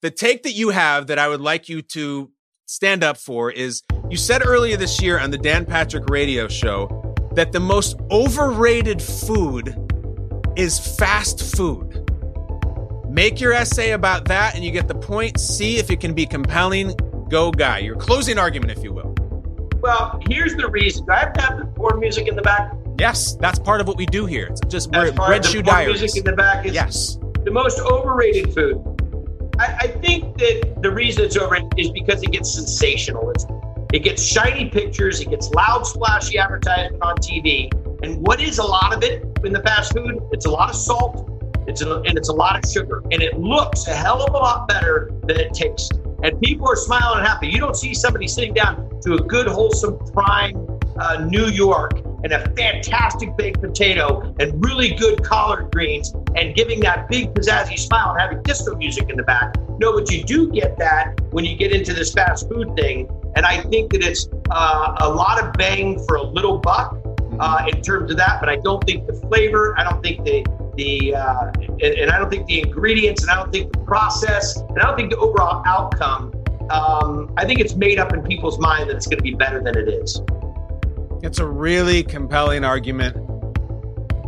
The 0.00 0.10
take 0.10 0.42
that 0.44 0.52
you 0.52 0.70
have 0.70 1.08
that 1.08 1.18
I 1.18 1.28
would 1.28 1.40
like 1.40 1.68
you 1.68 1.82
to 1.82 2.30
stand 2.66 3.02
up 3.02 3.16
for 3.16 3.50
is 3.50 3.82
you 4.10 4.16
said 4.16 4.46
earlier 4.46 4.76
this 4.76 5.00
year 5.02 5.18
on 5.18 5.30
the 5.30 5.38
Dan 5.38 5.64
Patrick 5.64 6.08
radio 6.08 6.48
show 6.48 7.14
that 7.32 7.52
the 7.52 7.60
most 7.60 7.96
overrated 8.10 9.02
food 9.02 9.76
is 10.56 10.78
fast 10.78 11.56
food. 11.56 12.10
Make 13.08 13.40
your 13.40 13.52
essay 13.52 13.92
about 13.92 14.26
that 14.26 14.54
and 14.54 14.64
you 14.64 14.70
get 14.70 14.88
the 14.88 14.94
point. 14.94 15.38
See 15.40 15.78
if 15.78 15.90
it 15.90 16.00
can 16.00 16.14
be 16.14 16.26
compelling. 16.26 16.94
Go, 17.28 17.50
guy. 17.50 17.78
Your 17.78 17.96
closing 17.96 18.38
argument, 18.38 18.72
if 18.76 18.84
you 18.84 18.92
will. 18.92 19.14
Well, 19.80 20.20
here's 20.28 20.54
the 20.56 20.68
reason. 20.68 21.04
Do 21.06 21.12
I 21.12 21.18
have 21.20 21.32
to 21.34 21.42
have 21.42 21.58
the 21.58 21.66
porn 21.66 22.00
music 22.00 22.28
in 22.28 22.36
the 22.36 22.42
back? 22.42 22.72
Yes, 22.98 23.34
that's 23.36 23.58
part 23.58 23.80
of 23.80 23.88
what 23.88 23.96
we 23.96 24.06
do 24.06 24.24
here. 24.26 24.46
It's 24.46 24.60
just 24.68 24.90
we're 24.92 25.06
As 25.06 25.14
far 25.14 25.30
Red 25.30 25.44
Shoe 25.44 25.62
Diaries. 25.62 26.00
music 26.00 26.18
in 26.20 26.24
the 26.30 26.36
back 26.36 26.64
is 26.64 26.72
Yes. 26.74 27.18
the 27.44 27.50
most 27.50 27.80
overrated 27.80 28.54
food. 28.54 28.82
I, 29.58 29.64
I 29.82 29.86
think 29.88 30.38
that 30.38 30.76
the 30.80 30.90
reason 30.90 31.24
it's 31.24 31.36
overrated 31.36 31.72
is 31.76 31.90
because 31.90 32.22
it 32.22 32.30
gets 32.32 32.52
sensational. 32.52 33.30
It's, 33.30 33.46
it 33.92 34.00
gets 34.00 34.22
shiny 34.22 34.68
pictures. 34.70 35.20
It 35.20 35.30
gets 35.30 35.50
loud, 35.50 35.86
splashy 35.86 36.38
advertisement 36.38 37.02
on 37.02 37.16
TV. 37.16 37.72
And 38.02 38.24
what 38.26 38.40
is 38.40 38.58
a 38.58 38.64
lot 38.64 38.94
of 38.94 39.02
it 39.02 39.24
in 39.44 39.52
the 39.52 39.60
fast 39.62 39.92
food? 39.92 40.18
It's 40.32 40.46
a 40.46 40.50
lot 40.50 40.70
of 40.70 40.76
salt. 40.76 41.30
It's 41.66 41.82
a, 41.82 42.00
and 42.02 42.16
it's 42.18 42.28
a 42.28 42.32
lot 42.32 42.62
of 42.62 42.70
sugar, 42.70 43.02
and 43.10 43.22
it 43.22 43.38
looks 43.40 43.86
a 43.86 43.94
hell 43.94 44.22
of 44.22 44.34
a 44.34 44.36
lot 44.36 44.68
better 44.68 45.10
than 45.22 45.40
it 45.40 45.54
tastes. 45.54 45.88
And 46.24 46.40
people 46.40 46.66
are 46.66 46.76
smiling 46.76 47.18
and 47.18 47.26
happy. 47.26 47.48
You 47.48 47.58
don't 47.58 47.76
see 47.76 47.92
somebody 47.92 48.26
sitting 48.26 48.54
down 48.54 48.98
to 49.02 49.12
a 49.12 49.18
good, 49.18 49.46
wholesome 49.46 49.98
prime 50.06 50.80
uh, 50.96 51.26
New 51.28 51.48
York 51.48 52.00
and 52.24 52.32
a 52.32 52.48
fantastic 52.54 53.36
baked 53.36 53.60
potato 53.60 54.34
and 54.40 54.64
really 54.64 54.94
good 54.94 55.22
collard 55.22 55.70
greens 55.70 56.14
and 56.34 56.54
giving 56.54 56.80
that 56.80 57.10
big 57.10 57.34
pizzazzy 57.34 57.78
smile 57.78 58.12
and 58.12 58.20
having 58.22 58.42
disco 58.42 58.74
music 58.74 59.10
in 59.10 59.18
the 59.18 59.22
back. 59.22 59.54
No, 59.78 59.92
but 59.92 60.10
you 60.10 60.24
do 60.24 60.50
get 60.50 60.78
that 60.78 61.20
when 61.30 61.44
you 61.44 61.56
get 61.56 61.72
into 61.72 61.92
this 61.92 62.14
fast 62.14 62.48
food 62.48 62.74
thing. 62.74 63.06
And 63.36 63.44
I 63.44 63.60
think 63.60 63.92
that 63.92 64.02
it's 64.02 64.26
uh, 64.50 64.96
a 65.02 65.08
lot 65.10 65.44
of 65.44 65.52
bang 65.54 66.02
for 66.06 66.16
a 66.16 66.22
little 66.22 66.56
buck 66.56 66.96
uh, 67.38 67.66
in 67.68 67.82
terms 67.82 68.10
of 68.10 68.16
that. 68.16 68.40
But 68.40 68.48
I 68.48 68.56
don't 68.56 68.82
think 68.84 69.06
the 69.06 69.14
flavor, 69.28 69.78
I 69.78 69.84
don't 69.84 70.02
think 70.02 70.24
the 70.24 70.42
the 70.76 71.14
uh, 71.14 71.50
and, 71.58 71.82
and 71.82 72.10
I 72.10 72.18
don't 72.18 72.30
think 72.30 72.46
the 72.46 72.60
ingredients, 72.60 73.22
and 73.22 73.30
I 73.30 73.36
don't 73.36 73.52
think 73.52 73.72
the 73.72 73.78
process, 73.80 74.56
and 74.56 74.78
I 74.78 74.84
don't 74.86 74.96
think 74.96 75.10
the 75.10 75.18
overall 75.18 75.62
outcome. 75.66 76.32
Um, 76.70 77.32
I 77.36 77.44
think 77.44 77.60
it's 77.60 77.74
made 77.74 77.98
up 77.98 78.12
in 78.12 78.22
people's 78.22 78.58
mind 78.58 78.88
that 78.88 78.96
it's 78.96 79.06
going 79.06 79.18
to 79.18 79.22
be 79.22 79.34
better 79.34 79.62
than 79.62 79.76
it 79.76 79.88
is. 79.88 80.20
It's 81.22 81.38
a 81.38 81.46
really 81.46 82.02
compelling 82.02 82.64
argument. 82.64 83.16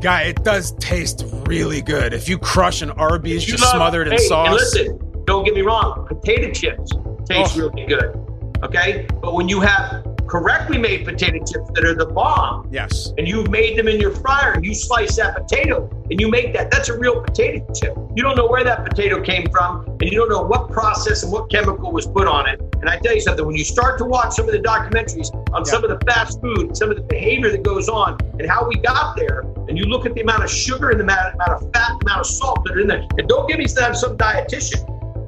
Guy, 0.02 0.22
it 0.24 0.44
does 0.44 0.72
taste 0.72 1.24
really 1.46 1.80
good. 1.80 2.12
If 2.12 2.28
you 2.28 2.38
crush 2.38 2.82
an 2.82 2.90
Arby's 2.92 3.46
You 3.46 3.52
just 3.52 3.62
love- 3.64 3.72
smothered 3.76 4.06
in 4.08 4.12
hey, 4.14 4.18
sauce. 4.18 4.46
And 4.48 4.54
listen, 4.56 5.24
don't 5.24 5.44
get 5.44 5.54
me 5.54 5.62
wrong, 5.62 6.06
potato 6.06 6.52
chips 6.52 6.90
taste 7.28 7.56
Oh. 7.58 7.68
really 7.70 7.86
good. 7.86 8.14
Okay? 8.62 9.06
But 9.20 9.34
when 9.34 9.48
you 9.48 9.60
have 9.60 10.05
correctly 10.26 10.78
made 10.78 11.04
potato 11.04 11.38
chips 11.38 11.70
that 11.74 11.84
are 11.84 11.94
the 11.94 12.06
bomb, 12.06 12.68
yes. 12.70 13.12
and 13.18 13.28
you've 13.28 13.50
made 13.50 13.78
them 13.78 13.88
in 13.88 14.00
your 14.00 14.10
fryer 14.10 14.52
and 14.52 14.64
you 14.64 14.74
slice 14.74 15.16
that 15.16 15.36
potato 15.36 15.88
and 16.10 16.20
you 16.20 16.30
make 16.30 16.52
that, 16.54 16.70
that's 16.70 16.88
a 16.88 16.98
real 16.98 17.22
potato 17.22 17.64
chip. 17.72 17.96
You 18.14 18.22
don't 18.22 18.36
know 18.36 18.48
where 18.48 18.64
that 18.64 18.84
potato 18.84 19.20
came 19.22 19.48
from 19.50 19.84
and 20.00 20.02
you 20.02 20.18
don't 20.18 20.28
know 20.28 20.42
what 20.42 20.70
process 20.70 21.22
and 21.22 21.32
what 21.32 21.50
chemical 21.50 21.92
was 21.92 22.06
put 22.06 22.26
on 22.26 22.48
it. 22.48 22.60
And 22.80 22.88
I 22.88 22.98
tell 22.98 23.14
you 23.14 23.20
something, 23.20 23.46
when 23.46 23.56
you 23.56 23.64
start 23.64 23.98
to 23.98 24.04
watch 24.04 24.34
some 24.34 24.46
of 24.46 24.52
the 24.52 24.60
documentaries 24.60 25.28
on 25.52 25.64
some 25.64 25.84
of 25.84 25.90
the 25.90 26.04
fast 26.06 26.40
food, 26.40 26.76
some 26.76 26.90
of 26.90 26.96
the 26.96 27.02
behavior 27.02 27.50
that 27.50 27.62
goes 27.62 27.88
on 27.88 28.18
and 28.38 28.48
how 28.48 28.66
we 28.66 28.76
got 28.76 29.16
there, 29.16 29.40
and 29.68 29.76
you 29.78 29.84
look 29.84 30.06
at 30.06 30.14
the 30.14 30.20
amount 30.20 30.44
of 30.44 30.50
sugar 30.50 30.90
and 30.90 31.00
the 31.00 31.04
amount, 31.04 31.34
amount 31.34 31.62
of 31.62 31.72
fat, 31.72 31.92
the 32.00 32.06
amount 32.06 32.20
of 32.20 32.26
salt 32.26 32.64
that 32.64 32.76
are 32.76 32.80
in 32.80 32.86
there, 32.86 33.04
and 33.18 33.28
don't 33.28 33.48
get 33.48 33.58
me 33.58 33.66
that 33.66 33.82
I'm 33.82 33.94
some 33.94 34.16
dietitian, 34.16 34.84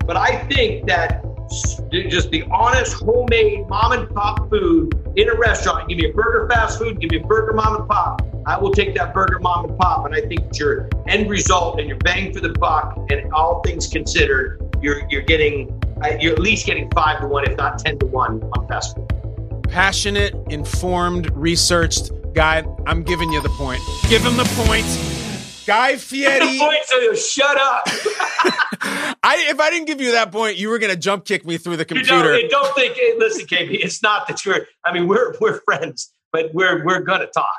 but 0.06 0.16
I 0.16 0.46
think 0.46 0.86
that 0.86 1.24
just 1.90 2.30
the 2.30 2.44
honest 2.50 2.94
homemade 2.94 3.66
mom 3.68 3.92
and 3.92 4.14
pop 4.14 4.50
food 4.50 4.92
in 5.16 5.28
a 5.28 5.34
restaurant. 5.34 5.88
Give 5.88 5.98
me 5.98 6.10
a 6.10 6.12
burger 6.12 6.48
fast 6.48 6.78
food, 6.78 7.00
give 7.00 7.10
me 7.10 7.18
a 7.18 7.26
burger 7.26 7.52
mom 7.52 7.76
and 7.76 7.88
pop. 7.88 8.22
I 8.46 8.58
will 8.58 8.72
take 8.72 8.94
that 8.94 9.12
burger 9.12 9.38
mom 9.40 9.66
and 9.66 9.78
pop, 9.78 10.06
and 10.06 10.14
I 10.14 10.20
think 10.22 10.58
your 10.58 10.88
end 11.06 11.28
result 11.28 11.78
and 11.78 11.88
your 11.88 11.98
bang 11.98 12.32
for 12.32 12.40
the 12.40 12.50
buck, 12.50 12.96
and 13.10 13.32
all 13.32 13.60
things 13.60 13.88
considered, 13.88 14.62
you're 14.80 15.02
you're 15.10 15.22
getting 15.22 15.68
uh, 16.02 16.16
you're 16.20 16.32
at 16.32 16.38
least 16.38 16.66
getting 16.66 16.90
five 16.92 17.20
to 17.20 17.26
one, 17.26 17.50
if 17.50 17.56
not 17.56 17.78
ten 17.78 17.98
to 17.98 18.06
one 18.06 18.42
on 18.56 18.68
fast 18.68 18.96
food. 18.96 19.08
Passionate, 19.68 20.34
informed, 20.48 21.30
researched 21.34 22.10
guy. 22.32 22.64
I'm 22.86 23.02
giving 23.02 23.30
you 23.32 23.42
the 23.42 23.50
point. 23.50 23.80
Give 24.08 24.22
him 24.22 24.36
the 24.36 24.44
point. 24.66 25.17
Guy 25.68 25.96
Fieri. 25.98 26.58
point, 26.58 26.78
so 26.86 26.98
you 26.98 27.14
shut 27.14 27.56
up. 27.58 27.82
I 29.22 29.46
if 29.50 29.60
I 29.60 29.68
didn't 29.70 29.86
give 29.86 30.00
you 30.00 30.12
that 30.12 30.32
point, 30.32 30.56
you 30.56 30.70
were 30.70 30.78
gonna 30.78 30.96
jump 30.96 31.26
kick 31.26 31.44
me 31.44 31.58
through 31.58 31.76
the 31.76 31.82
You 31.82 31.96
computer. 32.02 32.32
don't, 32.40 32.50
don't 32.50 32.74
think. 32.74 32.96
Listen, 33.18 33.46
KB, 33.46 33.72
it's 33.84 34.02
not 34.02 34.26
that 34.28 34.44
you're. 34.46 34.66
I 34.84 34.92
mean, 34.94 35.06
we're 35.06 35.34
we're 35.40 35.60
friends, 35.60 36.10
but 36.32 36.54
we're 36.54 36.82
we're 36.86 37.00
gonna 37.00 37.26
talk. 37.26 37.54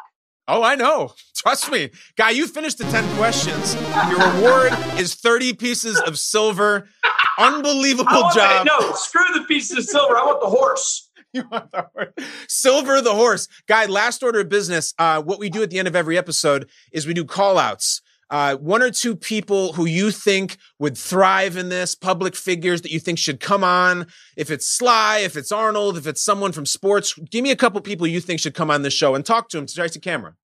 Oh, 0.47 0.63
I 0.63 0.73
know. 0.73 1.13
Trust 1.35 1.71
me. 1.71 1.91
Guy, 2.17 2.31
you 2.31 2.47
finished 2.47 2.79
the 2.79 2.85
10 2.85 3.17
questions. 3.17 3.75
Your 4.09 4.17
reward 4.33 4.73
is 4.99 5.13
30 5.13 5.53
pieces 5.53 5.99
of 6.01 6.17
silver. 6.17 6.89
Unbelievable 7.37 8.05
job. 8.33 8.65
The, 8.65 8.79
no, 8.79 8.93
screw 8.93 9.21
the 9.35 9.43
pieces 9.43 9.77
of 9.77 9.83
silver. 9.85 10.17
I 10.17 10.25
want 10.25 10.41
the 10.41 10.47
horse. 10.49 11.08
You 11.33 11.47
want 11.51 11.69
the 11.71 11.87
horse. 11.93 12.13
Silver 12.47 13.01
the 13.01 13.13
horse. 13.13 13.47
Guy, 13.67 13.85
last 13.85 14.23
order 14.23 14.39
of 14.39 14.49
business. 14.49 14.95
Uh, 14.97 15.21
what 15.21 15.37
we 15.37 15.49
do 15.51 15.61
at 15.61 15.69
the 15.69 15.77
end 15.77 15.87
of 15.87 15.95
every 15.95 16.17
episode 16.17 16.67
is 16.91 17.05
we 17.05 17.13
do 17.13 17.23
call 17.23 17.59
outs. 17.59 18.01
Uh, 18.31 18.55
one 18.55 18.81
or 18.81 18.91
two 18.91 19.15
people 19.15 19.73
who 19.73 19.85
you 19.85 20.11
think 20.11 20.57
would 20.77 20.97
thrive 20.97 21.55
in 21.55 21.69
this, 21.69 21.95
public 21.95 22.35
figures 22.35 22.81
that 22.81 22.91
you 22.91 22.99
think 22.99 23.17
should 23.17 23.39
come 23.39 23.63
on. 23.63 24.07
If 24.37 24.49
it's 24.49 24.67
Sly, 24.67 25.19
if 25.19 25.35
it's 25.35 25.51
Arnold, 25.51 25.97
if 25.97 26.07
it's 26.07 26.21
someone 26.21 26.51
from 26.51 26.65
sports, 26.65 27.13
give 27.13 27.43
me 27.43 27.51
a 27.51 27.55
couple 27.55 27.81
people 27.81 28.07
you 28.07 28.21
think 28.21 28.39
should 28.39 28.53
come 28.53 28.69
on 28.69 28.83
this 28.83 28.93
show 28.93 29.15
and 29.15 29.25
talk 29.25 29.49
to 29.49 29.57
them 29.57 29.65
to 29.65 29.99
camera. 29.99 30.35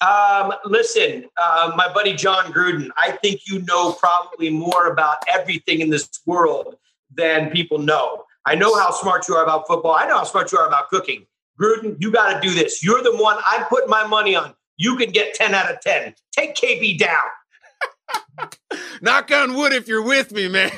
Um, 0.00 0.52
listen, 0.64 1.24
uh, 1.40 1.72
my 1.76 1.92
buddy 1.92 2.14
Jon 2.14 2.52
Gruden, 2.52 2.88
I 2.96 3.12
think 3.12 3.42
you 3.48 3.62
know 3.62 3.92
probably 3.92 4.48
more 4.48 4.86
about 4.86 5.18
everything 5.28 5.80
in 5.80 5.90
this 5.90 6.08
world 6.24 6.76
than 7.12 7.50
people 7.50 7.78
know. 7.78 8.24
I 8.48 8.54
know 8.54 8.74
how 8.78 8.90
smart 8.92 9.28
you 9.28 9.34
are 9.34 9.42
about 9.42 9.66
football. 9.66 9.92
I 9.92 10.08
know 10.08 10.16
how 10.16 10.24
smart 10.24 10.50
you 10.52 10.58
are 10.58 10.66
about 10.66 10.88
cooking. 10.88 11.26
Gruden, 11.60 11.96
you 11.98 12.10
got 12.10 12.32
to 12.32 12.40
do 12.40 12.54
this. 12.54 12.82
You're 12.82 13.02
the 13.02 13.14
one 13.14 13.36
I'm 13.46 13.66
putting 13.66 13.90
my 13.90 14.06
money 14.06 14.34
on. 14.36 14.54
You 14.78 14.96
can 14.96 15.10
get 15.10 15.34
10 15.34 15.54
out 15.54 15.70
of 15.70 15.82
10. 15.82 16.14
Take 16.32 16.54
KB 16.54 16.98
down. 16.98 18.48
Knock 19.02 19.30
on 19.32 19.54
wood 19.54 19.74
if 19.74 19.86
you're 19.86 20.02
with 20.02 20.32
me, 20.32 20.48
man. 20.48 20.70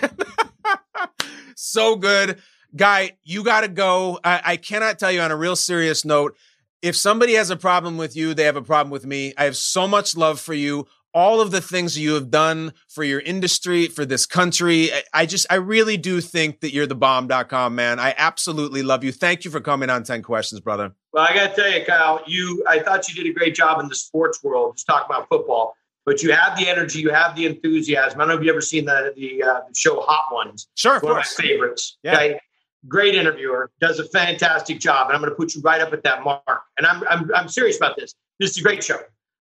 so 1.55 1.95
good. 1.95 2.43
Guy, 2.75 3.13
you 3.23 3.45
got 3.45 3.61
to 3.61 3.69
go. 3.69 4.19
I, 4.25 4.41
I 4.45 4.57
cannot 4.57 4.99
tell 4.99 5.13
you 5.13 5.21
on 5.21 5.31
a 5.31 5.37
real 5.37 5.55
serious 5.55 6.05
note. 6.05 6.37
If 6.83 6.97
somebody 6.97 7.35
has 7.35 7.51
a 7.51 7.57
problem 7.57 7.99
with 7.99 8.17
you, 8.17 8.35
they 8.35 8.45
have 8.45 8.57
a 8.57 8.63
problem 8.63 8.91
with 8.91 9.07
me. 9.07 9.33
I 9.39 9.45
have 9.45 9.57
so 9.57 9.87
much 9.87 10.17
love 10.17 10.41
for 10.41 10.55
you. 10.55 10.89
All 11.13 11.41
of 11.41 11.51
the 11.51 11.61
things 11.61 11.99
you 11.99 12.15
have 12.15 12.31
done 12.31 12.73
for 12.89 13.03
your 13.05 13.21
industry, 13.21 13.87
for 13.89 14.05
this 14.05 14.27
country. 14.27 14.91
I, 15.13 15.27
just, 15.27 15.47
I 15.51 15.57
really 15.57 15.97
do 15.97 16.21
think 16.21 16.61
that 16.61 16.73
you're 16.73 16.87
the 16.87 16.95
bomb.com, 16.95 17.75
man. 17.75 17.99
I 17.99 18.15
absolutely 18.17 18.83
love 18.83 19.03
you. 19.03 19.13
Thank 19.13 19.45
you 19.45 19.51
for 19.51 19.61
coming 19.61 19.91
on 19.91 20.05
10 20.05 20.23
questions, 20.23 20.61
brother. 20.61 20.93
Well, 21.13 21.27
I 21.29 21.35
got 21.35 21.55
to 21.55 21.63
tell 21.63 21.71
you, 21.71 21.85
Kyle, 21.85 22.23
you 22.27 22.65
I 22.69 22.79
thought 22.81 23.09
you 23.09 23.15
did 23.15 23.29
a 23.29 23.35
great 23.37 23.55
job 23.55 23.81
in 23.81 23.89
the 23.89 23.95
sports 23.95 24.43
world, 24.43 24.77
just 24.77 24.87
talking 24.87 25.07
about 25.09 25.29
football. 25.29 25.75
But 26.07 26.23
you 26.23 26.33
have 26.33 26.57
the 26.59 26.69
energy, 26.69 27.01
you 27.01 27.11
have 27.11 27.37
the 27.37 27.47
enthusiasm. 27.47 28.21
I 28.21 28.25
don't 28.25 28.29
know 28.29 28.35
if 28.35 28.41
you've 28.41 28.53
ever 28.53 28.61
seen 28.61 28.85
the 28.87 29.13
the, 29.17 29.43
uh, 29.43 29.61
the 29.69 29.75
show 29.75 30.01
Hot 30.01 30.33
Ones. 30.33 30.69
Sure, 30.75 30.97
of 30.97 31.03
one 31.03 31.15
course. 31.15 31.39
of 31.39 31.45
my 31.45 31.49
favorites. 31.51 31.99
Yeah. 32.03 32.15
Okay, 32.15 32.41
great 32.89 33.15
interviewer, 33.15 33.71
does 33.81 33.99
a 33.99 34.05
fantastic 34.09 34.81
job, 34.81 35.09
and 35.09 35.15
I'm 35.15 35.21
going 35.21 35.31
to 35.31 35.37
put 35.37 35.55
you 35.55 35.61
right 35.61 35.81
up 35.81 35.93
at 35.93 36.03
that 36.05 36.25
mark. 36.25 36.63
And 36.79 36.87
I'm 36.87 37.03
I'm 37.09 37.31
I'm 37.35 37.49
serious 37.49 37.77
about 37.77 37.97
this. 37.97 38.15
This 38.39 38.53
is 38.53 38.59
a 38.59 38.63
great 38.63 38.83
show. 38.83 38.99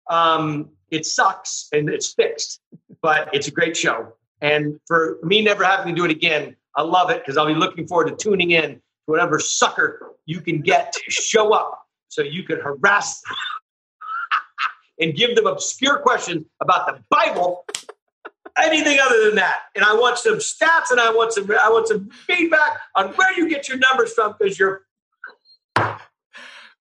Um, 0.09 0.69
it 0.91 1.05
sucks 1.05 1.67
and 1.71 1.89
it's 1.89 2.13
fixed, 2.13 2.61
but 3.01 3.29
it's 3.33 3.47
a 3.47 3.51
great 3.51 3.75
show. 3.75 4.13
And 4.41 4.79
for 4.87 5.17
me 5.23 5.41
never 5.41 5.63
having 5.63 5.95
to 5.95 5.99
do 5.99 6.05
it 6.05 6.11
again, 6.11 6.55
I 6.75 6.83
love 6.83 7.09
it 7.09 7.19
because 7.19 7.37
I'll 7.37 7.47
be 7.47 7.55
looking 7.55 7.87
forward 7.87 8.09
to 8.09 8.15
tuning 8.15 8.51
in 8.51 8.75
to 8.75 8.81
whatever 9.05 9.39
sucker 9.39 10.13
you 10.25 10.41
can 10.41 10.61
get 10.61 10.93
to 10.93 11.11
show 11.11 11.53
up 11.53 11.85
so 12.07 12.21
you 12.21 12.43
can 12.43 12.59
harass 12.59 13.21
and 14.99 15.15
give 15.15 15.35
them 15.35 15.47
obscure 15.47 15.99
questions 15.99 16.45
about 16.61 16.87
the 16.87 17.03
Bible. 17.09 17.65
Anything 18.59 18.97
other 18.99 19.25
than 19.25 19.35
that, 19.35 19.59
and 19.75 19.85
I 19.85 19.93
want 19.93 20.17
some 20.17 20.37
stats, 20.37 20.89
and 20.89 20.99
I 20.99 21.11
want 21.11 21.31
some, 21.31 21.49
I 21.51 21.69
want 21.69 21.87
some 21.87 22.09
feedback 22.09 22.79
on 22.95 23.09
where 23.09 23.31
you 23.37 23.47
get 23.47 23.69
your 23.69 23.77
numbers 23.77 24.13
from 24.13 24.33
because 24.39 24.57
you're, 24.57 24.81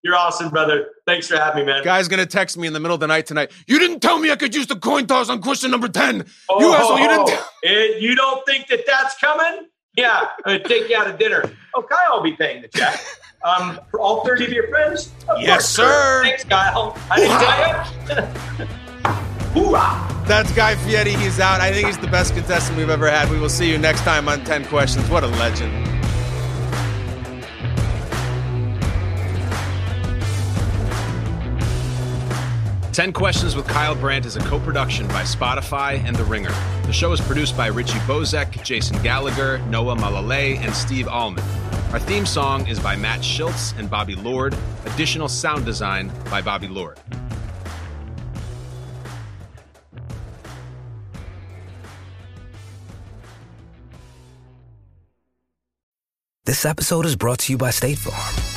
you're 0.03 0.15
awesome, 0.15 0.49
brother. 0.49 0.87
Thanks 1.05 1.27
for 1.27 1.37
having 1.37 1.65
me, 1.65 1.71
man. 1.73 1.83
Guy's 1.83 2.07
going 2.07 2.19
to 2.19 2.25
text 2.25 2.57
me 2.57 2.67
in 2.67 2.73
the 2.73 2.79
middle 2.79 2.95
of 2.95 2.99
the 3.01 3.07
night 3.07 3.25
tonight. 3.25 3.51
You 3.67 3.79
didn't 3.79 3.99
tell 4.01 4.19
me 4.19 4.31
I 4.31 4.35
could 4.35 4.55
use 4.55 4.67
the 4.67 4.75
coin 4.75 5.05
toss 5.07 5.29
on 5.29 5.41
question 5.41 5.71
number 5.71 5.87
10. 5.87 6.17
you 6.17 6.23
Oh, 6.49 6.73
asshole, 6.75 6.99
you 6.99 7.07
didn't. 7.07 7.29
eh, 7.65 7.97
you 7.99 8.15
don't 8.15 8.45
think 8.45 8.67
that 8.67 8.85
that's 8.85 9.17
coming? 9.19 9.67
Yeah, 9.95 10.27
I'm 10.45 10.59
gonna 10.59 10.63
take 10.63 10.89
you 10.89 10.95
out 10.97 11.05
to 11.05 11.13
dinner. 11.17 11.43
Oh, 11.75 11.81
Kyle 11.81 12.17
will 12.17 12.23
be 12.23 12.33
paying 12.33 12.61
the 12.61 12.67
check. 12.69 12.99
Um, 13.45 13.79
for 13.91 13.99
all 13.99 14.25
30 14.25 14.45
of 14.45 14.51
your 14.51 14.67
friends? 14.67 15.11
Of 15.29 15.39
Yes, 15.39 15.47
course, 15.77 15.87
sir. 15.87 16.23
Thanks, 16.23 16.43
Kyle. 16.43 16.97
I 17.11 17.17
didn't 17.17 18.17
tell 18.17 18.25
you. 18.25 18.65
Hoorah! 19.53 20.23
That's 20.27 20.51
Guy 20.53 20.75
Fieri. 20.75 21.11
He's 21.13 21.39
out. 21.39 21.61
I 21.61 21.71
think 21.71 21.85
he's 21.85 21.99
the 21.99 22.07
best 22.07 22.33
contestant 22.33 22.77
we've 22.79 22.89
ever 22.89 23.09
had. 23.09 23.29
We 23.29 23.39
will 23.39 23.47
see 23.47 23.69
you 23.69 23.77
next 23.77 24.01
time 24.01 24.27
on 24.27 24.43
10 24.43 24.65
Questions. 24.65 25.07
What 25.11 25.23
a 25.23 25.27
legend. 25.27 25.71
Ten 32.97 33.13
Questions 33.13 33.55
with 33.55 33.67
Kyle 33.67 33.93
Brandt 33.93 34.25
is 34.25 34.37
a 34.37 34.39
co 34.39 34.59
production 34.59 35.07
by 35.09 35.21
Spotify 35.21 36.03
and 36.03 36.15
The 36.15 36.23
Ringer. 36.23 36.49
The 36.87 36.91
show 36.91 37.11
is 37.11 37.21
produced 37.21 37.55
by 37.55 37.67
Richie 37.67 37.99
Bozek, 38.07 38.63
Jason 38.63 38.99
Gallagher, 39.03 39.59
Noah 39.67 39.95
Malalay, 39.95 40.57
and 40.57 40.73
Steve 40.73 41.07
Allman. 41.07 41.43
Our 41.91 41.99
theme 41.99 42.25
song 42.25 42.65
is 42.65 42.79
by 42.79 42.95
Matt 42.95 43.19
Schiltz 43.19 43.77
and 43.77 43.87
Bobby 43.87 44.15
Lord. 44.15 44.57
Additional 44.87 45.27
sound 45.27 45.63
design 45.63 46.11
by 46.31 46.41
Bobby 46.41 46.67
Lord. 46.67 46.99
This 56.45 56.65
episode 56.65 57.05
is 57.05 57.15
brought 57.15 57.37
to 57.41 57.53
you 57.53 57.59
by 57.59 57.69
State 57.69 57.99
Farm. 57.99 58.56